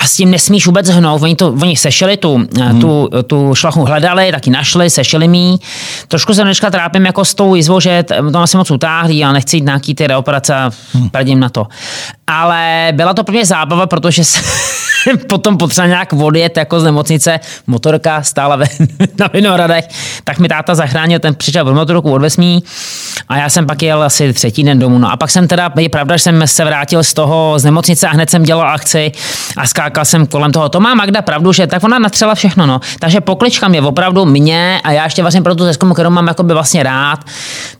a 0.00 0.06
s 0.06 0.16
tím 0.16 0.30
nesmíš 0.30 0.66
vůbec 0.66 0.88
hnout. 0.88 1.22
Oni, 1.22 1.36
to, 1.36 1.48
oni 1.62 1.76
sešili 1.76 2.16
tu, 2.16 2.36
hmm. 2.36 2.79
Tu, 2.80 3.08
tu 3.26 3.54
šlachu, 3.54 3.84
hledali, 3.84 4.32
taky 4.32 4.50
našli, 4.50 4.90
sešili 4.90 5.28
mi. 5.28 5.56
Trošku 6.08 6.34
se 6.34 6.42
dneška 6.42 6.70
trápím 6.70 7.06
jako 7.06 7.24
s 7.24 7.34
tou 7.34 7.54
jízvou, 7.54 7.80
že 7.80 8.04
to 8.32 8.38
asi 8.38 8.56
moc 8.56 8.70
utáhlý 8.70 9.24
a 9.24 9.32
nechci 9.32 9.56
jít 9.56 9.64
nějaký 9.64 9.94
ty 9.94 10.06
reoperace 10.06 10.54
a 10.54 10.70
hmm. 10.92 11.40
na 11.40 11.48
to. 11.48 11.66
Ale 12.26 12.92
byla 12.92 13.14
to 13.14 13.24
pro 13.24 13.32
mě 13.32 13.44
zábava, 13.44 13.86
protože 13.86 14.24
se 14.24 14.40
potom 15.28 15.58
potřeba 15.58 15.86
nějak 15.86 16.12
odjet 16.12 16.56
jako 16.56 16.80
z 16.80 16.84
nemocnice, 16.84 17.40
motorka 17.66 18.22
stála 18.22 18.56
ve, 18.56 18.64
na 19.18 19.26
Vinohradech, 19.32 19.88
tak 20.24 20.38
mi 20.38 20.48
táta 20.48 20.74
zachránil, 20.74 21.18
ten 21.18 21.34
přišel 21.34 21.68
od 21.68 21.74
motorku 21.74 22.12
od 22.12 22.22
vesmí 22.22 22.64
a 23.28 23.36
já 23.36 23.48
jsem 23.48 23.66
pak 23.66 23.82
jel 23.82 24.02
asi 24.02 24.32
třetí 24.32 24.64
den 24.64 24.78
domů. 24.78 24.98
No 24.98 25.12
a 25.12 25.16
pak 25.16 25.30
jsem 25.30 25.48
teda, 25.48 25.72
je 25.78 25.88
pravda, 25.88 26.16
že 26.16 26.22
jsem 26.22 26.46
se 26.46 26.64
vrátil 26.64 27.04
z 27.04 27.14
toho 27.14 27.54
z 27.58 27.64
nemocnice 27.64 28.08
a 28.08 28.10
hned 28.10 28.30
jsem 28.30 28.42
dělal 28.42 28.68
akci 28.68 29.12
a 29.56 29.66
skákal 29.66 30.04
jsem 30.04 30.26
kolem 30.26 30.52
toho. 30.52 30.68
To 30.68 30.80
má 30.80 30.94
Magda 30.94 31.22
pravdu, 31.22 31.52
že 31.52 31.66
tak 31.66 31.84
ona 31.84 31.98
natřela 31.98 32.34
všechno. 32.34 32.66
No. 32.66 32.80
Takže 32.98 33.20
poklička 33.20 33.68
mě 33.68 33.82
opravdu 33.82 34.24
mě 34.24 34.80
a 34.84 34.92
já 34.92 35.04
ještě 35.04 35.22
vlastně 35.22 35.42
pro 35.42 35.54
tu 35.54 35.64
zeskumu, 35.64 35.94
kterou 35.94 36.10
mám 36.10 36.26
jakoby 36.26 36.54
vlastně 36.54 36.82
rád. 36.82 37.20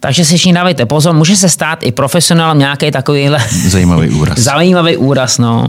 Takže 0.00 0.24
si 0.24 0.36
všichni 0.36 0.52
dávejte 0.52 0.86
pozor, 0.86 1.14
může 1.14 1.36
se 1.36 1.48
stát 1.48 1.78
i 1.82 1.92
profesionál 1.92 2.54
nějaký 2.54 2.90
takovýhle 2.90 3.38
zajímavý 3.68 4.10
úraz. 4.10 4.38
zajímavý 4.38 4.96
úraz, 4.96 5.38
no. 5.38 5.66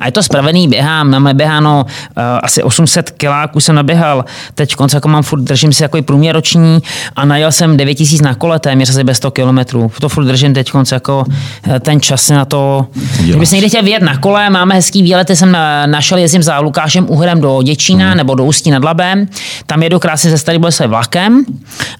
A 0.00 0.06
je 0.06 0.12
to 0.12 0.22
spravený, 0.22 0.68
běhám, 0.68 1.10
mám 1.10 1.36
běháno 1.36 1.86
uh, 1.86 2.22
asi 2.42 2.62
800 2.62 3.10
kiláků 3.10 3.60
jsem 3.60 3.74
naběhal, 3.74 4.24
teď 4.54 4.74
konce 4.74 4.96
jako 4.96 5.08
mám 5.08 5.22
furt, 5.22 5.40
držím 5.40 5.72
si 5.72 5.82
jako 5.82 6.02
průměr 6.02 6.34
roční 6.34 6.82
a 7.16 7.24
najel 7.24 7.52
jsem 7.52 7.76
9000 7.76 8.22
na 8.22 8.34
kole 8.34 8.58
téměř 8.58 8.90
asi 8.90 9.04
bez 9.04 9.16
100 9.16 9.30
kilometrů. 9.30 9.92
To 10.00 10.08
furt 10.08 10.24
držím 10.24 10.54
teď 10.54 10.70
konce 10.70 10.94
jako 10.94 11.24
eh, 11.70 11.80
ten 11.80 12.00
čas 12.00 12.30
na 12.30 12.44
to. 12.44 12.86
Kdyby 13.20 13.46
se 13.46 13.54
někdy 13.54 13.68
chtěl 13.68 13.82
vyjet 13.82 14.02
na 14.02 14.16
kole, 14.16 14.50
máme 14.50 14.74
hezký 14.74 15.02
výlety, 15.02 15.36
jsem 15.36 15.54
eh, 15.54 15.86
našel, 15.86 16.18
jezdím 16.18 16.42
za 16.42 16.58
Lukášem 16.58 17.10
Uhrem 17.10 17.40
do 17.40 17.62
Děčína 17.62 18.08
hmm. 18.08 18.16
nebo 18.16 18.34
do 18.34 18.44
Ústí 18.44 18.70
nad 18.70 18.84
Labem, 18.84 19.28
tam 19.66 19.82
jedu 19.82 19.98
krásně 19.98 20.30
ze 20.30 20.38
Starý 20.38 20.58
se 20.68 20.86
vlakem 20.86 21.44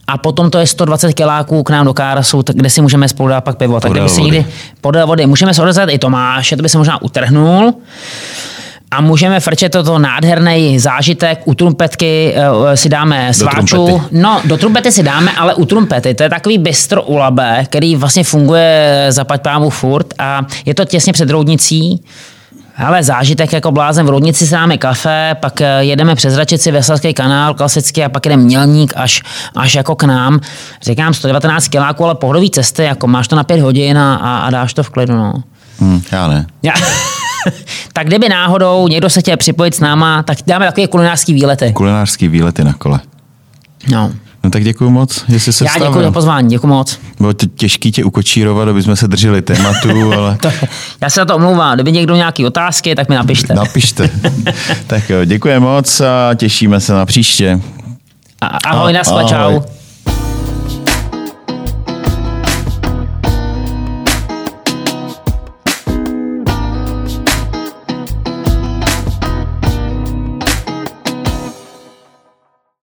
a 0.06 0.18
potom 0.18 0.50
to 0.50 0.58
je 0.58 0.66
120 0.66 1.12
kiláků 1.12 1.62
k 1.62 1.70
nám 1.70 1.86
do 1.86 1.94
Kárasu, 1.94 2.42
kde 2.52 2.70
si 2.70 2.80
můžeme 2.80 3.08
spolu 3.08 3.28
dát 3.28 3.40
pak 3.40 3.56
pivo. 3.56 3.80
Tak 3.80 3.92
kdyby 3.92 4.08
se 4.08 4.20
někdy 4.20 4.46
podél 4.80 5.06
vody, 5.06 5.26
můžeme 5.26 5.54
se 5.54 5.62
odezvat 5.62 5.88
i 5.88 5.98
Tomáše, 5.98 6.56
to 6.56 6.62
by 6.62 6.68
se 6.68 6.78
možná 6.78 7.02
utrhnul, 7.02 7.74
a 8.90 9.00
můžeme 9.00 9.40
frčet 9.40 9.72
toto 9.72 9.98
nádherný 9.98 10.78
zážitek. 10.78 11.40
U 11.44 11.54
trumpetky 11.54 12.34
uh, 12.34 12.72
si 12.72 12.88
dáme 12.88 13.34
sváču. 13.34 14.02
No, 14.10 14.40
do 14.44 14.56
trumpety 14.56 14.92
si 14.92 15.02
dáme, 15.02 15.32
ale 15.32 15.54
u 15.54 15.64
trumpety. 15.64 16.14
To 16.14 16.22
je 16.22 16.28
takový 16.28 16.58
bistro 16.58 17.02
u 17.02 17.16
labe, 17.16 17.64
který 17.64 17.96
vlastně 17.96 18.24
funguje 18.24 19.06
za 19.08 19.24
pámu 19.24 19.70
furt 19.70 20.06
a 20.18 20.46
je 20.64 20.74
to 20.74 20.84
těsně 20.84 21.12
před 21.12 21.30
roudnicí. 21.30 22.04
Ale 22.78 23.02
zážitek 23.02 23.52
jako 23.52 23.72
blázen 23.72 24.06
v 24.06 24.08
Roudnici 24.08 24.46
si 24.46 24.52
dáme 24.52 24.78
kafe, 24.78 25.36
pak 25.40 25.60
eh, 25.60 25.78
jedeme 25.80 26.14
přes 26.14 26.36
Račici, 26.36 26.70
Veselský 26.70 27.14
kanál 27.14 27.54
klasicky 27.54 28.04
a 28.04 28.08
pak 28.08 28.26
jede 28.26 28.36
Mělník 28.36 28.92
až, 28.96 29.22
až 29.56 29.74
jako 29.74 29.96
k 29.96 30.02
nám. 30.04 30.40
Říkám 30.82 31.14
119 31.14 31.68
kiláků, 31.68 32.04
ale 32.04 32.14
pohodový 32.14 32.50
cesty, 32.50 32.82
jako 32.82 33.06
máš 33.06 33.28
to 33.28 33.36
na 33.36 33.44
pět 33.44 33.60
hodin 33.60 33.98
a, 33.98 34.14
a, 34.14 34.38
a 34.38 34.50
dáš 34.50 34.74
to 34.74 34.82
v 34.82 34.90
klidu. 34.90 35.14
No. 35.14 35.34
Hmm, 35.78 36.02
já 36.12 36.28
ne. 36.28 36.46
Já. 36.62 36.72
tak 37.92 38.06
kdyby 38.06 38.28
náhodou 38.28 38.88
někdo 38.88 39.10
se 39.10 39.20
chtěl 39.20 39.36
připojit 39.36 39.74
s 39.74 39.80
náma, 39.80 40.22
tak 40.22 40.38
dáme 40.46 40.66
takové 40.66 40.86
kulinářský 40.86 41.34
výlety. 41.34 41.72
Kulinářský 41.72 42.28
výlety 42.28 42.64
na 42.64 42.72
kole. 42.72 43.00
No. 43.90 44.12
No 44.44 44.50
tak 44.50 44.64
děkuji 44.64 44.90
moc, 44.90 45.24
že 45.28 45.40
jsi 45.40 45.52
se 45.52 45.64
Já 45.64 45.86
děkuji 45.86 46.02
za 46.02 46.10
pozvání, 46.10 46.48
děkuji 46.48 46.66
moc. 46.66 46.98
Bylo 47.20 47.34
to 47.34 47.46
těžký 47.46 47.92
tě 47.92 48.04
ukočírovat, 48.04 48.68
aby 48.68 48.82
jsme 48.82 48.96
se 48.96 49.08
drželi 49.08 49.42
tématu, 49.42 50.12
ale... 50.16 50.36
to, 50.40 50.50
já 51.00 51.10
se 51.10 51.20
na 51.20 51.26
to 51.26 51.36
omlouvám, 51.36 51.74
kdyby 51.74 51.92
někdo 51.92 52.16
nějaké 52.16 52.46
otázky, 52.46 52.94
tak 52.94 53.08
mi 53.08 53.14
napište. 53.14 53.54
Napište. 53.54 54.10
tak 54.86 55.10
jo, 55.10 55.24
děkuji 55.24 55.60
moc 55.60 56.00
a 56.00 56.34
těšíme 56.34 56.80
se 56.80 56.92
na 56.92 57.06
příště. 57.06 57.60
A, 58.40 58.46
ahoj, 58.46 58.96
a, 58.96 59.00
ahoj. 59.00 59.24
čau. 59.28 59.77